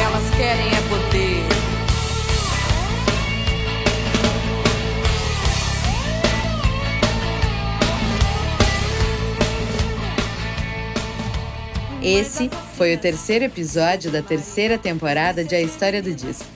Elas 0.00 0.30
querem 0.36 0.68
é 0.68 0.88
poder. 0.88 1.05
Esse 12.06 12.48
foi 12.76 12.94
o 12.94 12.98
terceiro 12.98 13.46
episódio 13.46 14.12
da 14.12 14.22
terceira 14.22 14.78
temporada 14.78 15.44
de 15.44 15.56
A 15.56 15.60
História 15.60 16.00
do 16.00 16.14
Disco. 16.14 16.46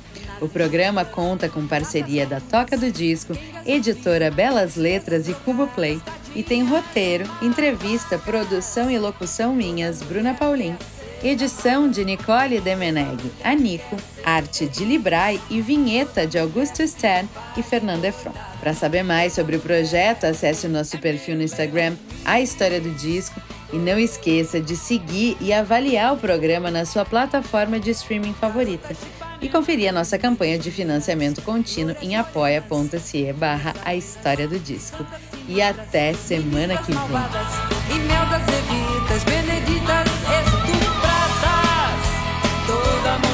O 0.40 0.48
programa 0.48 1.04
conta 1.04 1.48
com 1.48 1.66
parceria 1.66 2.24
da 2.24 2.38
Toca 2.38 2.76
do 2.76 2.88
Disco, 2.88 3.36
editora 3.66 4.30
Belas 4.30 4.76
Letras 4.76 5.28
e 5.28 5.34
Cubo 5.34 5.66
Play, 5.66 6.00
e 6.36 6.44
tem 6.44 6.64
roteiro, 6.64 7.28
entrevista, 7.42 8.16
produção 8.16 8.88
e 8.88 8.96
locução 8.96 9.52
minhas, 9.52 10.00
Bruna 10.02 10.34
Paulin, 10.34 10.76
edição 11.22 11.90
de 11.90 12.04
Nicole 12.04 12.60
Demeneg, 12.60 13.18
Anico, 13.44 13.96
arte 14.24 14.66
de 14.66 14.84
Librai 14.84 15.40
e 15.50 15.60
vinheta 15.60 16.26
de 16.26 16.38
Augusto 16.38 16.86
Stern 16.86 17.28
e 17.56 17.62
Fernanda 17.62 18.08
Efron. 18.08 18.32
Para 18.58 18.74
saber 18.74 19.02
mais 19.02 19.32
sobre 19.32 19.56
o 19.56 19.60
projeto, 19.60 20.24
acesse 20.24 20.66
o 20.66 20.70
nosso 20.70 20.98
perfil 20.98 21.36
no 21.36 21.42
Instagram, 21.42 21.94
A 22.24 22.40
História 22.40 22.80
do 22.80 22.90
Disco, 22.90 23.40
e 23.72 23.76
não 23.76 23.98
esqueça 23.98 24.60
de 24.60 24.76
seguir 24.76 25.36
e 25.40 25.52
avaliar 25.52 26.12
o 26.14 26.16
programa 26.16 26.70
na 26.70 26.84
sua 26.84 27.04
plataforma 27.04 27.78
de 27.78 27.90
streaming 27.90 28.34
favorita. 28.34 28.96
E 29.40 29.48
conferir 29.48 29.88
a 29.88 29.92
nossa 29.92 30.18
campanha 30.18 30.58
de 30.58 30.70
financiamento 30.70 31.40
contínuo 31.42 31.96
em 32.02 32.16
apoia.se 32.16 33.32
barra 33.32 33.74
a 33.84 33.94
história 33.94 34.46
do 34.46 34.58
disco. 34.58 35.06
E 35.48 35.62
até 35.62 36.12
semana 36.12 36.76
que 36.78 36.92
vem. 36.92 37.00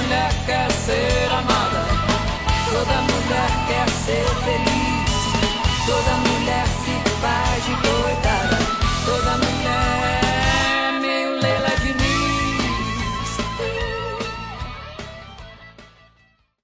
Mulher 0.06 0.30
quer 0.46 0.70
ser 0.72 1.28
amada, 1.32 1.84
toda 2.70 3.00
mulher 3.10 3.50
quer 3.66 3.88
ser 3.90 4.24
feliz, 4.44 5.86
toda 5.86 6.35